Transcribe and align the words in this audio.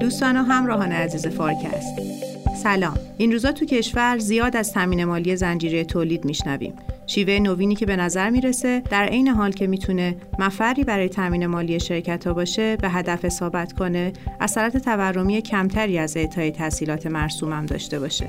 دوستان 0.00 0.36
و 0.36 0.42
همراهان 0.42 0.92
عزیز 0.92 1.26
فارکست. 1.26 1.94
سلام. 2.62 2.98
این 3.18 3.32
روزا 3.32 3.52
تو 3.52 3.64
کشور 3.64 4.18
زیاد 4.18 4.56
از 4.56 4.72
تامین 4.72 5.04
مالی 5.04 5.36
زنجیره 5.36 5.84
تولید 5.84 6.24
میشنویم. 6.24 6.74
شیوه 7.06 7.38
نوینی 7.38 7.74
که 7.74 7.86
به 7.86 7.96
نظر 7.96 8.30
می‌رسه 8.30 8.82
در 8.90 9.04
عین 9.04 9.28
حال 9.28 9.52
که 9.52 9.66
می‌تونه 9.66 10.16
مفری 10.38 10.84
برای 10.84 11.08
تامین 11.08 11.46
مالی 11.46 11.80
شرکت 11.80 12.26
ها 12.26 12.34
باشه 12.34 12.76
به 12.76 12.88
هدف 12.88 13.28
ثابت 13.28 13.72
کنه 13.72 14.12
اثرات 14.40 14.76
تورمی 14.76 15.42
کمتری 15.42 15.98
از 15.98 16.16
اعطای 16.16 16.50
تحصیلات 16.50 17.06
مرسوم 17.06 17.66
داشته 17.66 17.98
باشه. 17.98 18.26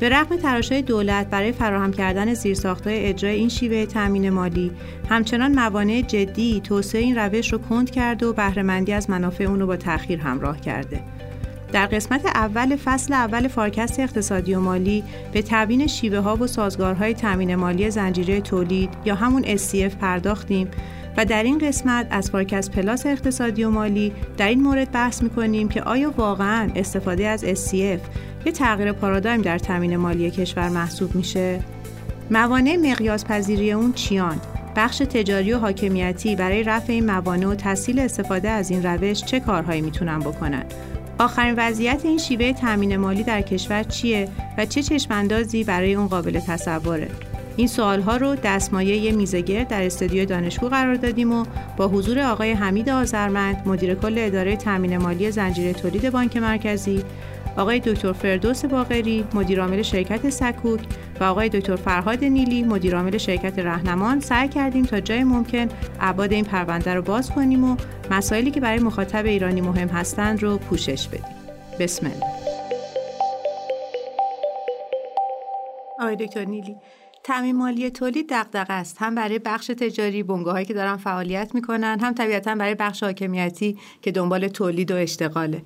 به 0.00 0.08
رغم 0.08 0.36
تلاش‌های 0.36 0.82
دولت 0.82 1.26
برای 1.26 1.52
فراهم 1.52 1.92
کردن 1.92 2.34
زیرساختهای 2.34 3.06
اجرای 3.06 3.34
این 3.34 3.48
شیوه 3.48 3.86
تأمین 3.86 4.30
مالی 4.30 4.70
همچنان 5.08 5.54
موانع 5.54 6.00
جدی 6.00 6.60
توسعه 6.64 7.00
این 7.00 7.18
روش 7.18 7.52
رو 7.52 7.58
کند 7.58 7.90
کرده 7.90 8.26
و 8.26 8.32
بهرهمندی 8.32 8.92
از 8.92 9.10
منافع 9.10 9.44
اون 9.44 9.60
رو 9.60 9.66
با 9.66 9.76
تأخیر 9.76 10.20
همراه 10.20 10.60
کرده. 10.60 11.00
در 11.72 11.86
قسمت 11.86 12.26
اول 12.26 12.76
فصل 12.76 13.14
اول 13.14 13.48
فارکست 13.48 14.00
اقتصادی 14.00 14.54
و 14.54 14.60
مالی 14.60 15.04
به 15.32 15.44
تبیین 15.48 15.86
شیوه 15.86 16.18
ها 16.18 16.36
و 16.36 16.46
سازوکارهای 16.46 17.14
تامین 17.14 17.54
مالی 17.54 17.90
زنجیره 17.90 18.40
تولید 18.40 18.90
یا 19.04 19.14
همون 19.14 19.42
SCF 19.56 19.94
پرداختیم 20.00 20.68
و 21.16 21.24
در 21.24 21.42
این 21.42 21.58
قسمت 21.58 22.06
از 22.10 22.30
فارکست 22.30 22.70
plus 22.70 23.06
اقتصادی 23.06 23.64
و 23.64 23.70
مالی 23.70 24.12
در 24.36 24.48
این 24.48 24.62
مورد 24.62 24.92
بحث 24.92 25.22
می‌کنیم 25.22 25.68
که 25.68 25.82
آیا 25.82 26.10
واقعا 26.16 26.70
استفاده 26.74 27.26
از 27.26 27.44
SCF 27.44 28.00
یه 28.46 28.52
تغییر 28.52 28.92
پارادایم 28.92 29.42
در 29.42 29.58
تامین 29.58 29.96
مالی 29.96 30.30
کشور 30.30 30.68
محسوب 30.68 31.14
میشه؟ 31.14 31.60
موانع 32.30 32.76
مقیاس 32.76 33.24
پذیری 33.24 33.72
اون 33.72 33.92
چیان؟ 33.92 34.40
بخش 34.76 34.98
تجاری 34.98 35.52
و 35.52 35.58
حاکمیتی 35.58 36.36
برای 36.36 36.62
رفع 36.62 36.92
این 36.92 37.06
موانع 37.06 37.46
و 37.46 37.54
تسهیل 37.54 37.98
استفاده 37.98 38.48
از 38.48 38.70
این 38.70 38.82
روش 38.82 39.24
چه 39.24 39.40
کارهایی 39.40 39.80
می‌تونن 39.80 40.18
بکنن؟ 40.18 40.64
آخرین 41.18 41.54
وضعیت 41.56 42.00
این 42.04 42.18
شیوه 42.18 42.52
تامین 42.52 42.96
مالی 42.96 43.22
در 43.22 43.40
کشور 43.40 43.82
چیه 43.82 44.28
و 44.58 44.66
چه 44.66 44.82
چشماندازی 44.82 45.64
برای 45.64 45.94
اون 45.94 46.06
قابل 46.06 46.40
تصوره؟ 46.40 47.08
این 47.56 47.68
سوال 47.68 48.00
ها 48.00 48.16
رو 48.16 48.34
دستمایه 48.34 49.12
میزگر 49.12 49.64
در 49.64 49.82
استودیو 49.82 50.24
دانشگاه 50.24 50.70
قرار 50.70 50.94
دادیم 50.94 51.32
و 51.32 51.44
با 51.76 51.88
حضور 51.88 52.20
آقای 52.20 52.52
حمید 52.52 52.90
آذرمند 52.90 53.62
مدیر 53.66 53.94
کل 53.94 54.14
اداره 54.18 54.56
تامین 54.56 54.96
مالی 54.96 55.30
زنجیره 55.30 55.72
تولید 55.72 56.10
بانک 56.10 56.36
مرکزی 56.36 57.04
آقای 57.56 57.80
دکتر 57.80 58.12
فردوس 58.12 58.64
باقری 58.64 59.24
مدیرعامل 59.34 59.82
شرکت 59.82 60.30
سکوک 60.30 60.80
و 61.20 61.24
آقای 61.24 61.48
دکتر 61.48 61.76
فرهاد 61.76 62.24
نیلی 62.24 62.62
مدیرعامل 62.62 63.18
شرکت 63.18 63.58
رهنمان. 63.58 64.20
سعی 64.20 64.48
کردیم 64.48 64.84
تا 64.84 65.00
جای 65.00 65.24
ممکن 65.24 65.68
ابعاد 66.00 66.32
این 66.32 66.44
پرونده 66.44 66.94
رو 66.94 67.02
باز 67.02 67.30
کنیم 67.30 67.64
و 67.64 67.76
مسائلی 68.10 68.50
که 68.50 68.60
برای 68.60 68.78
مخاطب 68.78 69.26
ایرانی 69.26 69.60
مهم 69.60 69.88
هستند 69.88 70.42
رو 70.42 70.58
پوشش 70.58 71.08
بدیم. 71.08 71.24
بسم 71.80 72.06
الله. 72.06 72.24
آقای 76.00 76.16
دکتر 76.16 76.44
نیلی 76.44 76.76
تامین 77.24 77.56
مالی 77.56 77.90
تولید 77.90 78.26
دغدغه 78.30 78.72
است. 78.72 78.96
هم 79.00 79.14
برای 79.14 79.38
بخش 79.38 79.66
تجاری 79.66 80.20
هایی 80.20 80.66
که 80.66 80.74
دارن 80.74 80.96
فعالیت 80.96 81.50
می‌کنن 81.54 81.98
هم 82.00 82.14
طبیعتا 82.14 82.54
برای 82.54 82.74
بخش 82.74 83.02
حاکمیتی 83.02 83.78
که 84.02 84.12
دنبال 84.12 84.48
تولید 84.48 84.90
و 84.90 84.96
اشتغاله. 84.96 85.62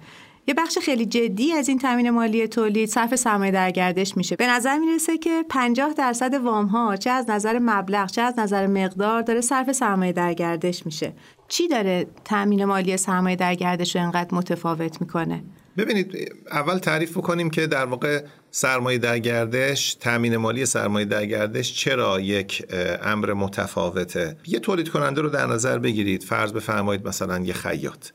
یه 0.51 0.55
بخش 0.55 0.79
خیلی 0.79 1.07
جدی 1.07 1.53
از 1.53 1.69
این 1.69 1.79
تامین 1.79 2.11
مالی 2.11 2.49
تولید 2.49 2.89
صرف 2.89 3.17
سرمایه 3.17 3.53
در 3.53 3.71
گردش 3.71 4.17
میشه. 4.17 4.37
به 4.37 4.47
نظر 4.47 4.79
می‌رسه 4.79 5.19
که 5.19 5.45
50 5.49 5.93
درصد 5.93 6.35
وام 6.35 6.67
ها 6.67 6.97
چه 6.97 7.11
از 7.11 7.31
نظر 7.31 7.59
مبلغ 7.63 8.11
چه 8.11 8.23
از 8.23 8.39
نظر 8.39 8.67
مقدار 8.67 9.23
داره 9.23 9.41
صرف 9.41 9.73
سرمایه 9.73 10.13
در 10.13 10.35
گردش 10.35 10.87
میشه. 10.87 11.13
چی 11.49 11.69
داره 11.69 12.07
تامین 12.25 12.65
مالی 12.65 12.97
سرمایه 12.97 13.37
در 13.37 13.55
گردش 13.55 13.97
رو 13.97 14.03
انقدر 14.03 14.35
متفاوت 14.35 15.01
می‌کنه؟ 15.01 15.45
ببینید 15.77 16.33
اول 16.53 16.79
تعریف 16.79 17.17
بکنیم 17.17 17.51
که 17.51 17.67
در 17.67 17.85
واقع 17.85 18.23
سرمایه 18.51 18.99
در 18.99 19.19
گردش 19.19 19.95
تامین 19.95 20.37
مالی 20.37 20.67
سرمایه 20.67 21.07
در 21.07 21.27
گردش 21.27 21.75
چرا 21.75 22.21
یک 22.21 22.67
امر 23.03 23.33
متفاوته؟ 23.33 24.37
یه 24.47 24.59
تولید 24.59 24.89
کننده 24.89 25.21
رو 25.21 25.29
در 25.29 25.47
نظر 25.47 25.79
بگیرید. 25.79 26.23
فرض 26.23 26.53
بفرمایید 26.53 27.09
مثلا 27.09 27.39
یه 27.39 27.53
خیاط. 27.53 28.09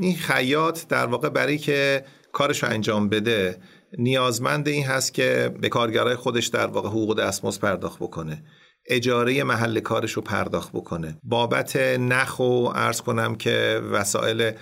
این 0.00 0.16
خیاط 0.16 0.80
در 0.88 1.06
واقع 1.06 1.28
برای 1.28 1.58
که 1.58 2.04
کارش 2.32 2.62
رو 2.62 2.68
انجام 2.70 3.08
بده 3.08 3.56
نیازمند 3.98 4.68
این 4.68 4.84
هست 4.84 5.14
که 5.14 5.54
به 5.60 5.68
کارگرای 5.68 6.16
خودش 6.16 6.46
در 6.46 6.66
واقع 6.66 6.88
حقوق 6.88 7.20
دستمزد 7.20 7.60
پرداخت 7.60 7.98
بکنه. 7.98 8.42
اجاره 8.86 9.44
محل 9.44 9.80
کارش 9.80 10.12
رو 10.12 10.22
پرداخت 10.22 10.72
بکنه. 10.72 11.18
بابت 11.22 11.76
نخ 11.76 12.40
و 12.40 12.68
ارز 12.74 13.00
کنم 13.00 13.34
که 13.34 13.82
وسایل 13.92 14.52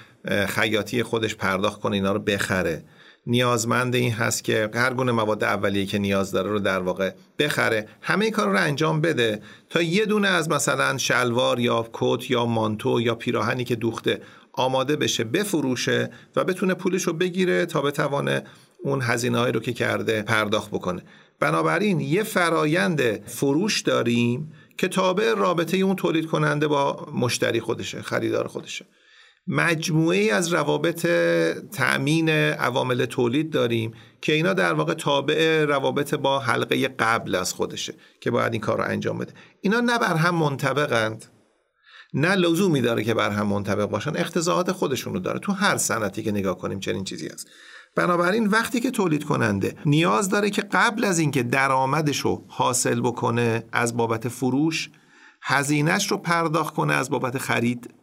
خیاطی 0.49 1.03
خودش 1.03 1.35
پرداخت 1.35 1.81
کنه 1.81 1.97
اینا 1.97 2.13
رو 2.13 2.19
بخره. 2.19 2.85
نیازمند 3.27 3.95
این 3.95 4.13
هست 4.13 4.45
که 4.45 4.71
هر 4.75 4.95
گونه 4.95 5.13
مواد 5.13 5.45
اولیه 5.45 5.87
که 5.87 5.99
نیاز 5.99 6.33
داره 6.33 6.51
رو 6.51 6.59
در 6.59 6.79
واقع 6.79 7.11
بخره. 7.39 7.89
همه 8.01 8.31
کار 8.31 8.49
رو 8.49 8.59
انجام 8.59 9.01
بده. 9.01 9.43
تا 9.71 9.83
یه 9.83 10.07
دونه 10.07 10.29
از 10.29 10.49
مثلا 10.49 10.99
شلوار 10.99 11.61
یا 11.61 11.89
کت 11.93 12.31
یا 12.31 12.47
مانتو 12.47 13.01
یا 13.01 13.15
پیراهنی 13.15 13.65
که 13.65 13.77
دوخته 13.77 14.21
آماده 14.53 14.97
بشه 14.97 15.25
بفروشه 15.25 16.11
و 16.37 16.45
بتونه 16.45 16.75
پولش 16.75 17.03
رو 17.03 17.13
بگیره 17.13 17.67
تا 17.67 17.83
بتوانه 17.83 18.45
اون 18.85 19.03
هزینه 19.03 19.51
رو 19.51 19.61
که 19.61 19.73
کرده 19.73 20.23
پرداخت 20.23 20.71
بکنه. 20.71 21.03
بنابراین 21.41 22.01
یه 22.01 22.23
فرایند 22.23 23.27
فروش 23.27 23.81
داریم 23.81 24.53
که 24.79 24.89
تابع 24.89 25.35
رابطه 25.35 25.77
اون 25.77 25.97
تولید 25.97 26.27
کننده 26.27 26.69
با 26.69 27.07
مشتری 27.15 27.61
خودشه 27.61 28.03
خریدار 28.03 28.47
خودشه. 28.49 28.87
مجموعه 29.47 30.19
ای 30.19 30.31
از 30.31 30.53
روابط 30.53 31.07
تأمین 31.73 32.29
عوامل 32.29 33.05
تولید 33.05 33.51
داریم 33.51 33.95
که 34.21 34.33
اینا 34.33 34.53
در 34.53 34.73
واقع 34.73 34.95
تابع 34.95 35.65
روابط 35.65 36.15
با 36.15 36.39
حلقه 36.39 36.89
قبل 36.89 37.35
از 37.35 37.53
خودشه 37.53 37.95
که 38.21 38.31
باید 38.31 38.53
این 38.53 38.61
کار 38.61 38.79
رو 38.79 38.85
انجام 38.85 39.19
بده. 39.19 39.33
اینا 39.61 39.81
نه 39.81 39.99
بر 39.99 40.15
هم 40.15 40.35
منطبقند. 40.35 41.25
نه 42.15 42.35
لزومی 42.35 42.81
داره 42.81 43.05
که 43.05 43.15
بر 43.15 43.31
هم 43.31 43.47
منطبق 43.47 43.87
باشن 43.87 44.17
اختزاعات 44.17 44.73
خودشون 44.73 45.15
رو 45.15 45.21
داره. 45.21 45.39
تو 45.39 45.53
هر 45.53 45.77
صنعتی 45.77 46.23
که 46.23 46.33
نگاه 46.33 46.59
کنیم 46.59 46.81
چنین 46.81 47.05
چیزی 47.05 47.29
هست. 47.29 47.47
بنابراین 47.97 48.47
وقتی 48.47 48.81
که 48.81 48.91
تولید 48.91 49.25
کننده 49.25 49.77
نیاز 49.87 50.29
داره 50.29 50.51
که 50.51 50.63
قبل 50.63 51.05
از 51.05 51.19
اینکه 51.19 51.43
درآمدش 51.43 52.19
رو 52.19 52.45
حاصل 52.49 53.01
بکنه 53.01 53.65
از 53.73 53.97
بابت 53.97 54.29
فروش 54.29 54.91
هزینهش 55.43 56.11
رو 56.11 56.17
پرداخت 56.17 56.75
کنه 56.75 56.95
از 56.95 57.11
بابت 57.11 57.39
خرید 57.39 57.95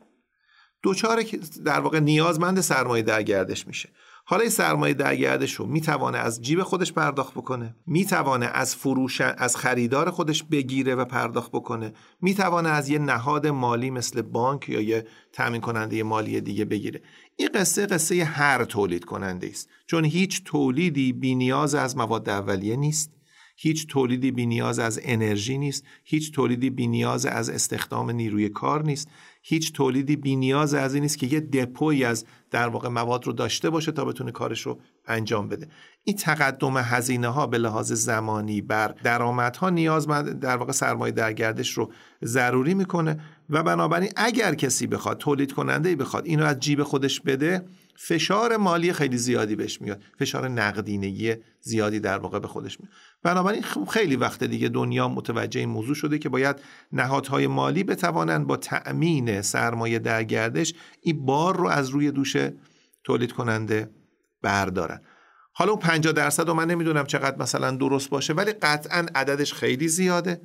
دوچاره 0.84 1.26
در 1.66 1.80
واقع 1.80 2.00
نیازمند 2.00 2.62
سرمایه 2.62 3.04
در 3.04 3.24
گردش 3.24 3.68
میشه. 3.68 3.90
حالا 4.30 4.42
این 4.42 4.50
سرمایه 4.50 4.94
در 4.94 5.16
گردش 5.16 5.54
رو 5.54 5.66
می‌توانه 5.66 6.18
از 6.18 6.42
جیب 6.42 6.64
خودش 6.64 6.94
پرداخت 6.94 7.34
بکنه. 7.34 7.76
می‌توانه 7.88 8.46
از 8.46 8.76
فروش 8.76 9.22
از 9.22 9.56
خریدار 9.56 10.12
خودش 10.12 10.44
بگیره 10.44 10.96
و 10.96 11.06
پرداخت 11.06 11.52
بکنه. 11.52 11.94
می‌توانه 12.22 12.70
از 12.70 12.90
یه 12.90 13.00
نهاد 13.00 13.48
مالی 13.48 13.90
مثل 13.90 14.22
بانک 14.22 14.70
یا 14.70 14.82
یه 14.82 15.08
تامین 15.34 15.62
کننده 15.62 16.04
مالی 16.04 16.42
دیگه 16.42 16.66
بگیره. 16.66 17.02
این 17.36 17.50
قصه 17.54 17.86
قصه 17.86 18.24
هر 18.24 18.66
تولید 18.66 19.06
کننده 19.06 19.48
است. 19.48 19.70
چون 19.88 20.06
هیچ 20.06 20.44
تولیدی 20.46 21.14
بی 21.14 21.36
نیاز 21.36 21.76
از 21.76 21.98
مواد 21.98 22.30
اولیه 22.30 22.76
نیست. 22.76 23.12
هیچ 23.58 23.88
تولیدی 23.88 24.32
بی 24.32 24.46
نیاز 24.46 24.80
از 24.80 25.00
انرژی 25.04 25.58
نیست. 25.58 25.84
هیچ 26.04 26.32
تولیدی 26.32 26.70
بی 26.70 26.88
نیاز 26.88 27.26
از 27.26 27.50
استخدام 27.50 28.12
نیروی 28.12 28.50
کار 28.50 28.84
نیست. 28.84 29.08
هیچ 29.50 29.74
تولیدی 29.74 30.16
بی 30.16 30.36
نیاز 30.36 30.74
از 30.74 30.94
این 30.94 31.04
نیست 31.04 31.18
که 31.18 31.28
یه 31.28 31.40
دپوی 31.40 32.06
از 32.06 32.26
در 32.52 32.68
واقع 32.68 32.90
مواد 32.90 33.28
رو 33.28 33.34
داشته 33.34 33.70
باشه 33.70 33.92
تا 33.92 34.06
بتونه 34.06 34.32
کارش 34.32 34.62
رو 34.62 34.80
انجام 35.08 35.50
بده. 35.50 35.68
این 36.04 36.16
تقدم 36.16 36.78
هزینه 36.78 37.28
ها 37.28 37.48
به 37.48 37.58
لحاظ 37.58 37.92
زمانی 37.92 38.62
بر 38.62 38.88
درآمدها 39.04 39.70
نیازمند 39.70 40.40
در 40.40 40.58
واقع 40.58 40.72
سرمایه 40.72 41.12
در 41.12 41.34
گردش 41.34 41.72
رو 41.72 41.92
ضروری 42.24 42.74
می‌کنه 42.74 43.20
و 43.50 43.64
بنابراین 43.64 44.10
اگر 44.16 44.56
کسی 44.56 44.88
بخواد 44.88 45.18
تولید 45.18 45.52
کننده 45.52 45.96
بخواد 45.96 46.26
اینو 46.26 46.46
از 46.46 46.60
جیب 46.60 46.84
خودش 46.84 47.22
بده 47.22 47.66
فشار 48.02 48.58
مالی 48.58 48.94
خیلی 48.94 49.18
زیادی 49.18 49.56
بهش 49.56 49.82
میاد. 49.82 50.04
فشار 50.20 50.48
نقدینگی 50.48 51.36
زیادی 51.62 52.00
در 52.00 52.18
واقع 52.18 52.40
به 52.40 52.48
خودش 52.48 52.80
میاد. 52.80 52.94
بنابراین 53.24 53.64
خیلی 53.90 54.16
وقت 54.16 54.44
دیگه 54.44 54.70
دنیا 54.70 55.08
متوجه 55.08 55.60
این 55.60 55.70
موضوع 55.70 55.96
شده 55.96 56.20
که 56.20 56.30
باید 56.30 56.56
نهادهای 56.92 57.48
مالی 57.48 57.84
بتوانند 57.84 58.48
با 58.48 58.58
تأمین 58.58 59.42
سرمایه 59.42 60.00
در 60.00 60.24
گردش 60.24 60.74
این 61.02 61.26
بار 61.26 61.58
رو 61.58 61.68
از 61.68 61.90
روی 61.90 62.12
دوش 62.12 62.36
تولید 63.04 63.32
کننده 63.32 63.90
بردارن. 64.42 65.02
حالا 65.54 65.72
اون 65.72 65.80
50 65.80 66.14
درصد 66.14 66.50
و 66.50 66.54
من 66.54 66.68
نمی‌دونم 66.68 67.06
چقدر 67.06 67.38
مثلا 67.38 67.72
درست 67.72 68.10
باشه 68.10 68.34
ولی 68.34 68.52
قطعا 68.52 69.06
عددش 69.16 69.54
خیلی 69.54 69.88
زیاده. 69.88 70.42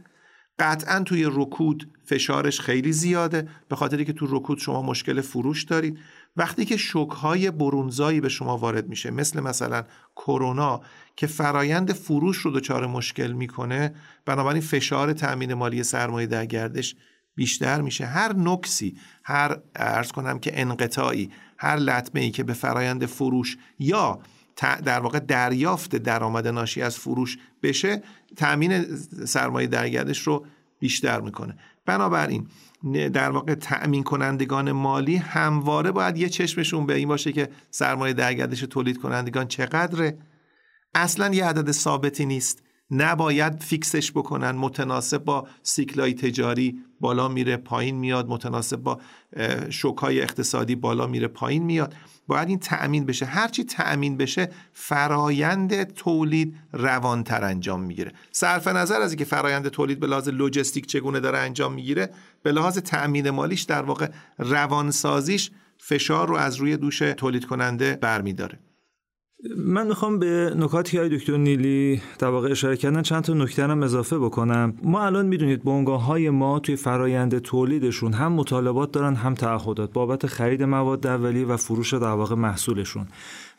قطعا 0.59 1.01
توی 1.01 1.25
رکود 1.33 1.91
فشارش 2.05 2.61
خیلی 2.61 2.93
زیاده. 2.93 3.49
به 3.69 3.77
خاطری 3.77 4.05
که 4.05 4.13
تو 4.13 4.27
رکود 4.31 4.59
شما 4.59 4.83
مشکل 4.83 5.21
فروش 5.21 5.65
دارید. 5.65 5.99
وقتی 6.37 6.65
که 6.65 6.77
شوکهای 6.77 7.51
برونزایی 7.51 8.21
به 8.21 8.29
شما 8.29 8.57
وارد 8.57 8.89
میشه 8.89 9.11
مثل 9.11 9.41
مثلا 9.41 9.85
کرونا 10.17 10.81
که 11.17 11.27
فرایند 11.27 11.93
فروش 11.93 12.37
رو 12.37 12.51
دچار 12.51 12.87
مشکل 12.87 13.33
می‌کنه 13.33 13.95
بنابراین 14.25 14.63
فشار 14.63 15.13
تأمین 15.13 15.55
مالی 15.55 15.83
سرمایه 15.83 16.27
در 16.27 16.47
گردش 16.47 16.97
بیشتر 17.35 17.81
میشه. 17.81 18.07
هر 18.07 18.33
نکسی 18.37 18.97
هر 19.25 19.59
ارز 19.77 20.13
کنم 20.13 20.39
که 20.39 20.61
انقطاعی 20.61 21.31
هر 21.59 21.77
لطمه 21.77 22.21
ای 22.21 22.31
که 22.31 22.45
به 22.45 22.53
فرایند 22.53 23.07
فروش 23.07 23.57
یا 23.79 24.19
در 24.85 25.01
واقع 25.01 25.19
دریافت 25.19 25.97
درآمد 25.97 26.49
ناشی 26.49 26.83
از 26.83 26.99
فروش 26.99 27.39
بشه 27.63 28.03
تأمین 28.37 28.97
سرمایه 29.27 29.67
درگردش 29.67 30.19
رو 30.19 30.47
بیشتر 30.79 31.21
می‌کنه. 31.21 31.57
بنابراین 31.87 32.49
در 32.93 33.31
واقع 33.31 33.55
تأمین 33.55 34.03
کنندگان 34.03 34.73
مالی 34.73 35.17
همواره 35.17 35.93
باید 35.93 36.17
یه 36.17 36.29
چشمشون 36.29 36.87
به 36.87 36.95
این 36.95 37.09
باشه 37.09 37.33
که 37.33 37.49
سرمایه 37.71 38.15
درگردش 38.15 38.61
تولید 38.61 39.01
کنندگان 39.01 39.49
چقدره. 39.49 40.19
اصلا 40.95 41.35
یه 41.35 41.45
عدد 41.45 41.71
ثابتی 41.71 42.27
نیست. 42.27 42.63
نباید 42.91 43.63
fix 43.63 43.93
ش 43.93 44.13
بکنن. 44.13 44.51
متناسب 44.51 45.25
با 45.25 45.49
سیکلای 45.63 46.15
تجاری 46.15 46.79
بالا 47.01 47.29
میره 47.29 47.57
پایین 47.57 47.97
میاد. 47.97 48.29
متناسب 48.29 48.77
با 48.77 49.01
شوکای 49.71 50.21
اقتصادی 50.21 50.75
بالا 50.75 51.07
میره 51.07 51.29
پایین 51.29 51.63
میاد. 51.63 51.95
باید 52.27 52.49
این 52.49 52.59
تأمین 52.59 53.07
بشه. 53.07 53.27
هرچی 53.27 53.65
تأمین 53.65 54.17
بشه 54.17 54.49
فرایند 54.73 55.83
تولید 55.83 56.57
روانتر 56.73 57.45
انجام 57.45 57.83
می‌گیره. 57.83 58.13
صرف 58.33 58.69
نظر 58.69 59.01
از 59.01 59.11
اینکه 59.11 59.25
فرایند 59.25 59.69
تولید 59.69 60.01
به 60.01 60.07
لحاظ 60.07 60.29
لوجستیک 60.29 60.87
چگونه 60.87 61.21
داره 61.21 61.39
انجام 61.39 61.73
می‌گیره 61.73 62.11
به 62.43 62.53
لحاظ 62.53 62.79
تأمین 62.79 63.31
مالیش 63.31 63.63
در 63.63 63.83
واقع 63.83 64.09
روانسازیش 64.39 65.51
فشار 65.79 66.29
رو 66.29 66.37
از 66.37 66.57
روی 66.57 66.77
دوش 66.77 66.99
تولید 66.99 67.45
کننده 67.45 67.99
برمیداره. 68.01 68.59
من 69.57 69.87
می‌خوام 69.87 70.19
به 70.19 70.55
نکاتی 70.57 70.97
که 70.97 71.09
دکتر 71.09 71.37
نیلی 71.37 72.03
در 72.19 72.29
واقع 72.29 72.51
اشاره 72.51 72.77
کردن 72.77 73.03
چند 73.03 73.23
تا 73.23 73.35
نکته 73.35 73.67
هم 73.67 73.83
اضافه 73.83 74.19
بکنم. 74.19 74.75
ما 74.83 75.07
الان 75.07 75.27
می‌دونید 75.27 75.65
بنگاه 75.65 76.05
های 76.05 76.31
ما 76.31 76.59
توی 76.59 76.77
فرایند 76.77 77.39
تولیدشون 77.39 78.13
هم 78.13 78.33
مطالبات 78.33 78.93
دارن 78.93 79.15
هم 79.15 79.35
تعهدات 79.35 79.93
بابت 79.93 80.27
خرید 80.27 80.63
مواد 80.63 81.07
اولیه 81.07 81.47
و 81.47 81.57
فروش 81.57 81.95
در 81.95 82.07
واقع 82.07 82.35
محصولشون. 82.35 83.07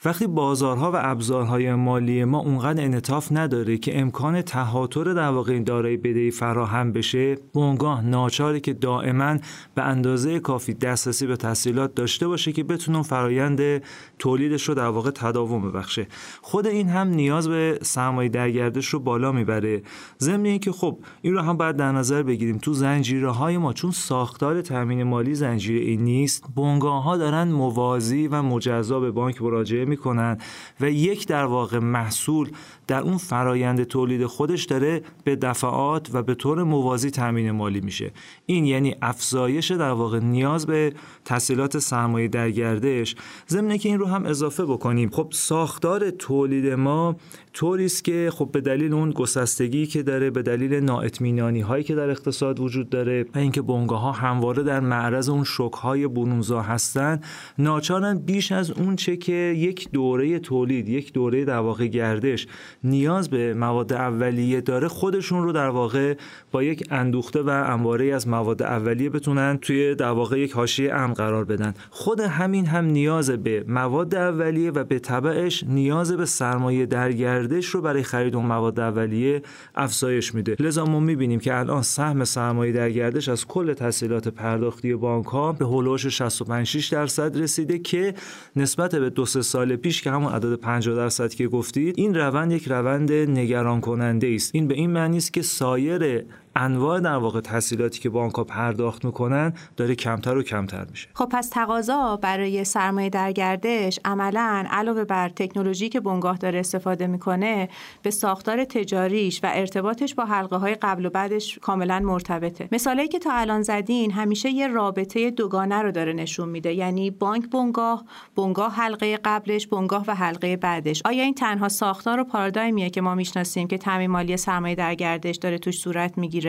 وقتی 0.06 0.28
بازارها 0.28 0.92
و 0.92 0.96
ابزارهای 1.00 1.76
مالی 1.76 2.24
ما 2.24 2.40
اونقدر 2.40 2.84
انعطاف 2.84 3.32
نداره 3.32 3.78
که 3.78 4.00
امکان 4.00 4.42
تهاتر 4.42 5.04
در 5.04 5.30
واقع 5.30 5.54
این 5.54 5.64
دارایی 5.64 5.98
بدهی 5.98 6.32
فراهم 6.32 6.92
بشه 6.92 7.36
بنگاه 7.54 8.06
ناچاره 8.06 8.60
که 8.60 8.74
دائما 8.74 9.38
به 9.76 9.82
اندازه 9.82 10.40
کافی 10.40 10.74
دسترسی 10.74 11.28
به 11.28 11.36
تحصیلات 11.36 11.96
داشته 11.96 12.28
باشه 12.28 12.52
که 12.52 12.64
بتونه 12.64 13.04
فرایند 13.04 13.84
تولیدش 14.20 14.64
رو 14.64 14.76
در 14.76 14.88
واقع 14.88 15.12
تداوم 15.12 15.72
ببخشه. 15.72 16.08
خود 16.42 16.68
این 16.68 16.90
هم 16.90 17.08
نیاز 17.08 17.48
به 17.48 17.80
سرمایه 17.82 18.30
درگردش 18.30 18.88
رو 18.88 19.00
بالا 19.00 19.32
می‌بره. 19.32 19.82
ضمن 20.20 20.46
اینکه 20.46 20.72
خب 20.72 21.00
این 21.22 21.34
رو 21.34 21.42
هم 21.42 21.58
باید 21.58 21.76
در 21.76 21.92
نظر 21.92 22.24
بگیریم. 22.24 22.58
تو 22.58 22.74
زنجیره 22.74 23.32
های 23.32 23.58
ما 23.58 23.74
چون 23.74 23.92
ساختار 23.92 24.62
تامین 24.62 25.04
مالی 25.04 25.36
زنجیره 25.36 25.86
این 25.86 26.04
نیست 26.04 26.44
بنگاه 26.56 27.04
ها 27.04 27.18
دارن 27.18 27.48
موازی 27.48 28.28
و 28.28 28.42
مجزا 28.42 29.00
به 29.00 29.12
بانک 29.12 29.42
مراجعه 29.42 29.95
می‌کنن 29.96 30.38
و 30.82 30.90
یک 30.90 31.28
در 31.28 31.46
واقع 31.46 31.80
محصول 31.80 32.52
در 32.88 33.02
اون 33.02 33.18
فرایند 33.18 33.84
تولید 33.84 34.26
خودش 34.26 34.64
داره 34.64 35.02
به 35.24 35.36
دفعات 35.36 36.10
و 36.14 36.24
به 36.24 36.36
طور 36.36 36.64
موازی 36.64 37.12
تامین 37.12 37.52
مالی 37.52 37.82
میشه. 37.82 38.12
این 38.46 38.66
یعنی 38.66 38.96
افزایش 39.02 39.72
در 39.72 39.92
واقع 39.92 40.20
نیاز 40.20 40.68
به 40.68 40.94
تحصیلات 41.26 41.80
سرمایه 41.80 42.28
در 42.28 42.52
گردش. 42.52 43.16
ضمن 43.50 43.78
که 43.78 43.90
این 43.90 44.00
رو 44.00 44.06
هم 44.06 44.26
اضافه 44.26 44.66
بکنیم 44.66 45.10
خب 45.10 45.28
ساختار 45.32 46.10
تولید 46.10 46.68
ما 46.74 47.16
طوری 47.54 47.86
است 47.86 48.04
که 48.04 48.32
خب 48.34 48.50
به 48.52 48.62
دلیل 48.62 48.94
اون 48.94 49.12
گسستگی 49.12 49.86
که 49.86 50.04
داره 50.04 50.30
به 50.30 50.42
دلیل 50.42 50.74
نااطمینانی 50.74 51.62
هایی 51.62 51.84
که 51.84 51.96
در 51.96 52.10
اقتصاد 52.10 52.60
وجود 52.60 52.90
داره 52.90 53.26
و 53.36 53.38
اینکه 53.38 53.62
بنگاه 53.62 54.02
ها 54.02 54.12
همواره 54.12 54.64
در 54.64 54.80
معرض 54.80 55.30
اون 55.30 55.44
شوک 55.44 55.74
های 55.74 56.08
برونزا 56.08 56.62
هستن 56.62 57.22
ناچارن 57.58 58.18
بیش 58.18 58.52
از 58.52 58.72
اون 58.72 58.96
چه 58.96 59.18
که 59.18 59.34
یک 59.58 59.92
دوره 59.92 60.40
تولید 60.40 60.90
یک 60.90 61.14
دوره 61.14 61.46
در 61.46 61.58
واقع 61.58 61.88
گردش 61.88 62.48
نیاز 62.86 63.30
به 63.30 63.54
مواد 63.54 63.94
اولیه 63.94 64.62
داره 64.62 64.88
خودشون 64.88 65.44
رو 65.44 65.52
در 65.52 65.70
واقع 65.70 66.14
با 66.52 66.64
یک 66.64 66.88
اندوخته 66.92 67.42
و 67.42 67.50
انباره 67.50 68.06
از 68.06 68.28
مواد 68.28 68.64
اولیه 68.64 69.10
بتونن 69.10 69.58
توی 69.58 69.96
در 69.96 70.10
واقع 70.10 70.40
یک 70.40 70.52
حاشیه 70.52 70.94
امن 70.94 71.14
قرار 71.14 71.46
بدن. 71.46 71.74
خود 71.90 72.20
همین 72.20 72.66
هم 72.66 72.86
نیاز 72.86 73.30
به 73.30 73.66
مواد 73.68 74.16
اولیه 74.16 74.72
و 74.72 74.84
به 74.84 75.00
تبعش 75.00 75.64
نیاز 75.64 76.12
به 76.12 76.26
سرمایه 76.26 76.86
درگردش 76.86 77.66
رو 77.66 77.82
برای 77.82 78.04
خرید 78.04 78.36
اون 78.36 78.46
مواد 78.46 78.80
اولیه 78.80 79.42
افزایش 79.76 80.36
میده. 80.36 80.56
لذا 80.60 80.86
ما 80.86 81.00
می‌بینیم 81.00 81.40
که 81.40 81.60
الان 81.60 81.82
سهم 81.82 82.24
سرمایه 82.24 82.72
درگردش 82.72 83.30
از 83.30 83.48
کل 83.48 83.74
تسهیلات 83.74 84.28
پرداختی 84.28 84.96
بانک 84.96 85.26
ها 85.26 85.52
به 85.52 85.66
هولوش 85.66 86.08
65 86.08 86.90
درصد 86.92 87.38
رسیده 87.38 87.80
که 87.80 88.14
نسبت 88.56 88.96
به 88.96 89.10
دو 89.10 89.26
سه 89.26 89.42
سال 89.42 89.76
پیش 89.76 90.02
که 90.02 90.12
همون 90.12 90.34
عدد 90.34 90.56
50 90.56 90.96
درصد 90.96 91.34
که 91.34 91.48
گفتید 91.48 91.96
این 91.98 92.16
روند 92.16 92.52
یک 92.52 92.70
روند 92.76 93.12
نگران 93.12 93.82
کننده 93.82 94.32
است. 94.36 94.56
این 94.56 94.68
به 94.68 94.74
این 94.74 94.90
معنی 94.90 95.18
است 95.18 95.34
که 95.34 95.42
سایر 95.42 96.26
انواع 96.56 97.00
در 97.00 97.16
واقع 97.16 97.42
تحصیلاتی 97.42 98.00
که 98.00 98.10
بانک 98.10 98.34
ها 98.34 98.44
پرداخت 98.44 99.06
می‌کنن 99.06 99.54
داره 99.78 99.96
کمتر 99.96 100.38
و 100.38 100.44
کمتر 100.44 100.86
میشه. 100.92 101.08
خب 101.14 101.28
پس 101.32 101.50
تقاضا 101.50 102.16
برای 102.16 102.64
سرمایه 102.64 103.10
در 103.10 103.32
گردش 103.32 104.00
عملا 104.06 104.66
علاوه 104.70 105.04
بر 105.04 105.30
تکنولوژی 105.30 105.90
که 105.90 106.00
بنگاه 106.00 106.38
داره 106.38 106.60
استفاده 106.60 107.08
می‌کنه 107.08 107.70
به 108.02 108.12
ساختار 108.12 108.64
تجاریش 108.64 109.40
و 109.44 109.50
ارتباطش 109.54 110.16
با 110.16 110.26
حلقه 110.26 110.56
های 110.56 110.76
قبل 110.76 111.06
و 111.06 111.10
بعدش 111.10 111.60
کاملا 111.60 112.00
مرتبطه. 112.00 112.68
مثالی 112.72 113.08
که 113.08 113.20
تا 113.20 113.34
الان 113.34 113.62
زدین 113.62 114.12
همیشه 114.12 114.50
یه 114.50 114.68
رابطه 114.68 115.32
دوگانه 115.32 115.82
رو 115.82 115.92
داره 115.92 116.14
نشون 116.14 116.50
میده. 116.50 116.74
یعنی 116.74 117.12
بانک 117.12 117.50
بنگاه 117.50 118.06
بنگاه 118.36 118.76
حلقه 118.76 119.20
قبلش 119.24 119.68
بنگاه 119.68 120.04
و 120.08 120.16
حلقه 120.16 120.58
بعدش. 120.58 121.02
آیا 121.06 121.24
این 121.24 121.34
تنها 121.34 121.70
ساختار 121.70 122.20
و 122.20 122.24
پارادایمیه 122.24 122.90
که 122.90 123.02
ما 123.02 123.16
می‌شناسیم 123.16 123.68
که 123.68 123.78
تامین 123.78 124.12
مالی 124.12 124.38
سرمایه 124.38 124.76
در 124.76 124.96
گردش 124.96 125.36
داره 125.36 125.58
توش 125.58 125.80
صورت 125.80 126.18
می‌گیره؟ 126.18 126.45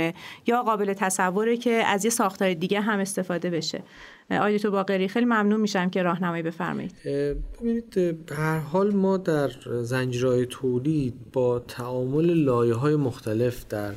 یا 0.47 0.63
قابل 0.63 0.93
تصوره 0.93 1.57
که 1.57 1.71
از 1.71 2.05
یه 2.05 2.11
ساختار 2.11 2.55
دیگه 2.55 2.81
هم 2.81 2.99
استفاده 2.99 3.51
بشه. 3.51 3.83
آقای 4.31 4.59
تو 4.59 4.71
باقری 4.71 5.09
خیلی 5.09 5.27
ممنون 5.27 5.61
میشم 5.61 5.91
که 5.91 6.03
راهنمایی 6.03 6.43
بفرمایید. 6.43 6.93
ببینید 7.05 8.31
هر 8.33 8.59
حال 8.59 8.95
ما 8.95 9.17
در 9.17 9.51
زنجیرهای 9.83 10.47
تولید 10.47 11.15
با 11.33 11.59
تعامل 11.59 12.35
لایه 12.35 12.75
های 12.75 12.97
مختلف 12.97 13.69
در 13.69 13.93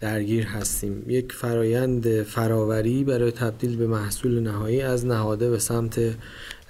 درگیر 0.00 0.46
هستیم. 0.46 1.04
یک 1.08 1.32
فرایند 1.32 2.22
فراوری 2.22 3.04
برای 3.04 3.32
تبدیل 3.32 3.76
به 3.76 3.86
محصول 3.86 4.40
نهایی 4.40 4.82
از 4.82 5.06
نهاده 5.06 5.50
به 5.50 5.58
سمت 5.58 6.00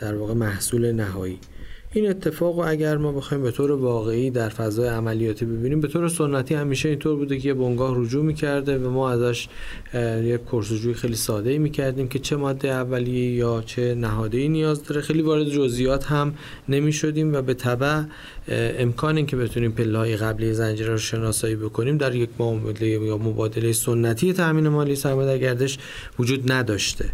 در 0.01 0.15
واقع 0.15 0.35
محصول 0.35 0.93
نهایی. 0.93 1.39
این 1.93 2.11
اتفاق 2.11 2.59
و 2.59 2.61
اگر 2.61 2.97
ما 2.97 3.13
بخوایم 3.13 3.43
به 3.43 3.51
طور 3.51 3.73
واقعی 3.73 4.31
در 4.31 4.49
فضای 4.49 4.89
عملیاتی 4.89 5.45
ببینیم 5.45 5.81
به 5.81 5.89
طور 5.89 6.09
سنتی 6.09 6.55
همیشه 6.55 6.89
اینطور 6.89 7.17
بوده 7.17 7.39
که 7.39 7.49
یه 7.49 7.55
بنگاه 7.55 8.01
رجوع 8.01 8.25
می‌کرده 8.25 8.79
و 8.79 8.91
ما 8.91 9.11
ازش 9.11 9.49
یک 10.23 10.45
کورسوجوی 10.45 10.95
خیلی 10.95 11.15
ساده 11.15 11.59
می‌کردیم 11.59 12.09
که 12.09 12.19
چه 12.19 12.37
ماده 12.37 12.69
اولیه 12.69 13.31
یا 13.35 13.63
چه 13.67 13.95
نهاده 13.95 14.39
ای 14.39 14.49
نیاز 14.49 14.85
داره. 14.85 15.01
خیلی 15.01 15.23
وارد 15.23 15.49
جزئیات 15.49 16.05
هم 16.05 16.35
نمی‌شدیم 16.69 17.35
و 17.35 17.43
به 17.43 17.55
تبع 17.55 18.03
امکان 18.49 19.17
این 19.17 19.27
که 19.27 19.37
بتونیم 19.37 19.73
پله 19.73 20.17
قبلی 20.17 20.53
زنجیره 20.53 20.91
رو 20.91 20.99
شناسایی 20.99 21.57
بکنیم 21.57 21.97
در 21.97 22.15
یک 22.15 22.31
معامله 22.39 22.89
یا 22.89 23.19
مبادله 23.19 23.73
سنتی 23.73 24.33
تامین 24.33 24.69
مالی 24.69 24.97
سرمایه 24.97 25.39
گردش 25.39 25.79
وجود 26.19 26.53
نداشته. 26.53 27.05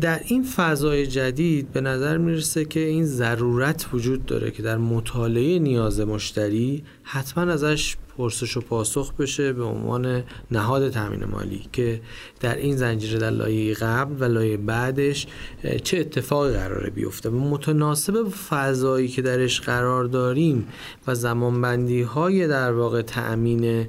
در 0.00 0.20
این 0.24 0.42
فضای 0.42 1.06
جدید 1.06 1.72
به 1.72 1.80
نظر 1.80 2.18
می‌رسه 2.18 2.64
که 2.64 2.80
این 2.80 3.04
ضرورت 3.04 3.86
وجود 3.92 4.26
داره 4.26 4.50
که 4.50 4.62
در 4.62 4.76
مطالعه 4.76 5.58
نیاز 5.58 6.00
مشتری 6.00 6.84
حتما 7.02 7.52
ازش 7.52 7.96
پرسش 8.16 8.56
و 8.56 8.60
پاسخ 8.60 9.12
بشه 9.12 9.52
به 9.52 9.64
عنوان 9.64 10.22
نهاد 10.50 10.90
تامین 10.90 11.24
مالی 11.24 11.68
که 11.72 12.00
در 12.40 12.56
این 12.56 12.76
زنجیره 12.76 13.18
در 13.18 13.30
لایه 13.30 13.74
قبل 13.74 14.22
و 14.22 14.24
لایه 14.24 14.56
بعدش 14.56 15.26
چه 15.84 15.98
اتفاقی 15.98 16.52
قراره 16.52 16.90
بیفته؟ 16.90 17.30
و 17.30 17.38
متناسب 17.38 18.28
فضایی 18.48 19.08
که 19.08 19.22
درش 19.22 19.60
قرار 19.60 20.04
داریم 20.04 20.68
و 21.06 21.14
زمانبندی 21.14 22.02
های 22.02 22.48
در 22.48 22.72
واقع 22.72 23.02
تأمین 23.02 23.86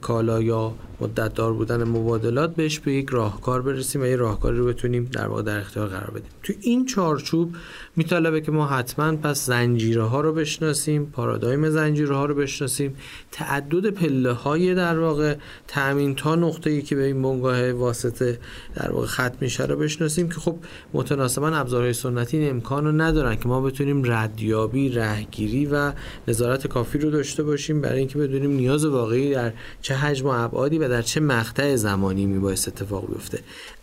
کالا 0.00 0.42
یا 0.42 0.74
مدتدار 1.00 1.52
بودن 1.52 1.84
مبادلات 1.84 2.54
بهش 2.54 2.78
به 2.78 2.92
یک 2.92 3.08
راهکار 3.10 3.62
برسیم 3.62 4.02
و 4.02 4.04
یه 4.04 4.16
راهکاری 4.16 4.58
رو 4.58 4.66
بتونیم 4.66 5.04
در 5.04 5.28
واقع 5.28 5.42
در 5.42 5.58
اختیار 5.58 5.88
قرار 5.88 6.10
بدیم. 6.10 6.30
تو 6.42 6.52
این 6.60 6.86
چارچوب 6.86 7.56
میطلبه 7.98 8.40
که 8.40 8.52
ما 8.52 8.66
حتما 8.66 9.16
پس 9.16 9.46
زنجیره 9.46 10.02
ها 10.02 10.20
رو 10.20 10.32
بشناسیم 10.32 11.06
پارادایم 11.06 11.70
زنجیره 11.70 12.16
ها 12.16 12.26
رو 12.26 12.34
بشناسیم. 12.34 12.96
تعدد 13.32 13.90
پله 13.90 14.32
های 14.32 14.74
در 14.74 14.98
واقع 14.98 15.36
تامین 15.68 16.14
تا 16.14 16.34
نقطه 16.34 16.70
ای 16.70 16.82
که 16.82 16.96
به 16.96 17.04
این 17.04 17.22
بنگاه 17.22 17.72
واسطه 17.72 18.38
در 18.74 18.92
واقع 18.92 19.06
ختم 19.06 19.36
میشه 19.40 19.64
رو 19.64 19.76
بشناسیم 19.76 20.28
که 20.28 20.34
خب 20.34 20.56
متناسبا 20.92 21.48
ابزارهای 21.48 21.92
سنتی 21.92 22.36
این 22.36 22.50
امکان 22.50 22.84
رو 22.84 22.92
ندارن 22.92 23.36
که 23.36 23.48
ما 23.48 23.60
بتونیم 23.60 24.12
ردیابی 24.12 24.88
رهگیری 24.88 25.66
و 25.66 25.92
نظارت 26.28 26.66
کافی 26.66 26.98
رو 26.98 27.10
داشته 27.10 27.42
باشیم 27.42 27.80
برای 27.80 27.98
اینکه 27.98 28.18
بدونیم 28.18 28.50
نیاز 28.50 28.84
واقعی 28.84 29.34
در 29.34 29.52
چه 29.82 29.94
حجم 29.94 30.26
و 30.26 30.28
ابعادی 30.28 30.78
و 30.78 30.88
در 30.88 31.02
چه 31.02 31.20
مقطع 31.20 31.76
زمانی 31.76 32.26
میبایست 32.26 32.68
اتفاق 32.68 33.08
بیفته. 33.12 33.38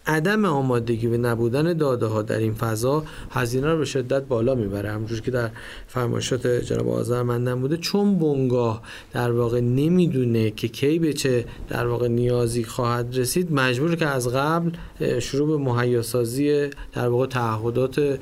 عدم 0.08 0.46
آمادگی 0.46 1.08
به 1.08 1.18
نبودن 1.18 1.74
داده 1.74 2.06
ها 2.06 2.22
در 2.22 2.38
این 2.38 2.54
فضا 2.54 3.04
هزینه 3.32 3.72
رو 3.72 3.78
به 3.78 3.86
شدت 3.86 4.24
بالا 4.24 4.56
می‌بره. 4.56 4.92
همونجور 4.92 5.22
که 5.22 5.32
در 5.32 5.50
فرمایشات 5.88 6.48
جناب 6.48 6.90
آذرمندم 6.90 7.62
بوده 7.62 7.78
چون 7.78 8.20
بنگاه 8.20 8.82
در 9.14 9.32
واقع 9.32 9.60
نمی‌دونه 9.60 10.52
که 10.52 10.68
کی 10.68 11.00
به 11.00 11.14
چه 11.14 11.46
در 11.70 11.88
واقع 11.88 12.08
نیازی 12.08 12.64
خواهد 12.64 13.18
رسید 13.18 13.54
مجبور 13.54 13.96
که 13.96 14.06
از 14.06 14.28
قبل 14.28 14.72
شروع 15.20 15.48
به 15.48 15.72
مهیا 15.72 16.02
سازی 16.02 16.70
در 16.94 17.08
واقع 17.08 17.28
تعهدات 17.28 18.20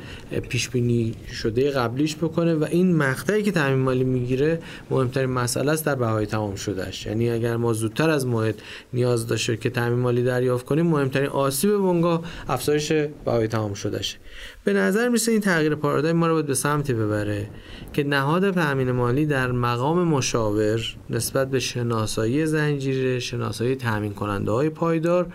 پیش 0.50 0.70
بینی 0.70 1.16
شده 1.34 1.72
قبلیش 1.72 2.16
بکنه 2.16 2.54
و 2.54 2.64
این 2.64 2.96
مقطعی 2.96 3.44
که 3.44 3.52
تامین 3.52 3.80
مالی 3.80 4.04
می‌گیره 4.04 4.60
مهمترین 4.92 5.30
مسئله 5.30 5.72
است 5.72 5.86
در 5.86 5.96
بهای 5.96 6.26
تمام 6.26 6.56
شدهش 6.56 7.06
یعنی 7.06 7.30
اگر 7.30 7.58
ما 7.58 7.74
زودتر 7.74 8.10
از 8.10 8.28
موعد 8.28 8.56
نیاز 8.94 9.28
داشته 9.28 9.58
که 9.58 9.70
تامین 9.70 10.00
مالی 10.00 10.24
دریافت 10.24 10.66
کنیم 10.66 10.88
مهمترین 10.88 11.30
آسیب 11.30 11.73
بنگاه 11.78 12.22
افزایش 12.48 12.92
بهای 13.26 13.48
تمام 13.48 13.74
شده‌شه 13.74 14.18
به 14.66 14.74
نظر 14.74 15.10
می‌رسه 15.10 15.32
این 15.32 15.42
تغییر 15.42 15.76
پارادایم 15.76 16.16
ما 16.16 16.28
رو 16.28 16.34
باید 16.34 16.46
به 16.46 16.54
سمتی 16.54 16.94
ببره 16.94 17.50
که 17.94 18.04
نهاد 18.04 18.52
تأمین 18.52 18.92
مالی 18.92 19.26
در 19.26 19.52
مقام 19.52 20.04
مشاور 20.04 20.96
نسبت 21.10 21.50
به 21.50 21.60
شناسایی 21.60 22.46
زنجیره 22.46 23.20
شناسایی 23.20 23.76
تأمین 23.76 24.14
کننده 24.14 24.52
های 24.52 24.70
پایدار 24.70 25.28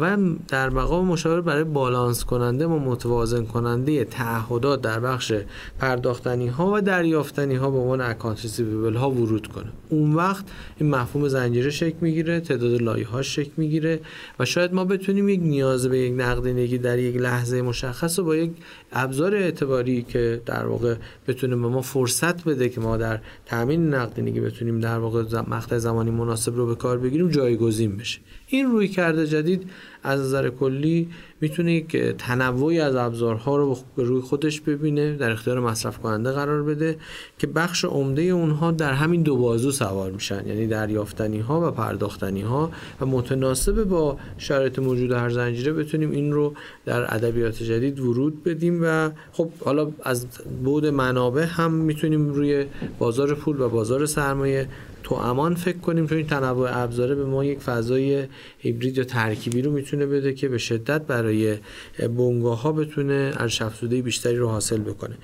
و 0.00 0.16
در 0.48 0.70
مقام 0.70 1.06
مشاور 1.06 1.40
برای 1.40 1.64
بالانس 1.64 2.24
کننده 2.24 2.66
و 2.66 2.78
متوازن 2.78 3.44
کننده 3.44 4.04
تعهدات 4.04 4.82
در 4.82 5.00
بخش 5.00 5.32
پرداختنی 5.78 6.48
ها 6.48 6.72
و 6.74 6.80
دریافتنی 6.80 7.54
ها 7.54 7.70
به 7.70 7.78
عنوان 7.78 8.00
account 8.00 8.42
receivable 8.42 8.94
ها 8.94 9.10
ورود 9.10 9.46
کنه. 9.46 9.72
اون 9.88 10.14
وقت 10.14 10.44
این 10.78 10.90
مفهوم 10.90 11.28
زنجیره 11.28 11.70
شکل 11.70 11.96
می‌گیره 12.00 12.40
تعداد 12.40 12.82
لایه 12.82 13.06
ها 13.06 13.22
شکل 13.22 13.52
می‌گیره 13.56 14.00
و 14.38 14.44
شاید 14.44 14.74
ما 14.74 14.84
بتونیم 14.84 15.28
یک 15.28 15.40
نیاز 15.40 15.86
به 15.86 15.98
یک 15.98 16.14
نقدینگی 16.16 16.78
در 16.78 16.98
یک 16.98 17.16
لحظه 17.16 17.62
مشخص 17.62 18.18
و 18.18 18.24
با 18.24 18.36
یک 18.36 18.50
ابزار 18.92 19.34
اعتباری 19.34 20.02
که 20.02 20.42
در 20.46 20.66
واقع 20.66 20.94
بتونه 21.28 21.56
به 21.56 21.68
ما 21.68 21.82
فرصت 21.82 22.44
بده 22.44 22.68
که 22.68 22.80
ما 22.80 22.96
در 22.96 23.20
تامین 23.46 23.94
نقدینگی 23.94 24.40
بتونیم 24.40 24.80
در 24.80 24.98
واقع 24.98 25.40
مقطع 25.40 25.78
زمانی 25.78 26.10
مناسب 26.10 26.56
رو 26.56 26.66
به 26.66 26.74
کار 26.74 26.98
بگیریم 26.98 27.28
جایگزین 27.28 27.96
بشه. 27.96 28.20
این 28.46 28.66
روی 28.66 28.88
کرده 28.88 29.26
جدید 29.26 29.70
از 30.02 30.20
نظر 30.20 30.50
کلی 30.50 31.08
می‌تونه 31.40 31.72
یک 31.72 31.96
تنوعی 31.96 32.80
از 32.80 32.96
ابزارها 32.96 33.56
رو 33.56 33.78
به 33.96 34.02
روی 34.04 34.20
خودش 34.20 34.60
ببینه 34.60 35.16
در 35.16 35.30
اختیار 35.30 35.60
مصرف 35.60 35.98
کننده 35.98 36.32
قرار 36.32 36.62
بده 36.62 36.96
که 37.38 37.46
بخش 37.46 37.84
عمده 37.84 38.22
اونها 38.22 38.70
در 38.70 38.92
همین 38.92 39.22
دو 39.22 39.36
بازو 39.36 39.72
سوار 39.72 40.10
میشن. 40.10 40.46
یعنی 40.46 40.66
دریافتنی 40.66 41.38
ها 41.38 41.68
و 41.68 41.70
پرداختنی 41.70 42.40
ها 42.40 42.70
و 43.00 43.06
متناسب 43.06 43.84
با 43.84 44.16
شرایط 44.38 44.78
موجود 44.78 45.12
هر 45.12 45.30
زنجیره 45.30 45.72
بتونیم 45.72 46.10
این 46.10 46.32
رو 46.32 46.54
در 46.84 47.14
ادبیات 47.14 47.62
جدید 47.62 48.00
ورود 48.00 48.44
بدیم 48.44 48.80
و 48.82 49.10
خب 49.32 49.50
حالا 49.64 49.90
از 50.02 50.26
بود 50.64 50.86
منابع 50.86 51.44
هم 51.44 51.72
می‌تونیم 51.72 52.28
روی 52.28 52.66
بازار 52.98 53.34
پول 53.34 53.60
و 53.60 53.68
بازار 53.68 54.06
سرمایه 54.06 54.68
تو 55.02 55.14
امان 55.14 55.54
فکر 55.54 55.78
کنیم 55.78 56.06
چون 56.06 56.18
این 56.18 56.26
تنوع 56.26 56.82
ابزاره 56.82 57.14
به 57.14 57.24
ما 57.24 57.44
یک 57.44 57.58
فضای 57.58 58.26
هیبرید 58.58 58.98
یا 58.98 59.04
ترکیبی 59.04 59.62
رو 59.62 59.72
می‌تونه 59.72 60.06
بده 60.06 60.34
که 60.34 60.48
به 60.48 60.58
شدت 60.58 61.02
برای 61.02 61.56
بنگاه 61.98 62.62
ها 62.62 62.72
بتونه 62.72 63.32
ارزش 63.36 63.62
افزوده 63.62 64.02
بیشتری 64.02 64.36
رو 64.36 64.48
حاصل 64.48 64.78
بکنه. 64.80 65.16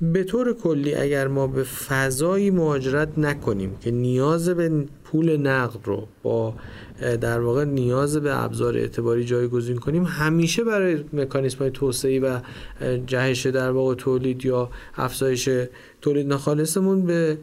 به 0.00 0.24
طور 0.24 0.52
کلی 0.52 0.94
اگر 0.94 1.28
ما 1.28 1.46
به 1.46 1.62
فضایی 1.62 2.50
مهاجرت 2.50 3.18
نکنیم 3.18 3.76
که 3.80 3.90
نیاز 3.90 4.48
به 4.48 4.84
پول 5.04 5.36
نقد 5.36 5.78
رو 5.84 6.08
با 6.22 6.54
در 7.00 7.40
واقع 7.40 7.64
نیاز 7.64 8.16
به 8.16 8.44
ابزار 8.44 8.76
اعتباری 8.76 9.24
جایگزین 9.24 9.76
کنیم 9.76 10.04
همیشه 10.04 10.64
برای 10.64 11.04
مکانیسم 11.12 11.58
های 11.58 11.70
توسعه 11.70 12.20
و 12.20 12.38
جهش 13.06 13.46
در 13.46 13.70
واقع 13.70 13.94
تولید 13.94 14.44
یا 14.44 14.70
افزایش 14.96 15.48
تولید 16.02 16.26
ناخالصمون 16.26 17.02
به 17.02 17.38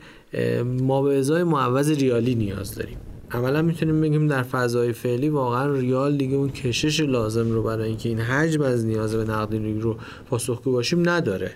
ما 0.63 1.01
به 1.01 1.19
ازای 1.19 1.43
معوض 1.43 1.91
ریالی 1.91 2.35
نیاز 2.35 2.75
داریم. 2.75 2.97
عملا 3.31 3.61
می‌تونیم 3.61 4.01
بگیم 4.01 4.27
در 4.27 4.43
فضای 4.43 4.93
فعلی 4.93 5.29
واقعا 5.29 5.73
ریال 5.73 6.17
دیگه 6.17 6.35
اون 6.35 6.50
کشش 6.50 7.00
لازم 7.00 7.51
رو 7.51 7.63
برای 7.63 7.88
اینکه 7.88 8.09
این 8.09 8.19
حجم 8.19 8.61
از 8.61 8.85
نیاز 8.85 9.15
به 9.15 9.23
نقدینگی 9.23 9.79
رو 9.79 9.97
پاسخگو 10.29 10.71
باشیم 10.71 11.09
نداره. 11.09 11.51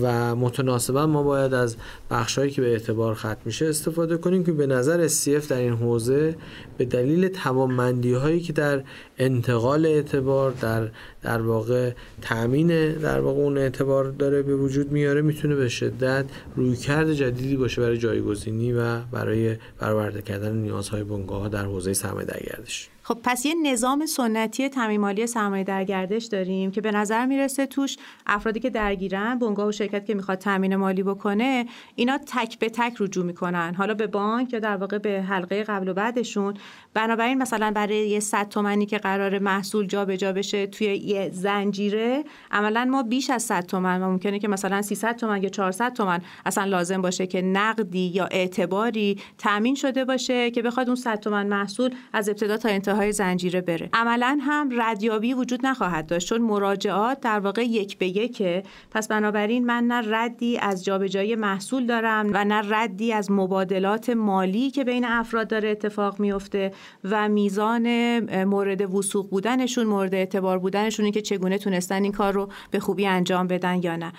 و 0.00 0.36
متناسبا 0.36 1.06
ما 1.06 1.22
باید 1.22 1.54
از 1.54 1.76
بخشهایی 2.10 2.50
که 2.50 2.62
به 2.62 2.68
اعتبار 2.68 3.14
ختم 3.14 3.36
میشه 3.44 3.66
استفاده 3.66 4.16
کنیم 4.16 4.44
که 4.44 4.52
به 4.52 4.66
نظر 4.66 5.08
SCF 5.08 5.46
در 5.48 5.56
این 5.56 5.72
حوزه 5.72 6.36
به 6.78 6.84
دلیل 6.84 7.28
توانمندی 7.28 8.12
هایی 8.12 8.40
که 8.40 8.52
در 8.52 8.82
انتقال 9.18 9.86
اعتبار 9.86 10.52
در 10.60 10.88
در 11.22 11.42
واقع 11.42 11.90
تامین 12.22 12.92
در 12.92 13.20
واقع 13.20 13.40
اون 13.40 13.58
اعتبار 13.58 14.10
داره 14.10 14.42
به 14.42 14.56
وجود 14.56 14.92
میاره 14.92 15.22
می‌تونه 15.22 15.54
به 15.54 15.68
شدت 15.68 16.24
رویکرد 16.56 17.12
جدیدی 17.12 17.56
باشه 17.56 17.82
برای 17.82 17.98
جایگزینی 17.98 18.72
و 18.72 19.00
برای 19.00 19.56
برآورده 19.78 20.22
کردن 20.22 20.56
نیازهای 20.56 21.04
بنگاه 21.04 21.48
در 21.48 21.64
حوزه 21.64 21.92
سرمایه 21.92 22.26
گردش 22.26 22.88
خب 23.08 23.18
پس 23.24 23.46
یه 23.46 23.54
نظام 23.62 24.06
سنتی 24.06 24.68
تامین 24.68 25.00
مالی 25.00 25.26
سرمایه 25.26 25.64
در 25.64 25.84
گردش 25.84 26.24
داریم 26.24 26.70
که 26.70 26.80
به 26.80 26.92
نظر 26.92 27.26
می‌رسه 27.26 27.66
توش 27.66 27.96
افرادی 28.26 28.60
که 28.60 28.70
درگیرن 28.70 29.38
بنگاه 29.38 29.66
و 29.66 29.72
شرکت 29.72 30.06
که 30.06 30.14
می‌خواد 30.14 30.38
تامین 30.38 30.76
مالی 30.76 31.02
بکنه 31.02 31.66
اینا 31.94 32.18
تک 32.18 32.58
به 32.58 32.68
تک 32.68 32.96
رجوع 33.00 33.24
می‌کنن. 33.24 33.74
حالا 33.74 33.94
به 33.94 34.06
بانک 34.06 34.52
یا 34.52 34.58
در 34.58 34.76
واقع 34.76 34.98
به 34.98 35.22
حلقه 35.22 35.62
قبل 35.62 35.88
و 35.88 35.94
بعدشون. 35.94 36.54
بنابراین 36.94 37.38
مثلا 37.38 37.70
برای 37.70 38.08
یه 38.08 38.20
100 38.20 38.48
تومنی 38.48 38.86
که 38.86 38.98
قرار 38.98 39.38
محصول 39.38 39.86
جابجا 39.86 40.32
بشه 40.32 40.66
توی 40.66 40.86
یه 40.86 41.30
زنجیره 41.32 42.24
عملا 42.50 42.84
ما 42.84 43.02
بیش 43.02 43.30
از 43.30 43.42
100 43.42 43.66
تومن 43.66 44.02
و 44.02 44.10
ممکنه 44.10 44.38
که 44.38 44.48
مثلا 44.48 44.82
300 44.82 45.16
تومن 45.16 45.42
یا 45.42 45.48
400 45.48 45.92
تومن 45.92 46.20
اصلا 46.46 46.64
لازم 46.64 47.02
باشه 47.02 47.26
که 47.26 47.42
نقدی 47.42 48.12
یا 48.14 48.26
اعتباری 48.30 49.18
تامین 49.38 49.74
شده 49.74 50.04
باشه 50.04 50.50
که 50.50 50.62
بخواد 50.62 50.86
اون 50.86 50.96
100 50.96 51.20
تومن 51.20 51.46
محصول 51.46 51.94
از 52.12 52.28
ابتدا 52.28 52.56
تا 52.56 52.68
انتهای 52.98 53.12
زنجیره 53.12 53.60
بره. 53.60 53.88
عملا 53.92 54.38
هم 54.42 54.68
ردیابی 54.76 55.34
وجود 55.34 55.66
نخواهد 55.66 56.06
داشت 56.06 56.28
چون 56.28 56.42
مراجعات 56.42 57.20
در 57.20 57.40
واقع 57.40 57.64
یک 57.64 57.98
به 57.98 58.08
یکه. 58.08 58.62
پس 58.90 59.08
بنابراین 59.08 59.66
من 59.66 59.84
نه 59.84 60.02
ردی 60.06 60.58
از 60.58 60.84
جابجایی 60.84 61.34
محصول 61.34 61.86
دارم 61.86 62.30
و 62.34 62.44
نه 62.44 62.62
ردی 62.74 63.12
از 63.12 63.30
مبادلات 63.30 64.10
مالی 64.10 64.70
که 64.70 64.84
بین 64.84 65.04
افراد 65.04 65.48
داره 65.48 65.68
اتفاق 65.68 66.20
میفته 66.20 66.72
و 67.04 67.28
میزان 67.28 68.18
مورد 68.44 68.94
وسوق 68.94 69.30
بودنشون 69.30 69.86
مورد 69.86 70.14
اعتبار 70.14 70.58
بودنشون 70.58 71.10
که 71.10 71.20
چگونه 71.20 71.58
تونستن 71.58 72.02
این 72.02 72.12
کار 72.12 72.32
رو 72.32 72.48
به 72.70 72.80
خوبی 72.80 73.06
انجام 73.06 73.46
بدن 73.46 73.82
یا 73.82 73.96
نه. 73.96 74.12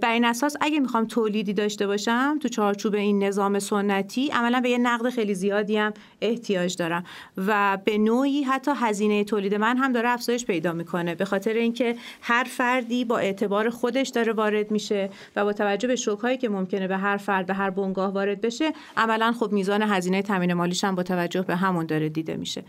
بر 0.00 0.12
این 0.12 0.24
اساس 0.24 0.56
اگه 0.60 0.80
می‌خوام 0.80 1.04
تولیدی 1.04 1.52
داشته 1.52 1.86
باشم 1.86 2.38
تو 2.42 2.48
چارچوب 2.48 2.94
این 2.94 3.24
نظام 3.24 3.58
سنتی 3.58 4.28
عملا 4.28 4.60
به 4.60 4.70
یه 4.70 4.78
نقد 4.78 5.10
خیلی 5.10 5.34
زیادی 5.34 5.76
هم 5.76 5.92
احتیاج 6.20 6.76
دارم. 6.76 7.04
و 7.36 7.78
به 7.84 7.98
نوعی 8.22 8.42
حتی 8.42 8.70
هزینه 8.76 9.24
تولید 9.24 9.54
من 9.54 9.76
هم 9.76 9.92
داره 9.92 10.08
افزایش 10.08 10.44
پیدا 10.46 10.72
می‌کنه. 10.72 11.14
به 11.14 11.24
خاطر 11.24 11.52
اینکه 11.52 11.96
هر 12.20 12.44
فردی 12.44 13.04
با 13.04 13.18
اعتبار 13.18 13.70
خودش 13.70 14.08
داره 14.08 14.32
وارد 14.32 14.70
میشه 14.70 15.10
و 15.36 15.44
با 15.44 15.52
توجه 15.52 15.88
به 15.88 15.96
شوکایی 15.96 16.38
که 16.38 16.48
ممکنه 16.48 16.88
به 16.88 16.96
هر 16.96 17.16
فرد 17.16 17.46
به 17.46 17.54
هر 17.54 17.70
بنگاه 17.70 18.12
وارد 18.12 18.40
بشه 18.40 18.72
عملا 18.96 19.32
خب 19.32 19.52
میزان 19.52 19.82
هزینه 19.82 20.22
تامین 20.22 20.52
مالیش 20.52 20.84
هم 20.84 20.94
با 20.94 21.02
توجه 21.02 21.42
به 21.42 21.56
همون 21.56 21.86
داره 21.86 22.08
دیده 22.08 22.36
میشه. 22.36 22.64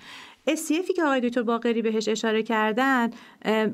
SCFی 0.50 0.94
که 0.96 1.04
آقای 1.04 1.22
دکتر 1.22 1.42
باقری 1.42 1.82
بهش 1.82 2.08
اشاره 2.08 2.44
کردن 2.44 3.10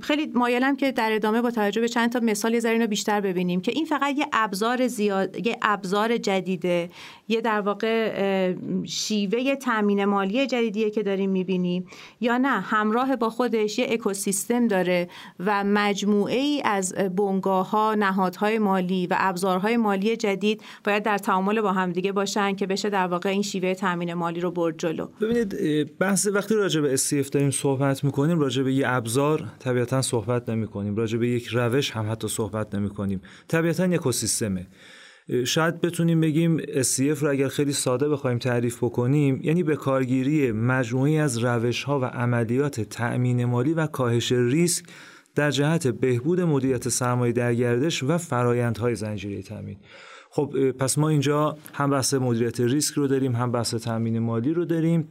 خیلی 0.01 0.31
مایلم 0.33 0.75
که 0.75 0.91
در 0.91 1.11
ادامه 1.11 1.41
با 1.41 1.51
توجه 1.51 1.81
به 1.81 1.87
چند 1.87 2.11
تا 2.11 2.19
مثال 2.19 2.53
یه 2.53 2.77
رو 2.77 2.87
بیشتر 2.87 3.21
ببینیم 3.21 3.61
که 3.61 3.71
این 3.71 3.85
فقط 3.85 4.17
یه 4.17 4.25
ابزار 4.33 4.87
زیاد 4.87 5.47
یه 5.47 5.57
ابزار 5.61 6.17
جدیده 6.17 6.89
یه 7.27 7.41
در 7.41 7.61
واقع 7.61 8.53
شیوه 8.85 9.55
تامین 9.55 10.05
مالی 10.05 10.47
جدیدیه 10.47 10.89
که 10.89 11.03
داریم 11.03 11.29
می‌بینیم 11.29 11.87
یا 12.21 12.37
نه؟ 12.37 12.59
همراه 12.61 13.15
با 13.15 13.29
خودش 13.29 13.79
یه 13.79 13.87
اکوسیستم 13.89 14.67
داره 14.67 15.09
و 15.39 15.63
مجموعه 15.63 16.35
ای 16.35 16.61
از 16.65 16.93
بنگاه 16.93 17.69
ها 17.69 17.95
نهادهای 17.95 18.59
مالی 18.59 19.07
و 19.07 19.15
ابزارهای 19.19 19.77
مالی 19.77 20.17
جدید 20.17 20.61
باید 20.83 21.03
در 21.03 21.17
تعامل 21.17 21.61
با 21.61 21.71
همدیگه 21.71 22.11
باشن 22.11 22.55
که 22.55 22.67
بشه 22.67 22.89
در 22.89 23.07
واقع 23.07 23.29
این 23.29 23.41
شیوه 23.41 23.73
تامین 23.73 24.13
مالی 24.13 24.39
رو 24.39 24.51
برد 24.51 24.77
جلو. 24.77 25.07
ببینید 25.21 25.97
بحث 25.97 26.27
وقتی 26.27 26.58
راجع 26.59 26.81
به 26.81 26.97
SCF 26.97 27.29
داریم 27.29 27.51
صحبت 27.51 28.03
می‌کنیم 28.03 28.39
راجع 28.39 28.63
به 28.63 28.73
یه 28.73 28.83
ابزار 28.87 29.43
طبیعتا 29.59 30.01
صحبت 30.01 30.49
نمی 30.49 30.67
کنیم 30.67 30.95
راجع 30.95 31.17
به 31.17 31.29
یک 31.29 31.47
روش 31.47 31.91
هم 31.91 32.11
حتی 32.11 32.27
صحبت 32.27 32.75
نمی 32.75 32.89
کنیم 32.89 33.21
طبیعتا 33.47 33.85
یک 33.85 33.93
اکوسیستمه. 33.93 34.67
شاید 35.45 35.81
بتونیم 35.81 36.21
بگیم 36.21 36.57
SCF 36.59 37.17
رو 37.19 37.29
اگر 37.29 37.47
خیلی 37.47 37.73
ساده 37.73 38.09
بخوایم 38.09 38.37
تعریف 38.37 38.83
بکنیم 38.83 39.39
یعنی 39.43 39.63
به 39.63 39.75
کارگیری 39.75 40.51
مجموعی 40.51 41.17
از 41.17 41.37
روش 41.37 41.83
ها 41.83 41.99
و 41.99 42.05
عملیات 42.05 42.81
تأمین 42.81 43.45
مالی 43.45 43.73
و 43.73 43.87
کاهش 43.87 44.31
ریسک 44.31 44.85
در 45.35 45.51
جهت 45.51 45.87
بهبود 45.87 46.41
مدیریت 46.41 46.89
سرمایه 46.89 47.33
در 47.33 47.55
گردش 47.55 48.03
و 48.03 48.17
فرایندهای 48.17 48.95
زنجیره 48.95 49.41
تامین 49.41 49.77
خب 50.31 50.71
پس 50.71 50.97
ما 50.97 51.09
اینجا 51.09 51.57
هم 51.73 51.89
بحث 51.89 52.13
مدیریت 52.13 52.59
ریسک 52.59 52.93
رو 52.93 53.07
داریم 53.07 53.35
هم 53.35 53.51
بحث 53.51 53.75
تامین 53.75 54.19
مالی 54.19 54.53
رو 54.53 54.65
داریم. 54.65 55.07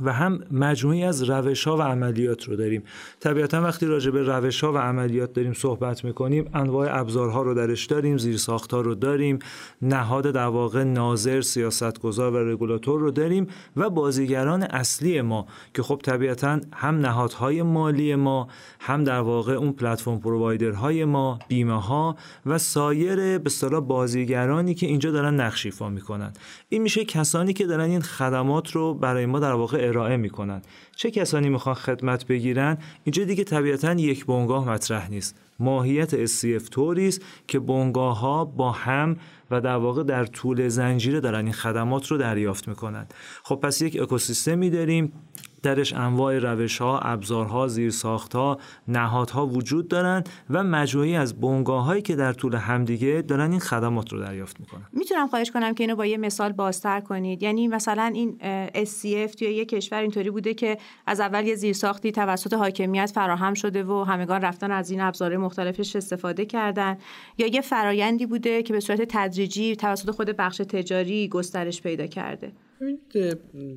و 0.00 0.12
هم 0.12 0.40
مجموعی 0.50 1.04
از 1.04 1.22
روش 1.22 1.64
ها 1.64 1.76
و 1.76 1.82
عملیات 1.82 2.44
رو 2.44 2.56
داریم. 2.56 2.82
طبیعتا 3.20 3.62
وقتی 3.62 3.86
راجع 3.86 4.10
به 4.10 4.22
روش 4.22 4.64
ها 4.64 4.72
و 4.72 4.78
عملیات 4.78 5.32
داریم 5.32 5.52
صحبت 5.52 6.04
می‌کنیم 6.04 6.50
انواع 6.54 7.00
ابزارها 7.00 7.42
رو 7.42 7.54
درش 7.54 7.86
داریم 7.86 8.18
زیر 8.18 8.40
ها 8.48 8.80
رو 8.80 8.94
داریم 8.94 9.38
نهاد 9.82 10.30
در 10.30 10.46
واقع 10.46 10.84
ناظر 10.84 11.40
سیاستگزار 11.40 12.32
و 12.32 12.50
رگولاتور 12.52 13.00
رو 13.00 13.10
داریم 13.10 13.46
و 13.76 13.90
بازیگران 13.90 14.62
اصلی 14.62 15.20
ما 15.20 15.46
که 15.74 15.82
خب 15.82 16.00
طبیعتا 16.04 16.60
هم 16.72 16.98
نهادهای 16.98 17.62
مالی 17.62 18.14
ما 18.14 18.48
هم 18.80 19.04
در 19.04 19.20
واقع 19.20 19.52
اون 19.52 19.72
پلتفرم 19.72 20.20
پرووایدرهای 20.20 21.04
ما 21.04 21.38
بیمه 21.48 21.82
ها 21.82 22.16
و 22.46 22.58
سایر 22.58 23.16
به 23.16 23.42
اصطلاح 23.46 23.80
بازیگرانی 23.80 24.74
که 24.74 24.86
اینجا 24.86 25.10
دارن 25.10 25.40
نقش 25.40 25.66
ایفا 25.66 25.88
می‌کنن. 25.88 26.32
این 26.68 26.82
میشه 26.82 27.04
کسانی 27.04 27.52
که 27.52 27.66
دارن 27.66 27.90
این 27.90 28.00
خدمات 28.00 28.70
رو 28.70 28.94
برای 28.94 29.26
ما 29.26 29.40
در 29.40 29.52
واقع 29.52 29.91
ارائه 29.92 30.16
می‌کنن 30.16 30.62
چه 30.96 31.10
کسانی 31.10 31.48
می‌خوان 31.48 31.74
خدمت 31.74 32.26
بگیرن؟ 32.26 32.78
اینجا 33.04 33.24
دیگه 33.24 33.44
طبیعتا 33.44 33.92
یک 33.92 34.26
بنگاه 34.26 34.68
مطرح 34.68 35.10
نیست. 35.10 35.36
ماهیت 35.58 36.26
SCF 36.26 36.68
طوری 36.68 37.08
است 37.08 37.22
که 37.48 37.58
بنگاه 37.58 38.20
ها 38.20 38.44
با 38.44 38.72
هم 38.72 39.16
و 39.50 39.60
در 39.60 39.76
واقع 39.76 40.02
در 40.02 40.24
طول 40.24 40.68
زنجیره 40.68 41.20
دارن 41.20 41.44
این 41.44 41.52
خدمات 41.52 42.06
رو 42.06 42.18
دریافت 42.18 42.68
می‌کنن 42.68 43.06
خب 43.42 43.54
پس 43.54 43.82
یک 43.82 44.00
اکوسیستمی 44.02 44.70
داریم. 44.70 45.12
درش 45.62 45.92
انواع 45.92 46.38
روش 46.38 46.78
ها، 46.78 46.98
ابزارها، 46.98 47.68
زیرساختها، 47.68 48.58
نهادها 48.88 49.46
وجود 49.46 49.88
دارند 49.88 50.28
و 50.50 50.64
مجموعی 50.64 51.16
از 51.16 51.40
بنگاه 51.40 51.84
هایی 51.84 52.02
که 52.02 52.16
در 52.16 52.32
طول 52.32 52.54
همدیگه 52.54 53.24
دارن 53.28 53.50
این 53.50 53.60
خدمات 53.60 54.12
رو 54.12 54.20
دریافت 54.20 54.60
می‌کنن. 54.60 54.86
می‌تونم 54.92 55.28
خواهش 55.28 55.50
کنم 55.50 55.74
که 55.74 55.84
اینو 55.84 55.96
با 55.96 56.06
یه 56.06 56.16
مثال 56.16 56.52
بازتر 56.52 57.00
کنید. 57.00 57.42
یعنی 57.42 57.68
مثلا 57.68 58.10
این 58.14 58.38
SCF 58.84 59.34
توی 59.34 59.48
یه 59.48 59.64
کشور 59.64 60.00
اینطوری 60.00 60.30
بوده 60.30 60.54
که 60.54 60.78
از 61.06 61.20
اول 61.20 61.46
یه 61.46 61.54
زیرساختی 61.54 62.12
توسط 62.12 62.54
حاکمیت 62.54 63.12
فراهم 63.14 63.54
شده 63.54 63.84
و 63.84 64.04
همگان 64.04 64.40
رفتن 64.40 64.70
از 64.70 64.90
این 64.90 65.00
ابزار 65.00 65.36
مختلفش 65.36 65.96
استفاده 65.96 66.44
کردن 66.44 66.98
یا 67.38 67.46
یه 67.46 67.60
فرایندی 67.60 68.26
بوده 68.26 68.62
که 68.62 68.72
به 68.72 68.80
صورت 68.80 69.02
تدریجی 69.08 69.76
توسط 69.76 70.10
خود 70.10 70.36
بخش 70.36 70.56
تجاری 70.56 71.28
گسترش 71.28 71.82
پیدا 71.82 72.06
کرده. 72.06 72.52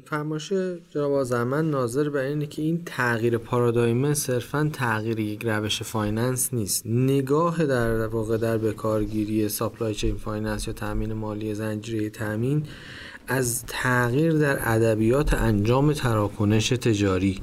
فرمایش 0.05 0.53
جناب 0.89 1.23
زمان 1.23 1.69
ناظر 1.71 2.09
بر 2.09 2.19
اینه 2.19 2.45
که 2.45 2.61
این 2.61 2.81
تغییر 2.85 3.37
پارادایم 3.37 4.13
صرفا 4.13 4.69
تغییر 4.73 5.19
یک 5.19 5.45
روش 5.45 5.83
finance 5.83 6.53
نیست. 6.53 6.87
نگاه 6.87 7.65
در 7.65 8.07
واقع 8.07 8.37
در 8.37 8.57
بکارگیری 8.57 9.49
supply 9.49 9.95
chain 9.95 10.17
finance 10.17 10.67
یا 10.67 10.73
تامین 10.73 11.13
مالی 11.13 11.53
زنجیره 11.53 12.09
تامین 12.09 12.63
از 13.27 13.65
تغییر 13.67 14.33
در 14.33 14.57
ادبیات 14.61 15.33
انجام 15.33 15.93
تراکنش 15.93 16.69
تجاری 16.69 17.41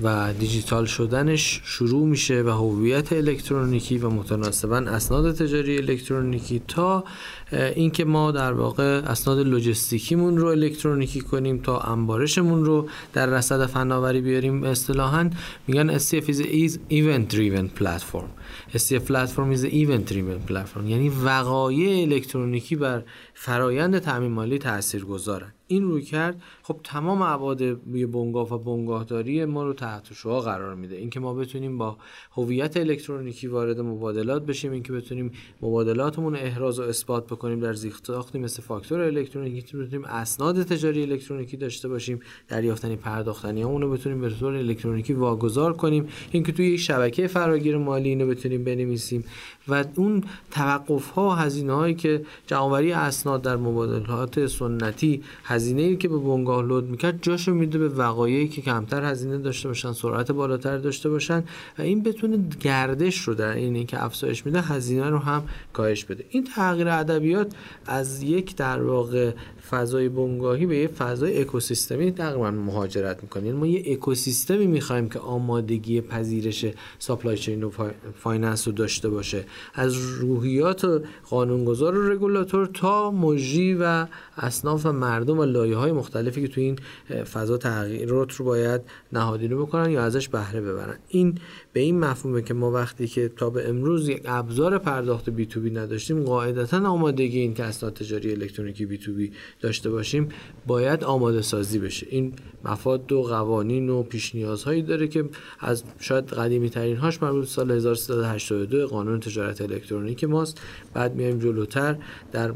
و 0.00 0.32
دیجیتال 0.32 0.84
شدنش 0.84 1.60
شروع 1.64 2.06
میشه 2.06 2.42
و 2.42 2.48
هویت 2.48 3.12
الکترونیکی 3.12 3.98
و 3.98 4.10
متناسبا 4.10 4.76
اسناد 4.76 5.34
تجاری 5.34 5.78
الکترونیکی 5.78 6.62
تا 6.68 7.04
اینکه 7.52 8.04
ما 8.04 8.30
در 8.30 8.52
واقع 8.52 8.84
اسناد 8.84 9.38
لوجستیکیمون 9.38 10.36
رو 10.36 10.48
الکترونیکی 10.48 11.20
کنیم 11.20 11.58
تا 11.58 11.78
انبارشمون 11.78 12.64
رو 12.64 12.88
در 13.12 13.26
رصد 13.26 13.66
فناوری 13.66 14.20
بیاریم. 14.20 14.64
اصطلاحا 14.64 15.30
میگن 15.66 15.98
SCF 15.98 16.24
is 16.28 16.78
event 16.90 17.34
driven 17.34 17.80
platform. 17.80 18.28
SCF 18.74 19.06
platform 19.06 19.52
is 19.52 19.64
event 19.64 20.12
driven 20.12 20.52
platform. 20.52 20.86
یعنی 20.86 21.08
وقایع 21.08 22.02
الکترونیکی 22.02 22.76
بر 22.76 23.02
فرایند 23.34 23.98
تامین 23.98 24.30
مالی 24.32 24.58
تاثیرگذارن 24.58 25.52
این 25.72 25.82
روی 25.82 26.02
کرد 26.02 26.42
خب 26.62 26.80
تمام 26.84 27.50
یه 27.94 28.06
بنگاه 28.06 28.54
و 28.54 28.58
بنگاهداری 28.58 29.44
ما 29.44 29.64
رو 29.64 29.72
تحت 29.72 30.12
شعا 30.12 30.40
قرار 30.40 30.74
میده. 30.74 30.96
اینکه 30.96 31.20
ما 31.20 31.34
بتونیم 31.34 31.78
با 31.78 31.96
هویت 32.32 32.76
الکترونیکی 32.76 33.46
وارد 33.46 33.80
مبادلات 33.80 34.46
بشیم 34.46 34.72
اینکه 34.72 34.92
بتونیم 34.92 35.30
مبادلاتمون 35.62 36.36
احراز 36.36 36.78
و 36.78 36.82
اثبات 36.82 37.26
بکنیم. 37.26 37.41
در 37.50 37.74
زیختاختی 37.74 38.38
مثل 38.38 38.62
فاکتور 38.62 39.00
الکترونیکی 39.00 39.76
بتونیم 39.76 40.04
اسناد 40.04 40.62
تجاری 40.62 41.02
الکترونیکی 41.02 41.56
داشته 41.56 41.88
باشیم 41.88 42.20
دریافتنی 42.48 42.96
پرداختنی 42.96 43.62
رو 43.62 43.90
بتونیم 43.90 44.20
به 44.20 44.30
طور 44.30 44.56
الکترونیکی 44.56 45.12
واگذار 45.12 45.72
کنیم. 45.72 46.08
اینکه 46.30 46.52
توی 46.52 46.66
یک 46.66 46.80
شبکه 46.80 47.26
فراگیر 47.26 47.76
مالی 47.76 48.08
اینو 48.08 48.26
بتونیم 48.26 48.64
بنویسیم. 48.64 49.24
و 49.68 49.84
اون 49.94 50.24
توقف 50.50 51.10
ها 51.10 51.34
هزینه 51.34 51.72
هایی 51.72 51.94
که 51.94 52.24
جمعآوری 52.46 52.92
اسناد 52.92 53.42
در 53.42 53.56
مبادلات 53.56 54.46
سنتی 54.46 55.22
هزینه 55.44 55.82
ای 55.82 55.96
که 55.96 56.08
به 56.08 56.18
بنگاه 56.18 56.62
لود 56.62 56.84
می‌کرد 56.84 57.18
جاشو 57.22 57.54
میده 57.54 57.78
به 57.78 57.88
وقایعی 57.88 58.48
که 58.48 58.62
کمتر 58.62 59.04
هزینه 59.04 59.38
داشته 59.38 59.68
باشن 59.68 59.92
سرعت 59.92 60.32
بالاتر 60.32 60.78
داشته 60.78 61.08
باشن 61.08 61.44
و 61.78 61.82
این 61.82 62.02
بتونه 62.02 62.38
گردش 62.60 63.18
رو 63.18 63.34
در 63.34 63.52
این 63.52 63.74
اینکه 63.74 64.04
افزایش 64.04 64.46
میده 64.46 64.60
هزینه 64.60 65.10
رو 65.10 65.18
هم 65.18 65.44
کاهش 65.72 66.04
بده. 66.04 66.24
این 66.30 66.44
تغییر 66.44 66.88
ادبیات 66.88 67.52
از 67.86 68.22
یک 68.22 68.56
در 68.56 68.82
واقع 68.82 69.32
فضای 69.72 70.08
بنگاهی 70.08 70.66
به 70.66 70.76
یه 70.76 70.88
فضای 70.88 71.40
اکوسیستمی 71.40 72.12
تقریبا 72.12 72.50
مهاجرت 72.50 73.22
می‌کنه. 73.22 73.46
یعنی 73.46 73.58
ما 73.58 73.66
یه 73.66 73.92
اکوسیستمی 73.92 74.66
می‌خوایم 74.66 75.08
که 75.08 75.18
آمادگی 75.18 76.00
پذیرش 76.00 76.66
supply 76.98 77.36
chain 77.36 77.62
و 77.62 77.70
finance 78.14 78.68
رو 78.68 78.74
داشته 78.74 79.08
باشه. 79.08 79.44
از 79.74 79.96
روحیات 79.96 81.02
قانونگذار 81.30 81.98
و 81.98 82.12
رگولاتور 82.12 82.66
تا 82.66 83.10
مجری 83.10 83.74
و 83.74 84.06
اصناف 84.36 84.86
و 84.86 84.92
مردم 84.92 85.38
و 85.38 85.44
لایه 85.44 85.76
های 85.76 85.92
مختلفی 85.92 86.42
که 86.42 86.48
تو 86.48 86.60
این 86.60 86.78
فضا 87.24 87.56
تغییرات 87.56 88.32
رو 88.32 88.44
باید 88.44 88.80
نهادینه 89.12 89.56
بکنن 89.56 89.90
یا 89.90 90.02
ازش 90.02 90.28
بهره 90.28 90.60
ببرن. 90.60 90.98
این 91.08 91.38
به 91.72 91.80
این 91.80 92.00
مفهومه 92.00 92.42
که 92.42 92.54
ما 92.54 92.70
وقتی 92.70 93.06
که 93.06 93.28
تا 93.36 93.50
به 93.50 93.68
امروز 93.68 94.08
یک 94.08 94.22
ابزار 94.24 94.78
پرداخت 94.78 95.30
بی 95.30 95.46
تو 95.46 95.60
بی 95.60 95.70
نداشتیم 95.70 96.24
قاعدتا 96.24 96.88
آمادگی 96.88 97.38
این 97.38 97.54
که 97.54 97.64
اسناد 97.64 97.94
تجاری 97.94 98.32
الکترونیکی 98.32 98.86
بی 98.86 98.98
تو 98.98 99.12
بی 99.12 99.32
داشته 99.60 99.90
باشیم 99.90 100.28
باید 100.66 101.04
آماده 101.04 101.42
سازی 101.42 101.78
بشه. 101.78 102.06
این 102.10 102.32
مفاد 102.64 103.12
و 103.12 103.22
قوانین 103.22 103.90
و 103.90 104.02
پیش 104.02 104.34
نیازهایی 104.34 104.82
داره 104.82 105.08
که 105.08 105.24
از 105.60 105.84
شاید 106.00 106.24
قدیمی 106.24 106.70
ترین 106.70 106.96
هاش 106.96 107.22
مربوط 107.22 107.48
سال 107.48 107.70
1382 107.70 108.86
قانون 108.86 109.20
تجارت 109.20 109.60
الکترونیک 109.60 110.24
ماست. 110.24 110.60
بعد 110.94 111.14
میایم 111.14 111.38
جلوتر 111.38 111.96
در 112.32 112.52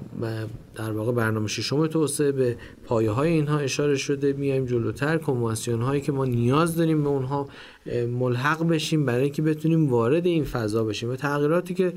در 0.76 0.92
واقع 0.92 1.12
برنامه 1.12 1.48
ششم 1.48 1.86
توسعه 1.86 2.32
به 2.32 2.56
پایه 2.86 3.10
های 3.10 3.30
اینها 3.30 3.58
اشاره 3.58 3.96
شده 3.96 4.32
میایم 4.32 4.66
جلوتر. 4.66 5.18
کنوانسیون 5.18 5.82
هایی 5.82 6.00
که 6.00 6.12
ما 6.12 6.24
نیاز 6.24 6.76
داریم 6.76 7.02
به 7.02 7.08
اونها 7.08 7.48
ملحق 8.08 8.68
بشیم 8.68 9.06
برای 9.06 9.22
اینکه 9.22 9.42
بتونیم 9.42 9.90
وارد 9.90 10.26
این 10.26 10.44
فضا 10.44 10.84
بشیم. 10.84 11.10
و 11.10 11.16
تغییراتی 11.16 11.74
که 11.74 11.92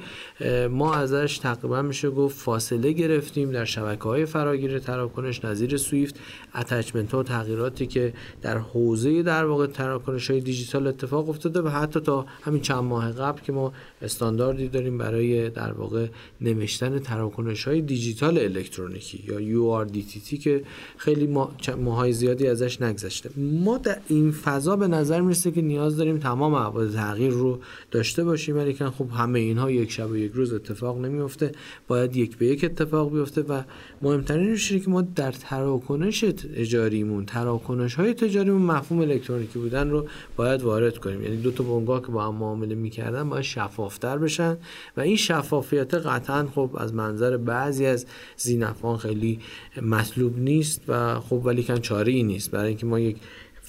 ما 0.69 0.93
ازش 0.93 1.37
تقریبا 1.37 1.81
میشه 1.81 2.09
گفت 2.09 2.37
فاصله 2.37 2.91
گرفتیم. 2.91 3.51
در 3.51 3.65
شبکه 3.65 4.03
های 4.03 4.25
فراگیر 4.25 4.79
تراکنش 4.79 5.45
نظیر 5.45 5.77
سویفت 5.77 6.19
اتچمنت 6.55 7.11
ها 7.11 7.19
و 7.19 7.23
تغییراتی 7.23 7.87
که 7.87 8.13
در 8.41 8.57
حوزه 8.57 9.23
در 9.23 9.45
واقع 9.45 9.67
تراکنش 9.67 10.31
های 10.31 10.39
دیجیتال 10.39 10.87
اتفاق 10.87 11.29
افتاده 11.29 11.61
و 11.61 11.67
حتی 11.67 11.99
تا 11.99 12.25
همین 12.41 12.61
چند 12.61 12.83
ماه 12.83 13.11
قبل 13.11 13.41
که 13.41 13.51
ما 13.51 13.73
استانداردی 14.01 14.67
داریم 14.67 14.97
برای 14.97 15.49
در 15.49 15.71
واقع 15.71 16.07
نوشتن 16.41 16.99
تراکنش 16.99 17.67
های 17.67 17.81
دیجیتال 17.81 18.37
الکترونیکی 18.37 19.23
یا 19.27 19.85
URDTT 19.85 20.37
که 20.37 20.63
خیلی 20.97 21.37
ماهای 21.77 22.13
زیادی 22.13 22.47
ازش 22.47 22.81
نگذشته. 22.81 23.29
ما 23.37 23.77
در 23.77 23.97
این 24.07 24.31
فضا 24.31 24.75
به 24.75 24.87
نظر 24.87 25.21
می‌رسه 25.21 25.51
که 25.51 25.61
نیاز 25.61 25.97
داریم 25.97 26.17
تمام 26.17 26.53
ابعاد 26.53 26.93
تغییر 26.93 27.31
رو 27.31 27.59
داشته 27.91 28.23
باشیم 28.23 28.55
ولی 28.55 28.73
خب 28.73 29.09
همه 29.11 29.39
اینها 29.39 29.71
یک 29.71 29.91
شب 29.91 30.09
و 30.09 30.17
یک 30.17 30.31
روز 30.31 30.53
اتفاق 30.53 30.99
نمیفته 30.99 31.51
باید 31.87 32.15
یک 32.15 32.37
به 32.37 32.45
یک 32.45 32.63
اتفاق 32.63 33.13
بیفته 33.13 33.41
و 33.41 33.61
مهمترینش 34.01 34.71
اینه 34.71 34.83
که 34.83 34.89
ما 34.89 35.01
در 35.01 35.31
تراکنش 35.31 36.25
اجاریمون 36.53 37.25
تراکنش 37.25 37.95
های 37.95 38.13
تجاریمون 38.13 38.61
مفهوم 38.61 39.01
الکترونیکی 39.01 39.59
بودن 39.59 39.89
رو 39.89 40.07
باید 40.35 40.61
وارد 40.61 40.97
کنیم. 40.97 41.23
یعنی 41.23 41.37
دو 41.37 41.51
تا 41.51 41.63
بنگاه 41.63 42.01
که 42.01 42.07
با 42.07 42.27
هم 42.27 42.35
معامله 42.35 42.75
می‌کردن 42.75 43.29
باید 43.29 43.43
شفافتر 43.43 44.17
بشن 44.17 44.57
و 44.97 45.01
این 45.01 45.15
شفافیت 45.15 45.93
قطعا 45.93 46.47
خب 46.55 46.69
از 46.77 46.93
منظر 46.93 47.37
بعضی 47.37 47.85
از 47.85 48.05
زینفان 48.37 48.97
خیلی 48.97 49.39
مطلوب 49.81 50.39
نیست. 50.39 50.68
و 50.87 51.19
خب 51.19 51.41
ولی 51.45 51.63
کن 51.63 51.77
چاره 51.77 52.11
ای 52.11 52.23
نیست. 52.23 52.51
برای 52.51 52.67
اینکه 52.67 52.85
ما 52.85 52.99
یک 52.99 53.17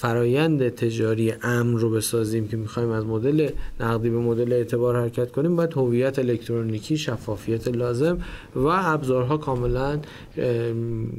فرایند 0.01 0.69
تجاری 0.69 1.35
امن 1.43 1.79
رو 1.79 1.91
بسازیم 1.91 2.49
که 2.49 2.57
می‌خوایم 2.57 2.91
از 2.91 3.05
مدل 3.05 3.51
نقدی 3.81 4.11
به 4.11 4.19
مدل 4.19 4.53
اعتبار 4.53 4.97
حرکت 4.97 5.33
کنیم 5.33 5.57
باید 5.57 5.73
هویت 5.73 6.19
الکترونیکی 6.19 6.99
شفافیت 6.99 7.69
لازم 7.69 8.19
و 8.57 8.67
ابزارها 8.67 9.37
کاملا 9.37 9.99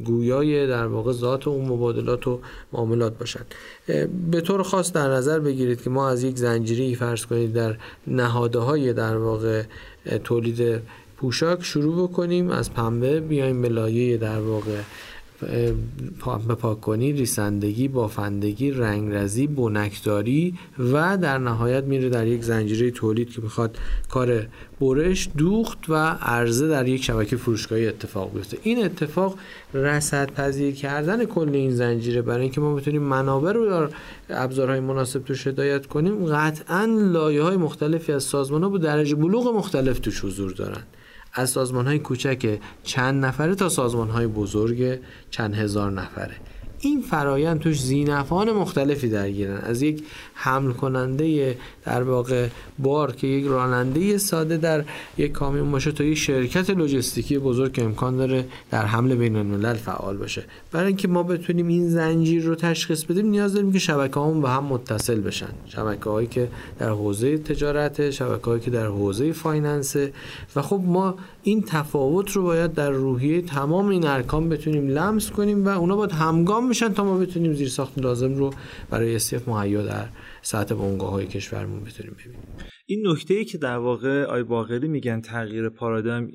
گویای 0.05 0.67
در 0.67 0.87
واقع 0.87 1.11
ذات 1.11 1.47
اون 1.47 1.67
مبادلات 1.67 2.27
و 2.27 2.39
معاملات 2.73 3.17
باشند 3.17 3.45
به 4.31 4.41
طور 4.41 4.63
خاص 4.63 4.91
در 4.91 5.07
نظر 5.07 5.39
بگیرید 5.39 5.81
که 5.81 5.89
ما 5.89 6.09
از 6.09 6.23
یک 6.23 6.37
زنجیری 6.37 6.95
فرض 6.95 7.25
کنید 7.25 7.53
در 7.53 7.75
نهاده 8.07 8.59
های 8.59 8.93
در 8.93 9.17
واقع 9.17 9.63
تولید 10.23 10.81
پوشاک 11.17 11.63
شروع 11.63 12.07
بکنیم 12.07 12.49
از 12.49 12.73
پنبه 12.73 13.19
بیایم 13.19 13.61
به 13.61 13.69
لایه 13.69 14.17
در 14.17 14.39
واقع 14.39 14.81
پاک 16.59 16.81
کنی 16.81 17.13
ریسندگی 17.13 17.87
بافندگی 17.87 18.71
رنگرزی 18.71 19.47
بنکداری 19.47 20.53
و 20.93 21.17
در 21.17 21.37
نهایت 21.37 21.83
میره 21.83 22.09
در 22.09 22.27
یک 22.27 22.43
زنجیره 22.43 22.91
تولید 22.91 23.29
که 23.29 23.41
می‌خواد 23.41 23.77
کار 24.09 24.47
برش 24.81 25.29
دوخت 25.37 25.89
و 25.89 25.95
عرضه 26.21 26.67
در 26.67 26.87
یک 26.87 27.03
شبکه 27.03 27.37
فروشگاهی 27.37 27.87
اتفاق 27.87 28.33
بیفته. 28.33 28.57
این 28.63 28.85
اتفاق 28.85 29.37
رصد 29.73 30.31
پذیر 30.31 30.75
کردن 30.75 31.25
کل 31.25 31.49
این 31.49 31.71
زنجیره 31.71 32.21
برای 32.21 32.41
اینکه 32.41 32.61
ما 32.61 32.75
بتونیم 32.75 33.01
منابع 33.01 33.51
رو 33.51 33.69
در 33.69 33.89
ابزارهای 34.29 34.79
مناسب 34.79 35.23
توش 35.23 35.47
هدایت 35.47 35.85
کنیم 35.85 36.25
قطعا 36.25 36.85
لایه 36.85 37.41
های 37.41 37.57
مختلفی 37.57 38.11
از 38.11 38.23
سازمان 38.23 38.63
ها 38.63 38.69
با 38.69 38.77
درجه 38.77 39.15
بلوغ 39.15 39.55
مختلف 39.55 39.99
توش 39.99 40.25
حضور 40.25 40.51
دارن. 40.51 40.83
از 41.33 41.49
سازمان 41.49 41.87
های 41.87 41.99
کوچک 41.99 42.59
چند 42.83 43.25
نفره 43.25 43.55
تا 43.55 43.69
سازمان 43.69 44.09
های 44.09 44.27
بزرگ 44.27 44.99
چند 45.29 45.55
هزار 45.55 45.91
نفره. 45.91 46.35
این 46.81 47.01
فرایند 47.01 47.59
توش 47.59 47.81
زینفان 47.81 48.51
مختلفی 48.51 49.09
درگیرن. 49.09 49.57
از 49.57 49.81
یک 49.81 50.03
حمل 50.33 50.71
کننده 50.71 51.57
در 51.85 52.03
واقع 52.03 52.47
بار 52.79 53.11
که 53.11 53.27
یک 53.27 53.45
راننده 53.45 54.17
ساده 54.17 54.57
در 54.57 54.83
یک 55.17 55.31
کامیون 55.31 55.71
باشه 55.71 55.91
تا 55.91 56.03
یک 56.03 56.17
شرکت 56.17 56.69
لوجستیکی 56.69 57.37
بزرگ 57.37 57.71
که 57.71 57.83
امکان 57.83 58.17
داره 58.17 58.45
در 58.71 58.85
حمل 58.85 59.15
بین 59.15 59.35
الملل 59.35 59.73
فعال 59.73 60.17
باشه. 60.17 60.43
برای 60.71 60.87
اینکه 60.87 61.07
ما 61.07 61.23
بتونیم 61.23 61.67
این 61.67 61.89
زنجیر 61.89 62.43
رو 62.43 62.55
تشخیص 62.55 63.03
بدیم 63.03 63.25
نیاز 63.25 63.53
داریم 63.53 63.71
که 63.71 63.79
شبکه 63.79 64.19
همون 64.19 64.41
به 64.41 64.49
هم 64.49 64.63
متصل 64.63 65.19
بشن. 65.19 65.49
شبکه 65.67 66.09
هایی 66.09 66.27
که 66.27 66.47
در 66.79 66.89
حوزه 66.89 67.37
تجارت 67.37 68.09
شبکه 68.09 68.45
هایی 68.45 68.61
که 68.61 68.71
در 68.71 68.85
حوزه 68.85 69.31
finance. 69.31 69.95
و 70.55 70.61
خب 70.61 70.81
ما 70.85 71.15
این 71.43 71.61
تفاوت 71.61 72.31
رو 72.31 72.43
باید 72.43 72.73
در 72.73 72.91
روحیه 72.91 73.41
تمام 73.41 73.87
این 73.87 74.07
ارکان 74.07 74.49
بتونیم 74.49 74.87
لمس 74.87 75.31
کنیم 75.31 75.65
و 75.65 75.69
اونا 75.69 75.95
باید 75.95 76.11
همگام 76.11 76.67
میشن 76.67 76.93
تا 76.93 77.03
ما 77.03 77.17
بتونیم 77.17 77.53
زیر 77.53 77.69
ساخت 77.69 77.99
لازم 77.99 78.33
رو 78.33 78.53
برای 78.89 79.15
SCF 79.15 79.47
مهیا 79.47 79.83
در 79.83 80.05
سطح 80.41 80.75
بنگاه 80.75 81.11
های 81.11 81.27
کشورمون 81.27 81.83
بتونیم 81.83 82.15
ببینیم. 82.19 82.39
این 82.85 83.07
نکته 83.07 83.33
ای 83.33 83.45
که 83.45 83.57
در 83.57 83.77
واقع 83.77 84.23
آی 84.23 84.43
باقری 84.43 84.87
میگن 84.87 85.21
تغییر 85.21 85.69
پارادایم 85.69 86.31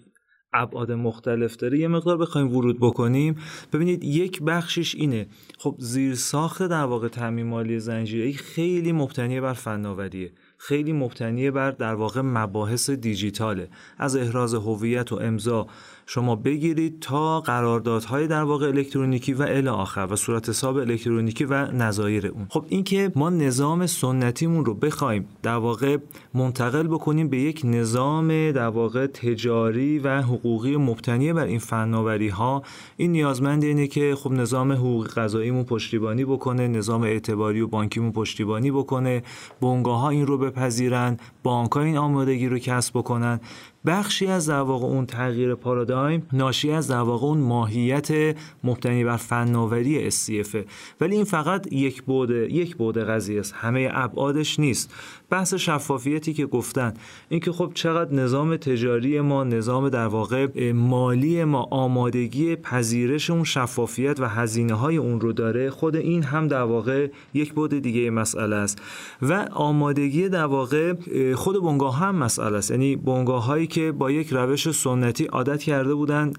ابعاد 0.52 0.92
مختلف 0.92 1.56
داره 1.56 1.78
یه 1.78 1.88
مقدار 1.88 2.18
بخوایم 2.18 2.56
ورود 2.56 2.80
بکنیم. 2.80 3.36
ببینید 3.72 4.04
یک 4.04 4.42
بخشش 4.42 4.94
اینه. 4.94 5.26
خب 5.58 5.76
زیر 5.78 6.14
ساخت 6.14 6.62
در 6.62 6.84
واقع 6.84 7.08
تامین 7.08 7.46
مالی 7.46 7.78
زنجیره 7.78 8.32
خیلی 8.32 8.92
مبتنی 8.92 9.40
بر 9.40 9.52
فناوریه. 9.52 10.32
خیلی 10.58 10.92
مبتنی 10.92 11.50
بر 11.50 11.70
در 11.70 11.94
واقع 11.94 12.20
مباحث 12.20 12.90
دیجیتاله. 12.90 13.68
از 13.98 14.16
احراز 14.16 14.54
هویت 14.54 15.12
و 15.12 15.16
امضا 15.16 15.66
شما 16.08 16.36
بگیرید 16.36 17.00
تا 17.00 17.40
قراردادهای 17.40 18.26
در 18.26 18.42
واقع 18.42 18.66
الکترونیکی 18.66 19.32
و 19.32 19.42
الی 19.42 19.68
آخر 19.68 20.06
و 20.10 20.16
صورت 20.16 20.48
حساب 20.48 20.76
الکترونیکی 20.76 21.44
و 21.44 21.72
نظایر 21.72 22.26
اون. 22.26 22.46
خب 22.50 22.64
اینکه 22.68 23.12
ما 23.16 23.30
نظام 23.30 23.86
سنتیمون 23.86 24.64
رو 24.64 24.74
بخوایم 24.74 25.28
در 25.42 25.56
واقع 25.56 25.96
منتقل 26.34 26.86
بکنیم 26.86 27.28
به 27.28 27.38
یک 27.38 27.60
نظام 27.64 28.28
در 28.52 28.68
واقع 28.68 29.06
تجاری 29.06 29.98
و 29.98 30.22
حقوقی 30.22 30.76
مبتنی 30.76 31.32
بر 31.32 31.44
این 31.44 31.58
فناوری 31.58 32.28
ها 32.28 32.62
این 32.96 33.12
نیازمند 33.12 33.64
اینه 33.64 33.86
که 33.86 34.14
خب 34.18 34.32
نظام 34.32 34.72
حقوق 34.72 35.08
قضاییمون 35.08 35.64
پشتیبانی 35.64 36.24
بکنه 36.24 36.68
نظام 36.68 37.02
اعتباری 37.02 37.60
و 37.60 37.66
بانکیمون 37.66 38.12
پشتیبانی 38.12 38.70
بکنه 38.70 39.22
بنگاه 39.60 40.00
ها 40.00 40.08
این 40.08 40.26
رو 40.26 40.38
بپذیرن 40.38 41.16
بانک 41.42 41.72
ها 41.72 41.80
این 41.80 41.98
آمادگی 41.98 42.48
رو 42.48 42.58
کسب 42.58 42.98
بکنن. 42.98 43.40
بخشی 43.86 44.26
از 44.26 44.48
در 44.48 44.60
واقع 44.60 44.86
اون 44.86 45.06
تغییر 45.06 45.54
پارادایم 45.54 46.28
ناشی 46.32 46.70
از 46.70 46.88
در 46.88 47.00
واقع 47.00 47.26
اون 47.26 47.38
ماهیت 47.38 48.36
مبتنی 48.64 49.04
بر 49.04 49.16
فناوری 49.16 50.10
SCF 50.10 50.56
ولی 51.00 51.16
این 51.16 51.24
فقط 51.24 51.72
یک 51.72 52.04
بعد 52.04 52.30
یک 52.30 52.76
بعد 52.76 52.98
قضیه 52.98 53.40
است. 53.40 53.54
همه 53.56 53.88
ابعادش 53.92 54.60
نیست. 54.60 54.94
بحث 55.30 55.54
شفافیتی 55.54 56.32
که 56.32 56.46
گفتن. 56.46 56.94
اینکه 57.28 57.52
خب 57.52 57.70
چقدر 57.74 58.14
نظام 58.14 58.56
تجاری 58.56 59.20
ما 59.20 59.44
نظام 59.44 59.88
در 59.88 60.06
واقع 60.06 60.72
مالی 60.72 61.44
ما 61.44 61.68
آمادگی 61.70 62.56
پذیرش 62.56 63.30
اون 63.30 63.44
شفافیت 63.44 64.20
و 64.20 64.28
هزینه 64.28 64.74
های 64.74 64.96
اون 64.96 65.20
رو 65.20 65.32
داره 65.32 65.70
خود 65.70 65.96
این 65.96 66.22
هم 66.22 66.48
در 66.48 66.62
واقع 66.62 67.08
یک 67.34 67.54
بعد 67.54 67.78
دیگه 67.78 68.10
مسئله 68.10 68.56
است. 68.56 68.78
و 69.22 69.48
آمادگی 69.52 70.28
در 70.28 70.44
واقع 70.44 70.94
خود 71.34 71.62
بنگاه 71.62 71.98
هم 71.98 72.16
مسئله 72.16 72.56
است. 72.56 72.70
یعنی 72.70 72.96
بنگاه 72.96 73.44
هایی 73.44 73.66
که 73.66 73.92
با 73.92 74.10
یک 74.10 74.28
روش 74.32 74.70
سنتی 74.70 75.24
عادت 75.24 75.62
کرده 75.62 75.94
بودند 75.94 76.38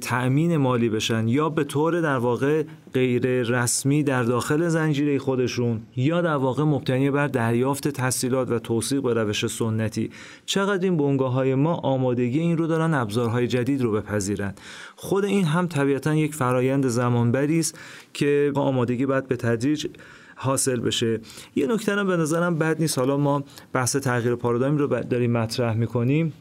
تأمین 0.00 0.56
مالی 0.56 0.88
بشن 0.88 1.28
یا 1.28 1.48
به 1.48 1.64
طور 1.64 2.00
در 2.00 2.16
واقع 2.16 2.62
غیر 2.94 3.42
رسمی 3.42 4.02
در 4.02 4.22
داخل 4.22 4.68
زنجیره 4.68 5.18
خودشون 5.18 5.80
یا 5.96 6.20
در 6.20 6.36
واقع 6.36 6.62
مبتنی 6.62 7.10
بر 7.10 7.26
دریافت 7.26 7.88
تحصیلات 7.88 8.50
و 8.50 8.58
توصیق 8.58 9.02
به 9.02 9.14
روش 9.14 9.46
سنتی. 9.46 10.10
چقدر 10.46 10.84
این 10.84 10.96
بنگاه 10.96 11.32
های 11.32 11.54
ما 11.54 11.74
آمادگی 11.74 12.38
این 12.38 12.58
رو 12.58 12.66
دارن 12.66 12.94
ابزارهای 12.94 13.46
جدید 13.46 13.82
رو 13.82 13.92
بپذیرند 13.92 14.60
خود 14.96 15.24
این 15.24 15.44
هم 15.44 15.66
طبیعتا 15.66 16.14
یک 16.14 16.34
فرایند 16.34 16.86
زمانبری 16.86 17.58
است 17.58 17.78
که 18.12 18.52
آمادگی 18.54 19.06
باید 19.06 19.28
به 19.28 19.36
تدریج 19.36 19.86
حاصل 20.36 20.80
بشه. 20.80 21.20
یه 21.54 21.66
نکته 21.66 22.04
به 22.04 22.16
نظرم 22.16 22.58
بد 22.58 22.80
نیست. 22.80 22.98
حالا 22.98 23.16
ما 23.16 23.44
بحث 23.72 23.96
تغییر 23.96 24.34
پارادایم 24.34 24.76
رو 24.76 24.86
داریم 24.86 25.32
مطرح 25.32 25.76
می‌کنیم. 25.76 26.32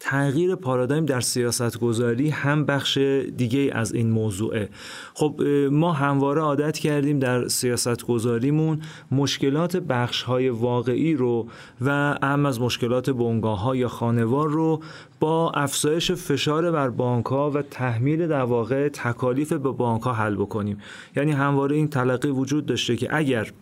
تغییر 0.00 0.54
پارادایم 0.54 1.06
در 1.06 1.20
سیاست 1.20 1.78
گذاری 1.78 2.30
هم 2.30 2.64
بخش 2.64 2.98
دیگه 3.36 3.70
از 3.72 3.92
این 3.92 4.10
موضوعه. 4.10 4.68
خب 5.14 5.42
ما 5.70 5.92
همواره 5.92 6.40
عادت 6.40 6.78
کردیم 6.78 7.18
در 7.18 7.48
سیاست 7.48 8.06
گذاریمون 8.06 8.80
مشکلات 9.10 9.76
بخش 9.76 10.22
های 10.22 10.48
واقعی 10.48 11.14
رو 11.14 11.46
و 11.80 12.18
هم 12.22 12.46
از 12.46 12.60
مشکلات 12.60 13.10
بنگاه 13.10 13.62
ها 13.62 13.76
یا 13.76 13.88
خانوار 13.88 14.48
رو 14.48 14.80
با 15.20 15.50
افزایش 15.50 16.12
فشار 16.12 16.70
بر 16.70 16.88
بانک 16.88 17.26
ها 17.26 17.50
و 17.50 17.62
تحمیل 17.62 18.26
در 18.26 18.42
واقع 18.42 18.88
تکالیف 18.88 19.52
به 19.52 19.72
بانک 19.72 20.02
ها 20.02 20.12
حل 20.12 20.34
بکنیم. 20.34 20.78
یعنی 21.16 21.32
همواره 21.32 21.76
این 21.76 21.88
تلقی 21.88 22.28
وجود 22.28 22.66
داشته 22.66 22.96
که 22.96 23.08
اگر 23.16 23.52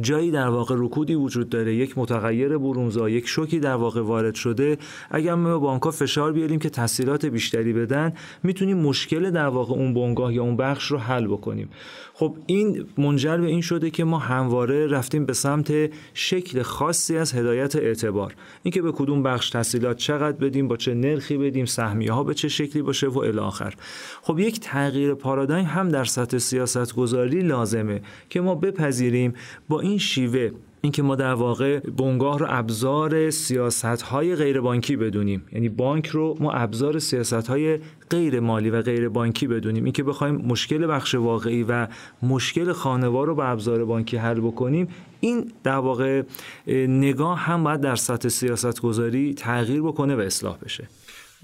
جایی 0.00 0.30
در 0.30 0.48
واقع 0.48 0.74
رکودی 0.78 1.14
وجود 1.14 1.48
داره 1.48 1.74
یک 1.74 1.98
متغیر 1.98 2.58
برونزا 2.58 3.08
یک 3.08 3.28
شوکی 3.28 3.60
در 3.60 3.74
واقع 3.74 4.00
وارد 4.00 4.34
شده. 4.34 4.78
اگر 5.10 5.34
ما 5.34 5.58
بانک‌ها 5.58 5.90
فشار 5.90 6.32
بیاریم 6.32 6.58
که 6.58 6.70
تسهیلات 6.70 7.26
بیشتری 7.26 7.72
بدن 7.72 8.12
می‌تونیم 8.42 8.78
مشکل 8.78 9.30
در 9.30 9.46
واقع 9.46 9.74
اون 9.74 9.94
بنگاه 9.94 10.34
یا 10.34 10.42
اون 10.42 10.56
بخش 10.56 10.86
رو 10.90 10.98
حل 10.98 11.26
بکنیم. 11.26 11.68
خب 12.16 12.36
این 12.46 12.86
منجر 12.98 13.36
به 13.36 13.46
این 13.46 13.60
شده 13.60 13.90
که 13.90 14.04
ما 14.04 14.18
همواره 14.18 14.86
رفتیم 14.86 15.26
به 15.26 15.32
سمت 15.32 15.72
شکل 16.14 16.62
خاصی 16.62 17.16
از 17.16 17.34
هدایت 17.34 17.76
اعتبار. 17.76 18.34
اینکه 18.62 18.82
به 18.82 18.92
کدوم 18.92 19.22
بخش 19.22 19.50
تسهیلات 19.50 19.96
چقدر 19.96 20.36
بدیم 20.36 20.68
با 20.68 20.76
چه 20.76 20.94
نرخی 20.94 21.36
بدیم 21.36 21.64
سهمیه 21.64 22.12
ها 22.12 22.24
به 22.24 22.34
چه 22.34 22.48
شکلی 22.48 22.82
باشه 22.82 23.08
و 23.08 23.18
الی 23.18 23.38
آخر. 23.38 23.74
خب 24.22 24.38
یک 24.38 24.60
تغییر 24.60 25.14
پارادایم 25.14 25.64
هم 25.64 25.88
در 25.88 26.04
سطح 26.04 26.38
سیاست 26.38 26.94
گذاری 26.94 27.40
لازمه 27.40 28.00
که 28.30 28.40
ما 28.40 28.54
بپذیریم 28.54 29.34
با 29.68 29.80
این 29.80 29.98
شیوه 29.98 30.50
اینکه 30.84 31.02
ما 31.02 31.16
در 31.16 31.34
واقع 31.34 31.80
بنگاه 31.80 32.38
رو 32.38 32.46
ابزار 32.48 33.30
سیاست 33.30 33.84
های 33.84 34.36
غیر 34.36 34.60
بانکی 34.60 34.96
بدونیم. 34.96 35.44
یعنی 35.52 35.68
بانک 35.68 36.06
رو 36.06 36.36
ما 36.40 36.52
ابزار 36.52 36.98
سیاست 36.98 37.32
های 37.32 37.78
غیر 38.10 38.40
مالی 38.40 38.70
و 38.70 38.82
غیر 38.82 39.08
بانکی 39.08 39.46
بدونیم. 39.46 39.84
اینکه 39.84 40.02
بخوایم 40.02 40.34
مشکل 40.34 40.86
بخش 40.86 41.14
واقعی 41.14 41.62
و 41.62 41.86
مشکل 42.22 42.72
خانوار 42.72 43.26
رو 43.26 43.34
با 43.34 43.44
ابزار 43.44 43.84
بانکی 43.84 44.16
حل 44.16 44.40
بکنیم 44.40 44.88
این 45.20 45.52
در 45.62 45.76
واقع 45.76 46.22
نگاه 46.66 47.38
هم 47.38 47.64
باید 47.64 47.80
در 47.80 47.96
سطح 47.96 48.28
سیاست 48.28 48.80
گذاری 48.80 49.34
تغییر 49.34 49.82
بکنه 49.82 50.16
و 50.16 50.20
اصلاح 50.20 50.58
بشه. 50.58 50.88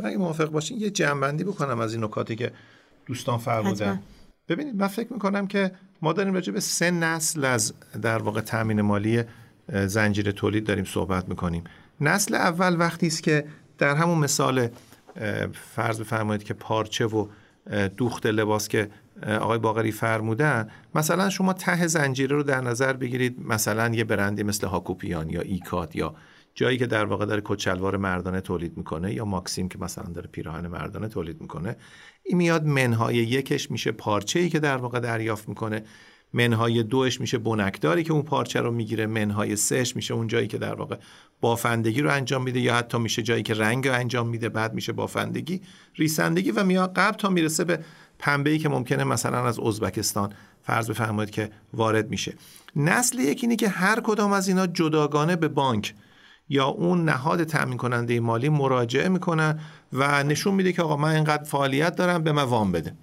اگه 0.05 0.17
موافق 0.17 0.51
باشین 0.51 0.81
یه 0.81 0.91
جنبندی 0.91 1.45
بکنم 1.45 1.81
از 1.81 1.95
این 1.95 2.05
نکاتی 2.05 2.37
که 2.37 2.53
دوستان 3.07 3.39
فرمودن. 3.39 4.03
ببینید 4.51 4.77
من 4.77 4.87
فکر 4.87 5.13
می‌کنم 5.13 5.47
که 5.47 5.73
ما 6.03 6.13
داریم 6.13 6.35
راجع 6.35 6.53
به 6.53 6.61
سه 6.61 6.91
نسل 6.91 7.45
از 7.45 7.73
در 8.03 8.19
واقع 8.19 8.41
تامین 8.41 8.81
مالی 8.81 9.23
زنجیره 9.87 10.33
تولید 10.33 10.65
داریم 10.65 10.85
صحبت 10.85 11.29
می‌کنیم. 11.29 11.65
نسل 12.01 12.35
اول 12.35 12.77
وقتی 12.79 13.07
است 13.07 13.23
که 13.23 13.45
در 13.79 13.97
همون 13.97 14.19
مثال 14.19 14.69
فرض 15.75 16.01
بفرمایید 16.01 16.45
که 16.45 16.55
پارچه 16.55 17.07
و 17.07 17.27
دوخت 17.97 18.27
لباس 18.27 18.69
که 18.69 18.91
آقای 19.27 19.59
باقری 19.59 19.93
فرمودن 19.93 20.69
مثلا 20.95 21.31
شما 21.31 21.53
ته 21.53 21.87
زنجیره 21.87 22.37
رو 22.37 22.43
در 22.43 22.61
نظر 22.61 22.93
بگیرید 22.93 23.37
مثلا 23.47 23.95
یه 23.95 24.05
برندی 24.05 24.43
مثل 24.43 24.67
هاکوپیان 24.67 25.31
یا 25.31 25.41
ایکاد 25.41 25.97
یا 25.97 26.15
جایی 26.61 26.79
که 26.79 26.87
در 26.87 27.05
واقع 27.05 27.27
داره 27.27 27.43
کچلوار 27.45 27.97
مردانه 27.97 28.41
تولید 28.41 28.77
می‌کنه 28.77 29.15
یا 29.15 29.25
ماکسیم 29.25 29.69
که 29.69 29.79
مثلا 29.79 30.05
داره 30.05 30.29
پیراهن 30.33 30.67
مردانه 30.67 31.09
تولید 31.09 31.41
می‌کنه 31.41 31.77
این 32.23 32.37
میاد 32.37 32.65
منهای 32.65 33.17
یکش 33.17 33.71
میشه 33.71 33.93
پارچه 33.93 34.41
ای 34.41 34.49
که 34.49 34.59
در 34.59 34.77
واقع 34.77 35.01
دریافت 35.01 35.49
می‌کنه. 35.49 35.85
منهای 36.33 36.83
دوش 36.83 37.21
میشه 37.21 37.39
بنکداری 37.39 38.05
که 38.05 38.13
اون 38.13 38.23
پارچه 38.23 38.61
رو 38.61 38.71
می‌گیره. 38.71 39.07
منهای 39.07 39.57
سهش 39.57 39.97
میشه 39.97 40.15
اون 40.15 40.27
جایی 40.27 40.47
که 40.47 40.59
در 40.59 40.75
واقع 40.75 40.97
بافندگی 41.41 42.01
رو 42.01 42.11
انجام 42.11 42.43
میده 42.43 42.61
یا 42.61 42.75
حتی 42.75 42.99
میشه 42.99 43.23
جایی 43.23 43.43
که 43.43 43.55
رنگ 43.55 43.89
رو 43.89 43.95
انجام 43.95 44.29
میده 44.29 44.49
بعد 44.49 44.75
میشه 44.75 44.93
بافندگی 44.93 45.61
ریسندگی 45.95 46.51
و 46.51 46.65
میاد 46.65 46.95
قبل 46.95 47.17
تا 47.17 47.29
می‌رسه 47.29 47.65
به 47.65 47.85
پنبه‌ای 48.19 48.59
که 48.59 48.69
ممکنه 48.69 49.05
مثلا 49.05 49.47
از 49.47 49.59
ازبکستان. 49.61 50.33
فرض 50.63 50.91
بفرمایید 50.91 51.31
که 51.31 51.51
وارد 51.75 52.11
میشه. 52.11 52.35
نسل 52.77 53.19
یک 53.19 53.39
اینه 53.43 53.57
که 53.57 53.69
هر 53.69 54.01
کدام 54.01 54.33
از 54.33 54.49
اینا 54.49 54.67
جداگانه 54.67 55.37
به 55.37 55.49
بانک 55.49 55.95
یا 56.53 56.67
اون 56.67 57.05
نهاد 57.05 57.45
تامین 57.45 57.77
کننده 57.77 58.21
مالی 58.21 58.49
مراجعه 58.49 59.09
می‌کنن 59.09 59.61
و 59.93 60.23
نشون 60.23 60.55
میده 60.55 60.73
که 60.73 60.83
آقا 60.83 60.97
من 60.97 61.15
اینقدر 61.15 61.45
فعالیت 61.45 61.97
دارم 61.97 62.23
به 62.23 62.33
من 62.33 62.43
وام 62.43 62.73
بده. 62.73 62.95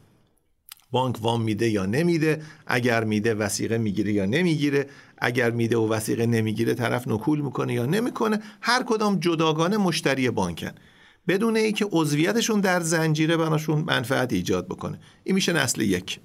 بانک 0.91 1.15
وام 1.21 1.41
میده 1.41 1.69
یا 1.69 1.85
نمیده 1.85 2.41
اگر 2.67 3.03
میده 3.03 3.33
وسیقه 3.33 3.77
می‌گیره 3.77 4.13
یا 4.13 4.25
نمی‌گیره 4.25 4.87
اگر 5.17 5.51
میده 5.51 5.77
و 5.77 5.93
وسیقه 5.93 6.25
نمی‌گیره 6.25 6.73
طرف 6.73 7.07
نکول 7.07 7.41
می‌کنه 7.41 7.73
یا 7.73 7.85
نمی‌کنه 7.85 8.39
هر 8.61 8.83
کدام 8.83 9.19
جداگانه 9.19 9.77
مشتری 9.77 10.29
بانکن. 10.29 10.71
بدون 11.27 11.57
ای 11.57 11.71
که 11.71 11.87
عضویتشون 11.91 12.59
در 12.59 12.79
زنجیره 12.79 13.37
براشون 13.37 13.83
منفعت 13.87 14.33
ایجاد 14.33 14.67
بکنه. 14.67 14.99
این 15.23 15.35
میشه 15.35 15.53
نسل 15.53 15.81
یک. 15.81 16.19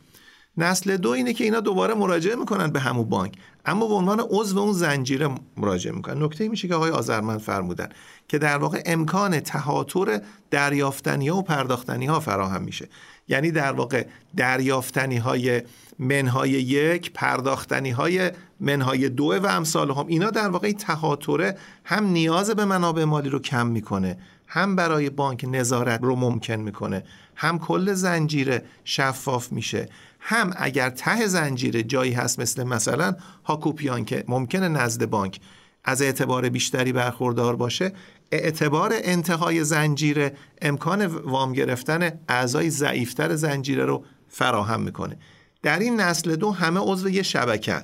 نسل 0.57 0.97
دو 0.97 1.11
اینه 1.11 1.33
که 1.33 1.45
اینا 1.45 1.61
دوباره 1.61 1.95
مراجعه 1.95 2.37
می‌کنن 2.37 2.71
به 2.71 2.81
همون 2.81 3.09
بانک. 3.09 3.35
اما 3.67 3.88
به 3.88 3.95
عنوان 3.95 4.21
عضو 4.31 4.59
اون 4.59 4.73
زنجیره 4.73 5.29
مراجعه 5.57 5.95
می‌کنن. 5.95 6.23
نکته 6.23 6.49
میشه 6.49 6.69
که 6.69 6.75
آقای 6.75 6.91
آذرمند 6.91 7.41
فرمودن 7.41 7.88
که 8.29 8.38
در 8.38 8.59
واقع 8.59 8.83
امکان 8.87 9.41
تهاتر 9.41 10.21
دریافتنی 10.51 11.29
ها 11.29 11.37
و 11.37 11.43
پرداختنی 11.43 12.07
ها 12.07 12.21
فراهم 12.21 12.62
میشه. 12.62 12.88
یعنی 13.29 13.51
در 13.51 13.73
واقع 13.73 14.07
دریافتنی 14.37 15.17
های 15.17 15.62
منهای 15.99 16.51
یک 16.51 17.12
پرداختنی 17.12 17.91
های 17.91 18.31
منهای 18.61 19.09
دو 19.09 19.25
و 19.43 19.47
امثال 19.47 19.91
هم 19.91 20.07
اینا 20.07 20.31
در 20.31 20.49
واقع 20.49 20.73
تهاتره 20.73 21.59
هم 21.85 22.07
نیاز 22.07 22.51
به 22.51 22.65
منابع 22.65 23.05
مالی 23.05 23.29
رو 23.29 23.38
کم 23.38 23.67
می‌کنه 23.67 24.19
هم 24.47 24.77
برای 24.77 25.11
بانک 25.11 25.45
نظارت 25.49 26.01
رو 26.03 26.17
ممکن 26.17 26.55
می‌کنه 26.55 27.05
هم 27.37 27.59
کل 27.59 27.93
زنجیره 27.93 28.62
شفاف 28.85 29.53
میشه. 29.53 29.88
هم 30.25 30.55
اگر 30.57 30.91
ته 30.91 31.27
زنجیره 31.27 31.83
جایی 31.83 32.13
هست 32.13 32.41
مثل 32.41 32.63
مثلا 32.63 33.17
هاکوپیان 33.45 34.05
که 34.05 34.25
ممکنه 34.29 34.69
نزد 34.69 35.05
بانک 35.05 35.41
از 35.85 36.03
اعتبار 36.03 36.49
بیشتری 36.49 36.93
برخوردار 36.93 37.57
باشه 37.57 37.93
اعتبار 38.33 38.93
انتهای 38.95 39.65
زنجیره 39.65 40.37
امکان 40.63 41.07
وام 41.07 41.53
گرفتن 41.53 42.13
اعضای 42.29 42.71
ضعیفتر 42.71 43.37
زنجیره 43.37 43.85
رو 43.85 44.05
فراهم 44.29 44.81
می‌کنه. 44.81 45.17
در 45.63 45.79
این 45.79 46.01
نسل 46.01 46.37
دو 46.37 46.51
همه 46.51 46.81
عضو 46.81 47.09
یه 47.09 47.23
شبکن 47.23 47.83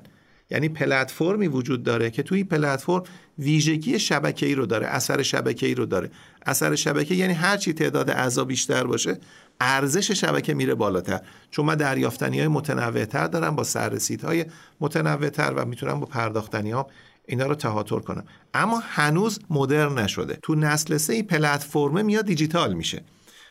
یعنی 0.51 0.69
پلتفرمی 0.69 1.49
وجود 1.49 1.83
داره 1.83 2.11
که 2.11 2.23
توی 2.23 2.45
پلتفرم 2.45 3.03
ویژگی 3.39 3.99
شبکه‌ای 3.99 4.55
رو 4.55 4.67
داره 4.67 4.87
اثر 4.87 5.23
شبکه‌ای 5.23 5.75
رو 5.75 5.87
داره. 5.87 6.11
اثر 6.47 6.75
شبکه 6.75 7.15
یعنی 7.15 7.33
هر 7.33 7.57
چی 7.57 7.73
تعداد 7.73 8.11
اعضا 8.11 8.45
بیشتر 8.45 8.85
باشه 8.85 9.19
ارزش 9.61 10.11
شبکه 10.11 10.55
میره 10.55 10.75
بالاتر. 10.75 11.21
چون 11.51 11.67
من 11.67 11.75
دریافتنی 11.75 12.39
های 12.39 12.49
متنوعتر 12.49 13.27
دارم 13.27 13.57
با 13.57 13.65
سررسیدهای 13.65 14.45
متنوعتر 14.81 15.53
و 15.57 15.65
می‌تونم 15.65 16.01
با 16.01 16.07
پرداختنی 16.07 16.71
ها 16.71 16.87
اینا 17.27 17.47
رو 17.47 17.55
تهاتر 17.55 17.99
کنم. 17.99 18.25
اما 18.55 18.83
هنوز 18.85 19.41
مدرن 19.51 19.99
نشده. 19.99 20.39
تو 20.43 20.55
نسل 20.55 20.97
سه 20.97 21.23
پلتفرم 21.23 22.05
میاد 22.05 22.25
دیجیتال 22.25 22.75
میشه. 22.75 23.03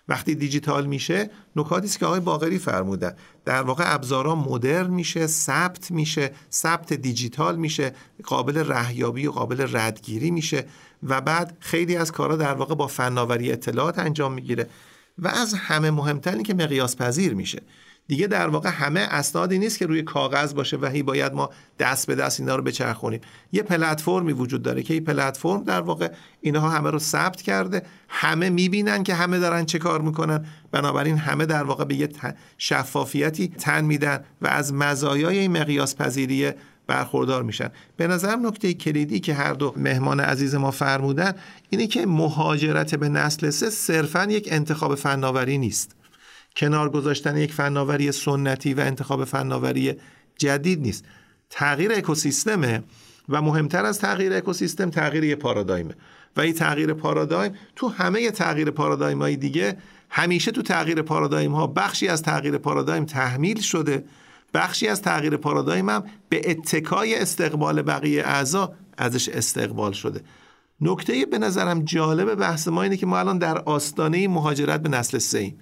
وقتی 0.10 0.36
دیجیتال 0.36 0.86
میشه 0.86 1.30
نکاتی 1.56 1.86
است 1.86 2.00
که 2.00 2.06
آقای 2.06 2.20
باقری 2.20 2.60
فرمودن. 2.60 3.13
در 3.46 3.62
واقع 3.62 3.93
ابزارا 3.93 4.36
مدرن 4.36 4.89
میشه 4.89 5.28
ثبت 5.28 5.91
میشه 5.91 6.32
ثبت 6.52 6.93
دیجیتال 6.93 7.56
میشه 7.56 7.93
قابل 8.24 8.58
رهیابی 8.58 9.28
و 9.28 9.32
قابل 9.32 9.67
ردگیری 9.78 10.32
میشه 10.32 10.65
و 11.04 11.22
بعد 11.22 11.58
خیلی 11.60 11.96
از 11.96 12.12
کارا 12.12 12.36
در 12.36 12.54
واقع 12.54 12.76
با 12.76 12.88
فناوری 12.88 13.52
اطلاعات 13.52 14.00
انجام 14.00 14.34
می‌گیره. 14.34 14.70
و 15.19 15.27
از 15.27 15.53
همه 15.53 15.91
مهمتر 15.91 16.41
که 16.41 16.53
مقیاس 16.53 16.95
پذیر 16.95 17.34
میشه. 17.34 17.62
دیگه 18.08 18.27
در 18.27 18.47
واقع 18.47 18.69
همه 18.69 18.99
اسنادی 18.99 19.60
نیست 19.60 19.80
که 19.80 19.86
روی 19.86 20.01
کاغذ 20.01 20.53
باشه 20.53 20.77
و 20.77 20.86
هی 20.86 21.03
باید 21.03 21.34
ما 21.34 21.49
دست 21.80 22.08
به 22.08 22.15
دست 22.15 22.39
اینا 22.39 22.56
رو 22.56 22.63
بچرخونیم. 22.63 23.21
یه 23.51 23.63
پلتفرمی 23.63 24.34
وجود 24.34 24.62
داره 24.62 24.84
که 24.84 24.93
این 24.93 25.03
پلتفرم 25.03 25.63
در 25.63 25.82
واقع 25.82 26.12
اینها 26.41 26.69
همه 26.69 26.91
رو 26.91 26.99
ثبت 26.99 27.41
کرده. 27.41 27.82
همه 28.10 28.49
می‌بینن 28.49 29.03
که 29.03 29.13
همه 29.13 29.39
دارن 29.39 29.65
چه 29.65 29.80
کار 29.80 30.01
می‌کنن. 30.01 30.45
بنابراین 30.71 31.17
همه 31.17 31.45
در 31.45 31.63
واقع 31.63 31.84
به 31.84 31.95
یه 31.95 32.10
شفافیتی 32.58 33.47
تن 33.47 33.86
میدن 33.86 34.23
و 34.41 34.47
از 34.47 34.73
مزایای 34.73 35.38
این 35.38 35.58
مقیاس 35.58 35.95
پذیری 35.95 36.51
برخوردار 36.88 37.43
میشن. 37.43 37.69
به 37.97 38.08
نظر 38.08 38.36
نکته 38.36 38.73
کلیدی 38.73 39.19
که 39.19 39.34
هر 39.34 39.54
دو 39.54 39.73
مهمان 39.78 40.19
عزیز 40.19 40.56
ما 40.56 40.71
فرمودن 40.71 41.34
اینه 41.69 41.88
که 41.88 42.06
مهاجرت 42.06 42.95
به 42.95 43.10
نسل 43.10 43.50
سه 43.50 43.69
صرفا 43.69 44.23
یک 44.23 44.47
انتخاب 44.52 44.95
فناوری 44.95 45.58
نیست. 45.58 45.95
کنار 46.56 46.89
گذاشتن 46.89 47.38
یک 47.38 47.54
فناوری 47.54 48.12
سنتی 48.12 48.73
و 48.73 48.80
انتخاب 48.80 49.23
فناوری 49.23 49.93
جدید 50.38 50.82
نیست. 50.82 51.06
تغییر 51.50 51.91
اکوسیستمه 51.91 52.84
و 53.30 53.41
مهمتر 53.41 53.86
از 53.86 54.00
تغییر 54.00 54.34
اکوسیستم 54.34 54.89
تغییر 54.89 55.23
یه 55.23 55.36
پارادایمه. 55.36 55.95
و 56.38 56.41
این 56.41 56.54
تغییر 56.54 56.93
پارادایم 56.93 57.54
تو 57.76 57.88
همه 57.88 58.32
تغییر 58.32 58.71
پارادایم 58.71 59.21
های 59.21 59.36
دیگه 59.36 59.78
همیشه 60.10 60.52
تو 60.52 60.62
تغییر 60.62 61.02
پارادایم 61.02 61.52
ها 61.52 61.67
بخشی 61.67 62.08
از 62.08 62.21
تغییر 62.21 62.58
پارادایم 62.58 63.06
تحمیل 63.06 63.62
شده 63.62 64.04
بخشی 64.58 64.88
از 64.88 65.02
تغییر 65.02 65.38
پارادایم 65.38 65.89
هم 65.89 66.04
به 66.30 66.52
اتکای 66.52 67.15
استقبال 67.15 67.82
بقیه 67.82 68.24
اعضا 68.24 68.74
ازش 68.98 69.30
استقبال 69.30 69.91
شده. 69.91 70.22
نکته 70.82 71.26
به 71.26 71.38
نظرم 71.38 71.84
جالب 71.84 72.36
بحث 72.36 72.67
ما 72.67 72.84
اینه 72.84 72.98
که 72.98 73.06
ما 73.06 73.20
الان 73.20 73.38
در 73.38 73.58
آستانه 73.58 74.28
مهاجرت 74.28 74.82
به 74.82 74.89
نسل 74.89 75.17
سه 75.17 75.54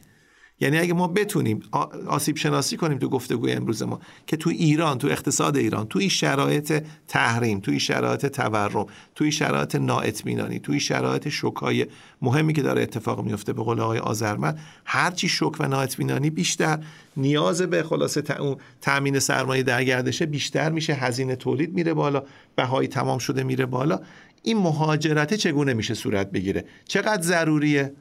یعنی 0.60 0.78
اگه 0.78 0.94
ما 0.94 1.08
بتونیم 1.08 1.63
آسیب 2.08 2.38
شناسی 2.38 2.78
کنیم 2.78 2.98
تو 2.98 3.10
گفتگوی 3.10 3.52
امروز 3.52 3.84
ما 3.84 4.00
که 4.28 4.38
تو 4.38 4.50
ایران 4.50 4.98
تو 4.98 5.08
اقتصاد 5.08 5.58
ایران 5.58 5.88
تو 5.88 6.00
این 6.00 6.10
شرایط 6.10 6.84
تحریم 7.08 7.60
تو 7.60 7.72
این 7.72 7.80
شرایط 7.80 8.26
تورم 8.26 8.86
تو 9.15 9.24
این 9.24 9.32
شرایط 9.32 9.76
نااطمینانی 9.76 10.60
تو 10.60 10.72
این 10.72 10.80
شرایط 10.80 11.30
شوکای 11.30 11.86
مهمی 12.22 12.54
که 12.54 12.62
داره 12.62 12.82
اتفاق 12.82 13.24
میفته 13.24 13.54
به 13.54 13.63
قول 13.63 13.80
آقای 13.80 14.00
آذرمن 14.00 14.60
هرچی 14.86 15.30
شوک 15.30 15.56
و 15.60 15.68
نااطمینانی 15.68 16.30
بیشتر 16.30 16.80
نیاز 17.18 17.62
به 17.62 17.84
خلاصه 17.84 18.24
تامین 18.82 19.20
سرمایه 19.20 19.63
در 19.63 19.84
گردشه 19.84 20.26
بیشتر 20.26 20.70
میشه 20.70 20.94
هزینه 20.94 21.36
تولید 21.36 21.74
میره 21.74 21.94
بالا 21.94 22.24
بهای 22.56 22.88
تمام 22.88 23.20
شده 23.20 23.44
میره 23.44 23.65
بالا. 23.65 24.00
این 24.44 24.58
مهاجرت 24.58 25.34
چگونه 25.34 25.74
میشه 25.74 25.94
صورت 25.94 26.32
بگیره؟ 26.32 26.65
چقدر 26.88 27.22
ضروریه؟ 27.22 27.94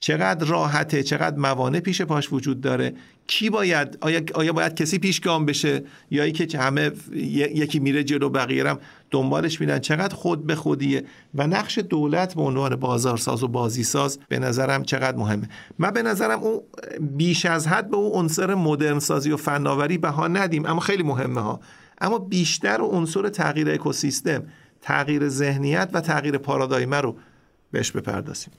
چقدر 0.00 0.46
راحته 0.46 1.02
چقدر 1.02 1.36
موانع 1.36 1.80
پیش 1.80 2.02
پاش 2.02 2.32
وجود 2.32 2.60
داره؟ 2.60 2.94
کی 3.26 3.50
باید 3.50 3.98
آیا, 4.00 4.20
آیا 4.34 4.52
باید 4.52 4.74
کسی 4.74 4.98
پیش 4.98 5.20
گام 5.20 5.46
بشه؟ 5.46 5.84
یا 6.10 6.24
ای 6.24 6.32
که 6.32 6.58
همه 6.58 6.90
یکی 7.12 7.78
میره 7.78 8.04
جلو 8.04 8.30
بقیه 8.30 8.68
هم 8.68 8.78
دنبالش 9.10 9.60
میرن؟ 9.60 9.78
چقدر 9.78 10.14
خود 10.14 10.46
به 10.46 10.54
خودیه؟ 10.54 11.04
و 11.34 11.46
نقش 11.46 11.78
دولت 11.78 12.34
به 12.34 12.42
عنوان 12.42 12.76
بازارساز 12.76 13.42
و 13.42 13.48
بازیساز 13.48 14.18
به 14.28 14.38
نظرم 14.38 14.82
چقدر 14.82 15.16
مهمه. 15.16 15.48
من 15.78 15.90
به 15.90 16.02
نظرم 16.02 16.42
اون 16.42 16.60
بیش 17.00 17.46
از 17.46 17.66
حد 17.66 17.90
به 17.90 17.96
اون 17.96 18.12
عنصر 18.12 18.54
مدرن 18.54 18.98
سازی 18.98 19.30
و 19.30 19.36
فناوری 19.36 19.98
بها 19.98 20.28
ندیم 20.28 20.66
اما 20.66 20.80
خیلی 20.80 21.02
مهمه 21.02 21.40
ها. 21.40 21.60
اما 22.00 22.18
بیشتر 22.18 22.80
عنصر 22.80 23.28
تغییر 23.28 23.70
اکوسیستم 23.70 24.42
تغییر 24.82 25.28
ذهنیت 25.28 25.90
و 25.92 26.00
تغییر 26.00 26.38
پارادایمه 26.38 27.00
رو 27.00 27.16
بهش 27.70 27.90
بپردازیم. 27.90 28.52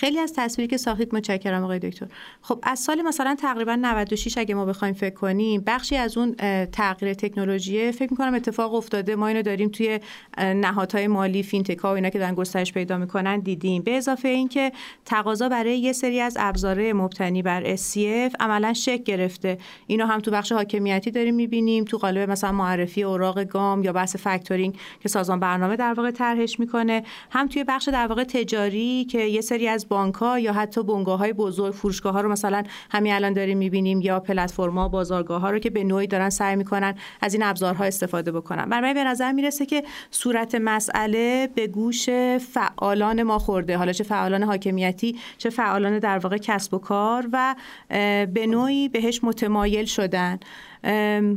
خیلی 0.00 0.18
از 0.18 0.32
تصویری 0.36 0.70
که 0.70 0.76
ساختید 0.76 1.14
متشکرم 1.14 1.64
آقای 1.64 1.78
دکتر. 1.78 2.06
خب 2.42 2.58
از 2.62 2.78
سال 2.78 3.02
مثلا 3.02 3.36
تقریبا 3.38 3.76
96 3.76 4.38
اگه 4.38 4.54
ما 4.54 4.64
بخوایم 4.64 4.94
فکر 4.94 5.14
کنیم 5.14 5.62
بخشی 5.66 5.96
از 5.96 6.18
اون 6.18 6.34
تغییر 6.66 7.14
تکنولوژی 7.14 7.92
فکر 7.92 8.10
می‌کنم 8.10 8.34
اتفاق 8.34 8.74
افتاده. 8.74 9.16
ما 9.16 9.26
اینو 9.26 9.42
داریم 9.42 9.68
توی 9.68 10.00
نهادهای 10.38 11.06
مالی 11.06 11.42
fintech 11.42 11.78
ها 11.78 11.92
و 11.92 11.94
اینا 11.94 12.10
که 12.10 12.18
دارن 12.18 12.34
گسترش 12.34 12.72
پیدا 12.72 12.98
می‌کنن 12.98 13.40
دیدیم. 13.40 13.82
به 13.82 13.96
اضافه 13.96 14.28
اینکه 14.28 14.72
تقاضا 15.04 15.48
برای 15.48 15.78
یه 15.78 15.92
سری 15.92 16.20
از 16.20 16.36
ابزارهای 16.40 16.92
مبتنی 16.92 17.42
بر 17.42 17.76
SCF 17.76 18.34
عملا 18.40 18.72
شکل 18.72 19.02
گرفته. 19.02 19.58
اینو 19.86 20.06
هم 20.06 20.20
تو 20.20 20.30
بخش 20.30 20.52
حاکمیتی 20.52 21.10
داریم 21.10 21.34
می‌بینیم. 21.34 21.84
تو 21.84 21.98
قالب 21.98 22.30
مثلا 22.30 22.52
معرفی 22.52 23.02
اوراق 23.02 23.44
گام 23.44 23.84
یا 23.84 23.92
بحث 23.92 24.16
factoring 24.16 24.76
که 25.00 25.08
سازمان 25.08 25.40
برنامه 25.40 25.76
در 25.76 25.92
واقع 25.92 26.10
طرحش 26.10 26.60
می‌کنه. 26.60 27.02
هم 27.30 27.48
توی 27.48 27.64
بخش 27.64 27.88
در 27.88 28.06
واقع 28.06 28.24
تجاری 28.24 29.04
که 29.04 29.20
یه 29.20 29.40
سری 29.40 29.68
از 29.68 29.87
بانک 29.88 30.14
ها 30.14 30.38
یا 30.38 30.52
حتی 30.52 30.82
بنگاه 30.82 31.18
های 31.18 31.32
بزرگ 31.32 31.74
فروشگاه 31.74 32.12
ها 32.12 32.20
رو 32.20 32.28
مثلا 32.28 32.62
همین 32.90 33.12
الان 33.12 33.32
داریم 33.32 33.58
می‌بینیم 33.58 34.00
یا 34.00 34.20
پلتفرما 34.20 34.88
بازارگاه 34.88 35.40
ها 35.40 35.50
رو 35.50 35.58
که 35.58 35.70
به 35.70 35.84
نوعی 35.84 36.06
دارن 36.06 36.30
سعی 36.30 36.56
می‌کنن 36.56 36.94
از 37.20 37.34
این 37.34 37.42
ابزارها 37.42 37.84
استفاده 37.84 38.32
بکنن. 38.32 38.68
برای 38.68 38.94
به 38.94 39.04
نظر 39.04 39.32
می‌رسه 39.32 39.66
که 39.66 39.84
صورت 40.10 40.54
مسئله 40.54 41.48
به 41.54 41.66
گوش 41.66 42.08
فعالان 42.38 43.22
ما 43.22 43.38
خورده. 43.38 43.76
حالا 43.76 43.92
چه 43.92 44.04
فعالان 44.04 44.42
حاکمیتی 44.42 45.18
چه 45.38 45.50
فعالان 45.50 45.98
در 45.98 46.18
واقع 46.18 46.36
کسب 46.36 46.74
و 46.74 46.78
کار 46.78 47.28
و 47.32 47.54
به 48.34 48.46
نوعی 48.48 48.88
بهش 48.88 49.20
متمایل 49.22 49.84
شدن. 49.84 50.38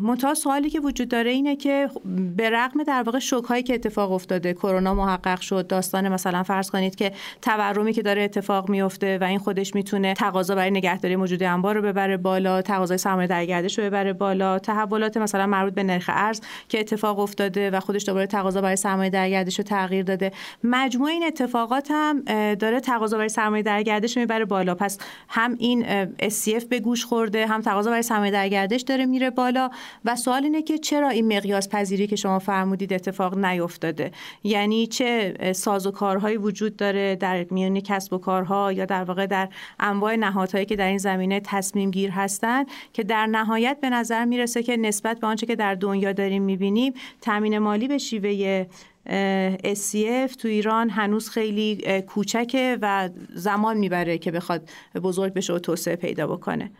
منتها 0.01 0.33
سوالی 0.33 0.69
که 0.69 0.79
وجود 0.79 1.09
داره 1.09 1.31
اینه 1.31 1.55
که 1.55 1.89
به 2.37 2.49
رغم 2.49 2.83
در 2.83 3.03
واقع 3.03 3.19
شوک 3.19 3.45
هایی 3.45 3.63
که 3.63 3.73
اتفاق 3.73 4.11
افتاده 4.11 4.53
کرونا 4.53 4.93
محقق 4.93 5.41
شد 5.41 5.67
داستان 5.67 6.09
مثلا 6.09 6.43
فرض 6.43 6.69
کنید 6.69 6.95
که 6.95 7.11
تورمی 7.41 7.93
که 7.93 8.01
داره 8.01 8.21
اتفاق 8.21 8.69
میفته 8.69 9.17
و 9.17 9.23
این 9.23 9.39
خودش 9.39 9.75
می‌تونه 9.75 10.13
تقاضا 10.13 10.55
برای 10.55 10.71
نگهداری 10.71 11.15
موجود 11.15 11.43
انبار 11.43 11.75
رو 11.75 11.81
ببره 11.81 12.17
بالا 12.17 12.61
تقاضای 12.61 12.97
سرمایه 12.97 13.27
در 13.27 13.45
گردش 13.45 13.79
رو 13.79 13.85
ببره 13.85 14.13
بالا 14.13 14.59
تحولات 14.59 15.17
مثلا 15.17 15.47
مربوط 15.47 15.73
به 15.73 15.83
نرخ 15.83 16.09
ارز 16.13 16.41
که 16.69 16.79
اتفاق 16.79 17.19
افتاده 17.19 17.71
و 17.71 17.79
خودش 17.79 18.05
دوباره 18.05 18.27
تقاضا 18.27 18.61
برای 18.61 18.75
سرمایه 18.75 19.09
در 19.09 19.29
گردش 19.29 19.57
رو 19.59 19.63
تغییر 19.63 20.03
داده. 20.03 20.31
مجموع 20.63 21.09
این 21.09 21.23
اتفاقات 21.23 21.87
هم 21.91 22.21
داره 22.53 22.79
تقاضا 22.79 23.17
برای 23.17 23.29
سرمایه 23.29 23.63
در 23.63 23.83
گردش 23.83 24.17
می‌بره 24.17 24.45
بالا. 24.45 24.75
پس 24.75 24.97
هم 25.29 25.55
این 25.59 26.05
SCF 26.15 26.65
به 26.69 26.79
گوش 26.79 27.05
خورده 27.05 27.47
هم 27.47 27.61
تقاضا 27.61 27.89
برای 27.89 28.01
سرمایه 28.01 28.31
در 28.31 28.49
گردش 28.49 28.81
داره 28.81 29.05
میره 29.05 29.30
بالا. 29.35 29.69
و 30.05 30.15
سوال 30.15 30.43
اینه 30.43 30.61
که 30.61 30.77
چرا 30.77 31.09
این 31.09 31.37
مقیاس 31.37 31.69
پذیری 31.69 32.07
که 32.07 32.15
شما 32.15 32.39
فرمودید 32.39 32.93
اتفاق 32.93 33.37
نیفتاده 33.37 34.11
یعنی 34.43 34.87
چه 34.87 35.33
ساز 35.55 35.87
و 35.87 35.91
کارهایی 35.91 36.37
وجود 36.37 36.75
داره 36.75 37.15
در 37.15 37.45
میان 37.51 37.79
کسب 37.79 38.13
و 38.13 38.17
کارها 38.17 38.71
یا 38.71 38.85
در 38.85 39.03
واقع 39.03 39.25
در 39.25 39.49
انواع 39.79 40.15
نهادهایی 40.15 40.65
که 40.65 40.75
در 40.75 40.87
این 40.87 40.97
زمینه 40.97 41.39
تصمیم 41.39 41.91
گیر 41.91 42.11
هستند 42.11 42.67
که 42.93 43.03
در 43.03 43.25
نهایت 43.25 43.77
به 43.81 43.89
نظر 43.89 44.25
می‌رسه 44.25 44.63
که 44.63 44.77
نسبت 44.77 45.19
به 45.19 45.27
آنچه 45.27 45.45
که 45.45 45.55
در 45.55 45.75
دنیا 45.75 46.13
داریم 46.13 46.43
می‌بینیم 46.43 46.93
تامین 47.21 47.57
مالی 47.57 47.87
به 47.87 47.97
شیوه 47.97 48.65
SCF 49.63 50.35
تو 50.39 50.47
ایران 50.47 50.89
هنوز 50.89 51.29
خیلی 51.29 52.01
کوچکه 52.01 52.77
و 52.81 53.09
زمان 53.33 53.77
می‌بره 53.77 54.17
که 54.17 54.31
بخواد 54.31 54.69
بزرگ 55.03 55.33
بشه 55.33 55.53
و 55.53 55.59
توسعه 55.59 55.95
پیدا 55.95 56.27
بکنه. 56.27 56.71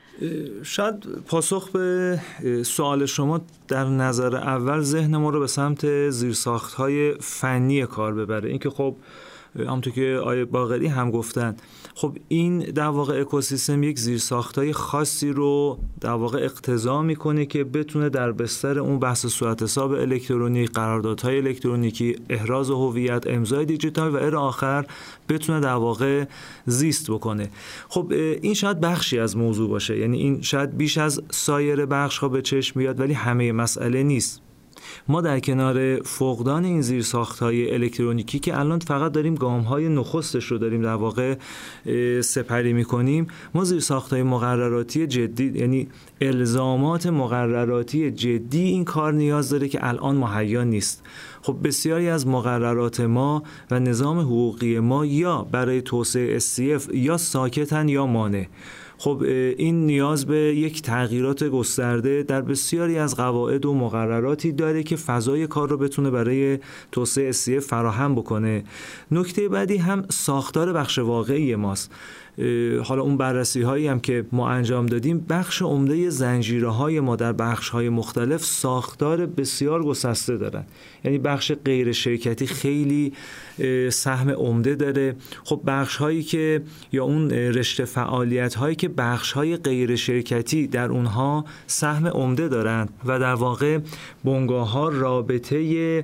شاید 0.63 1.05
پاسخ 1.27 1.69
به 1.71 2.19
سوال 2.65 3.05
شما 3.05 3.41
در 3.67 3.85
نظر 3.85 4.35
اول 4.35 4.81
ذهن 4.81 5.17
ما 5.17 5.29
رو 5.29 5.39
به 5.39 5.47
سمت 5.47 6.09
زیرساخت 6.09 6.73
های 6.73 7.13
فنی 7.19 7.85
کار 7.85 8.13
ببره. 8.13 8.49
اینکه 8.49 8.69
خب 8.69 8.95
همونطور 9.55 9.93
که 9.93 10.21
آیه 10.23 10.45
باغری 10.45 10.87
هم 10.87 11.11
گفتن 11.11 11.55
خب 11.95 12.17
این 12.27 12.59
در 12.59 12.87
واقع 12.87 13.21
اکوسیستم 13.21 13.83
یک 13.83 13.99
زیرساختای 13.99 14.73
خاصی 14.73 15.29
رو 15.29 15.79
در 16.01 16.11
واقع 16.11 16.39
اقتضا 16.43 17.01
می‌کنه 17.01 17.45
که 17.45 17.63
بتونه 17.63 18.09
در 18.09 18.31
بستر 18.31 18.79
اون 18.79 18.99
بحث 18.99 19.25
صورت 19.25 19.63
حساب 19.63 19.91
الکترونیک 19.91 20.71
قراردادهای 20.71 21.37
الکترونیکی 21.37 22.15
احراز 22.29 22.69
هویت 22.69 23.27
امضای 23.27 23.65
دیجیتال 23.65 24.15
و 24.15 24.15
ار 24.15 24.35
آخر 24.35 24.85
بتونه 25.29 25.59
در 25.59 25.73
واقع 25.73 26.25
زیست 26.65 27.11
بکنه. 27.11 27.49
خب 27.89 28.11
این 28.41 28.53
شاید 28.53 28.79
بخشی 28.79 29.19
از 29.19 29.37
موضوع 29.37 29.69
باشه. 29.69 29.97
یعنی 29.97 30.17
این 30.17 30.41
شاید 30.41 30.77
بیش 30.77 30.97
از 30.97 31.21
سایر 31.31 31.85
بخش 31.85 32.17
ها 32.17 32.29
به 32.29 32.41
چشم 32.41 32.79
میاد 32.79 32.99
ولی 32.99 33.13
همه 33.13 33.51
مسئله 33.51 34.03
نیست. 34.03 34.41
ما 35.11 35.21
در 35.21 35.39
کنار 35.39 36.01
فقدان 36.01 36.65
این 36.65 36.81
زیر 36.81 37.05
های 37.39 37.73
الکترونیکی 37.73 38.39
که 38.39 38.59
الان 38.59 38.79
فقط 38.79 39.11
داریم 39.11 39.35
گام 39.35 39.61
های 39.61 39.89
نخستش 39.89 40.45
رو 40.45 40.57
داریم 40.57 40.81
در 40.81 40.93
واقع 40.93 41.35
سپری 42.21 42.73
می‌کنیم 42.73 43.27
ما 43.53 43.63
زیر 43.63 43.83
های 44.11 44.23
مقرراتی 44.23 45.07
جدی 45.07 45.51
یعنی 45.55 45.87
الزامات 46.21 47.07
مقرراتی 47.07 48.11
جدی 48.11 48.61
این 48.61 48.85
کار 48.85 49.13
نیاز 49.13 49.49
داره 49.49 49.67
که 49.67 49.87
الان 49.87 50.15
مهیا 50.15 50.63
نیست. 50.63 51.03
خب 51.41 51.57
بسیاری 51.63 52.09
از 52.09 52.27
مقررات 52.27 52.99
ما 52.99 53.43
و 53.71 53.79
نظام 53.79 54.19
حقوقی 54.19 54.79
ما 54.79 55.05
یا 55.05 55.47
برای 55.51 55.81
توسعه 55.81 56.39
SCF 56.39 56.93
یا 56.93 57.17
ساکتن 57.17 57.89
یا 57.89 58.05
مانع. 58.05 58.45
خب 59.01 59.23
این 59.57 59.85
نیاز 59.85 60.25
به 60.25 60.37
یک 60.37 60.81
تغییرات 60.81 61.43
گسترده 61.43 62.23
در 62.23 62.41
بسیاری 62.41 62.97
از 62.97 63.15
قواعد 63.15 63.65
و 63.65 63.73
مقرراتی 63.73 64.51
داره 64.51 64.83
که 64.83 64.95
فضای 64.95 65.47
کار 65.47 65.69
رو 65.69 65.77
بتونه 65.77 66.09
برای 66.09 66.59
توسعه 66.91 67.29
اسیه 67.29 67.59
فراهم 67.59 68.15
بکنه. 68.15 68.63
نکته 69.11 69.49
بعدی 69.49 69.77
هم 69.77 70.05
ساختار 70.09 70.73
بخش 70.73 70.99
واقعی 70.99 71.55
ماست. 71.55 71.91
حالا 72.83 73.01
اون 73.01 73.17
بررسی 73.17 73.61
هایی 73.61 73.87
هم 73.87 73.99
که 73.99 74.25
ما 74.31 74.49
انجام 74.49 74.85
دادیم 74.85 75.25
بخش 75.29 75.61
عمده 75.61 76.09
زنجیره 76.09 76.69
های 76.69 76.99
ما 76.99 77.15
در 77.15 77.33
بخش 77.33 77.69
های 77.69 77.89
مختلف 77.89 78.43
ساختار 78.43 79.25
بسیار 79.25 79.83
گسسته 79.83 80.37
دارن. 80.37 80.63
یعنی 81.03 81.17
بخش 81.17 81.51
غیر 81.65 81.91
شرکتی 81.91 82.47
خیلی 82.47 83.13
سهم 83.89 84.29
عمده 84.29 84.75
داره. 84.75 85.15
خب 85.43 85.61
بخش 85.67 85.95
هایی 85.95 86.23
که 86.23 86.61
یا 86.91 87.03
اون 87.03 87.29
رشته 87.31 87.85
فعالیت 87.85 88.55
هایی 88.55 88.75
که 88.75 88.87
بخش 88.87 89.31
های 89.31 89.57
غیر 89.57 89.95
شرکتی 89.95 90.67
در 90.67 90.89
اونها 90.89 91.45
سهم 91.67 92.07
عمده 92.07 92.47
دارند 92.47 92.89
و 93.05 93.19
در 93.19 93.33
واقع 93.33 93.79
بنگاه 94.23 94.71
ها 94.71 94.89
رابطه 94.89 96.03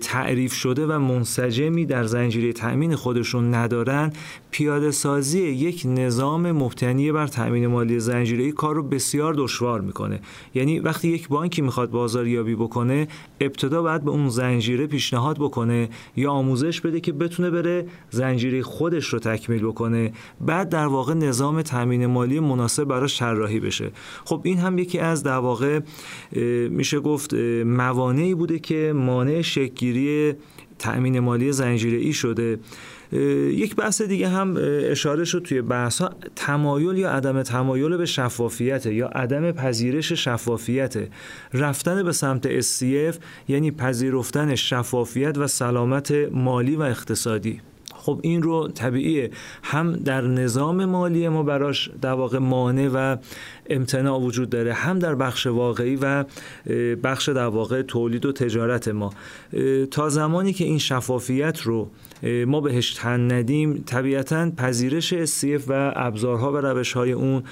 تعریف 0.00 0.52
شده 0.52 0.86
و 0.86 0.98
منسجمی 0.98 1.86
در 1.86 2.04
زنجیره 2.04 2.52
تأمین 2.52 2.96
خودشون 2.96 3.54
ندارن 3.54 4.12
پیاده 4.50 4.90
سازی 4.90 5.40
یک 5.40 5.82
نظام 5.86 6.52
مبتنی 6.52 7.12
بر 7.12 7.26
تأمین 7.26 7.66
مالی 7.66 8.00
زنجیره 8.00 8.52
کار 8.52 8.74
رو 8.74 8.82
بسیار 8.82 9.34
دشوار 9.34 9.80
می‌کنه. 9.80 10.20
یعنی 10.54 10.78
وقتی 10.78 11.08
یک 11.08 11.28
بانکی 11.28 11.62
می‌خواد 11.62 11.90
بازاریابی 11.90 12.54
بکنه 12.54 13.08
ابتدا 13.40 13.82
باید 13.82 14.04
به 14.04 14.10
اون 14.10 14.28
زنجیره 14.28 14.86
پیشنهاد 14.86 15.36
بکنه 15.38 15.88
یا 16.16 16.30
آموزش 16.30 16.80
بده 16.80 17.00
که 17.00 17.12
بتونه 17.12 17.50
بره 17.50 17.86
زنجیره 18.10 18.62
خودش 18.62 19.06
رو 19.06 19.18
تکمیل 19.18 19.66
بکنه. 19.66 20.12
بعد 20.40 20.68
در 20.68 20.86
واقع 20.86 21.14
نظام 21.14 21.62
تامین 21.62 22.06
مالی 22.06 22.40
مناسب 22.40 22.84
براش 22.84 23.18
طراحی 23.18 23.60
بشه. 23.60 23.90
خب 24.24 24.40
این 24.44 24.58
هم 24.58 24.78
یکی 24.78 24.98
از 24.98 25.22
در 25.22 25.38
واقع 25.38 25.80
میشه 26.70 27.00
گفت 27.00 27.34
موانعی 27.64 28.34
بوده 28.34 28.58
که 28.58 28.92
مانع 28.96 29.42
شکلگیری 29.64 30.34
تأمین 30.78 31.20
مالی 31.20 31.52
زنجیره 31.52 31.98
ای 31.98 32.12
شده 32.12 32.58
یک 33.52 33.76
بحث 33.76 34.02
دیگه 34.02 34.28
هم 34.28 34.56
اشاره 34.90 35.24
شد 35.24 35.42
توی 35.42 35.62
بحث 35.62 36.00
ها 36.00 36.10
تمایل 36.36 36.98
یا 36.98 37.10
عدم 37.10 37.42
تمایل 37.42 37.96
به 37.96 38.06
شفافیت 38.06 38.86
یا 38.86 39.08
عدم 39.08 39.52
پذیرش 39.52 40.12
شفافیت 40.12 40.94
رفتن 41.52 42.02
به 42.02 42.12
سمت 42.12 42.60
SCF 42.60 43.16
یعنی 43.48 43.70
پذیرفتن 43.70 44.54
شفافیت 44.54 45.38
و 45.38 45.46
سلامت 45.46 46.12
مالی 46.32 46.76
و 46.76 46.82
اقتصادی. 46.82 47.60
خب 48.04 48.20
این 48.22 48.42
رو 48.42 48.68
طبیعیه. 48.68 49.30
هم 49.62 49.92
در 49.92 50.20
نظام 50.20 50.84
مالی 50.84 51.28
ما 51.28 51.42
براش 51.42 51.90
در 52.02 52.12
واقع 52.12 52.38
مانع 52.38 52.88
و 52.94 53.16
امتناع 53.70 54.20
وجود 54.20 54.50
داره 54.50 54.72
هم 54.72 54.98
در 54.98 55.14
بخش 55.14 55.46
واقعی 55.46 55.98
و 56.00 56.24
بخش 57.02 57.28
در 57.28 57.46
واقع 57.46 57.82
تولید 57.82 58.26
و 58.26 58.32
تجارت 58.32 58.88
ما. 58.88 59.12
تا 59.90 60.08
زمانی 60.08 60.52
که 60.52 60.64
این 60.64 60.78
شفافیت 60.78 61.60
رو 61.60 61.90
ما 62.46 62.60
بهش 62.60 62.94
تن 62.94 63.32
ندیم 63.32 63.82
طبیعتا 63.86 64.50
پذیرش 64.56 65.12
اسیف 65.12 65.64
و 65.68 65.92
ابزارها 65.96 66.52
و 66.52 66.56
روشهای 66.56 67.12
اون 67.12 67.42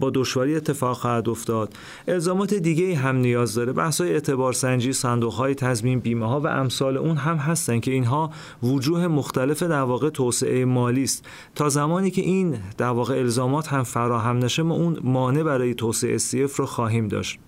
با 0.00 0.10
دشواری 0.14 0.56
اتفاق 0.56 0.96
خواهد 0.96 1.28
افتاد. 1.28 1.72
الزامات 2.08 2.54
دیگه 2.54 2.96
هم 2.96 3.16
نیاز 3.16 3.54
داره. 3.54 3.72
بحث 3.72 4.00
های 4.00 4.12
اعتبار 4.12 4.52
سنجی 4.52 4.92
صندوق 4.92 5.32
های 5.32 5.54
تضمین 5.54 6.00
بیمه 6.00 6.28
ها 6.28 6.40
و 6.40 6.46
امثال 6.46 6.96
اون 6.96 7.16
هم 7.16 7.36
هستن 7.36 7.80
که 7.80 7.90
اینها 7.90 8.30
وجوه 8.62 9.06
مختلف 9.06 9.62
در 9.62 9.84
واقع 9.94 10.10
توسعه 10.10 10.64
مالی 10.64 11.02
است. 11.02 11.24
تا 11.54 11.68
زمانی 11.68 12.10
که 12.10 12.22
این 12.22 12.56
در 12.78 12.86
واقع 12.86 13.18
الزامات 13.18 13.68
هم 13.68 13.82
فراهم 13.82 14.38
نشه 14.38 14.62
ما 14.62 14.74
اون 14.74 14.98
مانع 15.02 15.42
برای 15.42 15.74
توسعه 15.74 16.14
اسیف 16.14 16.56
رو 16.56 16.66
خواهیم 16.66 17.08
داشت. 17.08 17.38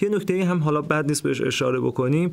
یه 0.00 0.08
نکته 0.08 0.44
هم 0.44 0.58
حالا 0.58 0.82
بد 0.82 1.08
نیست 1.08 1.22
بهش 1.22 1.40
اشاره 1.40 1.80
بکنیم. 1.80 2.30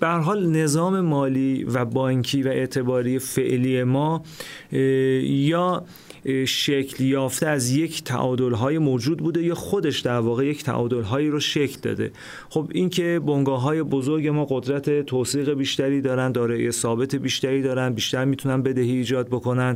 به 0.00 0.08
حال 0.08 0.46
نظام 0.46 1.00
مالی 1.00 1.64
و 1.64 1.84
بانکی 1.84 2.42
و 2.42 2.48
اعتباری 2.48 3.18
فعلی 3.18 3.84
ما 3.84 4.22
یا 4.72 5.84
شکل 6.46 7.04
یافته 7.04 7.46
از 7.46 7.70
یک 7.70 8.04
تعادل 8.04 8.52
های 8.52 8.78
موجود 8.78 9.18
بوده 9.18 9.42
یا 9.42 9.54
خودش 9.54 10.00
در 10.00 10.18
واقع 10.18 10.46
یک 10.46 10.64
تعادل 10.64 11.02
هایی 11.02 11.28
رو 11.28 11.40
شکل 11.40 11.80
داده. 11.82 12.12
خب 12.48 12.70
این 12.74 12.90
که 12.90 13.20
بنگاه 13.26 13.60
های 13.60 13.82
بزرگ 13.82 14.28
ما 14.28 14.44
قدرت 14.50 15.06
توثیق 15.06 15.52
بیشتری 15.52 16.00
دارن 16.00 16.32
دارای 16.32 16.72
ثابت 16.72 17.16
بیشتری 17.16 17.62
دارن 17.62 17.92
بیشتر 17.92 18.24
می‌تونن 18.24 18.62
بدهی 18.62 18.92
ایجاد 18.92 19.26
بکنن. 19.28 19.74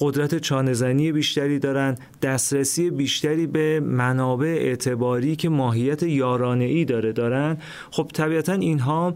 قدرت 0.00 0.38
چانهزنی 0.38 1.12
بیشتری 1.12 1.58
دارن 1.58 1.96
دسترسی 2.22 2.90
بیشتری 2.90 3.46
به 3.46 3.80
منابع 3.80 4.46
اعتباری 4.46 5.36
که 5.36 5.48
ماهیت 5.48 6.02
یارانه 6.02 6.64
ای 6.64 6.84
داره 6.84 7.12
دارن. 7.12 7.56
خب 7.90 8.10
طبیعتا 8.14 8.52
اینها 8.52 9.14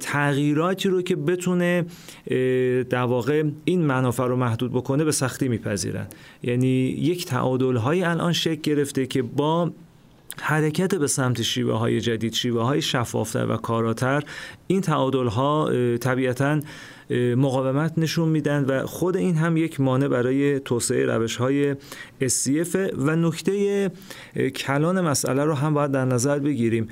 تغییراتی 0.00 0.88
رو 0.88 1.02
که 1.02 1.16
بتونه 1.16 1.84
در 2.90 3.02
واقع 3.02 3.44
این 3.64 3.82
منافع 3.82 4.24
رو 4.24 4.36
محدود 4.36 4.72
بکنه 4.72 5.04
به 5.04 5.12
سختی 5.12 5.48
میپذیرن. 5.48 6.06
یعنی 6.42 6.68
یک 6.86 7.26
تعادل 7.26 7.76
های 7.76 8.02
الان 8.02 8.32
شکل 8.32 8.60
گرفته 8.60 9.06
که 9.06 9.22
با 9.22 9.70
حرکت 10.40 10.94
به 10.94 11.06
سمت 11.06 11.42
شیوه 11.42 11.74
های 11.74 12.00
جدید 12.00 12.32
شیوه 12.32 12.62
های 12.62 12.82
شفافتر 12.82 13.46
و 13.46 13.56
کاراتر 13.56 14.22
این 14.66 14.80
تعادل 14.80 15.26
ها 15.26 15.70
طبیعتا 15.96 16.60
مقاومت 17.36 17.92
نشون 17.96 18.28
میدن 18.28 18.64
و 18.64 18.86
خود 18.86 19.16
این 19.16 19.36
هم 19.36 19.56
یک 19.56 19.80
مانع 19.80 20.08
برای 20.08 20.60
توسعه 20.60 21.06
روش 21.06 21.36
های 21.36 21.74
SCF 22.22 22.76
و 22.98 23.16
نکته 23.16 23.90
کلان 24.56 25.00
مسئله 25.00 25.44
رو 25.44 25.54
هم 25.54 25.74
باید 25.74 25.90
در 25.90 26.04
نظر 26.04 26.38
بگیریم. 26.38 26.88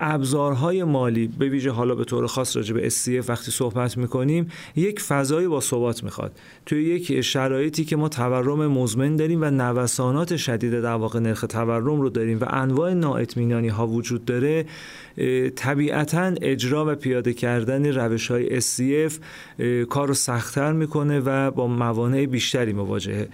ابزارهای 0.00 0.84
مالی 0.84 1.26
به 1.38 1.48
ویژه 1.48 1.70
حالا 1.70 1.94
به 1.94 2.04
طور 2.04 2.26
خاص 2.26 2.56
راجع 2.56 2.74
به 2.74 2.90
SCF 2.90 3.28
وقتی 3.28 3.50
صحبت 3.50 3.96
می‌کنیم 3.96 4.50
یک 4.76 5.00
فضای 5.00 5.48
با 5.48 5.60
ثبات 5.60 6.04
می‌خواد. 6.04 6.32
توی 6.66 6.84
یک 6.84 7.20
شرایطی 7.20 7.84
که 7.84 7.96
ما 7.96 8.08
تورم 8.08 8.66
مزمن 8.66 9.16
داریم 9.16 9.42
و 9.42 9.50
نوسانات 9.50 10.36
شدید 10.36 10.80
در 10.80 10.94
واقع 10.94 11.18
نرخ 11.18 11.44
تورم 11.48 12.00
رو 12.00 12.10
داریم 12.10 12.38
و 12.40 12.44
انواع 12.48 12.92
نااطمینانی 12.92 13.68
ها 13.68 13.86
وجود 13.86 14.24
داره 14.24 14.66
طبیعتا 15.56 16.32
اجرا 16.42 16.92
و 16.92 16.94
پیاده 16.94 17.32
کردن 17.32 17.86
روش 17.86 18.30
های 18.30 18.60
SCF 18.60 19.12
کار 19.88 20.08
رو 20.08 20.14
سختتر 20.14 20.72
می‌کنه 20.72 21.20
و 21.20 21.50
با 21.50 21.66
موانع 21.66 22.26
بیشتری 22.26 22.72
مواجهه. 22.72 23.28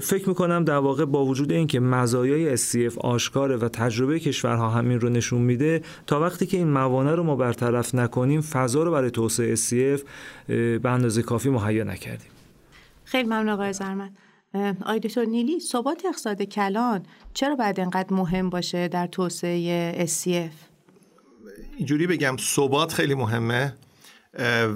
فکر 0.00 0.28
می‌کنم 0.28 0.64
در 0.64 0.76
واقع 0.76 1.04
با 1.04 1.24
وجود 1.24 1.52
اینکه 1.52 1.80
مزایای 1.80 2.56
SCF 2.56 2.98
آشکاره 2.98 3.56
و 3.56 3.68
تجربه 3.68 4.20
کشورها 4.20 4.70
همین 4.70 5.00
رو 5.00 5.08
نشون 5.08 5.42
میده 5.42 5.82
تا 6.06 6.20
وقتی 6.20 6.46
که 6.46 6.56
این 6.56 6.68
موانع 6.68 7.14
رو 7.14 7.22
ما 7.22 7.36
برطرف 7.36 7.94
نکنیم 7.94 8.40
فضا 8.40 8.82
رو 8.82 8.90
برای 8.90 9.10
توسعه 9.10 9.56
SCF 9.56 10.00
به 10.46 10.90
اندازه 10.90 11.22
کافی 11.22 11.50
مهیا 11.50 11.84
نکردیم. 11.84 12.30
خیلی 13.04 13.28
ممنون 13.28 13.48
آقای 13.48 13.72
زرمن. 13.72 14.10
آقای 14.82 15.00
نیلی 15.28 15.60
ثبات 15.60 16.02
اقتصاد 16.06 16.42
کلان 16.42 17.02
چرا 17.34 17.56
باید 17.56 17.80
انقدر 17.80 18.14
مهم 18.14 18.50
باشه 18.50 18.88
در 18.88 19.06
توسعه 19.06 20.06
SCF 20.06 20.75
اینجوری 21.76 22.06
بگم 22.06 22.36
ثبات 22.40 22.92
خیلی 22.92 23.14
مهمه. 23.14 23.74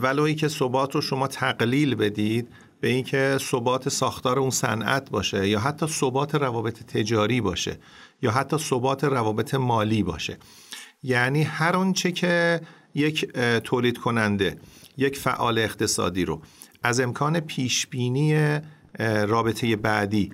ولو 0.03 0.33
که 0.33 0.49
ثبات 0.49 0.95
رو 0.95 1.01
شما 1.01 1.27
تقلیل 1.27 1.95
بدید 1.95 2.49
به 2.81 2.89
اینکه 2.89 3.39
ثبات 3.41 3.89
ساختار 3.89 4.39
اون 4.39 4.51
صنعت 4.51 5.11
باشه 5.11 5.49
یا 5.49 5.61
حتی 5.61 5.87
ثبات 5.87 6.35
روابط 6.35 6.83
تجاری 6.83 7.41
باشه 7.41 7.79
یا 8.23 8.31
حتی 8.31 8.59
ثبات 8.59 9.05
روابط 9.05 9.55
مالی 9.55 10.03
باشه. 10.03 10.39
یعنی 11.03 11.43
هر 11.43 11.77
آنچه 11.77 12.13
که 12.13 12.61
یک 12.95 13.33
تولید 13.65 13.99
کننده 13.99 14.57
یک 14.97 15.19
فعال 15.19 15.59
اقتصادی 15.59 16.25
رو 16.25 16.43
از 16.83 17.01
امکان 17.01 17.41
پیشبینی 17.41 18.59
رابطه 19.29 19.77
بعدی 19.77 20.33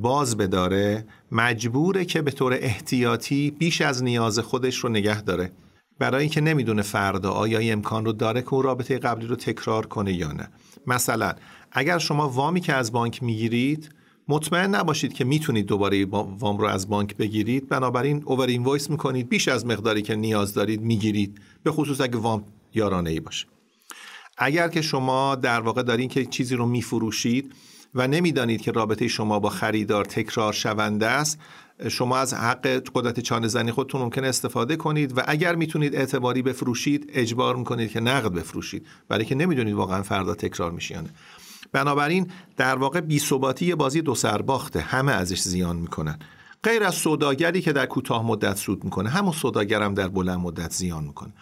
باز 0.00 0.36
بداره 0.36 1.06
مجبوره 1.32 2.04
که 2.04 2.22
به 2.22 2.30
طور 2.30 2.52
احتیاطی 2.52 3.50
بیش 3.50 3.80
از 3.80 4.02
نیاز 4.02 4.38
خودش 4.38 4.76
رو 4.76 4.88
نگه 4.88 5.22
داره. 5.22 5.50
برای 5.98 6.20
اینکه 6.20 6.40
نمی‌دونه 6.40 6.82
فردا 6.82 7.30
آیا 7.30 7.72
امکان 7.72 8.04
رو 8.04 8.12
داره 8.12 8.42
که 8.42 8.54
اون 8.54 8.62
رابطه 8.62 8.98
قبلی 8.98 9.26
رو 9.26 9.36
تکرار 9.36 9.86
کنه 9.86 10.12
یا 10.12 10.32
نه. 10.32 10.48
مثلا 10.86 11.32
اگر 11.72 11.98
شما 11.98 12.28
وامی 12.28 12.60
که 12.60 12.72
از 12.72 12.92
بانک 12.92 13.22
می‌گیرید 13.22 13.90
مطمئن 14.28 14.74
نباشید 14.74 15.12
که 15.12 15.24
می‌تونید 15.24 15.66
دوباره 15.66 16.04
وام 16.04 16.58
رو 16.58 16.66
از 16.66 16.88
بانک 16.88 17.16
بگیرید 17.16 17.68
بنابراین 17.68 18.22
اوور 18.24 18.46
اینوایس 18.46 18.90
می‌کنید 18.90 19.28
بیش 19.28 19.48
از 19.48 19.66
مقداری 19.66 20.02
که 20.02 20.14
نیاز 20.14 20.54
دارید 20.54 20.80
می‌گیرید 20.80 21.40
به 21.62 21.72
خصوص 21.72 22.00
اگه 22.00 22.16
وام 22.16 22.44
یارانه 22.74 23.10
ای 23.10 23.20
باشه. 23.20 23.46
اگر 24.38 24.68
که 24.68 24.82
شما 24.82 25.34
در 25.34 25.60
واقع 25.60 25.82
دارین 25.82 26.08
که 26.08 26.24
چیزی 26.24 26.56
رو 26.56 26.66
میفروشید 26.66 27.52
و 27.96 28.08
نمی‌دانید 28.08 28.60
که 28.60 28.72
رابطه 28.72 29.08
شما 29.08 29.40
با 29.40 29.48
خریدار 29.50 30.04
تکرار 30.04 30.52
شونده 30.52 31.06
است 31.06 31.38
شما 31.88 32.18
از 32.18 32.34
حق 32.34 32.66
قدرت 32.94 33.20
چانه 33.20 33.48
زنی 33.48 33.72
خودتون 33.72 34.00
ممکن 34.00 34.24
استفاده 34.24 34.76
کنید 34.76 35.18
و 35.18 35.22
اگر 35.26 35.54
می‌تونید 35.54 35.94
اعتباری 35.94 36.42
بفروشید 36.42 37.10
اجبار 37.14 37.56
می‌کنید 37.56 37.90
که 37.90 38.00
نقد 38.00 38.32
بفروشید. 38.32 38.86
برای 39.08 39.24
که 39.24 39.34
نمی‌دونید 39.34 39.74
واقعا 39.74 40.02
فردا 40.02 40.34
تکرار 40.34 40.70
میشیانه 40.70 41.10
بنابراین 41.72 42.30
در 42.56 42.76
واقع 42.76 43.00
بی 43.00 43.18
ثباتی 43.18 43.74
بازی 43.74 44.02
دو 44.02 44.14
سرباخته. 44.14 44.80
همه 44.80 45.12
ازش 45.12 45.40
زیان 45.40 45.76
می‌کنن. 45.76 46.18
غیر 46.62 46.84
از 46.84 46.94
سوداگری 46.94 47.60
که 47.60 47.72
در 47.72 47.86
کوتاه 47.86 48.26
مدت 48.26 48.56
سود 48.56 48.84
می‌کنه 48.84 49.08
همون 49.08 49.32
سوداگرم 49.32 49.94
در 49.94 50.08
بلند 50.08 50.38
مدت 50.38 50.72
زیان 50.72 51.04
می‌کنه. 51.04 51.32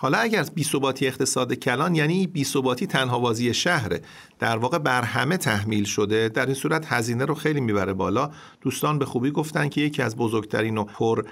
حالا 0.00 0.18
اگر 0.18 0.42
بیثباتی 0.42 1.06
اقتصاد 1.06 1.54
کلان 1.54 1.94
یعنی 1.94 2.26
بیثباتی 2.26 2.86
تنها 2.86 3.18
بازی 3.18 3.54
شهره 3.54 4.00
در 4.38 4.56
واقع 4.56 4.78
بر 4.78 5.02
همه 5.02 5.36
تحمیل 5.36 5.84
شده 5.84 6.28
در 6.28 6.46
این 6.46 6.54
صورت 6.54 6.92
هزینه 6.92 7.24
رو 7.24 7.34
خیلی 7.34 7.60
می‌بره 7.60 7.92
بالا. 7.92 8.30
دوستان 8.60 8.98
به 8.98 9.04
خوبی 9.04 9.30
گفتن 9.30 9.68
که 9.68 9.80
یکی 9.80 10.02
از 10.02 10.16
بزرگترین 10.16 10.78
و 10.78 10.84
پر 10.84 11.24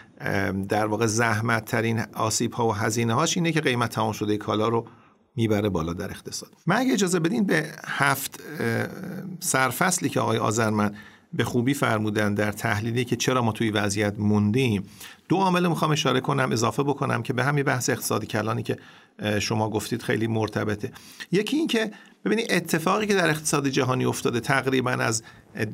در 0.69 0.87
واقع 0.87 1.07
زحمت 1.07 1.65
ترین 1.65 2.01
آسیب 2.15 2.53
ها 2.53 2.69
و 2.69 2.73
هزینه 2.73 3.15
هاش 3.15 3.37
اینه 3.37 3.53
که 3.53 3.61
قیمت 3.61 3.91
تمام 3.91 4.13
شده 4.13 4.37
کالا 4.37 4.69
رو 4.69 4.87
می‌بره 5.37 5.69
بالا 5.69 5.93
در 5.93 6.11
اقتصاد. 6.11 6.51
من 6.67 6.77
اگه 6.77 6.93
اجازه 6.93 7.21
بدین 7.21 7.45
به 7.45 7.67
هفت 7.87 8.41
سرفصلی 9.41 10.09
که 10.09 10.21
آقای 10.21 10.39
آزرمن 10.39 10.95
به 11.33 11.45
خوبی 11.45 11.75
فرمودن 11.75 12.35
در 12.35 12.53
تحلیلی 12.53 13.05
که 13.05 13.17
چرا 13.17 13.43
ما 13.43 13.53
توی 13.53 13.71
وضعیت 13.71 14.19
موندیم 14.19 14.83
دو 15.29 15.37
عامل 15.37 15.67
می‌خوام 15.67 15.91
اشاره 15.91 16.21
کنم 16.21 16.53
اضافه 16.53 16.83
بکنم 16.83 17.23
که 17.23 17.33
به 17.33 17.45
همین 17.45 17.65
بحث 17.65 17.91
اقتصادی 17.91 18.27
کلانی 18.27 18.63
که 18.63 18.77
شما 19.41 19.71
گفتید 19.71 20.03
خیلی 20.03 20.27
مرتبطه. 20.27 20.93
یکی 21.33 21.57
این 21.57 21.67
که 21.67 21.91
ببینید 22.25 22.47
اتفاقی 22.53 23.07
که 23.07 23.15
در 23.15 23.31
اقتصاد 23.31 23.69
جهانی 23.69 24.05
افتاده 24.05 24.41
تقریبا 24.41 24.91
از 24.91 25.23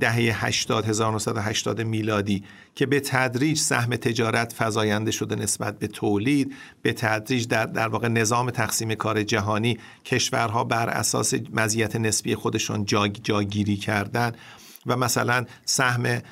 دهه 0.01 0.45
80 0.47 0.85
1980 0.85 1.81
میلادی 1.81 2.45
که 2.75 2.87
به 2.87 3.01
تدریج 3.01 3.59
سهم 3.59 3.97
تجارت 3.97 4.55
فزاینده 4.59 5.11
شده 5.11 5.35
نسبت 5.35 5.79
به 5.79 5.87
تولید 5.87 6.55
به 6.83 6.93
تدریج 6.93 7.47
در 7.47 7.67
در 7.67 7.89
واقع 7.89 8.09
نظام 8.09 8.51
تقسیم 8.51 8.95
کار 8.95 9.23
جهانی 9.23 9.79
کشورها 10.05 10.65
بر 10.65 10.89
اساس 10.89 11.35
مزیت 11.53 11.97
نسبی 11.97 12.35
خودشون 12.35 12.85
جاگیری 13.23 13.77
کردن. 13.77 14.33
و 14.87 14.97
مثلا 14.97 15.47
سهم 15.65 16.23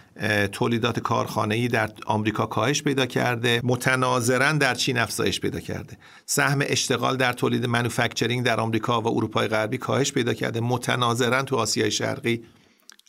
تولیدات 0.53 1.01
کارخانه‌ای 1.01 1.69
در 1.69 1.91
آمریکا 2.07 2.47
کاهش 2.47 2.83
پیدا 2.83 3.07
کرده 3.07 3.61
متناظرا 3.65 4.53
در 4.53 4.75
چین 4.75 4.99
افزایش 4.99 5.41
پیدا 5.41 5.61
کرده. 5.61 5.99
سهم 6.27 6.59
اشتغال 6.63 7.17
در 7.17 7.33
تولید 7.33 7.67
منوفکچرینگ 7.67 8.45
در 8.45 8.61
آمریکا 8.61 9.01
و 9.01 9.09
اروپای 9.09 9.49
غربی 9.49 9.79
کاهش 9.79 10.13
پیدا 10.13 10.35
کرده 10.35 10.61
متناظرا 10.61 11.43
تو 11.43 11.57
آسیای 11.57 11.91
شرقی 11.91 12.43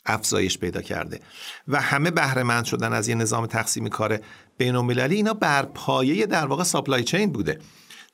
افزایش 0.06 0.58
پیدا 0.58 0.82
کرده. 0.82 1.20
و 1.68 1.80
همه 1.80 2.10
بهره 2.10 2.64
شدن 2.64 2.92
از 2.92 3.08
یه 3.08 3.14
نظام 3.14 3.46
تقسیم 3.46 3.88
کار 3.88 4.20
بین 4.58 4.76
المللی 4.76 5.14
اینا 5.14 5.34
بر 5.34 5.62
پایه 5.62 6.26
در 6.26 6.46
واقع 6.46 6.64
supply 6.64 7.04
chain 7.04 7.32
بوده. 7.32 7.58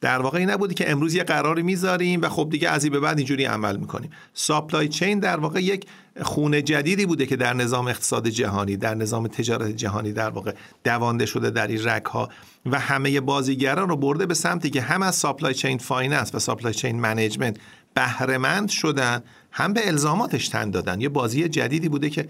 در 0.00 0.18
واقع 0.18 0.38
این 0.38 0.50
نبوده 0.50 0.74
که 0.74 0.90
امروز 0.90 1.14
یه 1.14 1.24
قراری 1.24 1.62
می‌ذاریم 1.62 2.22
و 2.22 2.28
خب 2.28 2.48
دیگه 2.50 2.68
از 2.68 2.84
این 2.84 2.92
به 2.92 3.00
بعد 3.00 3.18
اینجوری 3.18 3.44
عمل 3.44 3.76
می‌کنیم. 3.76 4.10
supply 4.34 4.88
chain 4.88 5.18
در 5.18 5.40
واقع 5.40 5.62
یک 5.62 5.86
خون 6.22 6.62
جدیدی 6.62 7.06
بوده 7.06 7.26
که 7.26 7.36
در 7.36 7.54
نظام 7.54 7.88
اقتصاد 7.88 8.28
جهانی 8.28 8.76
در 8.76 8.94
نظام 8.94 9.26
تجارت 9.26 9.70
جهانی 9.70 10.12
در 10.12 10.30
واقع 10.30 10.52
دوانده 10.84 11.26
شده 11.26 11.50
در 11.50 11.66
این 11.66 11.88
رگ 11.88 12.04
ها 12.04 12.28
و 12.66 12.78
همه 12.78 13.20
بازیگران 13.20 13.88
رو 13.88 13.96
برده 13.96 14.26
به 14.26 14.34
سمتی 14.34 14.70
که 14.70 14.80
هم 14.80 15.02
از 15.02 15.14
supply 15.14 15.54
chain 15.54 15.78
finance 15.78 16.34
و 16.34 16.38
supply 16.38 16.74
chain 16.74 17.00
management 17.00 17.56
بهرهمند 17.94 18.68
شدن 18.68 19.22
هم 19.52 19.72
به 19.72 19.88
الزاماتش 19.88 20.48
تن 20.48 20.70
دادن. 20.70 21.00
یه 21.00 21.08
بازی 21.08 21.48
جدیدی 21.48 21.88
بوده 21.88 22.10
که 22.10 22.28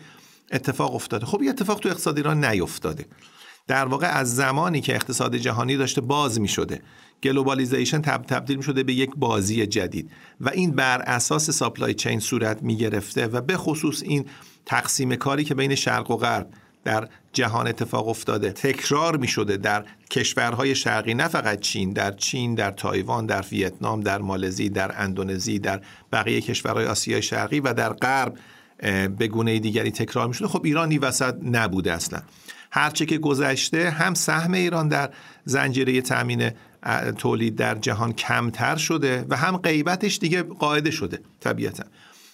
اتفاق 0.53 0.95
افتاده. 0.95 1.27
خب 1.27 1.43
یه 1.43 1.51
اتفاق 1.51 1.79
تو 1.81 1.89
اقتصاد 1.89 2.17
ایران 2.17 2.45
نیفتاده. 2.45 3.07
در 3.67 3.85
واقع 3.85 4.07
از 4.07 4.37
زمانی 4.37 4.81
که 4.81 4.95
اقتصاد 4.95 5.37
جهانی 5.37 5.77
داشته 5.77 6.01
باز 6.01 6.41
می 6.41 6.49
شده 6.49 6.81
globalization 7.23 8.03
تب 8.03 8.23
تبدیل 8.23 8.57
می 8.57 8.63
شده 8.63 8.83
به 8.83 8.93
یک 8.93 9.11
بازی 9.17 9.67
جدید 9.67 10.11
و 10.41 10.49
این 10.49 10.71
بر 10.71 11.03
اساس 11.03 11.51
supply 11.51 11.95
chain 11.95 12.21
صورت 12.21 12.63
می 12.63 12.77
گرفته 12.77 13.27
و 13.27 13.41
به 13.41 13.57
خصوص 13.57 14.03
این 14.03 14.25
تقسیم 14.67 15.17
کاری 15.17 15.45
که 15.45 15.55
بین 15.55 15.75
شرق 15.75 16.11
و 16.11 16.17
غرب 16.17 16.51
در 16.85 17.09
جهان 17.33 17.67
اتفاق 17.67 18.09
افتاده. 18.09 18.53
تکرار 18.53 19.17
می 19.17 19.29
شده 19.29 19.57
در 19.57 19.85
کشورهای 20.11 20.75
شرقی 20.75 21.15
نه 21.15 21.29
فقط 21.29 21.61
چین 21.61 21.93
در 21.93 22.11
چین 22.11 22.55
در 22.55 22.71
تایوان 22.71 23.27
در 23.27 23.45
ویتنام 23.53 24.01
در 24.01 24.19
مالزی 24.19 24.69
در 24.69 25.03
اندونزی 25.03 25.59
در 25.59 25.81
بقیه 26.13 26.41
کشورهای 26.41 26.87
آسیای 26.87 27.23
شرقی 27.23 27.61
و 27.61 27.75
در 27.75 27.93
غرب 27.93 28.39
به 29.19 29.29
گونه 29.29 29.59
دیگری 29.59 29.91
تکرار 29.91 30.29
می 30.29 30.35
شده 30.35 30.49
خب 30.49 30.61
ایرانی 30.65 30.99
وسط 30.99 31.35
نبوده 31.43 31.93
اصلا. 31.93 32.23
هرچه 32.71 33.07
که 33.07 33.19
گذشته 33.19 33.91
هم 33.91 34.15
سهم 34.15 34.53
ایران 34.53 34.89
در 34.89 35.11
زنجیره 35.45 36.01
تامین 36.01 36.51
تولید 37.19 37.57
در 37.57 37.75
جهان 37.75 38.13
کمتر 38.13 38.77
شده 38.77 39.27
و 39.29 39.37
هم 39.37 39.57
غیبتش 39.57 40.19
دیگه 40.19 40.43
قاعده 40.43 40.91
شده 40.91 41.19
طبیعتا. 41.41 41.85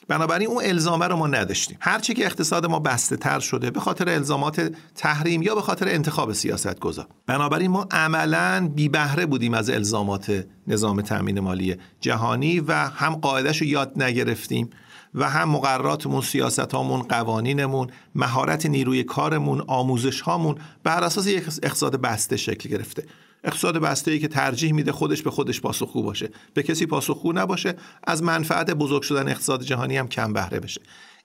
بنابراین 0.08 0.48
اون 0.48 0.64
الزامه 0.64 1.06
رو 1.08 1.16
ما 1.16 1.26
نداشتیم. 1.26 1.76
هرچی 1.80 2.14
که 2.14 2.26
اقتصاد 2.26 2.66
ما 2.66 2.78
بسته 2.78 3.16
تر 3.16 3.40
شده 3.40 3.70
به 3.70 3.80
خاطر 3.80 4.08
الزامات 4.08 4.72
تحریم 4.94 5.42
یا 5.42 5.54
به 5.54 5.60
خاطر 5.60 5.88
انتخاب 5.88 6.32
سیاست 6.32 6.80
گذار 6.80 7.06
بنابراین 7.26 7.70
ما 7.70 7.86
عملا 7.90 8.70
بی 8.74 8.88
بهره 8.88 9.26
بودیم 9.26 9.54
از 9.54 9.70
الزامات 9.70 10.44
نظام 10.66 11.00
تامین 11.00 11.40
مالی 11.40 11.76
جهانی 12.00 12.60
و 12.60 12.72
هم 12.72 13.14
قاعدش 13.14 13.60
رو 13.60 13.66
یاد 13.66 14.02
نگرفتیم 14.02 14.70
و 15.14 15.30
هم 15.30 15.48
مقرراتمون 15.48 16.20
سیاست 16.20 16.74
هامون 16.74 17.02
قوانینمون 17.02 17.88
مهارت 18.14 18.66
نیروی 18.66 19.04
کارمون 19.04 19.60
آموزش 19.66 20.20
هامون 20.20 20.54
بر 20.84 21.04
اساس 21.04 21.26
یک 21.26 21.44
اقتصاد 21.62 22.00
بسته 22.00 22.36
شکل 22.36 22.68
گرفته. 22.68 23.04
اقتصاد 23.44 23.78
بسته 23.78 24.10
ای 24.10 24.18
که 24.18 24.28
ترجیح 24.28 24.72
میده 24.72 24.92
خودش 24.92 25.22
به 25.22 25.30
خودش 25.30 25.60
پاسخگو 25.60 26.02
باشه. 26.02 26.30
به 26.54 26.62
کسی 26.62 26.86
پاسخگو 26.86 27.32
نباشه 27.32 27.74
از 28.06 28.22
منفعت 28.22 28.70
بزرگ 28.70 29.02
شدن 29.02 29.28
اقتصاد 29.28 29.62
جهانی 29.62 29.96
هم 29.96 30.08
کم 30.08 30.32
بهره 30.32 30.60
بشه. 30.60 30.80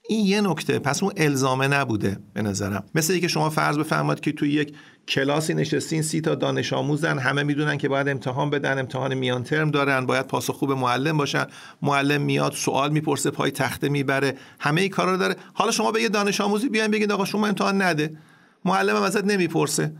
این 0.09 0.25
یه 0.25 0.41
نکته 0.41 0.79
پس 0.79 1.03
اون 1.03 1.13
الزامه 1.17 1.67
نبوده 1.67 2.19
به 2.33 2.41
نظرم. 2.41 2.83
مثل 2.95 3.19
که 3.19 3.27
شما 3.27 3.49
فرض 3.49 3.77
بفرمایید 3.77 4.19
که 4.19 4.31
توی 4.31 4.51
یک 4.51 4.75
کلاسی 5.07 5.53
نشستین 5.53 6.01
سی 6.01 6.21
تا 6.21 6.35
دانش 6.35 6.73
آموزن 6.73 7.17
همه 7.17 7.43
می‌دونن 7.43 7.77
که 7.77 7.89
باید 7.89 8.09
امتحان 8.09 8.49
بدن 8.49 8.79
امتحان 8.79 9.13
میان 9.13 9.43
ترم 9.43 9.71
دارن 9.71 10.05
باید 10.05 10.27
پاسخگو 10.27 10.67
به 10.67 10.75
معلم 10.75 11.17
باشن. 11.17 11.45
معلم 11.81 12.21
میاد 12.21 12.53
سوال 12.53 12.91
می‌پرسه 12.91 13.31
پای 13.31 13.51
تخته 13.51 13.89
می‌بره 13.89 14.37
همه 14.59 14.89
کارا 14.89 15.17
داره. 15.17 15.35
حالا 15.53 15.71
شما 15.71 15.91
به 15.91 16.01
یه 16.01 16.09
دانش 16.09 16.41
آموزی 16.41 16.69
بیاین 16.69 16.91
بگید 16.91 17.11
آقا 17.11 17.25
شما 17.25 17.47
امتحان 17.47 17.81
نده. 17.81 18.17
معلم 18.65 18.95
ازت 18.95 19.25
نمی‌پرسه. 19.25 19.93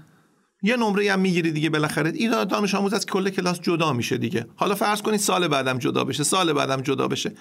یه 0.62 0.76
نمره 0.76 1.14
هم 1.14 1.20
می‌گیری 1.20 1.52
دیگه 1.52 1.70
بالاخره. 1.70 2.12
این 2.16 2.44
دانش 2.44 2.76
آموز 2.76 2.94
از 2.94 3.06
کل 3.06 3.30
کلاس 3.30 3.62
جدا 3.62 3.94
میشه 3.94 4.18
دیگه. 4.18 4.46
حالا 4.56 4.76
فرض 4.76 5.02
کنید 5.02 5.20
سال 5.20 5.48
بعدم 5.48 5.78
جدا 5.78 6.04
بشه 6.04 6.24
سال 6.24 6.54
بعدم 6.54 6.82
جدا 6.82 7.08
بشه. 7.08 7.32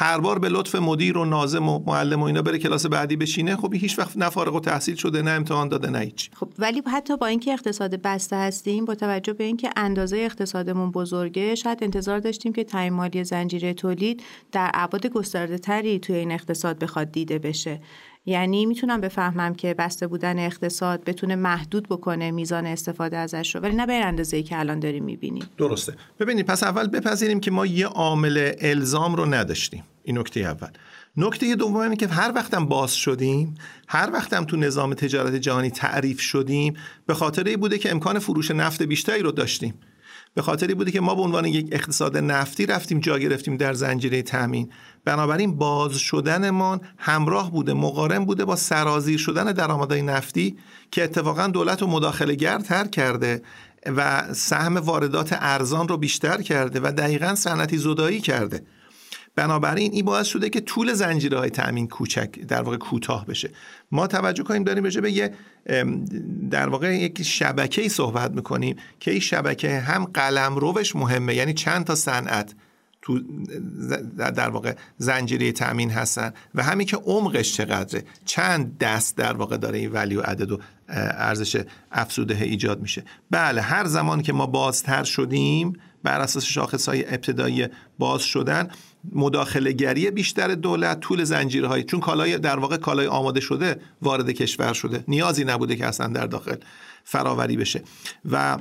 هر 0.00 0.18
بار 0.20 0.38
به 0.38 0.48
لطف 0.48 0.74
مدیر 0.74 1.18
و 1.18 1.24
ناظم 1.24 1.68
و 1.68 1.78
معلم 1.86 2.22
و 2.22 2.24
اینا 2.24 2.42
بره 2.42 2.58
کلاس 2.58 2.86
بعدی 2.86 3.16
بشینه 3.16 3.56
خب 3.56 3.74
هیچ 3.74 3.98
وقت 3.98 4.16
نه 4.16 4.30
فارغ 4.30 4.54
و 4.54 4.60
تحصیل 4.60 4.94
شده 4.94 5.22
نه 5.22 5.30
امتحان 5.30 5.68
داده 5.68 5.90
نه 5.90 5.98
هیچ. 5.98 6.30
خب 6.34 6.48
ولی 6.58 6.82
حتی 6.92 7.16
با 7.16 7.26
اینکه 7.26 7.52
اقتصاد 7.52 7.94
بسته 7.94 8.36
هستیم 8.36 8.84
با 8.84 8.94
توجه 8.94 9.32
به 9.32 9.44
اینکه 9.44 9.70
اندازه 9.76 10.16
اقتصادمون 10.16 10.90
بزرگه 10.90 11.54
شاید 11.54 11.78
انتظار 11.84 12.18
داشتیم 12.18 12.52
که 12.52 12.64
تعیین 12.64 12.92
مالی 12.92 13.24
زنجیره 13.24 13.74
تولید 13.74 14.22
در 14.52 14.70
ابعاد 14.74 15.06
گسترده 15.06 15.58
تری 15.58 15.98
توی 15.98 16.16
این 16.16 16.32
اقتصاد 16.32 16.78
بخواد 16.78 17.12
دیده 17.12 17.38
بشه. 17.38 17.80
یعنی 18.26 18.66
می‌تونم 18.66 19.00
بفهمم 19.00 19.54
که 19.54 19.74
بسته 19.74 20.06
بودن 20.06 20.38
اقتصاد 20.38 21.04
بتونه 21.04 21.36
محدود 21.36 21.88
بکنه 21.88 22.30
میزان 22.30 22.66
استفاده 22.66 23.16
ازش 23.16 23.54
رو 23.54 23.60
ولی 23.60 23.76
نه 23.76 23.86
به 23.86 23.92
اندازه 23.92 24.36
ای 24.36 24.42
که 24.42 24.58
الان 24.58 24.80
داریم 24.80 25.04
می‌بینیم. 25.04 25.44
درسته. 25.58 25.94
ببینید 26.20 26.46
پس 26.46 26.62
اول 26.62 26.86
بپذیریم 26.86 27.40
که 27.40 27.50
ما 27.50 27.66
یه 27.66 27.86
عامل 27.86 28.52
الزام 28.60 29.14
رو 29.14 29.26
نداشتیم. 29.26 29.84
این 30.02 30.18
نکته 30.18 30.40
اول. 30.40 30.68
نکته 31.16 31.56
دوم 31.56 31.76
اینه 31.76 31.96
که 31.96 32.06
هر 32.06 32.32
وقتم 32.34 32.66
باز 32.66 32.94
شدیم 32.94 33.54
هر 33.88 34.10
وقتم 34.12 34.44
تو 34.44 34.56
نظام 34.56 34.94
تجارت 34.94 35.34
جهانی 35.34 35.70
تعریف 35.70 36.20
شدیم 36.20 36.74
به 37.06 37.14
خاطر 37.14 37.56
بوده 37.56 37.78
که 37.78 37.90
امکان 37.90 38.18
فروش 38.18 38.50
نفت 38.50 38.82
بیشتری 38.82 39.22
رو 39.22 39.32
داشتیم. 39.32 39.74
به 40.34 40.42
خاطری 40.42 40.74
بوده 40.74 40.90
که 40.90 41.00
ما 41.00 41.14
به 41.14 41.22
عنوان 41.22 41.44
یک 41.44 41.68
اقتصاد 41.72 42.16
نفتی 42.16 42.66
رفتیم 42.66 43.00
جا 43.00 43.18
گرفتیم 43.18 43.56
در 43.56 43.74
زنجیره 43.74 44.22
تامین 44.22 44.72
بنابراین 45.04 45.56
باز 45.56 45.96
شدنمان 45.96 46.80
همراه 46.98 47.52
بوده 47.52 47.72
مقارن 47.72 48.24
بوده 48.24 48.44
با 48.44 48.56
سرازیر 48.56 49.18
شدن 49.18 49.52
درآمدهای 49.52 50.02
نفتی 50.02 50.56
که 50.90 51.04
اتفاقا 51.04 51.46
دولت 51.46 51.82
رو 51.82 51.88
مداخله 51.88 52.36
تر 52.58 52.86
کرده 52.86 53.42
و 53.86 54.34
سهم 54.34 54.76
واردات 54.76 55.28
ارزان 55.32 55.88
رو 55.88 55.96
بیشتر 55.96 56.42
کرده 56.42 56.80
و 56.80 56.92
دقیقا 56.92 57.34
صنعتی 57.34 57.78
زدایی 57.78 58.20
کرده. 58.20 58.62
بنابراین 59.38 59.92
این 59.92 60.04
باعث 60.04 60.26
شده 60.26 60.50
که 60.50 60.60
طول 60.60 60.92
زنجیره 60.92 61.38
های 61.38 61.50
تامین 61.50 61.88
کوچک 61.88 62.40
در 62.40 62.62
واقع 62.62 62.76
کوتاه 62.76 63.26
بشه. 63.26 63.50
ما 63.92 64.06
توجه 64.06 64.42
کنیم 64.42 64.64
داریم 64.64 64.84
راجع 64.84 65.00
به 65.00 65.12
یه 65.12 65.34
در 66.50 66.68
واقع 66.68 66.96
یک 66.96 67.22
شبکه 67.22 67.82
ای 67.82 67.88
صحبت 67.88 68.30
می‌کنیم 68.30 68.76
که 69.00 69.10
این 69.10 69.20
شبکه 69.20 69.78
هم 69.80 70.04
قلم 70.04 70.56
روش 70.56 70.96
مهمه 70.96 71.34
یعنی 71.34 71.54
چند 71.54 71.84
تا 71.84 71.94
صنعت 71.94 72.54
تو 73.02 73.20
در 74.16 74.50
واقع 74.50 74.74
زنجیره 74.98 75.52
تامین 75.52 75.90
هستن 75.90 76.32
و 76.54 76.62
همین 76.62 76.86
که 76.86 76.96
عمقش 76.96 77.52
چقدره. 77.52 78.04
چند 78.24 78.78
دست 78.78 79.16
در 79.16 79.32
واقع 79.32 79.56
داره 79.56 79.78
این 79.78 79.92
ولی 79.92 80.16
و 80.16 80.20
عدد 80.20 80.52
و 80.52 80.58
ارزش 80.88 81.62
افزوده 81.92 82.44
ایجاد 82.44 82.80
میشه. 82.80 83.04
بله 83.30 83.60
هر 83.60 83.84
زمان 83.84 84.22
که 84.22 84.32
ما 84.32 84.46
بازتر 84.46 85.04
شدیم 85.04 85.72
بر 86.02 86.20
اساس 86.20 86.44
شاخص 86.44 86.88
های 86.88 87.08
ابتدایی 87.08 87.66
باز 87.98 88.22
شدن 88.22 88.68
مداخله 89.12 89.72
گری 89.72 90.10
بیشتر 90.10 90.54
دولت 90.54 91.00
طول 91.00 91.24
زنجیره 91.24 91.68
های 91.68 91.82
چون 91.82 92.00
کالای 92.00 92.38
در 92.38 92.58
واقع 92.58 92.76
کالای 92.76 93.06
آماده 93.06 93.40
شده 93.40 93.80
وارد 94.02 94.30
کشور 94.30 94.72
شده. 94.72 95.04
نیازی 95.08 95.44
نبوده 95.44 95.76
که 95.76 95.86
اصلا 95.86 96.06
در 96.06 96.26
داخل 96.26 96.56
فراوری 97.04 97.56
بشه. 97.56 97.82
و 98.30 98.58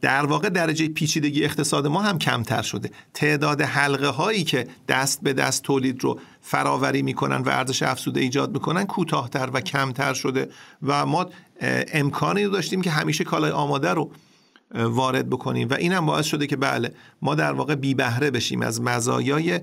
در 0.00 0.26
واقع 0.26 0.48
درجه 0.48 0.88
پیچیدگی 0.88 1.44
اقتصاد 1.44 1.86
ما 1.86 2.02
هم 2.02 2.18
کمتر 2.18 2.62
شده. 2.62 2.90
تعداد 3.14 3.62
حلقه 3.62 4.08
هایی 4.08 4.44
که 4.44 4.66
دست 4.88 5.20
به 5.22 5.32
دست 5.32 5.62
تولید 5.62 6.04
رو 6.04 6.20
فراوری 6.40 7.02
می‌کنن 7.02 7.36
و 7.36 7.48
ارزش 7.48 7.82
افزوده 7.82 8.20
ایجاد 8.20 8.52
می‌کنن 8.52 8.84
کوتاهتر 8.84 9.50
و 9.52 9.60
کمتر 9.60 10.14
شده. 10.14 10.48
و 10.82 11.06
ما 11.06 11.26
امکانی 11.92 12.44
رو 12.44 12.50
داشتیم 12.50 12.82
که 12.82 12.90
همیشه 12.90 13.24
کالای 13.24 13.50
آماده 13.50 13.90
رو 13.90 14.10
وارد 14.74 15.30
بکنیم. 15.30 15.68
و 15.68 15.74
اینم 15.74 16.06
باعث 16.06 16.26
شده 16.26 16.46
که 16.46 16.56
بله 16.56 16.92
ما 17.22 17.34
در 17.34 17.52
واقع 17.52 17.74
بی 17.74 17.94
بهره 17.94 18.30
بشیم. 18.30 18.62
از 18.62 18.82
مزایای 18.82 19.60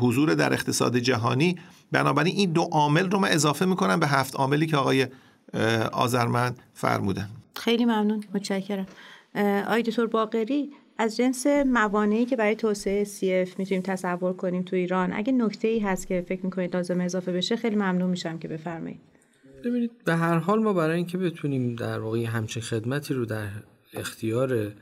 حضور 0.00 0.34
در 0.34 0.52
اقتصاد 0.52 0.98
جهانی. 0.98 1.56
بنابراین 1.92 2.36
این 2.36 2.52
دو 2.52 2.62
عامل 2.62 3.10
رو 3.10 3.18
من 3.18 3.28
اضافه 3.28 3.66
می‌کنم 3.66 4.00
به 4.00 4.06
هفت 4.06 4.36
عاملی 4.36 4.66
که 4.66 4.76
آقای 4.76 5.06
آذرمند 5.92 6.58
فرمودن. 6.74 7.28
خیلی 7.56 7.84
ممنون. 7.84 8.24
متشکرم. 8.34 8.86
آقای 9.66 9.82
دکتر 9.82 10.06
باقری 10.06 10.70
از 10.98 11.16
جنس 11.16 11.46
موانعی 11.46 12.24
که 12.24 12.36
برای 12.36 12.54
توسعه 12.54 13.04
CF 13.04 13.58
می‌تونیم 13.58 13.82
تصور 13.82 14.32
کنیم 14.32 14.62
تو 14.62 14.76
ایران 14.76 15.12
اگه 15.12 15.32
نکته 15.32 15.68
ای 15.68 15.78
هست 15.78 16.06
که 16.06 16.24
فکر 16.28 16.44
می‌کنید 16.44 16.76
لازم 16.76 17.00
اضافه 17.00 17.32
بشه 17.32 17.56
خیلی 17.56 17.76
ممنون 17.76 18.10
میشم 18.10 18.38
که 18.38 18.48
بفرمایید. 18.48 19.00
ببینید 19.64 19.90
به 20.04 20.16
هر 20.16 20.38
حال 20.38 20.62
ما 20.62 20.72
برای 20.72 20.96
اینکه 20.96 21.18
بتونیم 21.18 21.74
در 21.74 22.00
واقع 22.00 22.24
همچین 22.24 22.62
خدمتی 22.62 23.14
رو 23.14 23.24
در 23.24 23.48
اختیار 23.96 24.72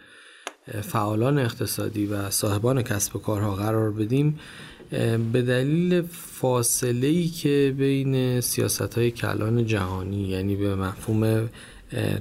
فعالان 0.83 1.39
اقتصادی 1.39 2.07
و 2.07 2.31
صاحبان 2.31 2.83
کسب 2.83 3.17
و 3.17 3.19
کارها 3.19 3.55
قرار 3.55 3.91
بدیم 3.91 4.39
به 5.33 5.43
دلیل 5.43 6.03
فاصله 6.13 7.07
ای 7.07 7.29
که 7.29 7.75
بین 7.79 8.41
سیاست 8.41 8.99
های 8.99 9.11
کلان 9.11 9.67
جهانی 9.67 10.29
یعنی 10.29 10.57
به 10.57 10.75
مفهوم 10.75 11.49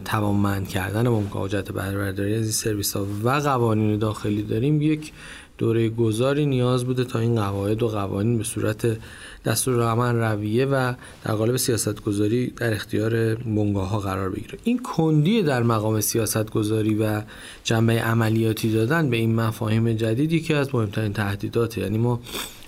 توانمند 0.05 0.67
کردن 0.67 1.07
ممکاجت 1.07 1.71
بهرهبرداری 1.71 2.35
از 2.35 2.41
این 2.41 2.51
سرویس 2.51 2.95
ها 2.95 3.07
و 3.23 3.29
قوانین 3.29 3.97
داخلی 3.97 4.43
داریم 4.43 4.81
یک 4.81 5.11
دوره 5.57 5.89
گذاری 5.89 6.45
نیاز 6.45 6.85
بوده 6.85 7.03
تا 7.03 7.19
این 7.19 7.35
قواعد 7.35 7.83
و 7.83 7.87
قوانین 7.87 8.37
به 8.37 8.43
صورت 8.43 8.97
دستور 9.45 9.83
عمل 9.83 10.15
رویه 10.15 10.65
و 10.65 10.93
در 11.23 11.33
قالب 11.33 11.57
سیاست 11.57 12.01
گذاری 12.01 12.47
در 12.47 12.73
اختیار 12.73 13.35
بنگاه 13.35 13.89
ها 13.89 13.99
قرار 13.99 14.29
بگیره. 14.29 14.59
این 14.63 14.79
کندی 14.79 15.43
در 15.43 15.63
مقام 15.63 16.01
سیاست 16.01 16.49
گذاری 16.49 16.95
و 16.95 17.21
جنبه 17.63 17.93
عملیاتی 17.93 18.73
دادن 18.73 19.09
به 19.09 19.17
این 19.17 19.35
مفاهیم 19.35 19.93
جدید 19.93 20.33
یکی 20.33 20.53
از 20.53 20.75
مهمترین 20.75 21.13
تهدیدات 21.13 21.77
یعنی 21.77 21.97
ما 21.97 22.19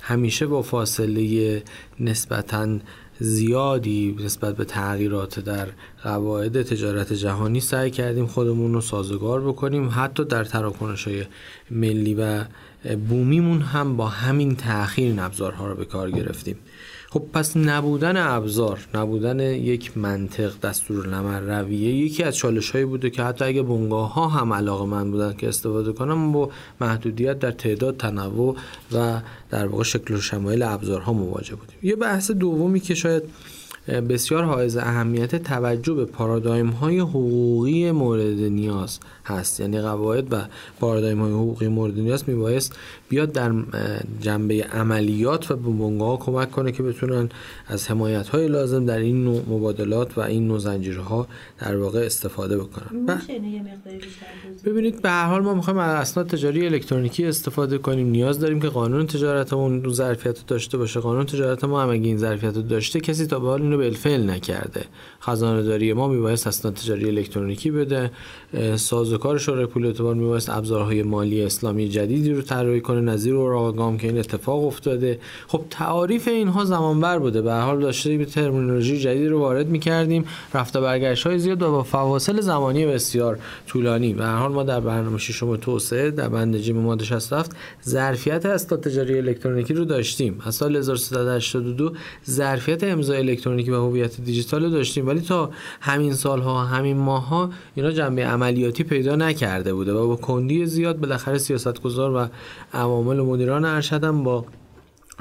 همیشه 0.02 0.48
با 0.48 0.62
فاصله 0.62 1.64
نسبتاً 2.00 2.80
زیادی 3.20 4.18
نسبت 4.20 4.56
به 4.56 4.66
تغییرات 4.66 5.40
در 5.40 5.68
قواعد 6.04 6.62
تجارت 6.62 7.14
جهانی 7.14 7.60
سعی 7.60 7.92
کردیم 7.92 8.26
خودمون 8.28 8.74
رو 8.74 8.82
سازگار 8.82 9.42
بکنیم 9.42 9.90
حتی 9.96 10.26
در 10.26 10.44
تراکنش 10.44 11.08
های 11.08 11.24
ملی 11.72 12.14
و 12.14 12.44
بومیمون 13.10 13.62
هم 13.62 13.98
با 13.98 14.08
همین 14.08 14.56
تأخیر 14.56 15.16
ابزارها 15.20 15.68
رو 15.68 15.76
به 15.76 15.86
کار 15.86 16.12
گرفتیم. 16.12 16.56
خب 17.14 17.24
پس 17.34 17.58
نبودن 17.58 18.18
ابزار 18.18 18.80
نبودن 18.94 19.40
یک 19.40 19.98
منطق 19.98 20.60
دستور 20.60 21.08
نمر 21.08 21.40
رویه 21.40 21.94
یکی 21.96 22.24
از 22.24 22.36
چالش 22.36 22.72
هایی 22.72 22.86
بوده 22.86 23.10
که 23.10 23.24
حتی 23.24 23.46
اگه 23.46 23.64
بنگاه 23.64 24.14
ها 24.14 24.28
هم 24.28 24.54
علاقه 24.54 24.86
من 24.86 25.12
بودن 25.12 25.34
که 25.34 25.48
استفاده 25.48 25.94
کنم 25.94 26.32
با 26.32 26.50
محدودیت 26.82 27.40
در 27.40 27.52
تعداد 27.52 27.98
تنوع 27.98 28.56
و 28.92 29.20
در 29.50 29.68
واقع 29.68 29.84
شکل 29.84 30.14
و 30.14 30.22
شمایل 30.22 30.64
ابزارها 30.64 31.14
مواجه 31.14 31.56
بودیم. 31.56 31.78
یه 31.84 31.96
بحث 31.96 32.32
دومی 32.32 32.80
که 32.80 32.96
شاید 32.96 33.24
بسیار 33.88 34.44
حائز 34.44 34.78
اهمیت 34.78 35.36
توجه 35.36 35.94
به 35.94 36.06
پارادایم 36.06 36.68
های 36.68 37.00
حقوقی 37.00 37.92
مورد 37.92 38.40
نیاز 38.40 39.00
هست. 39.26 39.60
یعنی 39.60 39.82
قواعد 39.82 40.34
و 40.34 40.38
پارادایم 40.80 41.20
های 41.22 41.32
حقوقی 41.32 41.68
مورد 41.68 42.00
نیاز 42.00 42.30
میبایست 42.30 42.76
بیاد 43.10 43.32
در 43.32 43.52
جنبه 44.22 44.64
عملیات 44.64 45.52
و 45.52 45.56
به 45.56 45.70
بنگاه 45.70 46.20
کمک 46.20 46.52
کنه 46.52 46.72
که 46.72 46.84
بتونن 46.84 47.30
از 47.68 47.92
حمایت 47.92 48.28
های 48.28 48.48
لازم 48.48 48.86
در 48.86 48.98
این 48.98 49.24
نوع 49.24 49.42
مبادلات 49.50 50.18
و 50.18 50.22
این 50.22 50.48
نوع 50.48 50.60
زنجیرها 50.60 51.28
در 51.60 51.78
واقع 51.78 52.00
استفاده 52.00 52.58
بکنن. 52.58 53.06
ببینید 54.66 55.02
به 55.02 55.10
هر 55.10 55.26
حال 55.26 55.42
ما 55.42 55.54
می‌خوایم 55.54 55.80
از 55.80 56.02
اسناد 56.02 56.28
تجاری 56.28 56.66
الکترونیکی 56.66 57.26
استفاده 57.26 57.78
کنیم. 57.78 58.08
نیاز 58.08 58.40
داریم 58.40 58.60
که 58.60 58.68
قانون 58.68 59.08
تجارتمون 59.08 59.86
اون 59.86 59.94
ظرفیت 59.94 60.48
داشته 60.48 60.78
باشه. 60.78 61.00
قانون 61.00 61.26
تجارت 61.26 61.64
ما 61.64 61.82
هم 61.82 61.90
اگه 61.90 62.08
این 62.08 62.18
ظرفیت 62.18 62.54
داشته 62.54 63.00
کسی 63.00 63.26
تا 63.28 63.40
به 63.40 63.48
حال 63.48 63.73
اینو 63.74 63.84
بالفعل 63.84 64.30
نکرده. 64.30 64.86
خزانه 65.22 65.64
داری 65.64 65.94
ما 65.94 66.08
میبایست 66.08 66.48
اسناد 66.48 66.74
تجاری 66.74 67.08
الکترونیکی 67.08 67.72
بده. 67.72 68.12
سازوکار 68.76 69.38
شورای 69.38 69.66
پول 69.66 69.86
اعتبار 69.86 70.16
میبایست 70.16 70.50
ابزارهای 70.50 71.04
مالی 71.04 71.42
اسلامی 71.42 71.90
جدیدی 71.90 72.34
رو 72.34 72.42
طراحی 72.42 72.82
کنه. 72.82 73.02
نظیر 73.02 73.36
اوراقام 73.36 73.98
که 73.98 74.08
این 74.08 74.18
اتفاق 74.18 74.66
افتاده. 74.66 75.20
خب 75.48 75.62
تعاریف 75.70 76.28
اینها 76.28 76.66
زمانبر 76.66 77.20
بوده. 77.20 77.42
به 77.42 77.54
حال 77.54 77.82
داشته 77.82 78.18
به 78.18 78.26
ترمینولوژی 78.26 79.00
جدید 79.00 79.28
رو 79.28 79.40
وارد 79.40 79.68
می‌کردیم. 79.68 80.26
رفت 80.54 80.78
برگشت 80.78 81.28
های 81.28 81.40
زیاد 81.40 81.62
و 81.62 81.72
با 81.72 81.84
فواصل 81.84 82.42
زمانی 82.42 82.86
بسیار 82.86 83.40
طولانی. 83.68 84.14
به 84.14 84.24
هر 84.24 84.36
حال 84.36 84.52
ما 84.52 84.64
در 84.64 84.80
برنامه 84.80 85.18
ششم 85.18 85.56
توسعه 85.56 86.12
در 86.12 86.30
بند 86.30 86.58
جیم 86.58 86.78
ماده 86.78 87.06
67 87.06 87.52
ظرفیت 87.88 88.46
اسناد 88.46 88.82
تجاری 88.82 89.18
الکترونیکی 89.18 89.74
رو 89.74 89.86
داشتیم. 89.86 90.42
از 90.46 90.56
سال 90.56 90.76
1382 90.76 91.94
ظرفیت 92.30 92.84
امضای 92.84 93.18
الکترونیکی 93.18 93.63
و 93.72 93.76
هویت 93.76 94.22
دیجیتال 94.22 94.64
رو 94.64 94.70
داشتیم. 94.70 95.08
ولی 95.08 95.22
تا 95.22 95.50
همین 95.82 96.14
سالها 96.14 96.66
همین 96.66 96.98
ماها 96.98 97.50
اینا 97.76 97.92
جنبه 97.92 98.26
عملیاتی 98.26 98.84
پیدا 98.84 99.16
نکرده 99.16 99.74
بوده 99.74 99.94
و 99.94 100.08
با 100.08 100.16
کندی 100.16 100.66
زیاد 100.66 101.00
بالاخره 101.00 101.38
سیاستگزار 101.38 102.16
و 102.16 102.28
عوامل 102.74 103.22
مدیران 103.22 103.66
ارشد 103.66 104.12
با 104.12 104.46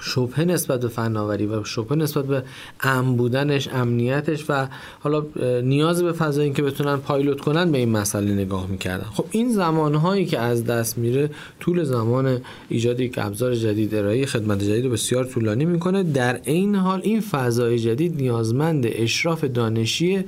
شبه 0.04 0.44
نسبت 0.44 0.80
به 0.80 0.88
فناوری 0.88 1.46
و 1.46 1.64
شبه 1.64 1.96
نسبت 1.96 2.24
به 2.24 2.42
امن 2.80 3.16
بودنش 3.16 3.68
امنیتش 3.68 4.44
و 4.48 4.66
حالا 5.00 5.26
نیاز 5.60 6.02
به 6.02 6.12
فضایی 6.12 6.52
که 6.52 6.62
بتونن 6.62 6.96
پایلوت 6.96 7.40
کنن 7.40 7.72
به 7.72 7.78
این 7.78 7.88
مسئله 7.88 8.32
نگاه 8.32 8.66
می‌کردن. 8.66 9.06
خب 9.12 9.24
این 9.30 9.52
زمانهایی 9.52 10.26
که 10.26 10.38
از 10.38 10.64
دست 10.64 10.98
میره 10.98 11.30
طول 11.60 11.84
زمان 11.84 12.40
ایجاد 12.68 13.00
یک 13.00 13.18
ابزار 13.18 13.54
جدید 13.54 13.94
ارائه 13.94 14.26
خدمت 14.26 14.62
جدید 14.62 14.84
رو 14.84 14.90
بسیار 14.90 15.24
طولانی 15.24 15.64
می‌کنه. 15.64 16.02
در 16.02 16.40
این 16.44 16.74
حال 16.74 17.00
این 17.02 17.20
فضای 17.20 17.78
جدید 17.78 18.16
نیازمند 18.16 18.84
اشراف 18.88 19.44
دانشی 19.44 20.24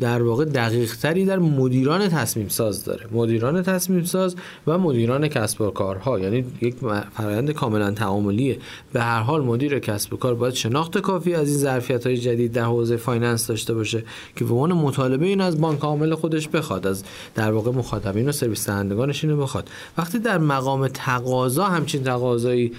در 0.00 0.22
واقع 0.22 0.44
دقیق 0.44 0.96
تری 0.96 1.24
در 1.24 1.38
مدیران 1.38 2.08
تصمیم 2.08 2.48
ساز 2.48 2.84
داره. 2.84 3.06
مدیران 3.12 3.62
تصمیم 3.62 4.04
ساز 4.04 4.36
و 4.66 4.78
مدیران 4.78 5.28
کسب 5.28 5.60
و 5.60 5.70
کارها. 5.70 6.20
یعنی 6.20 6.44
یک 6.60 6.74
فرآیند 7.16 7.50
کاملا 7.50 7.90
تعاملیه 7.90 8.58
به 8.96 9.02
هر 9.02 9.20
حال 9.20 9.44
مدیر 9.44 9.78
کسب 9.78 10.12
و 10.12 10.16
کار 10.16 10.34
باید 10.34 10.54
شناخت 10.54 10.98
کافی 10.98 11.34
از 11.34 11.48
این 11.48 11.58
ظرفیت 11.58 12.06
های 12.06 12.16
جدید 12.16 12.52
در 12.52 12.64
حوزه 12.64 12.96
finance 12.96 13.46
داشته 13.46 13.74
باشه 13.74 14.04
که 14.36 14.44
به 14.44 14.54
عنوان 14.54 14.72
مطالبه 14.72 15.26
این 15.26 15.40
از 15.40 15.60
بانک 15.60 15.80
عامل 15.80 16.14
خودش 16.14 16.48
بخواد 16.48 16.86
از 16.86 17.04
در 17.34 17.52
واقع 17.52 17.70
مخاطبین 17.70 18.28
و 18.28 18.32
سرویس 18.32 18.66
دهندگانش 18.66 19.24
اینو 19.24 19.36
بخواد. 19.36 19.70
وقتی 19.98 20.18
در 20.18 20.38
مقام 20.38 20.88
تقاضا 20.88 21.64
همچین 21.64 22.02
تقاضایی 22.02 22.72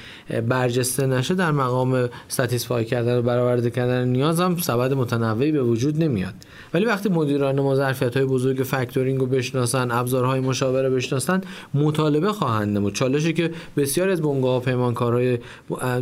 برجسته 0.47 1.07
نشه 1.07 1.35
در 1.35 1.51
مقام 1.51 2.09
satisfy 2.27 2.85
کردن 2.85 3.17
و 3.17 3.21
برآورده 3.21 3.69
کردن 3.69 4.07
نیاز 4.07 4.39
هم 4.39 4.57
سبد 4.57 4.93
متنوعی 4.93 5.51
به 5.51 5.63
وجود 5.63 6.03
نمیاد. 6.03 6.33
ولی 6.77 6.85
وقتی 6.85 7.09
مدیران 7.09 7.61
ما 7.61 7.75
ظرفیت 7.75 8.17
های 8.17 8.25
بزرگ 8.25 8.63
factoring 8.63 9.19
رو 9.19 9.25
بشناسن 9.25 9.91
ابزارهای 9.91 10.39
مشاوره 10.39 10.89
بشناسن 10.89 11.41
مطالبه 11.73 12.33
خواهند 12.33 12.77
نمود. 12.77 12.95
چالشی 12.95 13.33
که 13.33 13.51
بسیار 13.77 14.09
از 14.09 14.21
بنگاه 14.21 14.53
ها 14.53 14.59
پیمانکارهای 14.59 15.37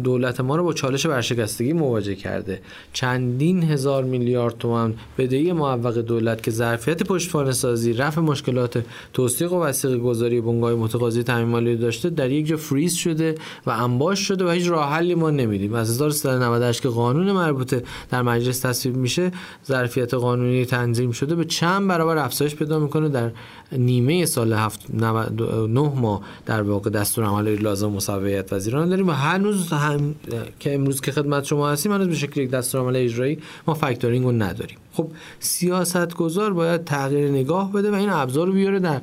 دولت 0.04 0.42
ما 0.42 0.56
رو 0.56 0.64
با 0.64 0.74
چالش 0.74 1.06
ورشکستگی 1.06 1.74
مواجه 1.74 2.16
کرده. 2.16 2.62
چندین 2.94 3.64
هزار 3.64 4.04
میلیارد 4.04 4.58
تومان 4.58 4.94
بدهی 5.18 5.54
معوق 5.54 5.98
دولت 5.98 6.44
که 6.44 6.52
ظرفیت 6.52 7.04
پشتوانه 7.04 7.52
سازی 7.52 7.94
رفع 7.94 8.22
مشکلات 8.22 8.84
توثیق 9.14 9.54
و 9.54 9.64
وثیقه 9.64 9.98
گذاری 9.98 10.42
بنگاه 10.42 10.74
متقاضی 10.74 11.24
تامین 11.24 11.48
مالی 11.48 11.76
داشته 11.76 12.10
در 12.10 12.32
یک 12.32 12.48
جا 12.48 12.58
فریز 12.58 12.94
شده 12.94 13.36
و 13.66 13.70
انباش 13.70 14.20
شده 14.20 14.46
و 14.46 14.50
هیچ 14.50 14.68
راه 14.68 14.90
حلی 14.90 15.16
ما 15.16 15.30
نمیدیم. 15.30 15.74
از 15.74 15.90
1398 15.90 16.82
که 16.82 16.90
قانون 16.90 17.32
مربوطه 17.32 17.84
در 18.10 18.22
مجلس 18.22 18.60
تصویب 18.60 18.96
میشه 18.96 19.32
ظرفیت 19.68 20.14
قانونی 20.14 20.65
تنظیم 20.66 21.12
شده 21.12 21.36
به 21.36 21.46
چند 21.46 21.88
برابر 21.88 22.18
افزایش 22.18 22.56
پیدا 22.56 22.80
می‌کنه 22.80 23.10
در 23.10 23.32
نیمه 23.72 24.26
سال 24.26 24.54
9 24.54 25.68
ماه 25.68 26.22
در 26.46 26.62
واقع 26.62 26.90
دستور 26.90 27.26
عمل 27.26 27.56
لازم 27.56 27.92
مساویت 27.92 28.54
وزیران 28.54 28.90
داریم 28.90 29.10
و 29.10 29.12
هنوز 29.12 29.68
هم 29.74 30.16
که 30.60 30.74
امروز 30.74 31.02
که 31.02 31.12
خدمت 31.12 31.44
شما 31.44 31.70
هستیم 31.70 31.92
هنوز 31.92 32.08
به 32.08 32.16
شکل 32.16 32.42
یک 32.42 32.50
دستور 32.50 32.82
عمل 32.82 32.96
اجرایی 32.96 33.38
ما 33.68 33.74
فکتورینگ 33.74 34.26
رو 34.26 34.32
نداریم. 34.32 34.78
خب 34.94 35.08
سیاست 35.40 36.14
گذار 36.16 36.54
باید 36.54 36.84
تغییر 36.84 37.30
نگاه 37.30 37.72
بده 37.72 37.92
و 37.92 37.94
این 37.94 38.10
ابزار 38.10 38.48
رو 38.48 38.54
بیاره 38.54 38.80
در 38.80 39.02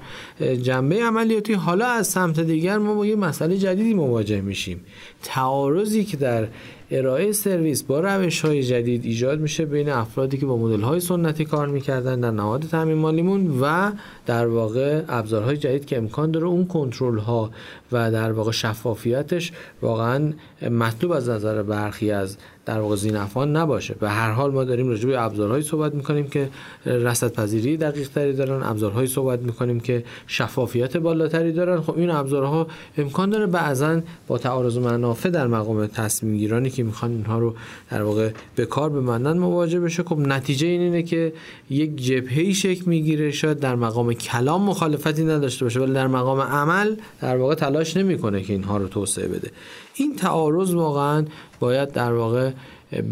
جنبه 0.63 1.05
عملیاتی. 1.05 1.53
حالا 1.53 1.87
از 1.87 2.07
سمت 2.07 2.41
دیگر 2.41 2.79
ما 2.79 2.95
با 2.95 3.07
یه 3.07 3.17
مسئله 3.17 3.57
جدیدی 3.59 3.95
مواجه 3.95 4.41
میشیم. 4.41 4.81
تعارضی 5.23 6.05
که 6.05 6.17
در 6.17 6.49
ارائه 6.91 7.33
سرویس 7.33 7.83
با 7.83 8.01
روش 8.01 8.45
های 8.45 8.63
جدید 8.63 9.05
ایجاد 9.05 9.41
میشه 9.41 9.65
بین 9.65 9.89
افرادی 9.89 10.39
که 10.39 10.47
با 10.47 10.57
مدل 10.57 10.81
های 10.81 11.01
سنتی 11.01 11.45
کار 11.45 11.69
می‌کردن 11.69 12.21
در 12.21 12.31
نهاد 12.31 12.63
تامین 12.63 12.99
مالیمون 12.99 13.61
و 13.61 13.93
در 14.27 14.47
واقع 14.53 15.03
ابزارهای 15.09 15.57
جدید 15.57 15.87
که 15.87 15.97
امکان 15.97 16.31
داره 16.31 16.47
اون 16.47 16.67
کنترل 16.67 17.19
ها 17.19 17.51
و 17.93 18.11
در 18.11 18.33
واقع 18.33 18.53
شفافیتش 18.53 19.53
واقعا 19.83 20.33
مطلوب 20.71 21.13
از 21.13 21.29
نظر 21.29 21.63
برخی 21.63 22.11
از 22.11 22.37
در 22.67 22.81
واقع 22.81 22.97
زینفان 22.97 23.57
نباشه. 23.57 23.95
به 23.95 24.11
هر 24.11 24.31
حال 24.31 24.51
ما 24.51 24.65
داریم 24.65 24.89
راجع 24.89 25.09
به 25.09 25.23
ابزارهایی 25.23 25.63
صحبت 25.63 25.95
می‌کنیم 25.95 26.29
که 26.29 26.49
رصد 26.87 27.33
پذیری 27.33 27.77
دقیق 27.77 28.09
تری 28.09 28.33
دارن 28.33 28.63
ابزارهایی 28.63 29.09
صحبت 29.09 29.41
می‌کنیم 29.41 29.81
که 29.81 30.05
شفافیت 30.27 30.97
بالاتری 30.97 31.53
دارن. 31.53 31.81
خب 31.81 31.99
این 31.99 32.11
ابزارها 32.11 32.67
امکان 32.99 33.31
داره 33.31 33.47
بعضا 33.47 34.01
با 34.27 34.39
تعارض 34.39 34.79
منافع 34.79 35.31
در 35.31 35.47
مقام 35.47 35.87
تصمیم 35.87 36.37
گیرانی 36.37 36.71
که 36.71 36.83
می‌خوان 36.83 37.11
اینها 37.11 37.39
رو 37.39 37.55
در 37.91 38.03
واقع 38.03 38.31
به 38.57 38.67
کار 38.67 38.91
بمندن 38.91 39.39
مواجه 39.39 39.81
بشه. 39.81 40.03
خب 40.03 40.19
نتیجه 40.19 40.67
این 40.67 40.81
اینه 40.81 41.03
که 41.03 41.33
یک 41.71 41.97
جبهه‌ای 41.97 42.55
شکل 42.55 42.83
می‌گیره. 42.87 43.31
شاید 43.31 43.59
در 43.59 43.75
مقام 43.75 44.13
کلام 44.13 44.63
مخالفتی 44.63 45.25
نداشته 45.25 45.65
باشه 45.65 45.81
ولی 45.81 45.93
در 45.93 46.07
مقام 46.07 46.41
عمل 46.41 46.97
در 47.21 47.37
واقع 47.37 47.55
تلاش 47.55 47.97
نمی‌کنه 47.97 48.43
که 48.43 48.53
اینها 48.53 48.77
رو 48.77 48.89
توسعه 48.89 49.29
بده. 49.29 49.51
این 49.95 50.17
تعارض 50.17 50.75
واقعا 50.75 51.25
باید 51.61 51.93
در 51.93 52.13
واقع 52.13 52.51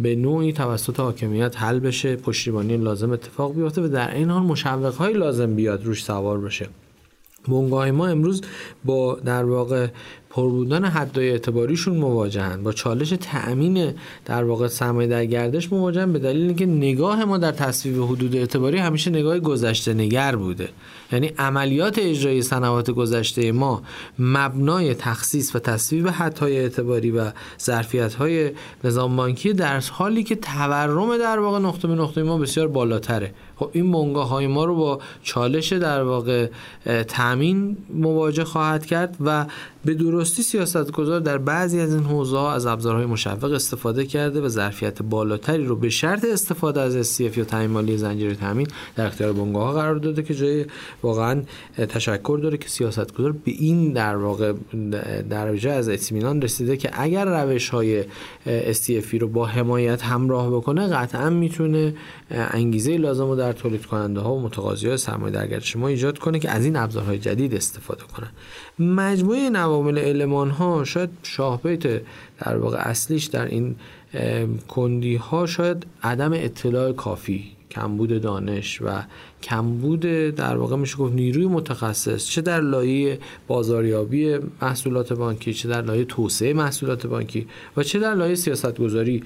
به 0.02 0.16
نوعی 0.16 0.52
توسط 0.52 1.00
حاکمیت 1.00 1.62
حل 1.62 1.78
بشه 1.78 2.16
پشتیبانی 2.16 2.76
لازم 2.76 3.10
اتفاق 3.10 3.54
بیفته 3.54 3.82
و 3.82 3.88
در 3.88 4.14
این 4.14 4.30
حال 4.30 4.42
مشوق 4.42 5.02
لازم 5.02 5.54
بیاد 5.54 5.84
روش 5.84 6.04
سوار 6.04 6.40
بشه. 6.40 6.68
بنگاه 7.48 7.90
ما 7.90 8.06
امروز 8.06 8.42
با 8.84 9.14
در 9.14 9.44
واقع 9.44 9.88
پر 10.30 10.48
بودن 10.48 10.84
حدای 10.84 11.30
اعتباریشون 11.30 11.96
مواجهن. 11.96 12.62
با 12.62 12.72
چالش 12.72 13.14
تأمین 13.20 13.94
در 14.24 14.44
واقع 14.44 14.68
سرمایه 14.68 15.08
در 15.08 15.26
گردش 15.26 15.72
مواجهن 15.72 16.12
به 16.12 16.18
دلیل 16.18 16.46
اینکه 16.46 16.66
نگاه 16.66 17.24
ما 17.24 17.38
در 17.38 17.52
تصویب 17.52 18.02
حدود 18.02 18.36
اعتباری 18.36 18.78
همیشه 18.78 19.10
نگاه 19.10 19.38
گذشته 19.38 19.94
نگر 19.94 20.36
بوده. 20.36 20.68
یعنی 21.12 21.32
عملیات 21.38 21.98
اجرایی 21.98 22.42
سنوات 22.42 22.90
گذشته 22.90 23.52
ما 23.52 23.82
مبنای 24.18 24.94
تخصیص 24.94 25.56
و 25.56 25.58
تصویب 25.58 26.08
حدهای 26.08 26.58
اعتباری 26.58 27.10
و 27.10 27.30
ظرفیت 27.60 28.14
های 28.14 28.50
نظام 28.84 29.16
بانکی 29.16 29.52
در 29.52 29.80
حالی 29.80 30.22
که 30.22 30.36
تورم 30.36 31.18
در 31.18 31.38
واقع 31.38 31.58
نقطه 31.58 31.88
به 31.88 31.94
نقطه 31.94 32.22
ما 32.22 32.38
بسیار 32.38 32.68
بالاتره. 32.68 33.34
خب 33.56 33.70
این 33.72 33.92
بنگاه 33.92 34.28
های 34.28 34.46
ما 34.46 34.64
رو 34.64 34.76
با 34.76 35.00
چالش 35.22 35.72
در 35.72 36.02
واقع 36.02 36.48
تامین 37.08 37.76
مواجه 37.94 38.44
خواهد 38.44 38.86
کرد 38.86 39.16
و 39.20 39.46
به 39.84 39.94
درستی 39.94 40.42
سیاستگزار 40.42 41.20
در 41.20 41.38
بعضی 41.38 41.80
از 41.80 41.94
این 41.94 42.02
حوزه 42.02 42.36
ها 42.36 42.52
از 42.52 42.66
ابزارهای 42.66 43.06
مشوق 43.06 43.52
استفاده 43.52 44.06
کرده 44.06 44.40
و 44.40 44.48
ظرفیت 44.48 45.02
بالاتری 45.02 45.64
رو 45.64 45.76
به 45.76 45.90
شرط 45.90 46.24
استفاده 46.24 46.80
از 46.80 47.16
SCF 47.16 47.38
یا 47.38 47.44
تامین 47.44 47.70
مالی 47.70 47.96
زنجیره 47.96 48.34
تامین 48.34 48.66
در 48.96 49.06
اختیار 49.06 49.32
بنگاه 49.32 49.74
قرار 49.74 49.94
داده 49.94 50.22
که 50.22 50.34
جای 50.34 50.64
واقعا 51.02 51.42
تشکر 51.76 52.38
داره 52.42 52.58
که 52.58 52.68
سیاستگزار 52.68 53.32
به 53.32 53.50
این 53.50 53.92
در 53.92 54.16
واقع 54.16 54.52
درجه 55.30 55.70
از 55.70 55.88
اطمینان 55.88 56.42
رسیده 56.42 56.76
که 56.76 56.90
اگر 56.92 57.24
روش 57.24 57.68
های 57.68 58.04
SCF 58.72 59.14
رو 59.20 59.28
با 59.28 59.46
حمایت 59.46 60.02
همراه 60.02 60.50
بکنه 60.50 60.86
قطعا 60.86 61.30
می‌تونه 61.30 61.94
انگیزه 62.30 62.96
لازم 62.96 63.24
رو 63.24 63.36
در 63.36 63.52
تولید 63.52 63.86
کننده 63.86 64.20
ها 64.20 64.34
و 64.34 64.42
متقاضی 64.42 64.88
های 64.88 64.96
سرمایه 64.96 65.32
در 65.32 65.60
ما 65.76 65.88
ایجاد 65.88 66.18
کنه 66.18 66.38
که 66.38 66.50
از 66.50 66.64
این 66.64 66.76
ابزارهای 66.76 67.18
جدید 67.18 67.54
استفاده 67.54 68.02
کنن. 68.16 68.30
مجموعه 68.80 69.50
عوامل 69.50 69.98
علمان 69.98 70.50
ها 70.50 70.84
شاید 70.84 71.10
شاهبیت 71.22 72.02
در 72.38 72.56
واقع 72.56 72.78
اصلیش 72.78 73.24
در 73.24 73.46
این 73.46 73.76
کندی 74.68 75.16
ها 75.16 75.46
شاید 75.46 75.86
عدم 76.02 76.32
اطلاع 76.32 76.92
کافی 76.92 77.44
کمبود 77.70 78.20
دانش 78.20 78.82
و 78.82 78.88
کمبود 79.42 80.00
در 80.36 80.56
واقع 80.56 80.76
میشه 80.76 80.96
گفت 80.96 81.14
نیروی 81.14 81.46
متخصص 81.46 82.26
چه 82.26 82.40
در 82.40 82.60
لایه 82.60 83.18
بازاریابی 83.48 84.38
محصولات 84.62 85.12
بانکی 85.12 85.54
چه 85.54 85.68
در 85.68 85.82
لایه 85.82 86.04
توسعه 86.04 86.52
محصولات 86.52 87.06
بانکی 87.06 87.46
و 87.76 87.82
چه 87.82 87.98
در 87.98 88.14
لایه 88.14 88.34
سیاست 88.34 88.78
گذاری 88.78 89.22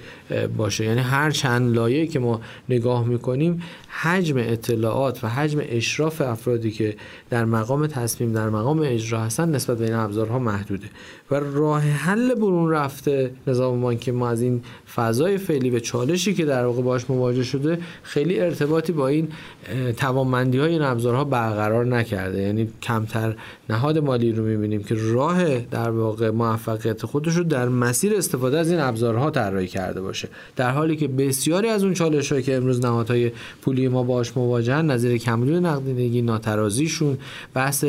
باشه. 0.57 0.85
یعنی 0.85 1.01
هر 1.01 1.31
چند 1.31 1.75
لایه 1.75 2.07
که 2.07 2.19
ما 2.19 2.41
نگاه 2.69 3.05
می‌کنیم 3.07 3.63
حجم 4.03 4.37
اطلاعات 4.39 5.25
و 5.25 5.29
حجم 5.29 5.61
اشراف 5.63 6.21
افرادی 6.21 6.71
که 6.71 6.97
در 7.31 7.45
مقام 7.45 7.87
تصمیم 7.87 8.33
در 8.33 8.49
مقام 8.49 8.81
اجرا 8.85 9.21
هستن 9.21 9.49
نسبت 9.49 9.79
به 9.79 9.85
این 9.85 9.95
ابزارها 9.95 10.39
محدوده. 10.39 10.87
و 11.31 11.35
راه 11.35 11.83
حل 11.83 12.35
برون 12.35 12.71
رفته 12.71 13.31
نظام 13.47 13.81
بانکی 13.81 14.11
ما 14.11 14.29
از 14.29 14.43
این 14.43 14.63
فضای 14.95 15.39
فعلی 15.39 15.71
و 15.71 15.79
چالشی 15.79 16.35
که 16.35 16.45
در 16.45 16.67
واقع 16.67 16.83
باش 16.83 17.11
مواجه 17.11 17.43
شده 17.43 17.79
خیلی 18.03 18.41
ارتباطی 18.41 18.93
با 18.93 19.09
این 19.09 19.29
توانمندی 19.97 20.59
های 20.59 20.73
این 20.73 20.83
ابزارها 20.83 21.25
برقرار 21.25 21.87
نکرده. 21.87 22.43
یعنی 22.43 22.69
کمتر 22.83 23.37
نهاد 23.71 23.99
مالی 23.99 24.33
رو 24.33 24.45
می‌بینیم 24.45 24.83
که 24.83 24.95
راه 24.99 25.59
در 25.59 25.91
واقع 25.91 26.31
موفقیت 26.31 27.07
خودش 27.07 27.37
رو 27.37 27.45
در 27.45 27.69
مسیر 27.69 28.17
استفاده 28.17 28.59
از 28.59 28.71
این 28.71 28.81
ابزارها 28.81 29.31
طراحی 29.31 29.67
کرده 29.67 30.01
باشه. 30.01 30.29
در 30.57 30.71
حالی 30.71 30.97
که 30.97 31.09
بسیاری 31.09 31.69
از 31.69 31.85
اون 31.85 31.95
چالش 31.95 32.33
که 32.33 32.57
امروز 32.57 32.85
نهادهای 32.85 33.33
پولی 33.63 33.84
ما 33.89 34.03
باش 34.03 34.37
مواجهن 34.37 34.91
نظیر 34.91 35.19
کمبود 35.19 35.53
نقدینگی 35.53 36.23
ناترازیشون 36.23 37.19
بحث 37.55 37.85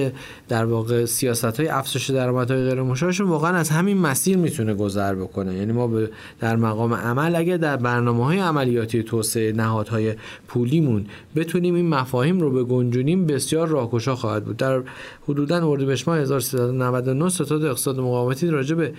در 0.47 0.65
واقع 0.65 1.05
سیاست 1.05 1.59
های 1.59 1.67
افزایش 1.67 2.09
درآمدهای 2.09 2.69
غیر 2.69 2.81
مشابهشون 2.81 3.27
واقعا 3.27 3.57
از 3.57 3.69
همین 3.69 3.97
مسیر 3.97 4.37
می‌تونه 4.37 4.73
گذر 4.73 5.15
بکنه. 5.15 5.53
یعنی 5.53 5.71
ما 5.71 6.01
در 6.39 6.55
مقام 6.55 6.93
عمل 6.93 7.35
اگر 7.35 7.57
در 7.57 7.77
برنامه 7.77 8.25
های 8.25 8.39
عملیاتی 8.39 9.03
توسعه 9.03 9.51
نهادهای 9.51 10.13
پولیمون 10.47 11.05
بتونیم 11.35 11.75
این 11.75 11.89
مفاهیم 11.89 12.39
رو 12.39 12.51
بگنجونیم 12.51 13.25
بسیار 13.25 13.67
راهگشا 13.67 14.15
خواهد 14.15 14.45
بود. 14.45 14.57
در 14.57 14.81
حدودا 15.27 15.69
اردیبهشت 15.71 16.07
ماه 16.07 16.17
1399 16.17 17.29
ستاد 17.29 17.65
اقتصاد 17.65 17.99
مقاومتی 17.99 18.47
راجع 18.47 18.75
به 18.75 18.93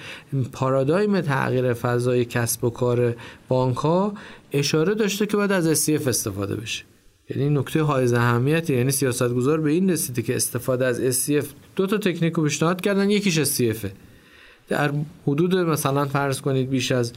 پارادایم 0.52 1.20
تغییر 1.20 1.72
فضای 1.72 2.24
کسب 2.24 2.64
و 2.64 2.70
کار 2.70 3.14
بانک 3.48 3.76
ها 3.76 4.12
اشاره 4.58 4.94
داشته 4.94 5.26
که 5.26 5.36
باید 5.36 5.52
از 5.52 5.84
SCF 5.84 6.08
استفاده 6.08 6.56
بشه. 6.56 6.84
یعنی 7.30 7.50
نکته 7.50 7.82
های 7.82 8.14
اهمیتی 8.14 8.76
یعنی 8.76 8.90
سیاستگزار 8.90 9.60
به 9.60 9.70
این 9.70 9.90
رسیده 9.90 10.22
که 10.22 10.36
استفاده 10.36 10.86
از 10.86 11.26
SCF 11.26 11.44
دو 11.76 11.86
تا 11.86 11.98
تکنیک 11.98 12.32
رو 12.32 12.42
پیشنهاد 12.44 12.80
کردن 12.80 13.10
یکیش 13.10 13.40
SCF 13.40 13.86
در 14.68 14.90
حدود 15.26 15.56
مثلا 15.56 16.04
فرض 16.04 16.40
کنید 16.40 16.70
بیش 16.70 16.92
از 16.92 17.12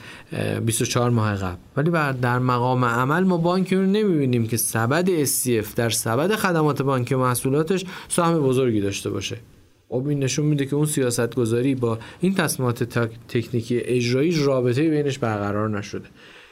24 0.66 1.10
ماه 1.10 1.36
قبل. 1.36 1.58
ولی 1.78 1.92
در 2.22 2.40
مقام 2.40 2.86
عمل 2.86 3.24
ما 3.24 3.38
بانکی 3.38 3.76
رو 3.76 3.82
نمی‌بینیم 3.82 4.48
که 4.48 4.58
سبد 4.58 5.26
SCF 5.26 5.74
در 5.76 5.90
سبد 5.90 6.36
خدمات 6.36 6.82
بانکی 6.82 7.16
و 7.16 7.18
محصولاتش 7.18 7.86
سهم 8.10 8.40
بزرگی 8.40 8.82
داشته 8.82 9.10
باشه. 9.10 9.38
خب 9.90 10.08
این 10.08 10.24
نشون 10.24 10.46
میده 10.46 10.66
که 10.66 10.76
اون 10.76 10.86
سیاست 10.86 11.36
گذاری 11.36 11.76
با 11.76 12.00
این 12.22 12.36
تصمیمات 12.36 12.84
تکنیکی 13.28 13.80
اجرایی 13.80 14.44
رابطه 14.44 14.90
بینش 14.90 15.20
برقرار 15.20 15.70
نشده. 15.70 16.06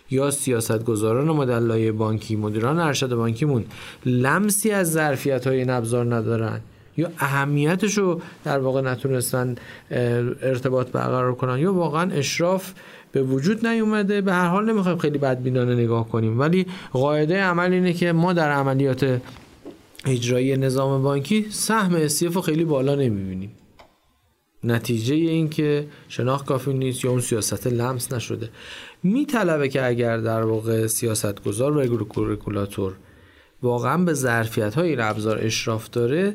یا 0.09 0.31
سیاست 0.31 0.83
گذاران 0.83 1.31
ما 1.31 1.45
در 1.45 1.59
لایه 1.59 1.91
بانکی 1.91 2.35
مدیران 2.35 2.79
ارشد 2.79 3.15
بانکیمون 3.15 3.65
لمسی 4.05 4.71
از 4.71 4.91
ظرفیت 4.91 5.47
های 5.47 5.57
این 5.57 5.69
ابزار 5.69 6.15
ندارن. 6.15 6.59
یا 6.97 7.11
اهمیتش 7.19 7.97
رو 7.97 8.21
در 8.43 8.59
واقع 8.59 8.81
نتونستن 8.81 9.55
ارتباط 9.91 10.91
برقرار 10.91 11.35
کنن. 11.35 11.59
یا 11.59 11.73
واقعا 11.73 12.11
اشراف 12.11 12.73
به 13.11 13.23
وجود 13.23 13.67
نیومده. 13.67 14.21
به 14.21 14.33
هر 14.33 14.47
حال 14.47 14.71
نمی‌خوایم 14.71 14.97
خیلی 14.97 15.17
بدبینانه 15.17 15.75
نگاه 15.75 16.09
کنیم. 16.09 16.39
ولی 16.39 16.65
قاعده 16.93 17.41
عمل 17.41 17.73
اینه 17.73 17.93
که 17.93 18.11
ما 18.11 18.33
در 18.33 18.51
عملیات 18.51 19.21
اجرایی 20.05 20.57
نظام 20.57 21.03
بانکی 21.03 21.45
سهم 21.49 21.95
استیف 21.95 22.37
خیلی 22.37 22.65
بالا 22.65 22.95
نمی‌بینیم. 22.95 23.51
نتیجه 24.63 25.15
این 25.15 25.49
که 25.49 25.87
شناخت 26.09 26.45
کافی 26.45 26.73
نیست 26.73 27.05
یا 27.05 27.11
اون 27.11 27.21
سیاست 27.21 27.67
لمس 27.67 28.13
نشده. 28.13 28.49
میطلبه 29.03 29.69
که 29.69 29.85
اگر 29.85 30.17
در 30.17 30.41
واقع 30.41 30.87
سیاست 30.87 31.43
گذار 31.43 31.77
و 31.77 31.97
رگولاتور 32.17 32.93
واقعا 33.61 33.97
به 33.97 34.13
ظرفیت 34.13 34.75
های 34.75 34.89
این 34.89 34.99
ابزار 34.99 35.39
اشراف 35.41 35.89
داره 35.89 36.33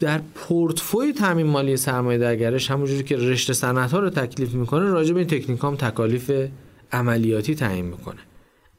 در 0.00 0.20
پورتفوی 0.34 1.12
تامین 1.12 1.46
مالی 1.46 1.76
سرمایه 1.76 2.18
درگرش 2.18 2.70
همونجوری 2.70 3.02
که 3.02 3.16
رشته 3.16 3.52
صنعت 3.52 3.92
ها 3.92 3.98
رو 3.98 4.10
تکلیف 4.10 4.54
می‌کنه 4.54 4.84
راجع 4.84 5.12
به 5.12 5.20
این 5.20 5.28
تکنیک 5.28 5.64
هم 5.64 5.76
تکالیف 5.76 6.32
عملیاتی 6.92 7.54
تعیین 7.54 7.84
می‌کنه. 7.84 8.20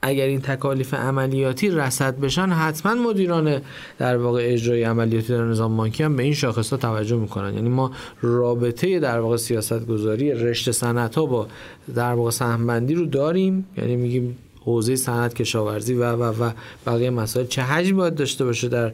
اگر 0.05 0.25
این 0.25 0.41
تکالیف 0.41 0.93
عملیاتی 0.93 1.69
رصد 1.69 2.19
بشن 2.19 2.49
حتما 2.49 2.95
مدیران 2.95 3.61
در 3.97 4.17
واقع 4.17 4.41
اجرای 4.43 4.83
عملیاتی 4.83 5.33
در 5.33 5.43
نظام 5.43 5.77
بانکی 5.77 6.03
هم 6.03 6.15
به 6.15 6.23
این 6.23 6.33
شاخص 6.33 6.69
ها 6.69 6.77
توجه 6.77 7.17
می‌کنن. 7.17 7.53
یعنی 7.53 7.69
ما 7.69 7.91
رابطه 8.21 8.99
در 8.99 9.19
واقع 9.19 9.37
سیاست 9.37 9.85
گذاری 9.85 10.31
رشته 10.31 10.71
صنعت 10.71 11.15
ها 11.15 11.25
با 11.25 11.47
در 11.95 12.13
واقع 12.13 12.31
سهمبندی 12.31 12.95
رو 12.95 13.05
داریم. 13.05 13.67
یعنی 13.77 13.95
میگیم 13.95 14.37
حوزه 14.65 14.95
صنعت 14.95 15.33
کشاورزی 15.33 15.93
و 15.93 16.11
و 16.11 16.43
و 16.43 16.51
بقیه 16.87 17.09
مسائل 17.09 17.45
چه 17.45 17.61
حجمی 17.61 17.93
باید 17.93 18.15
داشته 18.15 18.45
باشه 18.45 18.67
در 18.67 18.93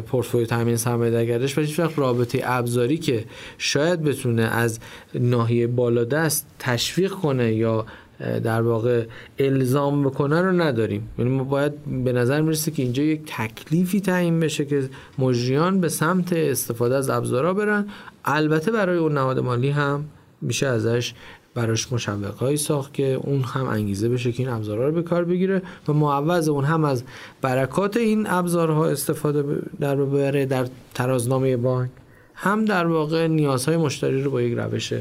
پورتفولیو 0.00 0.46
تامین 0.46 0.76
سرمایه‌دارگریش 0.76 1.58
و 1.58 1.60
هیچ 1.60 1.80
وقت 1.80 1.98
رابطه 1.98 2.40
ابزاری 2.44 2.96
که 2.96 3.24
شاید 3.58 4.02
بتونه 4.02 4.42
از 4.42 4.78
ناحیه 5.14 5.66
بالادست 5.66 6.46
تشویق 6.58 7.12
کنه 7.12 7.54
یا 7.54 7.86
در 8.20 8.62
واقع 8.62 9.06
الزام 9.38 10.04
بکنه 10.04 10.42
رو 10.42 10.52
نداریم. 10.52 11.08
یعنی 11.18 11.30
ما 11.30 11.44
باید 11.44 11.72
به 12.04 12.12
نظر 12.12 12.40
می‌رسه 12.40 12.70
که 12.70 12.82
اینجا 12.82 13.02
یک 13.02 13.20
تکلیفی 13.26 14.00
تعیین 14.00 14.40
بشه 14.40 14.64
که 14.64 14.88
مجریان 15.18 15.80
به 15.80 15.88
سمت 15.88 16.32
استفاده 16.32 16.96
از 16.96 17.10
ابزارها 17.10 17.54
برن. 17.54 17.86
البته 18.24 18.70
برای 18.70 18.98
اون 18.98 19.12
نهاد 19.12 19.38
مالی 19.38 19.70
هم 19.70 20.04
میشه 20.40 20.66
ازش 20.66 21.14
براش 21.54 21.92
مشوقهایی 21.92 22.56
ساخت 22.56 22.94
که 22.94 23.20
اون 23.22 23.42
هم 23.42 23.66
انگیزه 23.66 24.08
بشه 24.08 24.32
که 24.32 24.42
این 24.42 24.52
ابزارها 24.52 24.86
رو 24.86 24.92
به 24.92 25.02
کار 25.02 25.24
بگیره 25.24 25.62
و 25.88 25.92
معوض 25.92 26.48
اون 26.48 26.64
هم 26.64 26.84
از 26.84 27.04
برکات 27.40 27.96
این 27.96 28.26
ابزارها 28.26 28.86
استفاده 28.86 29.62
در 29.80 29.96
ببره 29.96 30.46
در 30.46 30.66
ترازنامه 30.94 31.56
بانک. 31.56 31.90
هم 32.34 32.64
در 32.64 32.86
واقع 32.86 33.26
نیازهای 33.26 33.76
مشتری 33.76 34.22
رو 34.22 34.30
با 34.30 34.42
یک 34.42 34.58
روش 34.58 34.92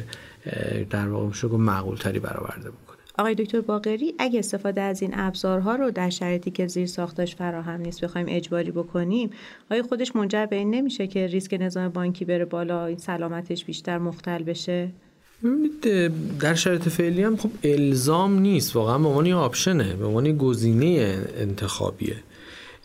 در 0.89 1.07
واقع 1.07 1.25
میشه 1.25 1.47
معقول 1.47 1.95
تری 1.95 2.19
برآورده 2.19 2.69
بکنه. 2.69 2.92
آقای 3.17 3.35
دکتر 3.35 3.61
باقری 3.61 4.13
اگه 4.19 4.39
استفاده 4.39 4.81
از 4.81 5.01
این 5.01 5.11
ابزارها 5.13 5.75
رو 5.75 5.91
در 5.91 6.09
شرایطی 6.09 6.51
که 6.51 6.67
زیر 6.67 6.85
ساختش 6.85 7.35
فراهم 7.35 7.81
نیست 7.81 8.03
بخوایم 8.03 8.27
اجباری 8.29 8.71
بکنیم 8.71 9.29
آیا 9.71 9.83
خودش 9.83 10.15
منجر 10.15 10.45
به 10.45 10.55
این 10.55 10.69
نمیشه 10.69 11.07
که 11.07 11.27
ریسک 11.27 11.57
نظام 11.59 11.89
بانکی 11.89 12.25
بره 12.25 12.45
بالا 12.45 12.85
این 12.85 12.97
سلامتش 12.97 13.65
بیشتر 13.65 13.97
مختل 13.97 14.43
بشه؟ 14.43 14.89
در 16.39 16.55
شرایط 16.55 16.89
فعلی 16.89 17.23
هم 17.23 17.37
خب 17.37 17.49
الزام 17.63 18.39
نیست 18.39 18.75
واقعا 18.75 18.97
به 18.97 19.07
عنوان 19.07 19.31
آپشنه 19.31 19.93
به 19.95 20.05
عنوان 20.05 20.37
گزینه 20.37 21.17
انتخابیه. 21.37 22.15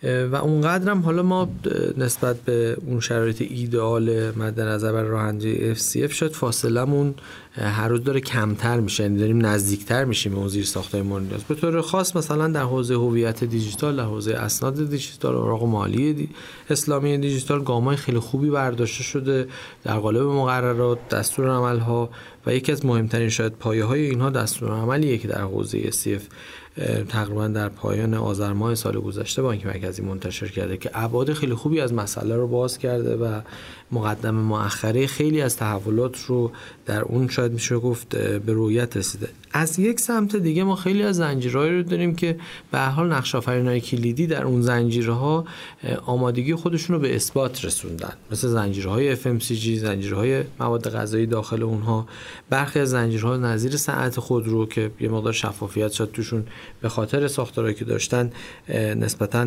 و 0.02 0.36
اونقدر 0.36 0.90
هم 0.90 1.00
حالا 1.00 1.22
ما 1.22 1.48
نسبت 1.96 2.36
به 2.36 2.76
اون 2.86 3.00
شرایط 3.00 3.42
ایدئال 3.42 4.30
مد 4.30 4.60
نظر 4.60 4.92
بر 4.92 5.02
راه 5.02 5.22
اندازی 5.22 5.74
FCF 5.74 6.12
شاید 6.12 6.32
فاصلمون 6.32 7.14
هر 7.52 7.88
روز 7.88 8.04
داره 8.04 8.20
کمتر 8.20 8.80
میشه 8.80 9.02
یعنی 9.02 9.18
داریم 9.18 9.46
نزدیکتر 9.46 10.04
میشیم 10.04 10.32
به 10.32 10.38
اون 10.38 10.48
زیر 10.48 10.64
ساختای 10.64 11.02
مورد 11.02 11.44
به 11.48 11.54
طور 11.54 11.80
خاص 11.80 12.16
مثلا 12.16 12.48
در 12.48 12.62
حوزه 12.62 12.94
هویت 12.94 13.44
دیجیتال 13.44 13.96
در 13.96 14.02
حوزه 14.02 14.34
اسناد 14.34 14.90
دیجیتال 14.90 15.34
اوراق 15.34 15.64
مالی 15.64 16.12
دی... 16.12 16.28
اسلامی 16.70 17.18
دیجیتال 17.18 17.64
گامای 17.64 17.96
خیلی 17.96 18.18
خوبی 18.18 18.50
برداشته 18.50 19.02
شده 19.02 19.48
در 19.84 19.98
قالب 19.98 20.22
مقررات 20.22 21.08
دستور 21.08 21.48
عملها 21.50 22.10
و 22.46 22.54
یکی 22.54 22.72
از 22.72 22.86
مهمترین 22.86 23.28
شاید 23.28 23.52
پایه 23.52 23.84
های 23.84 24.06
اینها 24.06 24.30
دستور 24.30 24.70
عملیه 24.70 25.18
که 25.18 25.28
در 25.28 25.40
حوزه 25.40 25.90
SCF 25.90 26.22
تقریبا 27.08 27.48
در 27.48 27.68
پایان 27.68 28.14
آذر 28.14 28.52
ماه 28.52 28.74
سال 28.74 29.00
گذشته 29.00 29.42
بانک 29.42 29.66
مرکزی 29.66 30.02
منتشر 30.02 30.48
کرده 30.48 30.76
که 30.76 30.90
ابعاد 30.94 31.32
خیلی 31.32 31.54
خوبی 31.54 31.80
از 31.80 31.94
مسئله 31.94 32.36
رو 32.36 32.48
باز 32.48 32.78
کرده 32.78 33.16
و 33.16 33.40
مقدم 33.92 34.34
مؤخره 34.34 35.06
خیلی 35.06 35.40
از 35.40 35.56
تحولات 35.56 36.24
رو 36.24 36.52
در 36.86 37.02
اون 37.02 37.28
شاید 37.28 37.52
میشه 37.52 37.78
گفت 37.78 38.16
به 38.16 38.52
رویت 38.52 38.96
رسیده. 38.96 39.28
از 39.52 39.78
یک 39.78 40.00
سمت 40.00 40.36
دیگه 40.36 40.64
ما 40.64 40.76
خیلی 40.76 41.02
از 41.02 41.16
زنجیرهایی 41.16 41.72
رو 41.72 41.82
داریم 41.82 42.14
که 42.14 42.36
به 42.70 42.80
حال 42.80 43.12
نقش 43.12 43.34
آفرینای 43.34 43.80
کلیدی 43.80 44.26
در 44.26 44.44
اون 44.44 44.62
زنجیرها 44.62 45.44
آمادگی 46.06 46.54
خودشون 46.54 46.96
رو 46.96 47.02
به 47.02 47.16
اثبات 47.16 47.64
رسوندن. 47.64 48.12
مثل 48.30 48.48
زنجیرهای 48.48 49.16
FMCG 49.16 49.68
زنجیرهای 49.68 50.42
مواد 50.60 50.90
غذایی 50.90 51.26
داخل 51.26 51.62
اونها. 51.62 52.06
برخی 52.50 52.78
از 52.80 52.90
زنجیرها 52.90 53.36
نظیر 53.36 53.76
صنعت 53.76 54.20
خودرو 54.20 54.66
که 54.66 54.90
یه 55.00 55.08
مقدار 55.08 55.32
شفافیت 55.32 55.92
شاید 55.92 56.10
توشون 56.10 56.44
به 56.80 56.88
خاطر 56.88 57.28
ساختارهایی 57.28 57.76
که 57.76 57.84
داشتن 57.84 58.30
نسبتا 58.96 59.44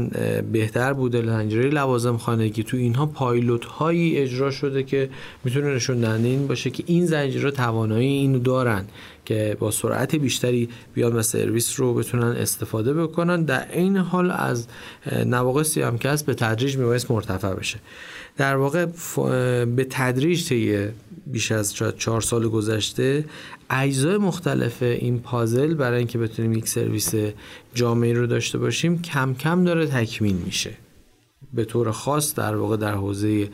بهتر 0.52 0.94
بوده. 0.94 1.26
زنجیره 1.26 1.70
لوازم 1.70 2.18
خانگی 2.18 2.64
تو 2.64 2.78
اینها 2.78 3.06
پایلوت 3.06 3.66
هایی 3.66 4.18
اجرا 4.18 4.52
شده 4.52 4.84
که 4.84 5.10
می‌تونه 5.44 5.76
نشون 5.76 6.00
دهنده 6.00 6.28
این 6.28 6.48
باشه 6.48 6.70
که 6.70 6.84
این 6.88 7.06
زنجیره 7.06 7.52
توانایی 7.52 8.08
اینو 8.08 8.40
دارن 8.40 8.86
که 9.26 9.58
با 9.60 9.72
سرعت 9.72 10.16
بیشتری 10.16 10.70
بیان 10.94 11.16
و 11.16 11.22
سرویس 11.22 11.80
رو 11.80 11.94
بتونن 11.94 12.24
استفاده 12.24 12.94
بکنن. 12.94 13.44
در 13.44 13.68
این 13.74 13.98
حال 13.98 14.32
از 14.32 14.68
نواقصی 15.26 15.82
هم 15.82 15.98
که 15.98 16.16
به 16.26 16.34
تدریج 16.34 16.78
میبایست 16.78 17.12
مرتفع 17.12 17.54
بشه. 17.54 17.80
در 18.42 18.56
واقع 18.56 18.86
به 19.66 19.88
تدریج 19.90 20.48
طی 20.48 20.88
بیش 21.28 21.52
از 21.52 21.74
چهار 21.98 22.22
سال 22.22 22.48
گذشته 22.48 23.26
اجزای 23.70 24.18
مختلف 24.18 24.84
این 24.84 25.20
پازل 25.20 25.74
برای 25.74 25.98
اینکه 25.98 26.18
بتونیم 26.18 26.54
یک 26.54 26.68
سرویس 26.68 27.14
جامعی 27.74 28.14
رو 28.14 28.28
داشته 28.28 28.58
باشیم 28.58 29.02
کم 29.02 29.34
کم 29.34 29.64
داره 29.64 29.88
تکمیل 29.88 30.36
میشه. 30.36 30.72
به 31.54 31.66
طور 31.66 31.92
خاص 31.92 32.36
در 32.36 32.56
واقع 32.56 32.78
در 32.78 32.94
حوزه 32.94 33.50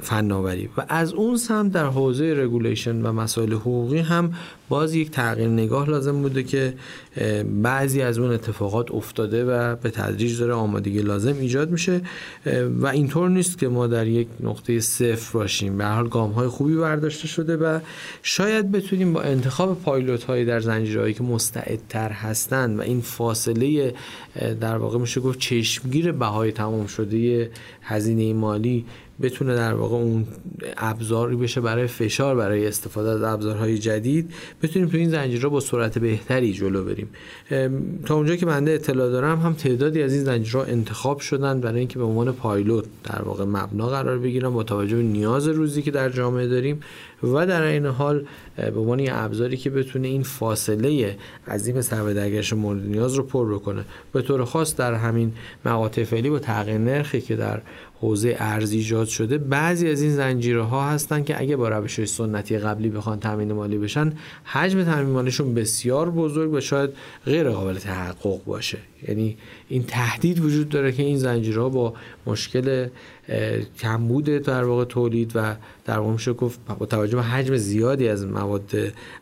فناوری. 0.00 0.68
و 0.76 0.84
از 0.88 1.12
اون 1.12 1.36
سمت 1.36 1.72
در 1.72 1.86
حوزه 1.86 2.34
regulation 2.36 3.02
و 3.02 3.12
مسائل 3.12 3.52
حقوقی 3.52 3.98
هم 3.98 4.34
باز 4.68 4.94
یک 4.94 5.10
تغییر 5.10 5.48
نگاه 5.48 5.90
لازم 5.90 6.22
بوده 6.22 6.42
که 6.42 6.74
بعضی 7.62 8.02
از 8.02 8.18
اون 8.18 8.32
اتفاقات 8.32 8.92
افتاده 8.92 9.44
و 9.44 9.76
به 9.76 9.90
تدریج 9.90 10.40
داره 10.40 10.52
آمادگی 10.52 11.02
لازم 11.02 11.34
ایجاد 11.40 11.70
میشه. 11.70 12.00
و 12.80 12.86
اینطور 12.86 13.28
نیست 13.28 13.58
که 13.58 13.68
ما 13.68 13.86
در 13.86 14.06
یک 14.06 14.28
نقطه 14.40 14.80
صفر 14.80 15.38
باشیم. 15.38 15.78
به 15.78 15.82
هر 15.82 15.86
حال 15.86 16.08
گام 16.08 16.30
های 16.32 16.48
خوبی 16.48 16.76
برداشته 16.76 17.28
شده 17.28 17.56
و 17.56 17.78
شاید 18.22 18.72
بتونیم 18.72 19.12
با 19.12 19.22
انتخاب 19.22 19.82
پایلوت 19.82 20.24
هایی 20.24 20.44
در 20.44 20.60
زنجیره‌هایی 20.60 21.14
که 21.14 21.22
مستعدتر 21.22 22.08
هستند 22.08 22.78
و 22.78 22.82
این 22.82 23.00
فاصله 23.00 23.94
در 24.60 24.76
واقع 24.76 24.98
میشه 24.98 25.20
گفت 25.20 25.38
چشمگیر 25.38 26.12
بهای 26.12 26.52
تمام 26.52 26.86
شده 26.86 27.13
هزینه 27.82 28.34
مالی 28.34 28.84
بتونه 29.22 29.54
در 29.54 29.74
واقع 29.74 29.96
اون 29.96 30.26
ابزاری 30.76 31.36
بشه 31.36 31.60
برای 31.60 31.86
فشار 31.86 32.36
برای 32.36 32.66
استفاده 32.66 33.10
از 33.10 33.22
ابزارهای 33.22 33.78
جدید. 33.78 34.30
بتونیم 34.62 34.88
تو 34.88 34.96
این 34.96 35.10
زنجیرها 35.10 35.48
با 35.48 35.60
سرعت 35.60 35.98
بهتری 35.98 36.52
جلو 36.52 36.84
بریم. 36.84 37.08
تا 38.06 38.14
اونجا 38.14 38.36
که 38.36 38.46
بنده 38.46 38.70
اطلاع 38.70 39.10
دارم 39.10 39.40
هم 39.40 39.52
تعدادی 39.52 40.02
از 40.02 40.14
این 40.14 40.24
زنجیرها 40.24 40.64
انتخاب 40.64 41.18
شدن 41.18 41.60
برای 41.60 41.78
اینکه 41.78 41.98
به 41.98 42.04
عنوان 42.04 42.32
پایلوت 42.32 42.84
در 43.04 43.22
واقع 43.22 43.44
مبنا 43.44 43.88
قرار 43.88 44.18
بگیرن 44.18 44.50
با 44.50 44.62
توجه 44.62 44.96
به 44.96 45.02
نیاز 45.02 45.48
روزی 45.48 45.82
که 45.82 45.90
در 45.90 46.08
جامعه 46.08 46.46
داریم 46.46 46.80
و 47.22 47.46
در 47.46 47.62
این 47.62 47.86
حال 47.86 48.24
به 48.56 48.80
عنوان 48.80 49.06
ابزاری 49.10 49.56
که 49.56 49.70
بتونه 49.70 50.08
این 50.08 50.22
فاصله 50.22 51.16
عظیم 51.48 51.80
سرمایه‌دارگرش 51.80 52.52
مورد 52.52 52.86
نیاز 52.86 53.14
رو 53.14 53.22
پر 53.22 53.54
بکنه. 53.54 53.84
به 54.12 54.22
طور 54.22 54.44
خاص 54.44 54.76
در 54.76 54.94
همین 54.94 55.32
مقاطع 55.64 56.04
فعلی 56.04 56.30
با 56.30 56.38
تغییر 56.38 56.78
نرخی 56.78 57.20
که 57.20 57.36
در 57.36 57.60
حوزه 58.04 58.36
ارزی 58.38 58.76
ایجاد 58.76 59.06
شده. 59.06 59.38
بعضی 59.38 59.88
از 59.88 60.02
این 60.02 60.14
زنجیره 60.14 60.62
ها 60.62 60.88
هستن 60.88 61.24
که 61.24 61.40
اگه 61.40 61.56
با 61.56 61.68
روش 61.68 62.04
سنتی 62.04 62.58
قبلی 62.58 62.88
بخوان 62.88 63.20
تامین 63.20 63.52
مالی 63.52 63.78
بشن 63.78 64.12
حجم 64.44 64.84
تامین 64.84 65.10
مالیشون 65.10 65.54
بسیار 65.54 66.10
بزرگ 66.10 66.52
و 66.52 66.60
شاید 66.60 66.90
غیر 67.26 67.50
قابل 67.50 67.74
تحقق 67.74 68.44
باشه. 68.44 68.78
یعنی 69.08 69.36
این 69.68 69.82
تهدید 69.82 70.40
وجود 70.40 70.68
داره 70.68 70.92
که 70.92 71.02
این 71.02 71.18
زنجیرها 71.18 71.68
با 71.68 71.94
مشکل 72.26 72.88
کمبود 73.78 74.24
در 74.24 74.64
واقع 74.64 74.84
تولید 74.84 75.32
و 75.34 75.54
در 75.84 75.98
واقع 75.98 76.12
میشه 76.12 76.32
گفت 76.32 76.60
با 76.78 76.86
توجه 76.86 77.16
به 77.16 77.22
حجم 77.22 77.56
زیادی 77.56 78.08
از 78.08 78.26
مواد 78.26 78.70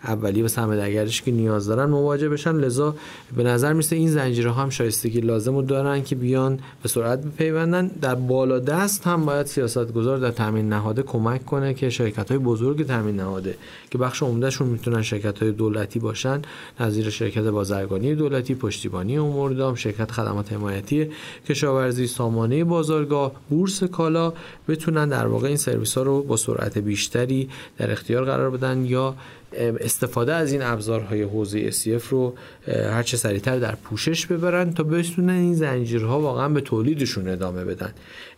اولیه 0.04 0.44
و 0.44 0.48
سرمایه‌گرش 0.48 1.22
که 1.22 1.30
نیاز 1.30 1.66
دارن 1.66 1.90
مواجه 1.90 2.28
بشن. 2.28 2.56
لذا 2.56 2.94
به 3.36 3.42
نظر 3.42 3.72
میسه 3.72 3.96
این 3.96 4.10
زنجیرها 4.10 4.62
هم 4.62 4.70
شایستگی 4.70 5.20
لازم 5.20 5.56
رو 5.56 5.62
دارن 5.62 6.02
که 6.02 6.16
بیان 6.16 6.58
به 6.82 6.88
سرعت 6.88 7.24
بپیوندن. 7.24 7.90
در 8.00 8.14
بالا 8.14 8.58
دست 8.58 9.06
هم 9.06 9.26
باید 9.26 9.46
سیاستگزار 9.46 10.18
در 10.18 10.30
تامین 10.30 10.68
نهاده 10.68 11.02
کمک 11.02 11.46
کنه 11.46 11.74
که 11.74 11.90
شرکت 11.90 12.30
های 12.30 12.38
بزرگ 12.38 12.86
تامین 12.86 13.16
نهاده 13.16 13.54
که 13.90 13.98
بخش 13.98 14.22
عمدهشون 14.22 14.68
می‌تونن 14.68 15.02
شرکت 15.02 15.38
های 15.38 15.52
دولتی 15.52 15.98
باشن 15.98 16.42
نظیر 16.80 17.10
شرکت 17.10 17.42
بازرگانی 17.42 18.14
دولتی 18.14 18.54
پشتیبانی 18.54 19.18
امور 19.18 19.52
دام 19.52 19.74
شرکت 19.74 20.10
خدمات 20.10 20.52
حمایتی 20.52 21.10
کشاورزی 21.48 22.06
سامانه 22.06 22.64
بازارگاه 22.64 23.32
بورس 23.50 23.84
کالا 23.84 24.32
بتونن 24.68 25.08
در 25.08 25.26
واقع 25.26 25.48
این 25.48 25.56
سرویس 25.56 25.98
ها 25.98 26.02
رو 26.04 26.22
با 26.22 26.36
بیشتری 26.80 27.48
در 27.78 27.90
اختیار 27.90 28.24
قرار 28.24 28.50
بدن 28.50 28.84
یا 28.84 29.14
استفاده 29.58 30.34
از 30.34 30.52
این 30.52 30.62
ابزارهای 30.62 31.22
حوزه 31.22 31.70
SCF 31.70 32.04
رو 32.10 32.34
هر 32.68 33.02
چه 33.02 33.16
سریعتر 33.16 33.58
در 33.58 33.74
پوشش 33.74 34.26
ببرن 34.26 34.72
تا 34.72 34.82
بتونن 34.82 35.30
این 35.30 35.54
زنجیرها 35.54 36.20
واقعا 36.20 36.48
به 36.48 36.60
تولیدشون 36.60 37.28
ادامه 37.28 37.64
بدن. 37.64 37.92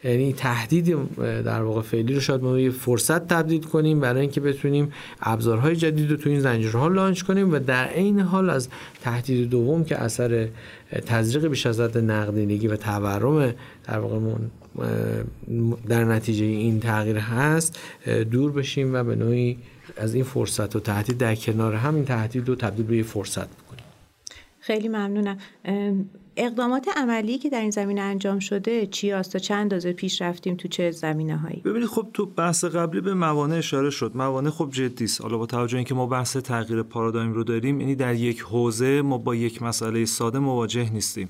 یعنی 0.05 0.33
تهدید 0.33 0.97
در 1.45 1.63
واقع 1.63 1.83
فعلی 1.83 2.15
رو 2.15 2.21
شاید 2.21 2.43
ما 2.43 2.59
یه 2.59 2.71
فرصت 2.71 3.29
تبدیل 3.29 3.63
کنیم 3.63 4.01
برای 4.01 4.21
اینکه 4.21 4.41
بتونیم 4.41 4.93
ابزارهای 5.21 5.77
جدید 5.77 6.11
رو 6.11 6.17
تو 6.17 6.31
این 6.31 6.41
زنجیرها 6.41 6.89
لانچ 6.89 7.23
کنیم 7.23 7.53
و 7.53 7.59
در 7.59 7.85
عین 7.85 8.21
حال 8.21 8.51
از 8.51 8.69
تهدید 9.03 9.51
دوم 9.51 9.85
که 9.85 9.97
اثر 9.97 10.49
تزریق 11.07 11.47
بیش 11.47 11.67
از 11.67 11.81
حد 11.81 11.99
نقدینگی 11.99 12.69
و 12.69 12.77
تورم 12.77 13.55
در 13.89 13.99
واقع 13.99 14.19
در 15.89 16.05
نتیجه 16.05 16.45
این 16.45 16.81
تغییر 16.81 17.17
هست 17.17 17.79
دور 18.31 18.53
بشیم 18.53 18.95
و 18.95 19.05
به 19.05 19.17
نوعی 19.17 19.59
از 19.97 20.15
این 20.15 20.25
فرصت 20.25 20.77
و 20.77 20.81
تهدید 20.81 21.19
در 21.19 21.35
کنار 21.35 21.75
همین 21.75 22.05
تهدید 22.05 22.49
رو 22.49 22.55
تبدیل 22.55 22.87
به 22.87 23.03
فرصت 23.03 23.49
بکنیم. 23.49 23.85
خیلی 24.61 24.89
ممنونم. 24.89 25.39
اقدامات 26.37 26.89
عملی 26.97 27.39
که 27.39 27.51
در 27.51 27.61
این 27.61 27.71
زمینه 27.71 28.01
انجام 28.01 28.39
شده 28.39 28.87
چی 28.87 29.13
است 29.13 29.33
تا 29.33 29.39
چند 29.39 29.59
اندازه 29.59 29.93
پیش 29.93 30.23
رفتیم 30.23 30.57
تو 30.57 30.69
چه 30.69 30.91
زمینه 30.91 31.37
هایی 31.37 31.61
ببینید 31.65 31.89
خب 31.89 32.07
تو 32.15 32.27
بحث 32.27 32.65
قبلی 32.65 33.01
به 33.01 33.15
موانع 33.15 33.57
اشاره 33.57 33.91
شد. 33.91 34.13
موانع 34.15 34.51
خب 34.51 34.71
جدی 34.73 35.05
است. 35.05 35.21
حالا 35.21 35.39
با 35.39 35.47
توجه 35.47 35.77
اینکه 35.77 35.95
ما 35.95 36.07
بحث 36.07 36.37
تغییر 36.37 36.83
پارادایم 36.83 37.33
رو 37.33 37.45
داریم 37.45 37.81
یعنی 37.81 37.95
در 37.95 38.15
یک 38.15 38.41
حوزه 38.41 39.03
ما 39.03 39.19
با 39.19 39.35
یک 39.35 39.63
مسئله 39.63 40.05
ساده 40.05 40.39
مواجه 40.39 40.93
نیستیم. 40.93 41.29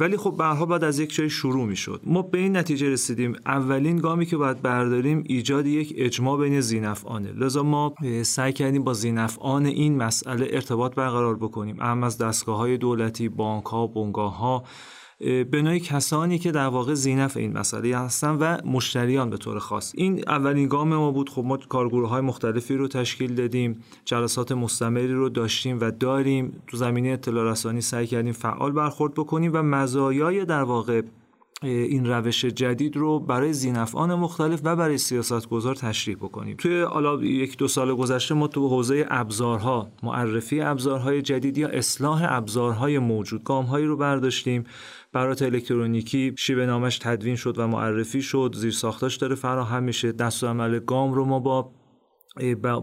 ولی 0.00 0.16
خب 0.16 0.36
به 0.36 0.66
بعد 0.66 0.84
از 0.84 0.98
یک 0.98 1.14
جای 1.14 1.30
شروع 1.30 1.66
می‌شد. 1.66 2.00
ما 2.04 2.22
به 2.22 2.38
این 2.38 2.56
نتیجه 2.56 2.90
رسیدیم. 2.90 3.36
اولین 3.46 3.96
گامی 3.96 4.26
که 4.26 4.36
باید 4.36 4.62
برداریم 4.62 5.24
ایجاد 5.26 5.66
یک 5.66 5.94
اجماع 5.96 6.38
بین 6.40 6.60
زینفعانه. 6.60 7.32
لذا 7.32 7.62
ما 7.62 7.94
سعی 8.22 8.52
کردیم 8.52 8.84
با 8.84 8.92
زینفعان 8.92 9.66
این 9.66 9.96
مسئله 9.96 10.48
ارتباط 10.50 10.94
برقرار 10.94 11.36
بکنیم. 11.36 11.76
اهم 11.80 12.04
از 12.04 12.18
دستگاه 12.18 12.56
های 12.56 12.76
دولتی 12.76 13.28
بانک 13.28 13.64
ها 13.64 13.86
بنگاه 13.86 14.38
ها 14.38 14.64
به 15.22 15.62
نوعی 15.62 15.80
کسانی 15.80 16.38
که 16.38 16.52
در 16.52 16.66
واقع 16.66 16.94
زینف 16.94 17.36
این 17.36 17.58
مسئله 17.58 17.98
هستن 17.98 18.30
و 18.30 18.56
مشتریان 18.64 19.30
به 19.30 19.36
طور 19.36 19.58
خاص. 19.58 19.92
این 19.96 20.24
اولین 20.28 20.68
گام 20.68 20.88
ما 20.88 21.10
بود. 21.10 21.30
خب 21.30 21.44
ما 21.44 21.56
کارگروه 21.56 22.08
های 22.08 22.20
مختلفی 22.20 22.76
رو 22.76 22.88
تشکیل 22.88 23.34
دادیم 23.34 23.82
جلسات 24.04 24.52
مستمری 24.52 25.12
رو 25.12 25.28
داشتیم 25.28 25.80
و 25.80 25.90
داریم. 25.90 26.62
تو 26.66 26.76
زمینه 26.76 27.08
اطلاع 27.08 27.50
رسانی 27.50 27.80
سعی 27.80 28.06
کردیم 28.06 28.32
فعال 28.32 28.72
برخورد 28.72 29.14
بکنیم 29.14 29.50
و 29.54 29.62
مزایای 29.62 30.44
در 30.44 30.62
واقع 30.62 31.02
این 31.62 32.06
روش 32.06 32.44
جدید 32.44 32.96
رو 32.96 33.18
برای 33.18 33.52
زینفعان 33.52 34.14
مختلف 34.14 34.60
و 34.64 34.76
برای 34.76 34.98
سیاستگزار 34.98 35.74
تشریح 35.74 36.16
بکنیم. 36.16 36.56
توی 36.56 36.80
حالا 36.80 37.24
یک 37.24 37.56
دو 37.56 37.68
سال 37.68 37.94
گذشته 37.94 38.34
ما 38.34 38.48
تو 38.48 38.68
حوزه 38.68 39.06
ابزارها 39.10 39.88
معرفی 40.02 40.60
ابزارهای 40.60 41.22
جدید 41.22 41.58
یا 41.58 41.68
اصلاح 41.68 42.26
ابزارهای 42.28 42.98
موجود 42.98 43.44
گامهایی 43.44 43.86
رو 43.86 43.96
برداشتیم. 43.96 44.64
برات 45.12 45.42
الکترونیکی 45.42 46.34
شیوه 46.38 46.66
نامش 46.66 46.98
تدوین 46.98 47.36
شد 47.36 47.58
و 47.58 47.66
معرفی 47.66 48.22
شد. 48.22 48.54
زیر 48.56 48.70
ساختاش 48.70 49.16
داره 49.16 49.34
فراهم 49.34 49.82
میشه. 49.82 50.12
دست 50.12 50.44
عمل 50.44 50.78
گام 50.78 51.14
رو 51.14 51.24
ما 51.24 51.38
با 51.40 51.72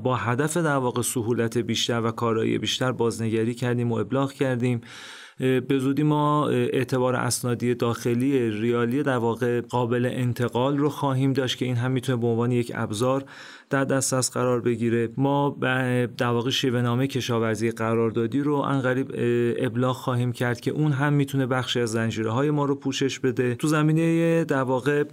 با 0.03 0.15
هدف 0.15 0.57
در 0.57 0.75
واقع 0.75 1.01
سهولت 1.01 1.57
بیشتر 1.57 2.01
و 2.01 2.11
کارایی 2.11 2.57
بیشتر 2.57 2.91
بازنگری 2.91 3.53
کردیم 3.53 3.91
و 3.91 3.95
ابلاغ 3.95 4.31
کردیم. 4.31 4.81
به 5.39 5.79
زودی 5.79 6.03
ما 6.03 6.49
اعتبار 6.49 7.15
اسنادی 7.15 7.75
داخلی 7.75 8.51
ریالی 8.51 9.03
در 9.03 9.17
واقع 9.17 9.61
قابل 9.61 10.09
انتقال 10.13 10.77
رو 10.77 10.89
خواهیم 10.89 11.33
داشت 11.33 11.57
که 11.57 11.65
این 11.65 11.75
هم 11.75 11.91
می‌تونه 11.91 12.17
به 12.17 12.27
عنوان 12.27 12.51
یک 12.51 12.71
ابزار 12.75 13.23
در 13.69 13.83
دسترس 13.83 14.31
قرار 14.31 14.61
بگیره. 14.61 15.09
ما 15.17 15.57
در 16.17 16.27
واقع 16.27 16.49
شیوه 16.49 16.81
نامه 16.81 17.07
کشاورزی 17.07 17.71
قراردادی 17.71 18.39
رو 18.39 18.55
انقریب 18.55 19.11
ابلاغ 19.65 19.95
خواهیم 19.95 20.31
کرد 20.31 20.59
که 20.59 20.71
اون 20.71 20.91
هم 20.91 21.13
می‌تونه 21.13 21.45
بخشی 21.45 21.79
از 21.79 21.91
زنجیره 21.91 22.31
های 22.31 22.51
ما 22.51 22.65
رو 22.65 22.75
پوشش 22.75 23.19
بده. 23.19 23.55
تو 23.55 23.67
زمینه 23.67 24.43
در 24.43 24.63
واقع 24.63 25.03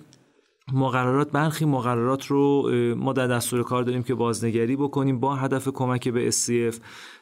مقررات 0.73 1.31
برخی 1.31 1.65
مقررات 1.65 2.27
رو 2.27 2.71
ما 2.97 3.13
در 3.13 3.27
دستور 3.27 3.63
کار 3.63 3.83
داریم 3.83 4.03
که 4.03 4.15
بازنگری 4.15 4.77
بکنیم 4.77 5.21
با 5.21 5.35
هدف 5.35 5.69
کمک 5.69 6.09
به 6.09 6.31
SCF 6.31 6.77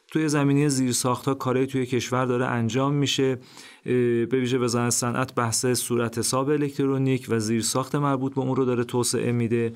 توی 0.09 0.28
زمینه 0.28 0.68
زیرساخت 0.68 1.24
ها 1.24 1.35
کاری 1.35 1.66
توی 1.66 1.87
کشور 1.87 2.24
داره 2.24 2.47
انجام 2.47 2.95
میشه. 2.95 3.39
به 3.85 4.28
ویژه 4.32 4.59
وزارت 4.59 4.91
صنعت 4.91 5.35
بحث 5.35 5.66
صورت 5.66 6.18
حساب 6.18 6.49
الکترونیک 6.49 7.26
و 7.28 7.39
زیرساخت 7.39 7.95
مربوط 7.95 8.35
به 8.35 8.41
اون 8.41 8.57
رو 8.57 8.64
داره 8.64 8.85
توسعه 8.85 9.32
میده. 9.32 9.72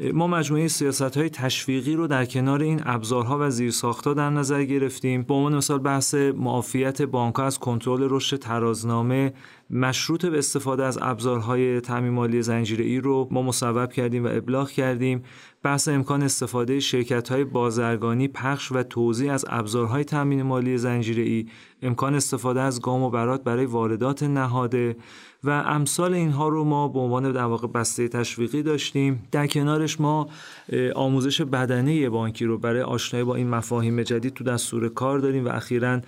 ما 0.00 0.26
مجموعه 0.26 0.68
سیاست 0.68 1.16
های 1.16 1.30
تشویقی 1.30 1.94
رو 1.94 2.06
در 2.06 2.24
کنار 2.24 2.62
این 2.62 2.80
ابزارها 2.84 3.38
و 3.40 3.50
زیرساختها 3.50 4.14
در 4.14 4.30
نظر 4.30 4.64
گرفتیم. 4.64 5.22
به 5.22 5.34
عنوان 5.34 5.54
مثال 5.54 5.78
بحث 5.78 6.14
معافیت 6.14 7.02
بانک 7.02 7.40
از 7.40 7.58
کنترل 7.58 8.06
رشد 8.10 8.36
ترازنامه 8.36 9.32
مشروط 9.70 10.26
به 10.26 10.38
استفاده 10.38 10.84
از 10.84 10.98
ابزارهای 11.02 11.80
تامین 11.80 12.12
مالی 12.12 12.42
زنجیره 12.42 12.84
ای 12.84 13.00
رو 13.00 13.28
ما 13.30 13.42
مصوب 13.42 13.92
کردیم 13.92 14.24
و 14.24 14.28
ابلاغ 14.32 14.70
کردیم. 14.70 15.22
بحث 15.62 15.88
امکان 15.88 16.22
استفاده 16.22 16.80
شرکت 16.80 17.28
های 17.28 17.44
بازرگانی 17.44 18.28
پخش 18.28 18.72
و 18.72 18.82
توزیع 18.82 19.32
از 19.32 19.44
ابزارهای 19.48 20.04
تامین 20.04 20.42
مالی 20.42 20.78
زنجیره 20.78 21.22
ای 21.22 21.46
امکان 21.82 22.14
استفاده 22.14 22.60
از 22.60 22.80
گام 22.80 23.02
و 23.02 23.10
برات 23.10 23.44
برای 23.44 23.66
واردات 23.66 24.22
نهاده. 24.22 24.96
و 25.44 25.50
امثال 25.50 26.14
اینها 26.14 26.48
رو 26.48 26.64
ما 26.64 26.88
به 26.88 26.98
عنوان 26.98 27.32
در 27.32 27.44
واقع 27.44 27.68
بسته 27.68 28.08
تشویقی 28.08 28.62
داشتیم. 28.62 29.28
در 29.32 29.46
کنارش 29.46 30.00
ما 30.00 30.28
آموزش 30.94 31.42
بدنه 31.42 32.10
بانکی 32.10 32.44
رو 32.44 32.58
برای 32.58 32.82
آشنایی 32.82 33.24
با 33.24 33.34
این 33.34 33.48
مفاهیم 33.48 34.02
جدید 34.02 34.34
تو 34.34 34.44
دستور 34.44 34.88
کار 34.88 35.18
داریم 35.18 35.44
و 35.44 35.48
اخیرا 35.48 36.00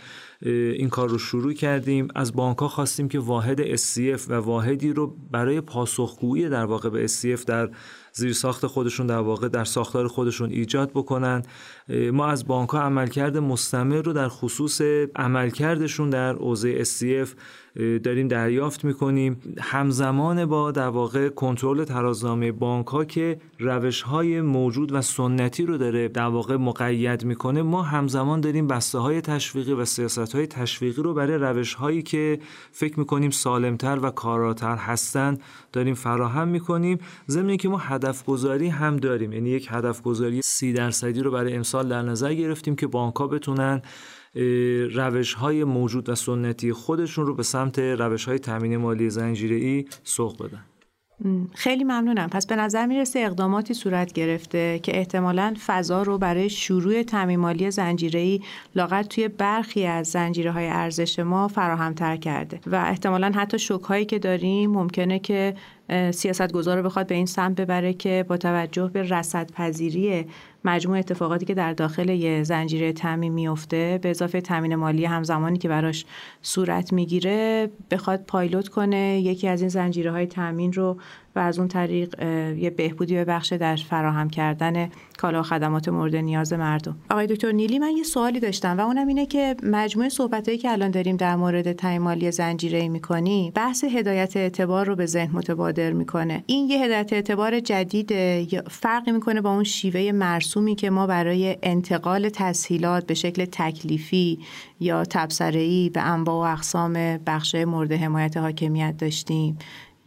این 0.42 0.88
کار 0.88 1.08
رو 1.08 1.18
شروع 1.18 1.52
کردیم. 1.52 2.08
از 2.14 2.32
بانک 2.32 2.58
ها 2.58 2.68
خواستیم 2.68 3.08
که 3.08 3.18
واحد 3.18 3.76
SCF 3.76 4.20
و 4.28 4.34
واحدی 4.34 4.92
رو 4.92 5.16
برای 5.30 5.60
پاسخگویی 5.60 6.48
در 6.48 6.64
واقع 6.64 6.88
به 6.88 7.08
SCF 7.08 7.44
در 7.44 7.70
زیر 8.12 8.32
ساخت 8.32 8.66
خودشون 8.66 9.06
در 9.06 9.18
واقع 9.18 9.48
در 9.48 9.64
ساختار 9.64 10.08
خودشون 10.08 10.50
ایجاد 10.50 10.90
بکنن. 10.90 11.42
ما 12.12 12.26
از 12.26 12.46
بانک 12.46 12.68
ها 12.68 12.80
عملکرد 12.80 13.36
مستمر 13.36 14.02
رو 14.02 14.12
در 14.12 14.28
خصوص 14.28 14.80
عملکردشون 15.16 16.10
در 16.10 16.32
حوزه 16.32 16.84
SCF 16.84 17.28
داریم 18.04 18.28
دریافت 18.28 18.84
می‌کنیم. 18.84 19.36
همزمان 19.60 20.46
با 20.46 20.70
در 20.70 20.88
واقع 20.88 21.28
کنترل 21.28 21.84
ترازنامه 21.84 22.52
بانک 22.52 22.86
ها 22.86 23.04
که 23.04 23.40
روش 23.58 24.02
های 24.02 24.40
موجود 24.40 24.92
و 24.92 25.02
سنتی 25.02 25.66
رو 25.66 25.78
داره 25.78 26.08
در 26.08 26.26
واقع 26.26 26.56
مقید 26.56 27.24
می‌کنه 27.24 27.62
ما 27.62 27.82
همزمان 27.82 28.40
داریم 28.40 28.66
بسته 28.66 28.98
های 28.98 29.20
تشویقی 29.20 29.72
و 29.72 29.84
سیاست 29.84 30.34
های 30.34 30.46
تشویقی 30.46 31.02
رو 31.02 31.14
برای 31.14 31.38
روش 31.38 31.74
هایی 31.74 32.02
که 32.02 32.40
فکر 32.72 32.98
می‌کنیم 32.98 33.30
سالمتر 33.30 33.98
و 34.02 34.10
کاراتر 34.10 34.76
هستند 34.76 35.40
داریم 35.72 35.94
فراهم 35.94 36.48
می‌کنیم. 36.48 36.98
ضمن 37.28 37.56
که 37.56 37.68
ما 37.68 37.78
هدف 37.78 38.24
گذاری 38.24 38.68
هم 38.68 38.96
داریم 38.96 39.32
یعنی 39.32 39.50
یک 39.50 39.68
هدف 39.70 40.02
گذاری 40.02 40.40
سی 40.44 40.72
درصدی 40.72 41.20
رو 41.20 41.30
برای 41.30 41.54
امسال 41.54 41.79
در 41.88 42.02
نظر 42.02 42.34
گرفتیم 42.34 42.76
که 42.76 42.86
بانک 42.86 43.14
ها 43.14 43.26
بتونن 43.26 43.82
روش 44.94 45.34
های 45.34 45.64
موجود 45.64 46.08
و 46.08 46.14
سنتی 46.14 46.72
خودشون 46.72 47.26
رو 47.26 47.34
به 47.34 47.42
سمت 47.42 47.78
روش 47.78 48.24
های 48.24 48.38
تامین 48.38 48.76
مالی 48.76 49.10
زنجیره 49.10 49.56
ای 49.56 49.84
سوق 50.04 50.42
بدن. 50.42 50.64
خیلی 51.54 51.84
ممنونم. 51.84 52.28
پس 52.28 52.46
به 52.46 52.56
نظر 52.56 52.86
می‌رسه 52.86 53.20
اقداماتی 53.20 53.74
صورت 53.74 54.12
گرفته 54.12 54.80
که 54.82 54.98
احتمالا 54.98 55.54
فضا 55.66 56.02
رو 56.02 56.18
برای 56.18 56.50
شروع 56.50 57.02
مالی 57.36 57.70
زنجیره‌ای 57.70 58.40
لاغت 58.76 59.08
توی 59.08 59.28
برخی 59.28 59.86
از 59.86 60.06
زنجیره 60.06 60.50
های 60.50 60.68
ارزش 60.68 61.18
ما 61.18 61.48
فراهم 61.48 61.94
تر 61.94 62.16
کرده 62.16 62.60
و 62.66 62.76
احتمالا 62.76 63.32
حتی 63.34 63.58
شوک 63.58 63.82
هایی 63.82 64.04
که 64.04 64.18
داریم 64.18 64.70
ممکنه 64.70 65.18
که 65.18 65.54
سیاست 66.10 66.52
گذار 66.52 66.82
بخواد 66.82 67.06
به 67.06 67.14
این 67.14 67.26
سمت 67.26 67.60
ببره 67.60 67.92
که 67.92 68.24
با 68.28 68.36
توجه 68.36 68.90
به 68.92 69.02
رصد 69.02 69.52
پذیری 69.52 70.26
مجموع 70.64 70.98
اتفاقاتی 70.98 71.46
که 71.46 71.54
در 71.54 71.72
داخل 71.72 72.08
یه 72.08 72.42
زنجیره 72.42 72.92
تامین 72.92 73.32
میفته 73.32 73.98
به 74.02 74.10
اضافه 74.10 74.40
تامین 74.40 74.74
مالی 74.74 75.04
همزمانی 75.04 75.58
که 75.58 75.68
براش 75.68 76.04
صورت 76.42 76.92
می‌گیره 76.92 77.70
بخواد 77.90 78.24
پایلوت 78.26 78.68
کنه 78.68 79.20
یکی 79.20 79.48
از 79.48 79.60
این 79.60 79.68
زنجیره 79.68 80.10
های 80.10 80.26
تامین 80.26 80.72
رو 80.72 80.96
و 81.36 81.38
از 81.38 81.58
اون 81.58 81.68
طریق 81.68 82.22
یه 82.58 82.70
بهبودی 82.70 83.16
ببخشه 83.16 83.58
در 83.58 83.76
فراهم 83.76 84.30
کردن 84.30 84.90
کالا 85.18 85.40
و 85.40 85.42
خدمات 85.42 85.88
مورد 85.88 86.16
نیاز 86.16 86.52
مردم. 86.52 86.96
آقای 87.10 87.26
دکتر 87.26 87.52
نیلی 87.52 87.78
من 87.78 87.90
یه 87.96 88.02
سوالی 88.02 88.40
داشتم 88.40 88.78
و 88.78 88.80
اونم 88.80 89.06
اینه 89.06 89.26
که 89.26 89.56
مجموعه 89.62 90.08
صحبتایی 90.08 90.58
که 90.58 90.70
الان 90.70 90.90
داریم 90.90 91.16
در 91.16 91.36
مورد 91.36 91.72
تامین 91.72 91.98
مالی 91.98 92.30
زنجیره 92.30 92.88
می‌کنی 92.88 93.52
بحث 93.54 93.84
هدایت 93.84 94.36
اعتبار 94.36 94.86
رو 94.86 94.96
به 94.96 95.06
ذهن 95.06 95.36
متبادر 95.36 95.92
می‌کنه. 95.92 96.44
این 96.46 96.70
یه 96.70 96.84
هدایت 96.84 97.12
اعتبار 97.12 97.60
جدید 97.60 98.14
فرقی 98.68 99.12
می‌کنه 99.12 99.40
با 99.40 99.54
اون 99.54 99.64
شیوه 99.64 100.12
مرسومی 100.12 100.74
که 100.74 100.90
ما 100.90 101.06
برای 101.06 101.56
انتقال 101.62 102.28
تسهیلات 102.28 103.06
به 103.06 103.14
شکل 103.14 103.44
تکلیفی 103.44 104.38
یا 104.80 105.04
تبصره‌ای 105.04 105.90
به 105.90 106.00
انواع 106.00 106.48
و 106.48 106.52
اقسام 106.52 106.92
بخش 107.26 107.54
مورد 107.54 107.92
حمایت 107.92 108.36
حاکمیت 108.36 108.94
داشتیم؟ 108.98 109.58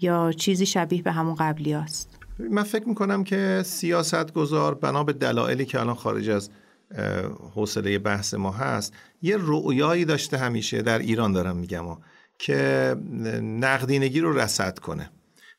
یا 0.04 0.32
چیزی 0.32 0.66
شبیه 0.66 1.01
به 1.01 1.12
همون 1.12 1.36
قبلی 1.36 1.74
است 1.74 2.10
من 2.39 2.64
فکر 2.64 2.89
می‌کنم 2.89 3.24
که 3.24 3.62
سیاست 3.66 4.34
گذار 4.34 4.76
بنا 4.76 5.04
به 5.04 5.14
دلایلی 5.14 5.66
که 5.66 5.80
الان 5.80 5.95
خارج 5.95 6.30
از 6.30 6.49
حوصله 7.56 7.99
بحث 7.99 8.34
ما 8.34 8.51
هست 8.51 8.93
یه 9.22 9.38
رؤیایی 9.39 10.06
داشته 10.06 10.38
همیشه 10.38 10.82
در 10.82 10.99
ایران 10.99 11.32
دارم 11.32 11.58
میگم 11.58 11.86
که 12.39 12.95
نقدینگی 13.41 14.20
رو 14.20 14.39
رسد 14.39 14.80
کنه 14.80 15.10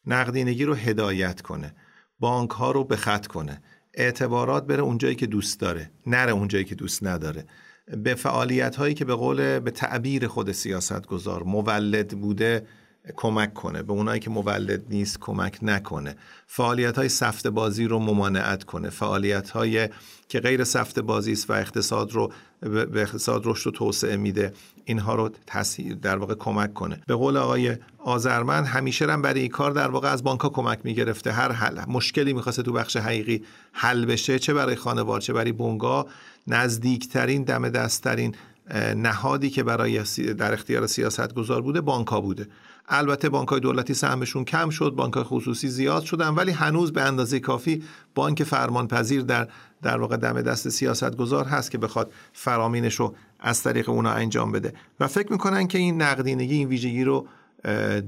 نقدینگی 0.06 0.64
رو 0.64 0.74
هدایت 0.74 1.40
کنه 1.40 1.74
بانک 2.20 2.50
ها 2.50 2.70
رو 2.70 2.84
به 2.84 2.96
خط 2.96 3.26
کنه 3.26 3.62
اعتبارات 3.94 4.66
بره 4.66 4.82
اونجایی 4.82 5.14
که 5.14 5.26
دوست 5.26 5.60
داره 5.60 5.90
نره 6.06 6.32
اونجایی 6.32 6.64
که 6.64 6.74
دوست 6.74 7.04
نداره. 7.04 7.46
به 7.96 8.14
فعالیت 8.14 8.76
هایی 8.76 8.94
که 8.94 9.04
به 9.04 9.14
قول 9.14 9.58
به 9.58 9.70
تعبیر 9.70 10.26
خود 10.26 10.52
سیاست 10.52 11.06
گذار 11.06 11.42
مولد 11.42 12.08
بوده 12.08 12.66
کمک 13.16 13.54
کنه 13.54 13.82
به 13.82 13.92
اونایی 13.92 14.20
که 14.20 14.30
مولد 14.30 14.82
نیست 14.90 15.18
کمک 15.20 15.58
نکنه. 15.62 16.16
فعالیت 16.46 16.98
های 16.98 17.08
سفت 17.08 17.46
بازی 17.46 17.84
رو 17.84 17.98
ممانعت 17.98 18.64
کنه. 18.64 18.90
فعالیت 18.90 19.50
های 19.50 19.88
که 20.28 20.40
غیر 20.40 20.64
سفت 20.64 20.98
بازی 20.98 21.32
است 21.32 21.50
و 21.50 21.52
اقتصاد 21.52 22.12
رو 22.12 22.32
به 22.60 23.02
اقتصاد 23.02 23.42
رشد 23.44 23.66
و 23.66 23.70
توسعه 23.70 24.16
میده 24.16 24.52
اینها 24.84 25.14
رو 25.14 25.30
تسهیل 25.46 25.94
در 25.94 26.16
واقع 26.16 26.34
کمک 26.34 26.74
کنه. 26.74 27.00
به 27.06 27.14
قول 27.14 27.36
آقای 27.36 27.76
آذرمند 27.98 28.66
همیشه 28.66 29.12
هم 29.12 29.22
برای 29.22 29.40
این 29.40 29.50
کار 29.50 29.70
در 29.70 29.90
واقع 29.90 30.12
از 30.12 30.24
بانک 30.24 30.40
کمک 30.40 30.78
می‌گرفته. 30.84 31.32
هر 31.32 31.52
حل 31.52 31.80
مشکلی 31.88 32.32
می‌خواسته 32.32 32.62
تو 32.62 32.72
بخش 32.72 32.96
حقیقی 32.96 33.42
حل 33.72 34.04
بشه 34.04 34.38
چه 34.38 34.54
برای 34.54 34.76
خانوار 34.76 35.20
چه 35.20 35.32
برای 35.32 35.52
بونگا 35.52 36.06
نزدیکترین 36.46 37.42
دم 37.42 37.68
دستترین 37.68 38.34
نهادی 38.96 39.50
که 39.50 39.62
برای 39.62 40.02
در 40.38 40.52
اختیار 40.52 40.86
سیاست 40.86 41.34
گذار 41.34 41.62
بوده 41.62 41.80
بانک 41.80 42.06
ها 42.08 42.20
بوده. 42.20 42.46
البته 42.88 43.28
بانک 43.28 43.48
های 43.48 43.60
دولتی 43.60 43.94
سهمشون 43.94 44.44
کم 44.44 44.70
شد 44.70 44.90
بانک 44.96 45.14
خصوصی 45.16 45.68
زیاد 45.68 46.02
شدن 46.02 46.28
ولی 46.28 46.52
هنوز 46.52 46.92
به 46.92 47.02
اندازه 47.02 47.40
کافی 47.40 47.82
بانک 48.14 48.42
فرمانپذیر 48.42 49.22
در 49.22 49.48
در 49.82 49.98
واقع 49.98 50.16
دم 50.16 50.42
دست 50.42 50.68
سیاست 50.68 51.16
گذار 51.16 51.44
هست 51.44 51.70
که 51.70 51.78
بخواد 51.78 52.12
فرامینش 52.32 52.94
رو 52.94 53.14
از 53.40 53.62
طریق 53.62 53.88
اونا 53.88 54.10
انجام 54.10 54.52
بده. 54.52 54.74
و 55.00 55.08
فکر 55.08 55.32
می‌کنن 55.32 55.66
که 55.66 55.78
این 55.78 56.02
نقدینگی 56.02 56.54
این 56.54 56.68
ویژگی 56.68 57.04
رو 57.04 57.26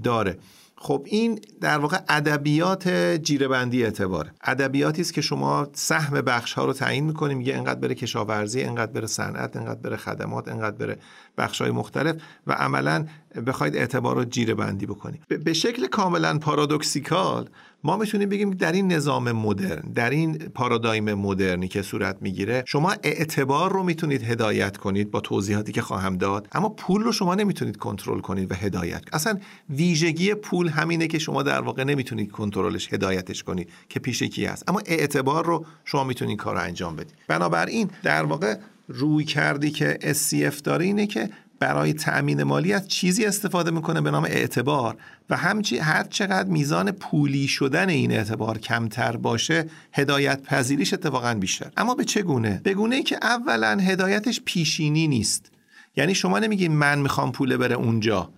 داره. 0.03 0.39
خب 0.79 1.03
این 1.07 1.41
در 1.61 1.79
واقع 1.79 1.99
ادبیات 2.09 2.89
جیرهبندی 3.23 3.85
اعتباره. 3.85 4.33
ادبیاتی 4.45 5.03
است 5.03 5.15
که 5.15 5.21
شما 5.21 5.69
سهم 5.73 6.21
بخش 6.21 6.53
ها 6.53 6.65
رو 6.65 6.73
تعیین 6.73 7.05
می‌کنیم 7.05 7.39
میگه 7.39 7.55
انقدر 7.57 7.81
بره 7.81 7.95
کشاورزی 7.95 8.63
انقدر 8.63 8.93
بره 8.93 9.07
صنعت 9.07 9.57
انقدر 9.57 9.81
بره 9.81 9.97
خدمات 9.97 10.49
انقدر 10.49 10.77
بره 10.77 10.99
بخش 11.39 11.61
های 11.61 11.71
مختلف 11.71 12.17
و 12.47 12.53
عملا 12.53 13.07
بخواید 13.47 13.77
اعتبار 13.77 14.17
رو 14.17 14.25
جیره 14.25 14.55
بندی 14.55 14.87
بکنید 14.87 15.45
به 15.45 15.53
شکل 15.53 15.87
کاملا 15.87 16.39
پارادوکسیکال 16.39 17.49
ما 17.87 17.97
می‌تونیم 17.97 18.29
بگیم 18.29 18.51
در 18.51 18.73
این 18.73 18.93
نظام 18.93 19.33
مدرن 19.33 19.81
در 19.95 20.11
این 20.11 20.39
پارادایم 20.39 21.15
مدرنی 21.15 21.69
که 21.69 21.83
صورت 21.83 22.17
می‌گیره 22.21 22.65
شما 22.67 22.95
اعتبار 23.03 23.73
رو 23.73 23.83
می‌تونید 23.83 24.23
هدایت 24.23 24.77
کنید 24.77 25.11
با 25.11 25.21
توضیحاتی 25.21 25.73
که 25.73 25.83
خواهم 25.83 26.17
داد 26.17 26.49
اما 26.53 26.69
پول 26.69 27.03
رو 27.03 27.13
شما 27.13 27.35
نمی‌تونید 27.35 27.77
کنترل 27.77 28.21
کنید 28.21 28.53
و 28.53 28.55
هدایت 28.55 29.03
اصلا 29.13 29.39
ویژگی 29.71 30.35
پول 30.35 30.69
همینه 30.69 31.07
که 31.07 31.19
شما 31.19 31.43
در 31.43 31.61
واقع 31.61 31.85
نمی‌تونید 31.85 32.31
کنترلش 32.31 32.93
هدایتش 32.93 33.43
کنید 33.43 33.69
که 33.89 34.01
پیش 34.01 34.23
کی 34.23 34.45
هست. 34.45 34.69
اما 34.69 34.83
اعتبار 34.87 35.47
رو 35.47 35.67
شما 35.85 36.05
می‌تونید 36.05 36.39
کار 36.39 36.57
انجام 36.57 36.97
بدید. 36.97 37.15
بنابراین 37.29 37.91
در 38.03 38.23
واقع 38.23 38.57
روی 38.89 39.25
کردی 39.25 39.71
که 39.71 39.99
SCF 40.03 40.61
داره 40.63 40.85
اینه 40.85 41.07
که 41.07 41.31
برای 41.59 41.93
تأمین 41.93 42.43
مالی 42.43 42.73
از 42.73 42.89
چیزی 42.89 43.25
استفاده 43.25 43.71
می‌کنه 43.71 44.01
به 44.01 44.11
نام 44.11 44.25
اعتبار 44.25 44.97
و 45.31 45.37
همچی 45.37 45.79
هر 45.79 46.05
چقدر 46.05 46.49
میزان 46.49 46.91
پولی 46.91 47.49
شدن 47.49 47.89
این 47.89 48.13
اعتبار 48.13 48.59
کمتر 48.59 49.17
باشه 49.17 49.67
هدایت 49.93 50.43
پذیریش 50.43 50.95
اتفاقا 50.95 51.35
بیشتر. 51.35 51.71
اما 51.77 51.95
به 51.95 52.05
چه 52.05 52.23
گونه؟ 52.23 52.61
به 52.65 52.75
گونه 52.75 52.97
ای 52.97 53.03
که 53.03 53.19
اولا 53.23 53.79
هدایتش 53.81 54.41
پیشینی 54.45 55.09
نیست. 55.09 55.51
یعنی 55.97 56.15
شما 56.15 56.39
نمیگین 56.39 56.73
من 56.73 56.99
می‌خوام 56.99 57.33
پول 57.33 57.57
بره 57.57 57.75
اونجا. 57.75 58.31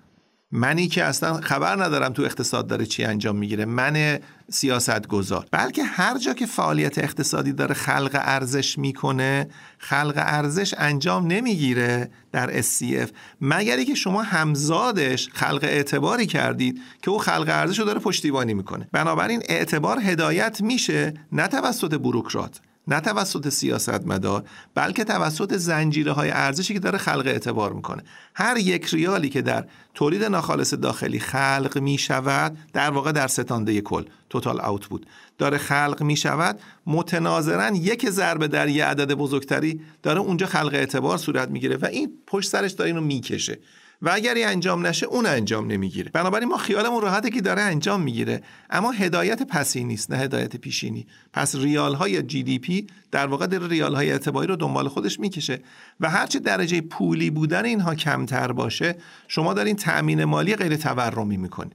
منی 0.53 0.88
که 0.88 1.05
اصلا 1.05 1.40
خبر 1.40 1.84
ندارم 1.84 2.12
تو 2.12 2.22
اقتصاد 2.22 2.66
داره 2.66 2.86
چی 2.86 3.05
انجام 3.05 3.36
می‌گیره. 3.36 3.64
من 3.64 4.18
سیاست 4.51 5.07
گذار 5.07 5.46
بلکه 5.51 5.84
هر 5.84 6.18
جا 6.18 6.34
که 6.34 6.46
فعالیت 6.46 6.99
اقتصادی 6.99 7.53
داره 7.53 7.74
خلق 7.74 8.11
ارزش 8.14 8.78
می‌کنه 8.78 9.49
خلق 9.78 10.14
ارزش 10.16 10.74
انجام 10.78 11.26
نمی‌گیره 11.26 12.11
در 12.32 12.62
SCF 12.62 13.11
مگری 13.40 13.84
که 13.84 13.94
شما 13.94 14.22
همزادش 14.22 15.28
خلق 15.32 15.61
اعتباری 15.62 16.26
کردید 16.26 16.80
که 17.03 17.11
او 17.11 17.18
خلق 17.18 17.49
ارزش 17.49 17.78
رو 17.78 17.84
داره 17.84 17.99
پشتیبانی 17.99 18.55
می‌کنه. 18.55 18.88
بنابراین 18.92 19.42
اعتبار 19.49 20.01
هدایت 20.01 20.61
میشه 20.61 21.14
نه 21.32 21.46
توسط 21.46 21.94
بروکرات. 21.94 22.61
نه 22.89 23.01
توسط 23.01 23.49
سیاستمدار 23.49 24.45
بلکه 24.74 25.05
توسط 25.05 25.57
زنجیره 25.57 26.12
های 26.12 26.30
ارزشی 26.30 26.74
که 26.74 26.80
داره 26.80 26.99
خلق 26.99 27.26
اعتبار 27.26 27.72
می‌کنه. 27.72 28.03
هر 28.34 28.57
یک 28.57 28.86
ریالی 28.95 29.28
که 29.28 29.43
در 29.43 29.64
تولید 29.95 30.24
ناخالص 30.24 30.74
داخلی 30.74 31.20
خلق 31.20 31.78
می 31.82 31.99
شود 31.99 32.59
در 32.72 32.91
واقع 32.91 33.12
در 33.12 33.26
ستانده 33.26 33.80
کل 33.80 34.05
توتال 34.30 34.61
اوتپوت 34.61 35.03
داره 35.39 35.59
خلق 35.59 36.03
می 36.03 36.16
شود 36.16 36.61
متناظرا 36.86 37.70
یک 37.76 38.11
ضربه 38.11 38.49
در 38.49 38.68
یه 38.68 38.84
عدد 38.84 39.14
بزرگتری 39.14 39.80
داره 40.03 40.20
اونجا 40.20 40.47
خلق 40.47 40.74
اعتبار 40.74 41.18
صورت 41.18 41.49
می‌گیره 41.49 41.76
و 41.76 41.86
این 41.86 42.12
پشت 42.26 42.51
سرش 42.51 42.72
داره 42.72 42.91
اینو 42.91 43.01
می‌کشه. 43.01 43.59
و 44.03 44.11
اگر 44.12 44.34
این 44.34 44.46
انجام 44.46 44.86
نشه 44.86 45.07
اون 45.07 45.26
انجام 45.26 45.66
نمی‌گیره. 45.66 46.11
بنابراین 46.11 46.49
ما 46.49 46.57
خیالمون 46.57 47.03
راحته 47.03 47.30
که 47.30 47.40
داره 47.40 47.62
انجام 47.62 48.03
می‌گیره. 48.03 48.42
اما 48.70 48.90
هدایت 48.90 49.42
پسی 49.42 49.84
نیست 49.84 50.11
نه 50.11 50.16
هدایت 50.16 50.57
پیشینی. 50.57 51.07
پس 51.32 51.55
ریال 51.55 51.94
های 51.94 52.22
جی 52.22 52.42
دی 52.42 52.59
پی 52.59 52.86
در 53.11 53.26
واقع 53.26 53.46
در 53.46 53.59
ریال 53.68 53.94
های 53.94 54.12
اعتباری 54.12 54.46
رو 54.46 54.57
دنبال 54.57 54.88
خودش 54.88 55.20
می‌کشه 55.20 55.62
و 56.01 56.11
هرچه 56.11 56.38
درجه 56.38 56.80
پولی 56.80 57.30
بودن 57.30 57.64
اینها 57.64 57.94
کمتر 57.94 58.53
باشه 58.53 58.96
شما 59.28 59.55
دارین 59.55 59.76
تأمین 59.76 60.24
مالی 60.24 60.57
غیر 60.57 60.76
تورمی 60.76 61.36
می‌کنید 61.36 61.72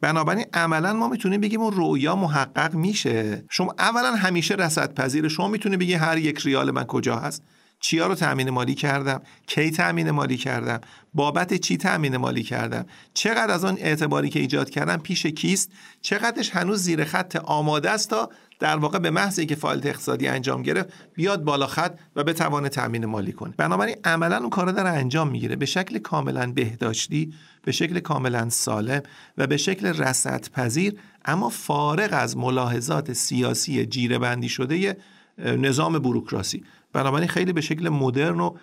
بنابراین 0.00 0.46
عملا 0.54 0.92
ما 0.92 1.08
می‌تونیم 1.08 1.40
بگیم 1.40 1.60
اون 1.60 1.72
رویا 1.72 2.16
محقق 2.16 2.74
میشه. 2.74 3.44
شما 3.50 3.74
اولا 3.78 4.14
همیشه 4.14 4.54
رصد 4.54 4.94
پذیر 4.94 5.28
شما 5.28 5.48
می‌تونید 5.48 5.78
بگی 5.78 5.94
هر 5.94 6.18
یک 6.18 6.40
ریال 6.40 6.70
من 6.70 6.84
کجا 6.84 7.16
هست؟ 7.16 7.42
چیا 7.82 8.06
رو 8.06 8.14
تأمین 8.14 8.50
مالی 8.50 8.74
کردم؟ 8.74 9.22
کی 9.46 9.70
تأمین 9.70 10.10
مالی 10.10 10.36
کردم؟ 10.36 10.80
بابت 11.14 11.54
چی 11.54 11.76
تأمین 11.76 12.16
مالی 12.16 12.42
کردم؟ 12.42 12.86
چقدر 13.14 13.54
از 13.54 13.64
آن 13.64 13.76
اعتباری 13.80 14.28
که 14.28 14.40
ایجاد 14.40 14.70
کردم 14.70 14.96
پیش 14.96 15.26
کیست؟ 15.26 15.70
چقدرش 16.02 16.50
هنوز 16.50 16.82
زیر 16.82 17.04
خط 17.04 17.36
آماده 17.36 17.90
است 17.90 18.10
تا 18.10 18.30
در 18.60 18.76
واقع 18.76 18.98
به 18.98 19.10
محض 19.10 19.38
اینکه 19.38 19.54
فعالیت 19.54 19.86
اقتصادی 19.86 20.28
انجام 20.28 20.62
گرفت 20.62 20.88
بیاد 21.14 21.44
بالا 21.44 21.66
خط 21.66 21.98
و 22.16 22.24
بتوانه 22.24 22.68
تأمین 22.68 23.06
مالی 23.06 23.32
کنه. 23.32 23.54
بنابراین 23.56 23.96
عملا 24.04 24.36
اون 24.36 24.50
کار 24.50 24.72
داره 24.72 24.88
انجام 24.88 25.28
می‌گیره. 25.28 25.56
به 25.56 25.66
شکل 25.66 25.98
کاملا 25.98 26.52
بهداشتی 26.52 27.34
به 27.64 27.72
شکل 27.72 28.00
کاملا 28.00 28.48
سالم 28.48 29.02
و 29.38 29.46
به 29.46 29.56
شکل 29.56 29.86
رصد 29.86 30.50
پذیر 30.50 30.98
اما 31.24 31.48
فارغ 31.48 32.08
از 32.12 32.36
ملاحظات 32.36 33.12
سیاسی 33.12 33.86
جیره 33.86 34.18
بندی 34.18 34.48
شده 34.48 34.96
نظام 35.38 35.98
بروکراسی. 35.98 36.64
بنابراین 36.92 37.28
خیلی 37.28 37.52
به 37.52 37.60
شکل 37.60 37.88
مدرن 37.88 38.40
و 38.40 38.54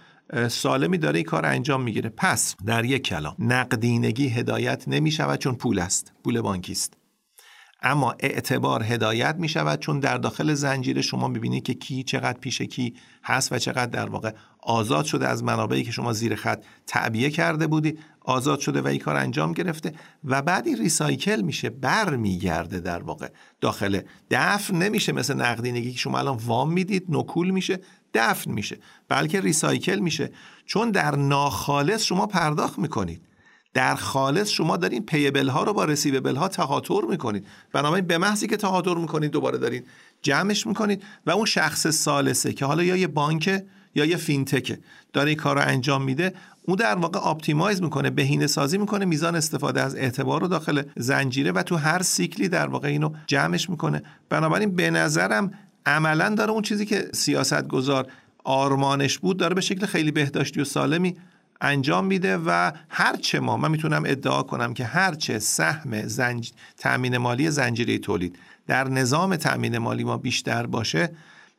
سالمی 0.49 0.97
داره 0.97 1.15
این 1.15 1.25
کار 1.25 1.45
انجام 1.45 1.81
می‌گیره. 1.81 2.09
پس 2.09 2.55
در 2.65 2.85
یک 2.85 3.03
کلام 3.03 3.35
نقدینگی 3.39 4.27
هدایت 4.27 4.83
نمی 4.87 5.11
شود 5.11 5.39
چون 5.39 5.55
پول 5.55 5.79
است 5.79 6.13
پول 6.23 6.41
بانکی 6.41 6.71
است. 6.71 6.93
اما 7.81 8.15
اعتبار 8.19 8.83
هدایت 8.83 9.35
می 9.35 9.49
شود 9.49 9.79
چون 9.79 9.99
در 9.99 10.17
داخل 10.17 10.53
زنجیره 10.53 11.01
شما 11.01 11.27
می‌بینید 11.27 11.63
که 11.63 11.73
کی 11.73 12.03
چقدر 12.03 12.39
پیش 12.39 12.61
کی 12.61 12.93
هست 13.23 13.51
و 13.51 13.57
چقدر 13.57 13.85
در 13.85 14.09
واقع 14.09 14.31
آزاد 14.59 15.05
شده 15.05 15.27
از 15.27 15.43
منابعی 15.43 15.83
که 15.83 15.91
شما 15.91 16.13
زیر 16.13 16.35
خط 16.35 16.63
تعبیه 16.87 17.29
کرده 17.29 17.67
بودی 17.67 17.97
آزاد 18.21 18.59
شده 18.59 18.81
و 18.81 18.87
این 18.87 18.99
کار 18.99 19.15
انجام 19.15 19.53
گرفته 19.53 19.93
و 20.23 20.41
بعد 20.41 20.67
این 20.67 20.77
ریسایکل 20.77 21.41
میشه 21.41 21.69
بر 21.69 22.15
میگرده 22.15 22.79
در 22.79 23.03
واقع. 23.03 23.27
داخل 23.61 24.01
دفن 24.31 24.75
نمیشه 24.75 25.11
مثل 25.11 25.33
نقدینگی 25.33 25.91
که 25.91 25.97
شما 25.97 26.19
الان 26.19 26.37
وام 26.37 26.73
می‌دید 26.73 27.05
نکول 27.09 27.49
میشه 27.49 27.79
دفن 28.13 28.51
میشه 28.51 28.77
بلکه 29.09 29.41
recycle 29.41 29.99
میشه. 29.99 30.31
چون 30.65 30.91
در 30.91 31.15
ناخالص 31.15 32.03
شما 32.03 32.27
پرداخت 32.27 32.79
می‌کنید. 32.79 33.21
در 33.73 33.95
خالص 33.95 34.49
شما 34.49 34.77
دارین 34.77 35.05
payable 35.05 35.47
ها 35.47 35.63
رو 35.63 35.73
با 35.73 35.85
receivable 35.85 36.35
ها 36.35 36.47
تهاتر 36.47 37.01
می‌کنید. 37.09 37.45
بنابراین 37.73 38.05
به 38.05 38.17
محضی 38.17 38.47
که 38.47 38.57
تهاتر 38.57 38.95
می‌کنید 38.95 39.31
دوباره 39.31 39.57
دارین 39.57 39.83
جمعش 40.21 40.67
می‌کنید 40.67 41.03
و 41.25 41.31
اون 41.31 41.45
شخص 41.45 41.87
ثالثه 41.87 42.53
که 42.53 42.65
حالا 42.65 42.83
یا 42.83 42.95
یه 42.95 43.07
بانک 43.07 43.63
یا 43.95 44.05
یه 44.05 44.17
fintech 44.17 44.71
ه 44.71 44.79
داره 45.13 45.29
این 45.29 45.37
کار 45.37 45.55
رو 45.55 45.61
انجام 45.67 46.03
میده 46.03 46.33
اون 46.63 46.77
در 46.77 46.95
واقع 46.95 47.19
optimize 47.19 47.81
می‌کنه 47.81 48.09
بهینه 48.09 48.47
سازی 48.47 48.77
می‌کنه 48.77 49.05
میزان 49.05 49.35
استفاده 49.35 49.81
از 49.81 49.95
اعتبار 49.95 50.41
رو 50.41 50.47
داخل 50.47 50.83
زنجیره 50.97 51.51
و 51.51 51.63
تو 51.63 51.75
هر 51.75 52.01
cycle 52.01 52.41
ی 52.41 52.49
در 52.49 52.67
واقع 52.67 52.87
اینو 52.87 53.09
جمعش 53.27 53.69
می‌کنه. 53.69 54.03
بنابراین 54.29 54.75
به 54.75 54.89
نظرم 54.89 55.53
عملا 55.85 56.35
داره 56.35 56.51
اون 56.51 56.61
چیزی 56.61 56.85
که 56.85 57.09
سیاست 57.13 57.67
گذار 57.67 58.07
آرمانش 58.43 59.19
بود 59.19 59.37
داره 59.37 59.55
به 59.55 59.61
شکل 59.61 59.85
خیلی 59.85 60.11
بهداشتی 60.11 60.61
و 60.61 60.63
سالمی 60.63 61.15
انجام 61.61 62.05
میده 62.05 62.37
و 62.37 62.71
هرچه 62.89 63.39
ما 63.39 63.57
من 63.57 63.71
می‌تونم 63.71 64.03
ادعا 64.05 64.43
کنم 64.43 64.73
که 64.73 64.85
هرچه 64.85 65.39
سهم 65.39 66.07
زنج... 66.07 66.51
تأمین 66.77 67.17
مالی 67.17 67.51
زنجیره 67.51 67.97
تولید 67.97 68.39
در 68.67 68.87
نظام 68.87 69.35
تأمین 69.35 69.77
مالی 69.77 70.03
ما 70.03 70.17
بیشتر 70.17 70.65
باشه 70.65 71.09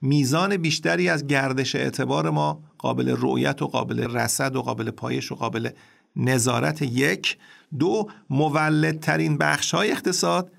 میزان 0.02 0.56
بیشتری 0.56 1.08
از 1.08 1.26
گردش 1.26 1.74
اعتبار 1.74 2.30
ما 2.30 2.60
قابل 2.78 3.14
رؤیت 3.18 3.62
و 3.62 3.66
قابل 3.66 4.16
رصد 4.16 4.56
و 4.56 4.62
قابل 4.62 4.90
پایش 4.90 5.32
و 5.32 5.34
قابل 5.34 5.70
نظارت 6.16 6.82
یک. 6.82 7.38
دو 7.78 8.08
مولدترین 8.30 9.38
بخش 9.38 9.74
های 9.74 9.92
اقتصاد 9.92 10.50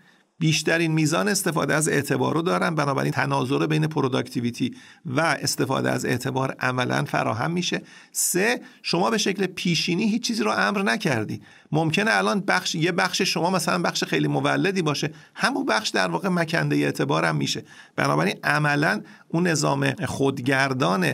بیشترین 0.42 0.92
میزان 0.92 1.28
استفاده 1.28 1.74
از 1.74 1.90
اعتبار 1.90 2.34
رو 2.34 2.42
دارن 2.42 2.76
بنابراین 2.76 3.12
تناظر 3.12 3.68
بین 3.68 3.88
productivity 3.88 4.76
و 5.06 5.20
استفاده 5.20 5.92
از 5.92 6.06
اعتبار 6.06 6.56
عملا 6.60 7.04
فراهم 7.04 7.52
میشه. 7.52 7.82
سه 8.12 8.62
شما 8.84 9.10
به 9.10 9.18
شکل 9.18 9.46
پیشینی 9.46 10.08
هیچ 10.08 10.24
چیزی 10.24 10.44
رو 10.44 10.52
امر 10.52 10.82
نکردی. 10.82 11.42
ممکنه 11.72 12.12
الان 12.14 12.40
بخش 12.40 12.76
یه 12.76 12.92
بخش 12.92 13.22
شما 13.22 13.50
مثلا 13.50 13.82
بخش 13.82 14.04
خیلی 14.04 14.28
مولدی 14.28 14.82
باشه 14.82 15.12
همون 15.36 15.66
بخش 15.66 15.90
در 15.90 16.08
واقع 16.08 16.30
مکنده 16.30 16.76
اعتبار 16.76 17.26
هم 17.26 17.36
میشه. 17.36 17.64
بنابراین 17.96 18.36
عملا 18.44 19.02
اون 19.28 19.48
نظام 19.48 19.94
خودگردان 20.06 21.14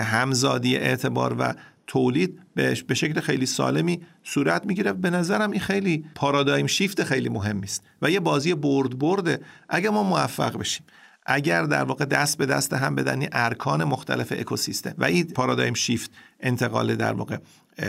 هم‌زادی 0.00 0.76
اعتبار 0.76 1.36
و 1.38 1.54
تولید 1.86 2.41
به 2.54 2.94
شکل 2.94 3.20
خیلی 3.20 3.46
سالمی 3.46 4.00
صورت 4.24 4.66
می‌گیره. 4.66 4.92
به 4.92 5.10
نظرم 5.10 5.50
این 5.50 5.60
خیلی 5.60 6.04
پارادایم 6.14 6.66
شیفت 6.66 7.04
خیلی 7.04 7.28
مهمی 7.28 7.64
است 7.64 7.84
و 8.02 8.10
یه 8.10 8.20
بازی 8.20 8.54
برد 8.54 8.98
برده 8.98 9.40
اگر 9.68 9.90
ما 9.90 10.02
موفق 10.02 10.58
بشیم. 10.58 10.86
اگر 11.26 11.62
در 11.62 11.84
واقع 11.84 12.04
دست 12.04 12.38
به 12.38 12.46
دست 12.46 12.72
هم 12.72 12.94
بدنی 12.94 13.28
ارکان 13.32 13.84
مختلف 13.84 14.32
اکوسیستم. 14.36 14.94
و 14.98 15.04
این 15.04 15.26
پارادایم 15.26 15.74
شیفت 15.74 16.10
انتقال 16.40 16.94
در 16.94 17.12
واقع 17.12 17.36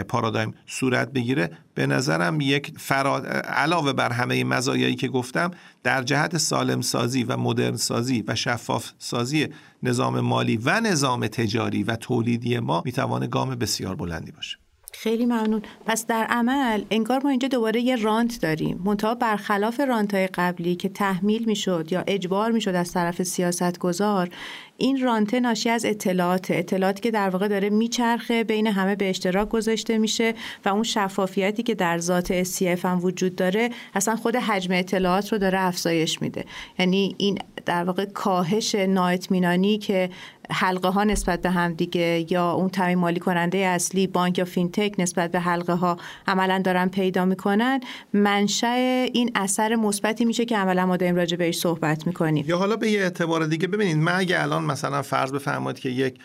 پارادایم 0.07 0.53
صورت 0.65 1.13
بگیره. 1.13 1.51
به 1.75 1.88
نظرم 1.88 2.41
یک 2.41 2.73
فراد 2.77 3.27
علاوه 3.27 3.93
بر 3.93 4.11
همه 4.11 4.43
مزایایی 4.43 4.95
که 4.95 5.07
گفتم 5.07 5.51
در 5.84 6.03
جهت 6.03 6.38
سالم 6.38 6.81
سازی 6.81 7.23
و 7.23 7.38
مدرن 7.38 7.75
سازی 7.75 8.23
و 8.27 8.36
شفاف 8.36 8.91
سازی 8.97 9.47
نظام 9.84 10.19
مالی 10.19 10.57
و 10.57 10.79
نظام 10.79 11.27
تجاری 11.27 11.84
و 11.84 11.95
تولیدی 11.95 12.59
ما 12.59 12.81
می‌توانه 12.86 13.27
گام 13.27 13.55
بسیار 13.55 13.95
بلندی 13.95 14.31
باشه. 14.31 14.57
خیلی 14.95 15.25
ممنون. 15.25 15.61
پس 15.86 16.05
در 16.05 16.23
عمل 16.29 16.84
انگار 16.91 17.21
ما 17.23 17.29
اینجا 17.29 17.47
دوباره 17.47 17.81
یه 17.81 17.95
رانت 17.95 18.41
داریم. 18.41 18.81
منتها 18.86 19.15
برخلاف 19.15 19.79
رانت 19.79 20.13
های 20.13 20.27
قبلی 20.27 20.75
که 20.75 20.89
تحمیل 20.89 21.45
می‌شد 21.45 21.88
یا 21.91 22.03
اجبار 22.07 22.51
می‌شد 22.51 22.75
از 22.75 22.91
طرف 22.91 23.23
سیاست 23.23 23.79
گذار 23.79 24.29
این 24.78 25.01
رانته 25.01 25.39
ناشی 25.39 25.69
از 25.69 25.86
اطلاعات 25.86 26.51
اطلاعاتی 26.51 27.01
که 27.01 27.11
در 27.11 27.30
واقع 27.30 27.47
داره 27.47 27.69
میچرخه 27.69 28.43
بین 28.43 28.67
همه 28.67 28.95
به 28.95 29.09
اشتراک 29.09 29.49
گذاشته 29.49 29.97
میشه 29.97 30.34
و 30.65 30.69
اون 30.69 30.84
شفافیتی 30.84 31.63
که 31.63 31.76
در 31.76 31.97
ذات 31.97 32.43
SCF 32.43 32.86
هم 32.86 32.99
وجود 33.03 33.36
داره 33.36 33.69
اصلا 33.95 34.15
خود 34.15 34.36
حجم 34.36 34.74
اطلاعات 34.74 35.32
رو 35.32 35.38
داره 35.38 35.59
افزایش 35.59 36.21
میده. 36.21 36.45
یعنی 36.80 37.15
این 37.17 37.38
در 37.65 37.84
واقع 37.84 38.05
کاهش 38.05 38.76
نااطمینانی 38.76 39.78
که 39.78 40.09
حلقه 40.49 40.89
ها 40.89 41.03
نسبت 41.03 41.41
به 41.41 41.49
هم 41.49 41.74
دیگه 41.74 42.26
یا 42.30 42.51
اون 42.51 42.69
تامین 42.69 42.97
مالی 42.97 43.19
کننده 43.19 43.57
اصلی 43.57 44.07
بانک 44.07 44.38
یا 44.38 44.45
فینتک 44.45 44.95
نسبت 44.97 45.32
به 45.32 45.39
حلقه 45.39 45.74
ها 45.74 45.97
عملا 46.28 46.61
دارن 46.65 46.89
پیدا 46.89 47.26
می‌کنن 47.26 47.80
منشأ 48.13 48.67
این 49.13 49.32
اثر 49.36 49.76
مثبتی 49.76 50.26
میشه 50.26 50.45
که 50.45 50.57
عملا 50.57 50.86
ما 50.86 50.97
داریم 50.97 51.15
راجع 51.15 51.38
بهش 51.38 51.57
صحبت 51.57 52.07
می‌کنیم. 52.07 52.45
یا 52.47 52.57
حالا 52.57 52.76
به 52.76 52.91
یه 52.91 52.99
اعتبار 53.01 53.45
دیگه 53.45 53.67
ببینید 53.67 53.97
من 53.97 54.15
اگه 54.15 54.43
الان 54.43 54.62
مثلا 54.66 55.01
فرض 55.01 55.32
بفرمایید 55.32 55.80
که 55.80 55.89
یک 55.89 56.20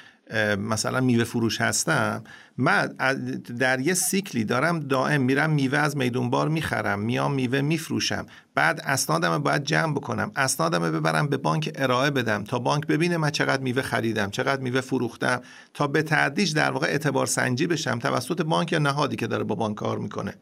مثلا 0.59 1.01
میوه 1.01 1.25
فروش 1.25 1.61
هستم 1.61 2.25
من 2.57 2.87
در 3.59 3.81
یه 3.81 3.95
سیکلی 3.95 4.45
دارم 4.45 4.81
دائم 4.81 5.21
میرم 5.21 5.51
میوه 5.51 5.79
از 5.79 5.97
میدونبار 5.97 6.49
می‌خرم 6.49 7.01
میام 7.01 7.35
میوه 7.35 7.61
میفروشم. 7.61 8.27
بعد 8.55 8.81
اسنادم 8.85 9.39
باید 9.39 9.65
جمع 9.65 9.93
بکنم. 9.93 10.33
اسنادم 10.37 10.79
ببرم 10.79 11.29
به 11.29 11.37
بانک 11.37 11.73
ارائه 11.75 12.11
بدم 12.11 12.45
تا 12.45 12.59
بانک 12.59 12.87
ببینه 12.87 13.17
من 13.17 13.31
چقدر 13.31 13.63
میوه 13.63 13.83
خریدم 13.83 14.31
چقدر 14.31 14.63
میوه 14.63 14.81
فروختم 14.81 15.41
تا 15.75 15.87
به 15.87 16.03
تدریج 16.03 16.55
در 16.55 16.71
واقع 16.71 16.87
اعتبار 16.87 17.27
سنجی 17.27 17.67
بشم 17.67 17.99
توسط 17.99 18.43
بانک 18.43 18.73
یا 18.73 18.79
نهادی 18.79 19.17
که 19.17 19.27
داره 19.27 19.45
با 19.45 19.55
بانک 19.55 19.77
کار 19.77 19.99
می‌کنه. 19.99 20.35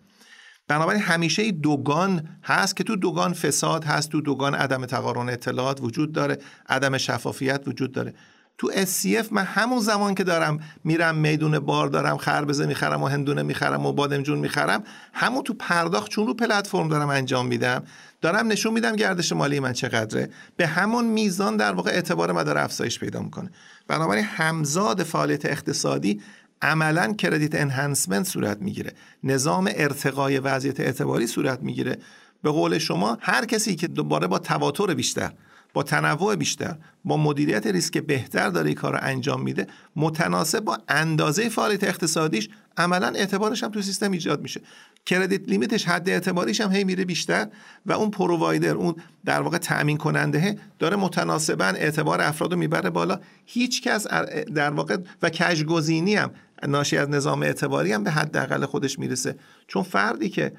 بنابراین 0.68 1.02
همیشه 1.02 1.52
دوگان 1.52 2.28
هست 2.42 2.76
که 2.76 2.84
تو 2.84 2.96
دوگان 2.96 3.32
فساد 3.32 3.84
هست 3.84 4.10
تو 4.10 4.20
دوگان 4.20 4.54
عدم 4.54 4.86
تقارن 4.86 5.28
اطلاعات 5.28 5.80
وجود 5.82 6.12
داره 6.12 6.38
عدم 6.68 6.98
شفافیت 6.98 7.62
وجود 7.66 7.92
داره. 7.92 8.14
تو 8.58 8.70
SCF 8.72 9.32
من 9.32 9.44
همون 9.44 9.80
زمان 9.80 10.14
که 10.14 10.24
دارم 10.24 10.60
میرم 10.84 11.14
میدون 11.14 11.58
بار 11.58 11.88
دارم 11.88 12.16
خربزه 12.16 12.66
می‌خرم 12.66 13.02
و 13.02 13.06
هندونه 13.06 13.42
می‌خرم 13.42 13.86
و 13.86 13.92
بادمجون 13.92 14.38
می‌خرم 14.38 14.82
همون 15.12 15.42
تو 15.42 15.54
پرداخت 15.54 16.10
چون 16.10 16.26
رو 16.26 16.34
پلتفرم 16.34 16.88
دارم 16.88 17.08
انجام 17.08 17.46
میدم 17.46 17.82
دارم 18.20 18.46
نشون 18.46 18.72
میدم 18.72 18.96
گردش 18.96 19.32
مالی 19.32 19.60
من 19.60 19.72
چقدره. 19.72 20.30
به 20.56 20.66
همون 20.66 21.04
میزان 21.04 21.56
در 21.56 21.72
واقع 21.72 21.90
اعتبار 21.90 22.32
من 22.32 22.42
داره 22.42 22.60
افزایش 22.60 22.98
پیدا 22.98 23.20
می‌کنه. 23.20 23.50
بنابراین 23.88 24.24
همزاد 24.24 25.02
فعالیت 25.02 25.44
اقتصادی 25.44 26.20
عملا 26.62 27.12
کردیت 27.12 27.54
انهانسمنت 27.54 28.26
صورت 28.26 28.62
می‌گیره. 28.62 28.92
نظام 29.24 29.70
ارتقای 29.74 30.38
وضعیت 30.38 30.80
اعتباری 30.80 31.26
صورت 31.26 31.62
می‌گیره. 31.62 31.98
به 32.42 32.50
قول 32.50 32.78
شما 32.78 33.18
هر 33.20 33.44
کسی 33.44 33.76
که 33.76 33.86
دوباره 33.86 34.26
با 34.26 34.38
تواتر 34.38 34.94
بیشتر 34.94 35.32
با 35.74 35.82
تنوع 35.82 36.36
بیشتر 36.36 36.76
با 37.04 37.16
مدیریت 37.16 37.66
ریسک 37.66 37.98
بهتر 37.98 38.48
داره 38.48 38.74
کار 38.74 38.92
رو 38.92 38.98
انجام 39.02 39.42
میده 39.42 39.66
متناسب 39.96 40.60
با 40.60 40.78
اندازه 40.88 41.48
فعالیت 41.48 41.84
اقتصادیش 41.84 42.48
عملا 42.76 43.06
اعتبارش 43.06 43.64
هم 43.64 43.70
تو 43.70 43.82
سیستم 43.82 44.10
ایجاد 44.10 44.42
میشه. 44.42 44.60
کردیت 45.06 45.48
لیمیتش 45.48 45.84
حد 45.84 46.08
اعتباریش 46.08 46.60
هم 46.60 46.72
هی 46.72 46.84
میره 46.84 47.04
بیشتر 47.04 47.48
و 47.86 47.92
اون 47.92 48.10
پرووایدر 48.10 48.74
اون 48.74 48.94
در 49.24 49.40
واقع 49.40 49.58
تأمین 49.58 49.96
کننده 49.96 50.58
داره 50.78 50.96
متناسبا 50.96 51.64
اعتبار 51.64 52.20
افراد 52.20 52.52
رو 52.52 52.58
می‌بره 52.58 52.90
بالا. 52.90 53.20
هیچ 53.46 53.82
کس 53.82 54.06
در 54.54 54.70
واقع 54.70 54.96
و 55.22 55.30
کشگزینی 55.30 56.14
هم 56.14 56.30
ناشی 56.68 56.96
از 56.96 57.10
نظام 57.10 57.42
اعتباری 57.42 57.92
هم 57.92 58.04
به 58.04 58.10
حداقل 58.10 58.66
خودش 58.66 58.98
می‌رسه. 58.98 59.36
چون 59.66 59.82
فردی 59.82 60.28
که 60.28 60.52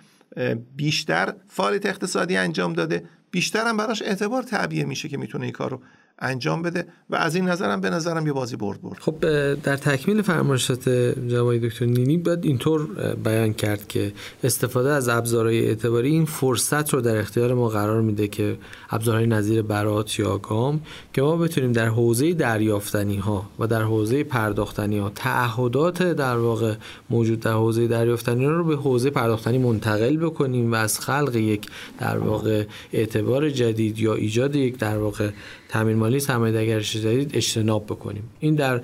بیشتر 0.75 1.33
فعالیت 1.47 1.85
اقتصادی 1.85 2.37
انجام 2.37 2.73
داده 2.73 3.09
بیشتر 3.31 3.67
هم 3.67 3.77
براش 3.77 4.01
اعتبار 4.01 4.43
تعبیه 4.43 4.85
میشه 4.85 5.09
که 5.09 5.17
می‌تونه 5.17 5.43
این 5.43 5.53
کار 5.53 5.71
رو 5.71 5.81
انجام 6.19 6.61
بده 6.61 6.85
و 7.09 7.15
از 7.15 7.35
این 7.35 7.49
نظرم 7.49 7.81
به 7.81 7.89
نظرم 7.89 8.27
یه 8.27 8.33
بازی 8.33 8.55
برد 8.55 8.81
برد. 8.81 8.97
خب 8.99 9.15
در 9.55 9.77
تکمیل 9.77 10.21
فرمایشات 10.21 10.89
جناب 10.89 11.57
دکتر 11.57 11.85
نینی 11.85 12.17
باید 12.17 12.45
اینطور 12.45 12.87
بیان 13.23 13.53
کرد 13.53 13.87
که 13.87 14.13
استفاده 14.43 14.89
از 14.89 15.09
ابزارهای 15.09 15.67
اعتباری 15.67 16.09
این 16.09 16.25
فرصت 16.25 16.93
رو 16.93 17.01
در 17.01 17.17
اختیار 17.17 17.53
ما 17.53 17.69
قرار 17.69 18.01
میده 18.01 18.27
که 18.27 18.57
ابزارهای 18.89 19.27
نظیر 19.27 19.61
برات 19.61 20.19
یا 20.19 20.37
گام 20.37 20.81
که 21.13 21.21
ما 21.21 21.37
بتونیم 21.37 21.71
در 21.71 21.87
حوزه 21.87 22.33
دریافتنی 22.33 23.17
ها 23.17 23.49
و 23.59 23.67
در 23.67 23.81
حوزه 23.81 24.23
پرداختنی 24.23 24.97
ها 24.97 25.09
تعهدات 25.15 26.03
در 26.03 26.37
واقع 26.37 26.75
موجود 27.09 27.39
در 27.39 27.53
حوزه 27.53 27.87
دریافتنی 27.87 28.45
ها 28.45 28.51
رو 28.51 28.63
به 28.63 28.75
حوزه 28.75 29.09
پرداختنی 29.09 29.57
منتقل 29.57 30.17
بکنیم 30.17 30.71
و 30.71 30.75
از 30.75 30.99
خلق 30.99 31.35
یک 31.35 31.67
در 31.99 32.17
واقع 32.17 32.65
اعتبار 32.93 33.49
جدید 33.49 33.99
یا 33.99 34.13
ایجاد 34.13 34.55
یک 34.55 34.77
در 34.77 34.97
واقع 34.97 35.29
تامین 35.69 35.97
مالی 35.97 36.19
سرمایه‌داری 36.19 36.81
جدید 36.81 37.35
اجتناب 37.35 37.85
بکنیم. 37.85 38.23
این 38.39 38.55
در 38.55 38.81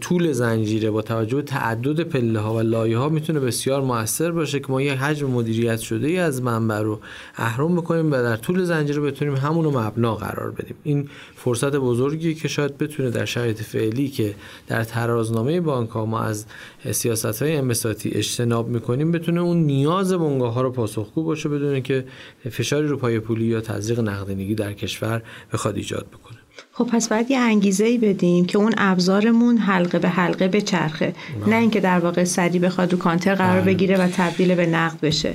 طول 0.00 0.32
زنجیره 0.32 0.90
با 0.90 1.02
توجه 1.02 1.36
به 1.36 1.42
تعدد 1.42 2.00
پله 2.00 2.40
ها 2.40 2.54
و 2.54 2.60
لایه 2.60 2.98
ها 2.98 3.08
می‌تونه 3.08 3.40
بسیار 3.40 3.82
موثر 3.82 4.30
باشه 4.30 4.60
که 4.60 4.66
ما 4.68 4.82
یه 4.82 4.94
حجم 4.94 5.30
مدیریت 5.30 5.78
شده 5.78 6.06
ای 6.06 6.18
از 6.18 6.42
منبع 6.42 6.78
رو 6.78 7.00
اهرم 7.36 7.76
بکنیم 7.76 8.06
و 8.06 8.10
در 8.10 8.36
طول 8.36 8.64
زنجیره 8.64 9.00
بتونیم 9.00 9.36
همون 9.36 9.64
رو 9.64 9.80
مبنا 9.80 10.14
قرار 10.14 10.50
بدیم. 10.50 10.76
این 10.82 11.08
فرصت 11.36 11.76
بزرگی 11.76 12.34
که 12.34 12.48
شاید 12.48 12.78
بتونه 12.78 13.10
در 13.10 13.24
شرایط 13.24 13.62
فعلی 13.62 14.08
که 14.08 14.34
در 14.66 14.84
ترازنامه 14.84 15.60
بانک 15.60 15.90
ها 15.90 16.06
ما 16.06 16.20
از 16.20 16.46
سیاست 16.90 17.42
های 17.42 17.56
انبساطی 17.56 18.10
اجتناب 18.10 18.68
می‌کنیم 18.68 19.12
بتونه 19.12 19.40
اون 19.40 19.56
نیاز 19.56 20.12
بنگاه 20.12 20.54
ها 20.54 20.62
رو 20.62 20.70
پاسخگو 20.70 21.22
باشه 21.22 21.48
بدونه 21.48 21.80
که 21.80 22.04
فشاری 22.50 22.86
رو 22.86 22.96
پای 22.96 23.20
پولی 23.20 23.44
یا 23.44 23.60
تزریق 23.60 24.00
نقدینگی 24.00 24.54
در 24.54 24.72
کشور 24.72 25.22
بخواد 25.52 25.76
ایجاد 25.76 26.06
بکنه. 26.06 26.29
خب 26.72 26.84
پس 26.84 27.08
باید 27.08 27.30
یه 27.30 27.38
انگیزه 27.38 27.84
ای 27.84 27.98
بدیم 27.98 28.46
که 28.46 28.58
اون 28.58 28.74
ابزارمون 28.78 29.56
حلقه 29.56 29.98
به 29.98 30.08
حلقه 30.08 30.48
به 30.48 30.60
چرخه 30.60 31.14
نه 31.46 31.56
اینکه 31.56 31.80
در 31.80 31.98
واقع 31.98 32.24
سری 32.24 32.58
بخواد 32.58 32.92
رو 32.92 32.98
کانتر 32.98 33.34
قرار 33.34 33.60
بله. 33.60 33.74
بگیره 33.74 33.96
و 33.96 34.08
تبدیل 34.08 34.54
به 34.54 34.66
نقد 34.66 35.00
بشه. 35.00 35.34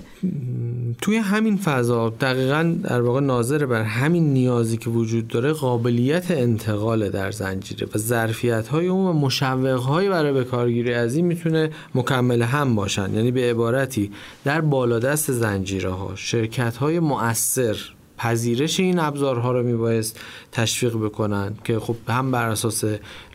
توی 1.02 1.18
همین 1.18 1.57
فضا 1.57 2.10
دقیقا 2.10 2.76
در 2.84 3.02
واقع 3.02 3.20
ناظر 3.20 3.66
بر 3.66 3.84
همین 3.84 4.34
نیازی 4.34 4.78
که 4.78 4.90
وجود 4.90 5.28
داره 5.28 5.52
قابلیت 5.52 6.32
انتقال 6.32 7.10
در 7.10 7.32
زنجیره 7.32 7.88
و 7.95 7.98
ظرفیت 7.98 8.68
های 8.68 8.88
اون 8.88 9.06
و 9.06 9.14
مشوق 9.14 9.80
های 9.80 10.10
برای 10.10 10.34
به 10.34 10.44
کارگیری 10.44 10.94
از 10.94 11.16
این 11.16 11.26
می‌تونه 11.26 11.70
مکمل 11.95 12.41
هم 12.41 12.76
باشن. 12.76 13.14
یعنی 13.14 13.32
به 13.32 13.49
عبارتی 13.49 14.12
در 14.44 14.62
بالادست 14.62 15.32
زنجیره 15.32 15.90
ها 15.90 16.12
شرکت 16.16 16.78
های 16.78 16.99
مؤثر 16.99 17.95
پذیرش 18.18 18.80
این 18.80 19.00
ابزارها 19.00 19.52
رو 19.52 19.64
میبایست 19.64 20.20
تشویق 20.52 20.96
بکنن 20.96 21.54
که 21.64 21.80
خب 21.80 21.96
هم 22.08 22.32
بر 22.32 22.50
اساس 22.50 22.84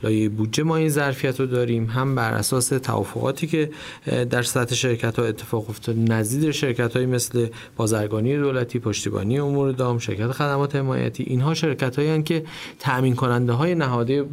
لایه 0.03 0.29
بودجه 0.29 0.63
ما 0.63 0.77
این 0.77 0.89
ظرفیت 0.89 1.41
رو 1.41 1.47
داریم 1.47 1.85
هم 1.85 2.15
بر 2.15 2.35
اساس 2.35 2.69
توافقاتی 2.69 3.47
که 3.47 3.71
در 4.31 4.43
سطح 4.43 4.75
شرکت 4.75 5.19
ها 5.19 5.25
اتفاق 5.25 5.71
افتاد. 5.71 5.97
نزدیک 5.99 6.51
شرکت 6.51 6.97
های 6.97 7.07
مثل 7.07 7.47
بازرگانی 7.77 8.37
دولتی 8.37 8.79
پشتیبانی 8.79 9.39
امور 9.39 9.73
دام 9.73 9.99
شرکت 9.99 10.33
خدمات 10.33 10.77
حمایتی 10.77 11.23
اینها 11.23 11.55
شرکت 11.55 11.99
هایی 11.99 12.23
که 12.23 12.45
تأمین 12.79 13.15
کننده 13.15 13.53
های 13.53 13.75
نهاده 13.75 14.25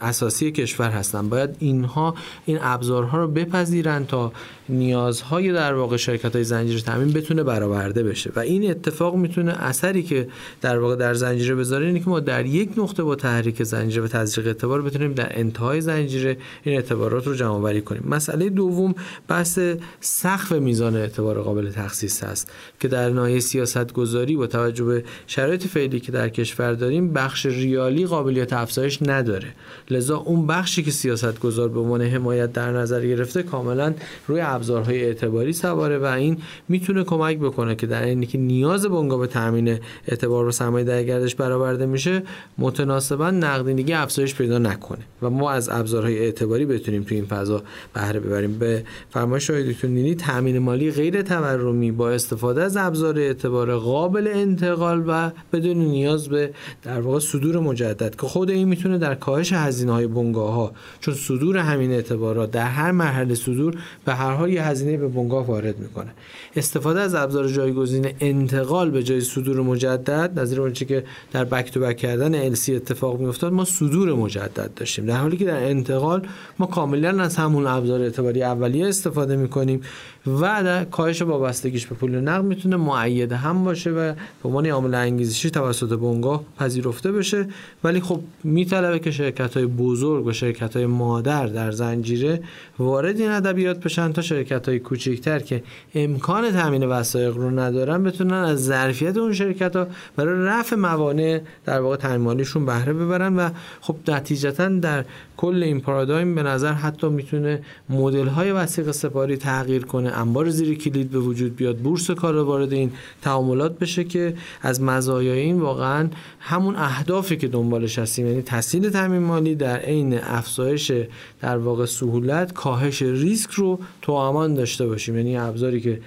اساسی 0.00 0.52
کشور 0.52 0.90
هستند. 0.90 1.30
باید 1.30 1.56
اینها 1.58 2.14
این 2.46 2.58
ابزارها 2.62 3.18
رو 3.18 3.28
بپذیرن 3.28 4.06
تا 4.06 4.32
نیازهای 4.68 5.52
در 5.52 5.74
واقع 5.74 5.96
شرکت 5.96 6.34
های 6.34 6.44
زنجیره 6.44 6.80
تامین 6.80 7.12
بتونه 7.12 7.42
برآورده 7.42 8.02
بشه. 8.02 8.32
و 8.36 8.40
این 8.40 8.70
اتفاق 8.70 9.16
می‌تونه 9.16 9.52
اثری 9.52 10.02
که 10.02 10.28
در 10.60 10.78
واقع 10.78 10.96
در 10.96 11.14
زنجیره 11.14 11.54
بذاره 11.54 11.86
اینه 11.86 12.00
که 12.00 12.08
ما 12.08 12.20
در 12.20 12.46
یک 12.46 12.70
نقطه 12.76 13.02
با 13.02 13.14
تحریک 13.14 13.62
زنجیره 13.62 14.04
و 14.04 14.08
تزریق 14.08 14.46
اعتبار 14.46 14.82
بتونیم 14.82 15.12
در 15.14 15.38
انتهای 15.38 15.80
زنجیره 15.80 16.36
این 16.62 16.76
اعتبارات 16.76 17.26
رو 17.26 17.34
جمع 17.34 17.48
آوری 17.48 17.80
کنیم. 17.80 18.04
مسئله 18.08 18.48
دوم 18.48 18.94
بحث 19.28 19.58
سقف 20.00 20.52
میزان 20.52 20.96
اعتبار 20.96 21.42
قابل 21.42 21.70
تخصیص 21.70 22.24
است 22.24 22.52
که 22.80 22.88
در 22.88 23.10
ناحیه 23.10 23.40
سیاست 23.40 23.92
گذاری 23.92 24.36
با 24.36 24.46
توجه 24.46 24.84
به 24.84 25.04
شرایط 25.26 25.66
فعلی 25.66 26.00
که 26.00 26.12
در 26.12 26.28
کشور 26.28 26.72
داریم 26.72 27.12
بخش 27.12 27.46
ریالی 27.46 28.06
قابلیت 28.06 28.52
افزایش 28.52 28.98
نداره. 29.02 29.48
لذا 29.90 30.16
اون 30.16 30.46
بخشی 30.46 30.82
که 30.82 30.90
سیاست 30.90 31.40
گذار 31.40 31.68
به 31.68 31.80
عنوان 31.80 32.02
حمایت 32.02 32.52
در 32.52 32.72
نظر 32.72 33.06
گرفته 33.06 33.42
کاملا 33.42 33.94
روی 34.26 34.40
ابزارهای 34.56 35.04
اعتباری 35.04 35.52
سواره 35.52 35.98
و 35.98 36.04
این 36.04 36.38
می‌تونه 36.68 37.04
کمک 37.04 37.38
بکنه 37.38 37.74
که 37.74 37.86
در 37.86 38.02
اینی 38.02 38.26
که 38.26 38.38
نیاز 38.38 38.86
بنگاه 38.86 39.18
به 39.18 39.26
تامین 39.26 39.78
اعتبار 40.08 40.46
و 40.46 40.52
سرمایه 40.52 40.84
در 40.84 41.02
گردش 41.02 41.34
برآورده 41.34 41.86
میشه 41.86 42.22
متناسبا 42.58 43.30
نقدینگی 43.30 43.92
افزایش 43.92 44.34
پیدا 44.34 44.58
نکنه. 44.58 45.04
و 45.22 45.30
ما 45.30 45.50
از 45.50 45.68
ابزارهای 45.68 46.18
اعتباری 46.18 46.66
بتونیم 46.66 47.02
تو 47.02 47.14
این 47.14 47.24
فضا 47.24 47.62
بهره 47.94 48.20
ببریم. 48.20 48.58
به 48.58 48.84
فرمایش 49.10 49.50
آقای 49.50 49.72
دکتر 49.72 50.14
تامین 50.14 50.58
مالی 50.58 50.90
غیر 50.90 51.22
تورمی 51.22 51.92
با 51.92 52.10
استفاده 52.10 52.62
از 52.62 52.76
ابزار 52.76 53.18
اعتبار 53.18 53.76
قابل 53.78 54.28
انتقال 54.34 55.04
و 55.06 55.30
بدون 55.52 55.76
نیاز 55.76 56.28
به 56.28 56.50
در 56.82 57.00
واقع 57.00 57.18
صدور 57.18 57.58
مجدد 57.58 58.14
که 58.16 58.26
خود 58.26 58.50
این 58.50 58.68
می‌تونه 58.68 58.98
در 58.98 59.14
کاهش 59.14 59.52
هزینه 59.52 59.92
های 59.92 60.06
بنگاه 60.06 60.54
ها 60.54 60.72
چون 61.00 61.14
صدور 61.14 61.56
همین 61.56 61.90
اعتبارات 61.92 62.50
در 62.50 62.66
هر 62.66 62.90
مرحله 62.90 63.34
صدور 63.34 63.74
به 64.04 64.14
هر 64.14 64.32
حال 64.32 64.45
یه 64.48 64.64
هزینه 64.64 64.96
به 64.96 65.08
بنگاه 65.08 65.46
وارد 65.46 65.78
می‌کنه. 65.78 66.10
استفاده 66.56 67.00
از 67.00 67.14
ابزار 67.14 67.48
جایگزین 67.48 68.08
انتقال 68.20 68.90
به 68.90 69.02
جای 69.02 69.20
صدور 69.20 69.60
مجدد 69.60 70.38
نظیر 70.38 70.60
اون 70.60 70.72
که 70.72 71.04
در 71.32 71.44
بک 71.44 71.72
تو 71.72 71.80
بک 71.80 71.96
کردن 71.96 72.54
LC 72.54 72.68
اتفاق 72.68 73.20
میافتاد 73.20 73.52
ما 73.52 73.64
صدور 73.64 74.12
مجدد 74.12 74.70
داشتیم. 74.76 75.06
در 75.06 75.16
حالی 75.16 75.36
که 75.36 75.44
در 75.44 75.64
انتقال 75.64 76.28
ما 76.58 76.66
کاملا 76.66 77.22
از 77.22 77.36
همون 77.36 77.66
ابزار 77.66 78.00
اعتباری 78.00 78.42
اولیه 78.42 78.86
استفاده 78.86 79.36
می‌کنیم. 79.36 79.80
و 80.26 80.84
کاهش 80.84 81.22
وابستگیش 81.22 81.86
به 81.86 81.94
پول 81.94 82.20
نقد 82.20 82.44
می‌تونه 82.44 82.76
معید 82.76 83.32
هم 83.32 83.64
باشه 83.64 83.90
و 83.90 84.12
به 84.42 84.48
عنوان 84.48 84.66
عامل 84.66 84.94
انگیزشی 84.94 85.50
توسط 85.50 85.98
بنگاه 85.98 86.44
پذیرفته 86.58 87.12
بشه. 87.12 87.48
ولی 87.84 88.00
خب 88.00 88.20
میطلبه 88.44 88.98
که 88.98 89.10
شرکت 89.10 89.56
های 89.56 89.66
بزرگ 89.66 90.26
و 90.26 90.32
شرکت 90.32 90.76
های 90.76 90.86
مادر 90.86 91.46
در 91.46 91.70
زنجیره 91.70 92.40
وارد 92.78 93.20
این 93.20 93.30
ادبیات 93.30 93.80
بشن 93.80 94.12
تا 94.12 94.22
شرکت 94.22 94.68
های 94.68 94.78
کوچکتر 94.78 95.38
که 95.38 95.62
امکان 95.94 96.50
تامین 96.50 96.84
وسایق 96.84 97.36
رو 97.36 97.50
ندارن 97.50 98.02
بتونن 98.02 98.32
از 98.32 98.64
ظرفیت 98.64 99.16
اون 99.16 99.32
شرکت 99.32 99.76
ها 99.76 99.86
برای 100.16 100.46
رفع 100.46 100.76
موانع 100.76 101.40
در 101.64 101.80
واقع 101.80 101.96
تامینالیشون 101.96 102.66
بهره 102.66 102.92
ببرن 102.92 103.36
و 103.36 103.50
خب 103.80 103.96
نتیجتا 104.08 104.68
در 104.68 105.04
کل 105.36 105.62
این 105.62 105.80
پارادایم 105.80 106.34
به 106.34 106.42
نظر 106.42 106.72
حتی 106.72 107.08
می‌تونه 107.08 107.62
مدل 107.90 108.26
های 108.26 108.52
وسیق 108.52 108.90
سپاری 108.90 109.36
تغییر 109.36 109.84
کنه. 109.84 110.18
انبار 110.18 110.50
زیر 110.50 110.78
کلید 110.78 111.10
به 111.10 111.18
وجود 111.18 111.56
بیاد. 111.56 111.76
بورس 111.76 112.10
کار 112.10 112.36
وارد 112.36 112.72
این 112.72 112.92
تعاملات 113.22 113.78
بشه 113.78 114.04
که 114.04 114.34
از 114.62 114.82
مزایای 114.82 115.38
این 115.38 115.60
واقعا 115.60 116.08
همون 116.40 116.76
اهدافی 116.76 117.36
که 117.36 117.48
دنبالش 117.48 117.98
هستیم. 117.98 118.26
یعنی 118.26 118.42
تسهیل 118.42 118.90
تامین 118.90 119.22
مالی 119.22 119.54
در 119.54 119.76
عین 119.76 120.18
افزایش 120.18 120.92
در 121.40 121.56
واقع 121.56 121.84
سهولت 121.86 122.52
کاهش 122.52 123.02
ریسک 123.02 123.50
رو 123.50 123.78
تو 124.02 124.12
امان 124.12 124.54
داشته 124.54 124.86
باشیم. 124.86 125.16
یعنی 125.16 125.38
ابزاری 125.38 125.80
که 125.80 126.00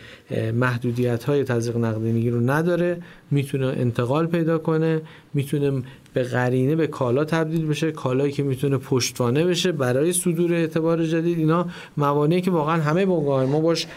محدودیت 0.53 1.23
های 1.23 1.43
تزریق 1.43 1.77
نقدینگی 1.77 2.30
رو 2.30 2.49
نداره 2.49 2.97
می‌تونه 3.31 3.65
انتقال 3.65 4.27
پیدا 4.27 4.57
کنه 4.57 5.01
می‌تونه 5.34 5.84
به 6.14 6.23
قرینه 6.23 6.76
به 6.76 6.88
کالا 6.88 7.26
تبدیل 7.26 7.68
بشه 7.68 7.91
کالایی 7.91 8.31
که 8.31 8.43
می‌تونه 8.43 8.77
پشتوانه 8.77 9.45
بشه 9.45 9.72
برای 9.72 10.14
صدور 10.14 10.53
اعتبار 10.53 11.06
جدید. 11.06 11.38
اینا 11.38 11.65
موانعی 11.97 12.41
که 12.41 12.51
واقعا 12.51 12.81
همه 12.81 13.06
بنگاه 13.06 13.45
ما 13.45 13.60
باش 13.60 13.88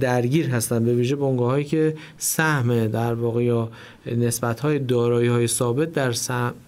درگیر 0.00 0.46
هستن. 0.46 0.84
به 0.84 0.94
ویژه 0.94 1.16
بنگاه 1.16 1.50
هایی 1.50 1.64
که 1.64 1.94
سهم 2.18 2.86
در 2.86 3.14
واقع 3.14 3.42
یا 3.42 3.68
نسبت 4.06 4.60
های 4.60 4.78
دارایی 4.78 5.28
های 5.28 5.46
ثابت 5.46 5.92
در 5.92 6.14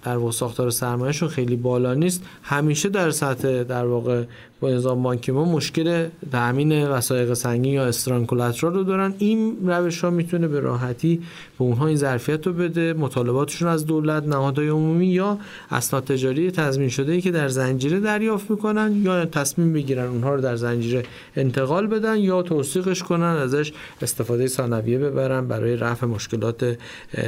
در 0.05 0.16
واقع 0.16 0.31
ساختار 0.31 0.70
سرمایهشون 0.70 1.28
خیلی 1.28 1.57
بالا 1.57 1.94
نیست 1.94 2.23
همیشه 2.43 2.89
در 2.89 3.11
سطح 3.11 3.62
در 3.62 3.86
واقع 3.86 4.24
با 4.62 4.70
نظام 4.70 5.02
بانکی 5.02 5.32
ما 5.32 5.44
مشکل 5.44 6.09
تامین 6.32 6.86
وسایق 6.89 7.34
سنگین 7.34 7.74
یا 7.74 7.86
استرانکولاترال 7.86 8.74
رو 8.74 8.84
دارن. 8.84 9.14
این 9.18 9.56
روش 9.68 10.05
ها 10.05 10.10
می‌تونه 10.10 10.48
به 10.48 10.60
راحتی 10.60 11.16
به 11.59 11.64
اونها 11.64 11.86
این 11.86 11.97
ظرفیت 11.97 12.47
رو 12.47 12.52
بده 12.52 12.93
مطالباتشون 12.93 13.68
از 13.68 13.86
دولت 13.86 14.22
نهادهای 14.22 14.68
عمومی 14.68 15.06
یا 15.06 15.39
اسناد 15.70 16.05
تجاری 16.05 16.51
تضمین 16.51 16.89
شده 16.89 17.12
ای 17.12 17.20
که 17.20 17.30
در 17.30 17.48
زنجیره 17.48 18.01
دریافت 18.01 18.51
می‌کنن 18.51 19.02
یا 19.02 19.24
تصمیم 19.24 19.72
بگیرن 19.72 20.06
اونها 20.06 20.34
رو 20.34 20.40
در 20.40 20.56
زنجیره 20.56 21.02
انتقال 21.36 21.86
بدن 21.86 22.16
یا 22.16 22.43
توثیقش 22.43 23.02
کنن 23.02 23.22
ازش 23.22 23.72
استفاده 24.02 24.47
ثانویه 24.47 24.98
ببرن 24.98 25.48
برای 25.48 25.76
رفع 25.76 26.06
مشکلات 26.06 26.78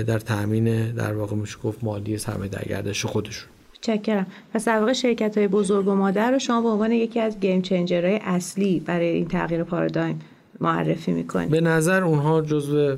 در 0.07 0.19
تامین 0.19 0.91
در 0.91 1.13
واقع 1.13 1.37
میشه 1.37 1.57
گفت 1.65 1.85
مالی 1.85 2.19
سرمایه 2.19 2.51
در 2.51 2.65
گردش 2.69 3.07
خودشون. 3.07 3.54
چکرم 3.85 4.27
پس 4.55 4.65
در 4.65 4.79
واقع 4.79 4.93
شرکت 4.93 5.39
های 5.39 5.49
بزرگ 5.49 5.89
و 5.89 5.95
مادر 5.95 6.31
رو 6.31 6.39
شما 6.39 6.61
به 6.61 6.69
عنوان 6.69 6.93
یکی 6.93 7.21
از 7.21 7.41
گیم 7.41 7.63
چنجرهای 7.63 8.21
اصلی 8.23 8.81
برای 8.81 9.09
این 9.09 9.29
تغییر 9.29 9.65
پارادایم 9.65 10.21
معرفی 10.61 11.13
می‌کنید. 11.13 11.51
به 11.51 11.61
نظر 11.61 12.05
اونها 12.05 12.43
جزو 12.43 12.97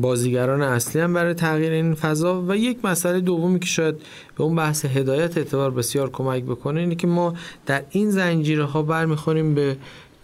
بازیگران 0.00 0.62
اصلی 0.62 1.00
هم 1.00 1.14
برای 1.14 1.34
تغییر 1.34 1.72
این 1.72 1.94
فضا 1.94 2.42
و 2.48 2.56
یک 2.56 2.84
مسئله 2.84 3.20
دومی 3.20 3.58
که 3.58 3.66
شاید 3.66 3.94
به 4.38 4.44
اون 4.44 4.56
بحث 4.56 4.84
هدایت 4.84 5.38
اعتبار 5.38 5.70
بسیار 5.70 6.10
کمک 6.10 6.42
بکنه 6.42 6.80
اینه 6.80 6.94
که 6.94 7.06
ما 7.06 7.34
در 7.66 7.82
این 7.90 8.10
زنجیره 8.10 8.64
ها 8.64 8.82
برمیخوریم 8.82 9.54
به 9.54 9.76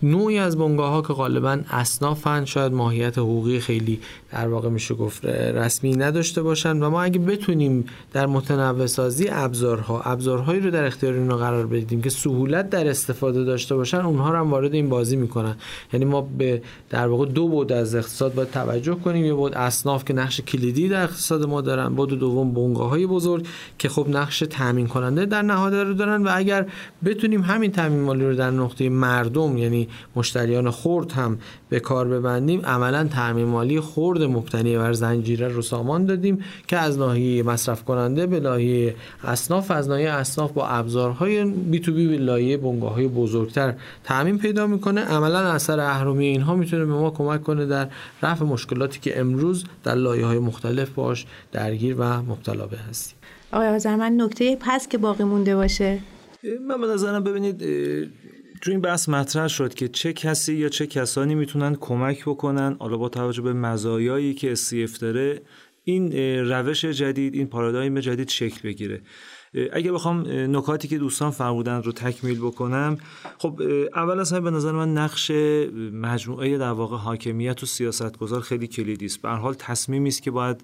نوعی 0.03 0.39
از 0.39 0.59
بنگاه 0.59 0.91
ها 0.91 1.03
که 1.03 1.13
غالبا 1.13 1.59
اصنافن 1.71 2.45
شاید 2.45 2.73
ماهیت 2.73 3.19
حقوقی 3.19 3.61
خیلی 3.61 4.01
در 4.33 4.49
واقع 4.49 4.69
میشه 4.69 4.95
گفت 4.95 5.25
رسمی 5.25 5.97
نداشته 5.97 6.43
باشن 6.43 6.83
و 6.83 6.91
ما 6.91 7.03
اگه 7.03 7.19
بتونیم 7.19 7.85
در 8.13 8.27
متنوع 8.27 8.87
سازی 8.87 9.29
ابزارها 9.31 10.01
ابزارهایی 10.01 10.61
رو 10.61 10.71
در 10.71 10.85
اختیار 10.85 11.13
اینا 11.13 11.37
قرار 11.37 11.67
بدیم 11.67 12.03
که 12.03 12.11
سهولت 12.11 12.71
در 12.71 12.89
استفاده 12.89 13.45
داشته 13.45 13.77
باشن 13.77 13.97
اونها 13.97 14.31
رو 14.31 14.39
هم 14.39 14.51
وارد 14.51 14.75
این 14.75 14.89
بازی 14.89 15.17
می‌کنن. 15.17 15.57
یعنی 15.93 16.05
ما 16.05 16.21
به 16.21 16.63
در 16.91 17.07
واقع 17.07 17.27
دو 17.27 17.49
بود 17.49 17.73
از 17.73 17.95
اقتصاد 17.95 18.35
باید 18.35 18.51
توجه 18.51 18.95
کنیم 18.95 19.25
یه 19.25 19.35
بود 19.35 19.55
اصناف 19.55 20.05
که 20.05 20.15
نقش 20.15 20.41
کلیدی 20.41 20.89
در 20.89 21.03
اقتصاد 21.03 21.45
ما 21.45 21.61
دارن 21.61 21.89
بود 21.89 22.19
دوم 22.19 22.53
بنگاه 22.53 22.89
های 22.89 23.07
بزرگ 23.07 23.47
که 23.79 23.89
خب 23.89 24.07
نقش 24.09 24.39
تامین 24.39 24.87
کننده 24.87 25.27
در 25.27 25.43
نهاد 25.43 25.75
رو 25.75 25.95
دارن 25.95 26.23
و 26.23 26.31
اگر 26.35 26.67
بتونیم 27.05 27.43
همین 27.43 27.73
تامین 27.73 28.01
مالی 28.01 28.25
رو 28.25 28.35
در 28.35 28.51
نقطه 28.51 28.89
مردم 28.89 29.59
یعنی 29.59 29.89
مشتریان 30.17 30.71
خرد 30.71 31.13
هم 31.13 31.39
به 31.69 31.81
کار 31.81 32.09
ببندیم. 32.09 32.61
عملا 32.67 33.05
تامین 33.05 33.47
مالی 33.47 33.81
خرد 33.81 34.23
مبتنی 34.23 34.79
بر 34.79 34.93
زنجیره 34.93 35.49
رو 35.49 35.63
سامان 35.63 36.07
دادیم 36.07 36.45
که 36.67 36.77
از 36.77 36.99
ناحیه 36.99 37.43
مصرف 37.43 37.85
کننده 37.85 38.27
به 38.27 38.41
ناحیه 38.41 38.95
اصناف 39.25 39.71
از 39.71 39.89
ناحیه 39.89 40.11
اصناف 40.11 40.53
با 40.53 40.67
ابزارهای 40.67 41.45
بی 41.45 41.81
تو 41.81 41.93
بی 41.93 42.09
به 42.09 42.19
لایه 42.19 42.57
بنگاه 42.57 42.95
های 42.95 43.09
بزرگتر 43.09 43.75
تامین 44.05 44.39
پیدا 44.39 44.67
می‌کنه. 44.67 45.01
عملا 45.01 45.39
اثر 45.39 45.81
اهرمی 45.81 46.27
اینها 46.27 46.57
می‌تونه 46.57 46.85
به 46.85 46.93
ما 46.93 47.11
کمک 47.11 47.43
کنه 47.43 47.67
در 47.67 47.89
رفع 48.23 48.45
مشکلاتی 48.45 49.01
که 49.01 49.21
امروز 49.21 49.65
در 49.85 49.95
لایه 49.95 50.27
های 50.27 50.39
مختلف 50.39 50.91
باش 50.91 51.27
درگیر 51.53 51.97
و 51.99 52.23
مبتلا 52.23 52.67
به 52.67 52.77
هستیم. 52.77 53.19
آقای 53.53 53.69
آذرمن 53.69 54.21
نکته 54.21 54.57
پس 54.61 54.89
که 54.89 54.99
باقی 54.99 55.25
مونده 55.25 55.57
باشه. 55.57 55.99
من 56.69 56.81
به 56.81 56.87
نظرم 56.87 57.25
ببینید 57.25 57.63
تو 58.63 58.71
این 58.71 58.81
بحث 58.81 59.09
مطرح 59.09 59.49
شد 59.49 59.75
که 59.75 59.89
چه 59.89 60.13
کسی 60.13 60.55
یا 60.55 60.69
چه 60.69 60.87
کسانی 60.87 61.35
می‌تونن 61.35 61.75
کمک 61.75 62.23
بکنن. 62.23 62.77
حالا 62.81 62.97
با 62.97 63.09
توجه 63.09 63.43
به 63.43 63.53
مزایایی 63.53 64.35
که 64.35 64.53
اسیف 64.53 64.99
داره 64.99 65.43
این 65.85 66.13
روش 66.49 66.85
جدید 66.85 67.35
این 67.35 67.47
پارادایم 67.47 68.01
جدید 68.01 68.29
شکل 68.29 68.69
بگیره. 68.69 69.01
اگه 69.73 69.93
بخوام 69.93 70.25
نکاتی 70.29 70.89
که 70.89 70.99
دوستان 70.99 71.31
فرمودن 71.31 71.83
رو 71.83 71.93
تکمیل 71.93 72.39
بکنم. 72.39 72.99
خب 73.39 73.63
اول 73.95 74.21
از 74.21 74.33
همه 74.33 74.41
به 74.41 74.51
نظر 74.51 74.73
من 74.73 74.95
نقش 74.95 75.31
مجموعه 75.93 76.59
در 76.59 76.71
واقع 76.71 76.97
حاکمیت 76.97 77.63
و 77.63 77.67
سیاستگزار 77.67 78.41
خیلی 78.41 78.67
کلیدی 78.67 79.07
است. 79.07 79.23
به 79.23 79.29
حال 79.29 79.55
تصمیمی 79.55 80.09
است 80.09 80.23
که 80.23 80.31
باید 80.31 80.63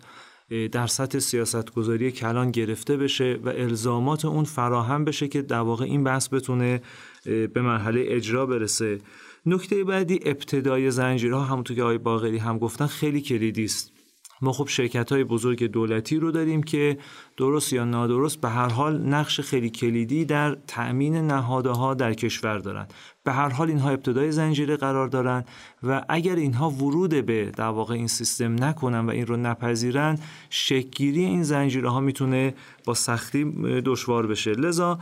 در 0.73 0.87
سطح 0.87 1.19
سیاستگذاری 1.19 2.13
کلان 2.13 2.51
گرفته 2.51 2.97
بشه 2.97 3.39
و 3.45 3.49
الزامات 3.49 4.25
اون 4.25 4.45
فراهم 4.45 5.05
بشه 5.05 5.29
که 5.29 5.43
در 5.43 5.61
واقع 5.61 5.85
این 5.85 6.05
بحث 6.05 6.29
بتونه 6.33 6.83
به 7.25 7.63
مرحله 7.63 8.05
اجرا 8.09 8.47
برسه. 8.47 8.99
نکته 9.47 9.85
بعدی 9.85 10.21
ابتدای 10.25 10.91
زنجیرها 10.91 11.41
همونطور 11.41 11.77
که 11.77 11.83
آقای 11.83 11.99
باقری 11.99 12.39
هم 12.39 12.59
گفتن 12.59 12.87
خیلی 12.87 13.21
کلیدی 13.21 13.65
است. 13.65 13.95
ما 14.43 14.53
خب 14.53 14.69
شرکت 14.69 15.13
های 15.13 15.25
بزرگ 15.25 15.65
دولتی 15.65 16.17
رو 16.17 16.31
داریم 16.31 16.63
که 16.63 16.99
درست 17.37 17.73
یا 17.73 17.85
نادرست 17.85 18.41
به 18.41 18.49
هر 18.49 18.69
حال 18.69 19.01
نقش 19.01 19.41
خیلی 19.41 19.71
کلیدی 19.71 20.25
در 20.25 20.57
تأمین 20.67 21.17
نهادها 21.17 21.95
در 21.95 22.15
کشور 22.15 22.59
دارند 22.59 22.95
به 23.25 23.33
هر 23.33 23.49
حال 23.49 23.69
اینها 23.69 23.91
ابتدای 23.91 24.33
زنجیره 24.33 24.77
قرار 24.77 25.09
دارند 25.09 25.49
و 25.83 26.05
اگر 26.09 26.37
اینها 26.37 26.71
ورود 26.71 27.27
به 27.27 27.53
در 27.57 27.65
واقع 27.65 27.95
این 27.95 28.07
سیستم 28.07 28.65
نکنن 28.65 29.07
و 29.07 29.11
این 29.11 29.27
رو 29.27 29.37
نپذیرن 29.37 30.19
شکگیری 30.51 31.25
این 31.25 31.43
زنجیره 31.43 31.91
ها 31.91 32.01
می‌تونه 32.01 32.55
با 32.85 32.95
سختی 32.95 33.45
دشوار 33.85 34.27
بشه. 34.27 34.51
لذا 34.51 34.99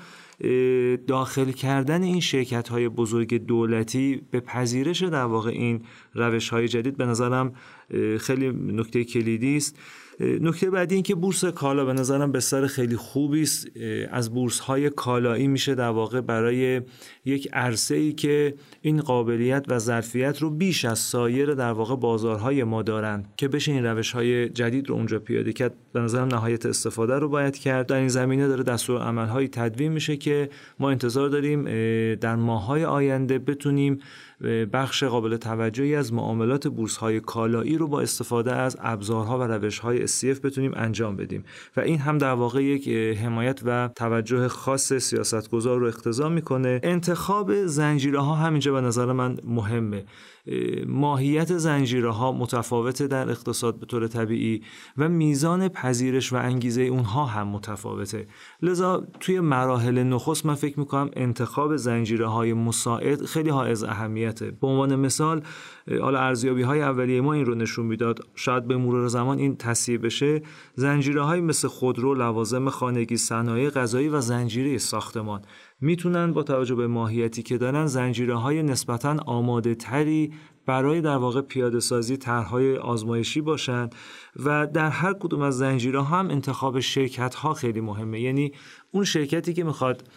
داخل 1.06 1.50
کردن 1.50 2.02
این 2.02 2.20
شرکت 2.20 2.68
های 2.68 2.88
بزرگ 2.88 3.46
دولتی 3.46 4.22
به 4.30 4.40
پذیرش 4.40 5.02
در 5.02 5.24
واقع 5.24 5.50
این 5.50 5.82
روش 6.14 6.48
های 6.48 6.68
جدید 6.68 6.96
به 6.96 7.06
نظرم 7.06 7.52
خیلی 8.18 8.50
نکته 8.50 9.04
کلیدی 9.04 9.56
است. 9.56 9.78
نکته 10.22 10.70
بعدی 10.70 10.94
این 10.94 11.04
که 11.04 11.14
بورس 11.14 11.44
کالا 11.44 11.84
به 11.84 11.92
نظرم 11.92 12.32
بستر 12.32 12.66
خیلی 12.66 12.96
خوبی 12.96 13.42
است. 13.42 13.66
از 14.10 14.34
بورس 14.34 14.58
های 14.58 14.90
کالایی 14.90 15.48
میشه 15.48 15.74
در 15.74 15.88
واقع 15.88 16.20
برای 16.20 16.80
یک 17.24 17.48
عرصه 17.52 17.94
ای 17.94 18.12
که 18.12 18.54
این 18.80 19.00
قابلیت 19.00 19.64
و 19.68 19.78
ظرفیت 19.78 20.38
رو 20.38 20.50
بیش 20.50 20.84
از 20.84 20.98
سایر 20.98 21.54
در 21.54 21.72
واقع 21.72 21.96
بازارهای 21.96 22.64
ما 22.64 22.82
دارن 22.82 23.24
که 23.36 23.48
بشه 23.48 23.72
این 23.72 23.84
روش 23.84 24.12
های 24.12 24.48
جدید 24.48 24.88
رو 24.88 24.94
اونجا 24.94 25.18
پیاده 25.18 25.52
کرد. 25.52 25.74
به 25.92 26.00
نظرم 26.00 26.28
نهایت 26.28 26.66
استفاده 26.66 27.18
رو 27.18 27.28
باید 27.28 27.58
کرد. 27.58 27.86
در 27.86 27.96
این 27.96 28.08
زمینه 28.08 28.48
داره 28.48 28.62
دستور 28.62 29.00
عمل 29.00 29.26
های 29.26 29.48
تدوین 29.48 29.92
میشه 29.92 30.16
که 30.16 30.50
ما 30.78 30.90
انتظار 30.90 31.28
داریم 31.28 31.64
در 32.14 32.36
ماهای 32.36 32.84
آینده 32.84 33.38
بتونیم 33.38 33.98
بخش 34.72 35.04
قابل 35.04 35.36
توجهی 35.36 35.94
از 35.94 36.12
معاملات 36.12 36.68
بورس 36.68 36.96
های 36.96 37.20
کالایی 37.20 37.78
رو 37.78 37.88
با 37.88 38.00
استفاده 38.00 38.52
از 38.52 38.76
ابزارها 38.80 39.38
و 39.38 39.42
روش 39.42 39.78
های 39.78 40.06
SCF 40.06 40.40
بتونیم 40.44 40.72
انجام 40.74 41.16
بدیم. 41.16 41.44
و 41.76 41.80
این 41.80 41.98
هم 41.98 42.18
در 42.18 42.32
واقع 42.32 42.64
یک 42.64 42.88
حمایت 43.18 43.60
و 43.64 43.90
توجه 43.96 44.48
خاص 44.48 44.92
سیاستگزار 44.92 45.78
رو 45.78 45.86
اقتضا 45.86 46.28
می‌کنه. 46.28 46.80
انتخاب 46.82 47.66
زنجیره 47.66 48.20
ها 48.20 48.34
همینجا 48.34 48.72
به 48.72 48.80
نظر 48.80 49.12
من 49.12 49.36
مهمه. 49.44 50.04
ماهیت 50.86 51.56
زنجیره 51.56 52.10
ها 52.10 52.32
متفاوته 52.32 53.06
در 53.06 53.30
اقتصاد 53.30 53.78
به 53.78 53.86
طور 53.86 54.06
طبیعی 54.06 54.62
و 54.98 55.08
میزان 55.08 55.68
پذیرش 55.68 56.32
و 56.32 56.36
انگیزه 56.36 56.82
اونها 56.82 57.26
هم 57.26 57.48
متفاوته. 57.48 58.26
لذا 58.62 59.06
توی 59.20 59.40
مراحل 59.40 60.02
نخست 60.02 60.46
من 60.46 60.54
فکر 60.54 60.80
می‌کنم 60.80 61.10
انتخاب 61.16 61.76
زنجیره 61.76 62.26
های 62.26 62.52
مساعد 62.52 63.24
خیلی 63.24 63.50
ها 63.50 63.64
از 63.64 63.84
اهمیته. 63.84 64.50
به 64.50 64.66
عنوان 64.66 64.96
مثال 64.96 65.42
حالا 66.00 66.20
ارزیابی 66.20 66.62
های 66.62 66.82
اولیه 66.82 67.20
ما 67.20 67.32
این 67.32 67.46
رو 67.46 67.54
نشون 67.54 67.86
می‌داد. 67.86 68.20
شاید 68.34 68.66
به 68.66 68.76
مرور 68.76 69.08
زمان 69.08 69.38
این 69.38 69.56
تصحیح 69.56 69.98
بشه. 69.98 70.42
زنجیره 70.74 71.22
های 71.22 71.40
مثل 71.40 71.68
خودرو 71.68 72.14
لوازم 72.14 72.68
خانگی 72.68 73.16
صنایع 73.16 73.70
غذایی 73.70 74.08
و 74.08 74.20
زنجیره 74.20 74.78
ساختمان. 74.78 75.42
می‌تونن 75.82 76.32
با 76.32 76.42
توجه 76.42 76.74
به 76.74 76.86
ماهیتی 76.86 77.42
که 77.42 77.58
دارن 77.58 77.86
زنجیره 77.86 78.34
های 78.34 78.62
نسبتا 78.62 79.16
آماده 79.26 79.74
تری 79.74 80.32
برای 80.66 81.00
در 81.00 81.16
واقع 81.16 81.40
پیاده 81.40 81.80
سازی 81.80 82.16
طرحهای 82.16 82.76
آزمایشی 82.76 83.40
باشند 83.40 83.94
و 84.44 84.66
در 84.66 84.88
هر 84.88 85.12
کدوم 85.12 85.42
از 85.42 85.58
زنجیره 85.58 86.04
هم 86.04 86.30
انتخاب 86.30 86.80
شرکت 86.80 87.34
ها 87.34 87.54
خیلی 87.54 87.80
مهمه. 87.80 88.20
یعنی 88.20 88.52
اون 88.90 89.04
شرکتی 89.04 89.52
که 89.52 89.64
می‌خواد 89.64 90.08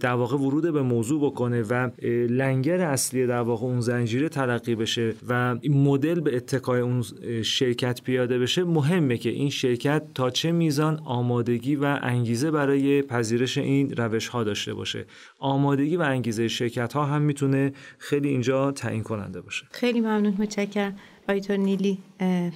در 0.00 0.12
واقع 0.12 0.36
ورود 0.36 0.72
به 0.72 0.82
موضوع 0.82 1.30
بکنه 1.30 1.62
و 1.62 1.90
لنگر 2.28 2.80
اصلی 2.80 3.26
در 3.26 3.40
واقع 3.40 3.66
اون 3.66 3.80
زنجیره 3.80 4.28
تلقی 4.28 4.74
بشه 4.74 5.14
و 5.28 5.54
مدل 5.70 6.20
به 6.20 6.36
اتکای 6.36 6.80
اون 6.80 7.04
شرکت 7.42 8.02
پیاده 8.02 8.38
بشه 8.38 8.64
مهمه 8.64 9.16
که 9.16 9.30
این 9.30 9.50
شرکت 9.50 10.02
تا 10.14 10.30
چه 10.30 10.52
میزان 10.52 11.00
آمادگی 11.04 11.76
و 11.76 11.98
انگیزه 12.02 12.50
برای 12.50 13.02
پذیرش 13.02 13.58
این 13.58 13.96
روش 13.96 14.28
ها 14.28 14.44
داشته 14.44 14.74
باشه. 14.74 15.04
آمادگی 15.38 15.96
و 15.96 16.00
انگیزه 16.00 16.48
شرکت 16.48 16.92
ها 16.92 17.04
هم 17.04 17.22
می‌تونه 17.22 17.72
خیلی 17.98 18.28
اینجا 18.28 18.72
تعیین 18.72 19.02
کننده 19.02 19.40
باشه. 19.40 19.66
خیلی 19.70 20.00
ممنون 20.00 20.34
متشکرم. 20.38 20.96
آیتور 21.28 21.56
نیلی 21.56 21.98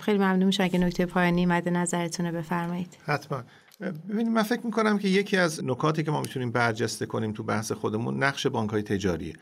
خیلی 0.00 0.18
ممنون 0.18 0.44
میشم 0.44 0.64
اگه 0.64 0.78
نکته 0.78 1.06
پایانی 1.06 1.46
مد 1.46 1.68
نظرتونه 1.68 2.32
بفرمایید. 2.32 2.98
حتما. 3.06 3.42
ببینید 3.82 4.32
من 4.32 4.42
فکر 4.42 4.66
می‌کنم 4.66 4.98
که 4.98 5.08
یکی 5.08 5.36
از 5.36 5.64
نکاتی 5.64 6.02
که 6.02 6.10
ما 6.10 6.20
می‌تونیم 6.20 6.50
برجسته 6.50 7.06
کنیم 7.06 7.32
تو 7.32 7.42
بحث 7.42 7.72
خودمون 7.72 8.22
نقش 8.22 8.46
بانک 8.46 8.70
های 8.70 8.82
تجاریه. 8.82 9.34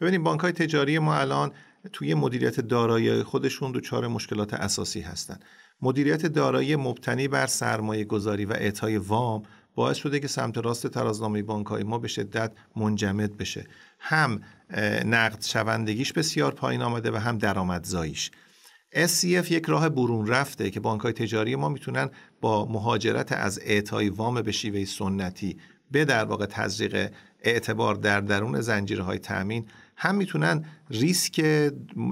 ببینید 0.00 0.22
بانک 0.22 0.40
های 0.40 0.52
تجاری 0.52 0.98
ما 0.98 1.14
الان 1.14 1.50
توی 1.92 2.14
مدیریت 2.14 2.60
دارایی 2.60 3.22
خودشون 3.22 3.72
دچار 3.72 4.08
مشکلات 4.08 4.54
اساسی 4.54 5.00
هستن. 5.00 5.38
مدیریت 5.82 6.26
دارایی 6.26 6.76
مبتنی 6.76 7.28
بر 7.28 7.46
سرمایه 7.46 8.04
گذاری 8.04 8.44
و 8.44 8.52
اعطای 8.52 8.96
وام 8.96 9.42
باعث 9.74 9.96
شده 9.96 10.20
که 10.20 10.28
سمت 10.28 10.58
راست 10.58 10.86
ترازنامه 10.86 11.42
بانکهای 11.42 11.82
ما 11.82 11.98
به 11.98 12.08
شدت 12.08 12.52
منجمد 12.76 13.36
بشه. 13.36 13.64
هم 13.98 14.40
نقد 15.04 15.42
شوندگیش 15.42 16.12
بسیار 16.12 16.52
پایین 16.54 16.82
آمده 16.82 17.10
و 17.10 17.16
هم 17.16 17.38
درآمدزاییش. 17.38 18.30
SCF 18.94 19.50
یک 19.50 19.64
راه 19.66 19.88
برون 19.88 20.26
رفته 20.26 20.70
که 20.70 20.80
بانک 20.80 21.00
های 21.00 21.12
تجاری 21.12 21.56
ما 21.56 21.68
می‌تونن 21.68 22.10
با 22.40 22.64
مهاجرت 22.64 23.32
از 23.32 23.60
اعطای 23.62 24.08
وام 24.08 24.42
به 24.42 24.52
شیوه 24.52 24.84
سنتی 24.84 25.56
به 25.90 26.04
در 26.04 26.24
واقع 26.24 26.46
تزریق 26.46 27.10
اعتبار 27.42 27.94
در 27.94 28.20
درون 28.20 28.60
زنجیره 28.60 29.02
های 29.02 29.18
تأمین 29.18 29.66
هم 29.96 30.14
می‌تونن 30.14 30.64
ریسک 30.90 31.40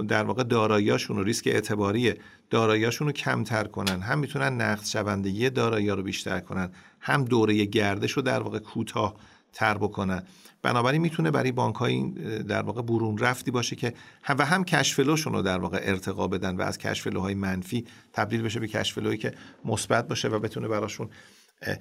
در 0.09 0.25
واقع 0.25 0.43
داراییاشون 0.43 1.19
و 1.19 1.23
ریسک 1.23 1.47
اعتباری 1.47 2.15
داراییاشون 2.51 3.07
رو 3.07 3.13
کمتر 3.13 3.65
کنن. 3.65 4.01
هم 4.01 4.19
می‌تونن 4.19 4.61
نقد 4.61 4.85
شوندگی 4.85 5.51
دارایی 5.51 5.89
رو 5.89 6.03
بیشتر 6.03 6.41
کنن. 6.41 6.71
هم 7.01 7.25
دوره 7.25 7.65
گردش 7.65 8.13
رو 8.13 8.23
در 8.23 8.41
واقع 8.41 8.59
کوتاه 8.59 9.17
تر 9.53 9.79
بکنن. 9.79 10.23
بنابراین 10.63 11.03
می‌تونه 11.03 11.31
برای 11.31 11.53
بانک 11.53 11.75
های 11.75 12.11
در 12.49 12.63
واقع 12.63 12.83
برون 12.83 13.19
رفتی 13.19 13.51
باشه 13.51 13.77
که 13.77 13.95
هم 14.23 14.37
و 14.39 14.45
هم 14.45 14.65
کشفلوشون 14.65 15.33
رو 15.33 15.43
در 15.43 15.59
واقع 15.59 15.81
ارتقا 15.83 16.29
بدن 16.29 16.57
و 16.57 16.63
از 16.63 16.79
کشفلوهای 16.79 17.35
منفی 17.35 17.85
تبدیل 18.13 18.43
بشه 18.43 18.61
به 18.61 18.69
کشفلوهایی 18.69 19.19
که 19.19 19.35
مثبت 19.65 20.09
باشه 20.09 20.29
و 20.29 20.39
بتونه 20.39 20.69
براشون 20.69 21.09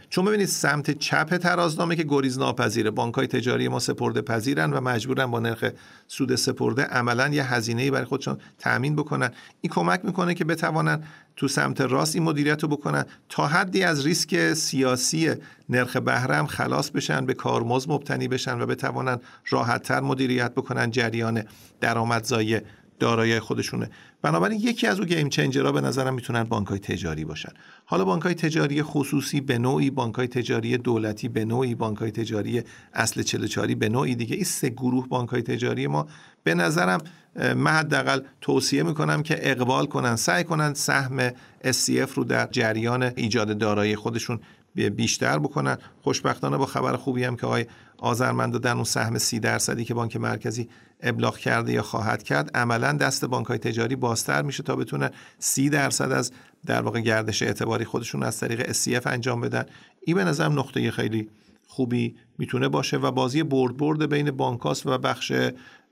چون 0.09 0.25
ببینید 0.25 0.47
سمت 0.47 0.91
چپ 0.91 1.37
ترازنامه 1.37 1.95
که 1.95 2.03
گریز 2.03 2.39
ناپذیره 2.39 2.91
بانک 2.91 3.15
های 3.15 3.27
تجاری 3.27 3.67
ما 3.67 3.79
سپرده 3.79 4.21
پذیرن 4.21 4.73
و 4.73 4.81
مجبورن 4.81 5.25
با 5.25 5.39
نرخ 5.39 5.65
سود 6.07 6.35
سپرده 6.35 6.83
عملا 6.83 7.27
یه 7.27 7.53
هزینه 7.53 7.91
برای 7.91 8.05
خودشون 8.05 8.37
تأمین 8.59 8.95
بکنن. 8.95 9.31
این 9.61 9.73
کمک 9.73 10.05
می‌کنه 10.05 10.33
که 10.33 10.45
بتوانن 10.45 11.03
تو 11.35 11.47
سمت 11.47 11.81
راست 11.81 12.15
این 12.15 12.23
مدیریت 12.23 12.63
رو 12.63 12.69
بکنن 12.69 13.05
تا 13.29 13.47
حدی 13.47 13.83
از 13.83 14.05
ریسک 14.05 14.53
سیاسی 14.53 15.33
نرخ 15.69 15.97
بهره 15.97 16.35
هم 16.35 16.47
خلاص 16.47 16.91
بشن 16.91 17.25
به 17.25 17.33
کارمز 17.33 17.89
مبتنی 17.89 18.27
بشن 18.27 18.61
و 18.61 18.65
بتوانن 18.65 19.19
راحتتر 19.49 19.99
مدیریت 19.99 20.51
بکنن 20.51 20.91
جریان 20.91 21.43
درآمدزایی 21.81 22.59
دارایی 23.01 23.39
خودشونه. 23.39 23.89
بنابراین 24.21 24.59
یکی 24.59 24.87
از 24.87 24.99
اون 24.99 25.07
گیم 25.07 25.29
چنجرها 25.29 25.71
به 25.71 25.81
نظرم 25.81 26.13
می‌تونن 26.13 26.43
بانک 26.43 26.67
های 26.67 26.79
تجاری 26.79 27.25
باشن. 27.25 27.51
حالا 27.85 28.05
بانک 28.05 28.23
های 28.23 28.33
تجاری 28.33 28.83
خصوصی 28.83 29.41
به 29.41 29.57
نوعی 29.57 29.89
بانک 29.89 30.15
های 30.15 30.27
تجاری 30.27 30.77
دولتی 30.77 31.27
به 31.29 31.45
نوعی 31.45 31.75
بانک 31.75 31.97
های 31.97 32.11
تجاری 32.11 32.63
اصل 32.93 33.21
44 33.21 33.75
به 33.75 33.89
نوعی 33.89 34.15
دیگه 34.15 34.35
این 34.35 34.43
سه 34.43 34.69
گروه 34.69 35.07
بانک 35.07 35.29
های 35.29 35.41
تجاری 35.41 35.87
ما. 35.87 36.07
به 36.43 36.53
نظرم 36.55 37.01
من 37.35 37.71
حداقل 37.71 38.21
توصیه 38.41 38.83
می‌کنم 38.83 39.23
که 39.23 39.51
اقبال 39.51 39.85
کنن 39.85 40.15
سعی 40.15 40.43
کنن 40.43 40.73
سهم 40.73 41.29
SCF 41.63 42.13
رو 42.15 42.23
در 42.23 42.47
جریان 42.51 43.03
ایجاد 43.03 43.57
دارایی 43.57 43.95
خودشون 43.95 44.39
بیشتر 44.75 45.39
بکنن. 45.39 45.77
خوشبختانه 46.01 46.57
با 46.57 46.65
خبر 46.65 46.95
خوبی 46.95 47.23
هم 47.23 47.35
که 47.35 47.45
آقای 47.45 47.65
آذرمند 47.97 48.57
در 48.57 48.73
اون 48.73 48.83
سهم 48.83 49.17
سی 49.17 49.39
درصدی 49.39 49.85
که 49.85 49.93
بانک 49.93 50.17
مرکزی 50.17 50.69
ابلاغ 51.01 51.37
کرده 51.37 51.73
یا 51.73 51.81
خواهد 51.81 52.23
کرد 52.23 52.57
عملا 52.57 52.93
دست 52.93 53.25
بانک 53.25 53.47
های 53.47 53.57
تجاری 53.57 53.95
بازتر 53.95 54.41
میشه 54.41 54.63
تا 54.63 54.75
بتونن 54.75 55.09
سی 55.39 55.69
درصد 55.69 56.11
از 56.11 56.31
در 56.65 56.81
واقع 56.81 56.99
گردش 56.99 57.43
اعتباری 57.43 57.85
خودشون 57.85 58.23
از 58.23 58.39
طریق 58.39 58.71
SCF 58.71 59.07
انجام 59.07 59.41
بدن. 59.41 59.65
این 60.01 60.15
به 60.15 60.23
نظرم 60.23 60.59
نقطه 60.59 60.91
خیلی 60.91 61.29
خوبی 61.67 62.15
می‌تونه 62.37 62.67
باشه 62.67 62.97
و 62.97 63.11
بازی 63.11 63.43
برد 63.43 63.77
برد 63.77 64.09
بین 64.09 64.31
بانکاس 64.31 64.85
و 64.85 64.97
بخش 64.97 65.33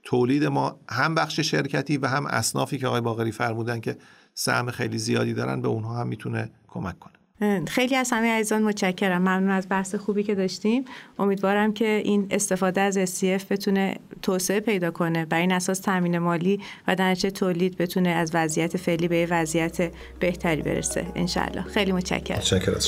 تولید 0.02 0.44
ما 0.44 0.80
هم 0.88 1.14
بخش 1.14 1.40
شرکتی 1.40 1.96
و 1.96 2.06
هم 2.06 2.26
اصنافی 2.26 2.78
که 2.78 2.86
آقای 2.86 3.00
باقری 3.00 3.32
فرمودن 3.32 3.80
که 3.80 3.96
سهم 4.34 4.70
خیلی 4.70 4.98
زیادی 4.98 5.34
دارن 5.34 5.62
به 5.62 5.68
اونها 5.68 6.00
هم 6.00 6.08
می‌تونه 6.08 6.50
کمک 6.68 6.98
کنه. 6.98 7.19
خیلی 7.68 7.96
از 7.96 8.10
همه 8.12 8.28
عزیزان 8.28 8.62
متشکرم. 8.62 9.22
ممنون 9.22 9.50
از 9.50 9.66
بحث 9.70 9.94
خوبی 9.94 10.22
که 10.22 10.34
داشتیم. 10.34 10.84
امیدوارم 11.18 11.72
که 11.72 12.02
این 12.04 12.26
استفاده 12.30 12.80
از 12.80 12.98
SCF 12.98 13.44
بتونه 13.50 13.96
توسعه 14.22 14.60
پیدا 14.60 14.90
کنه 14.90 15.26
بر 15.26 15.38
این 15.38 15.52
اساس 15.52 15.80
تامین 15.80 16.18
مالی 16.18 16.60
و 16.88 16.96
در 16.96 17.14
تولید 17.14 17.76
بتونه 17.76 18.08
از 18.08 18.30
وضعیت 18.34 18.76
فعلی 18.76 19.08
به 19.08 19.26
وضعیت 19.30 19.90
بهتری 20.20 20.62
برسه. 20.62 21.06
انشالله 21.14 21.62
خیلی 21.62 21.92
متشکرم. 21.92 22.38
متشکرم. 22.38 22.78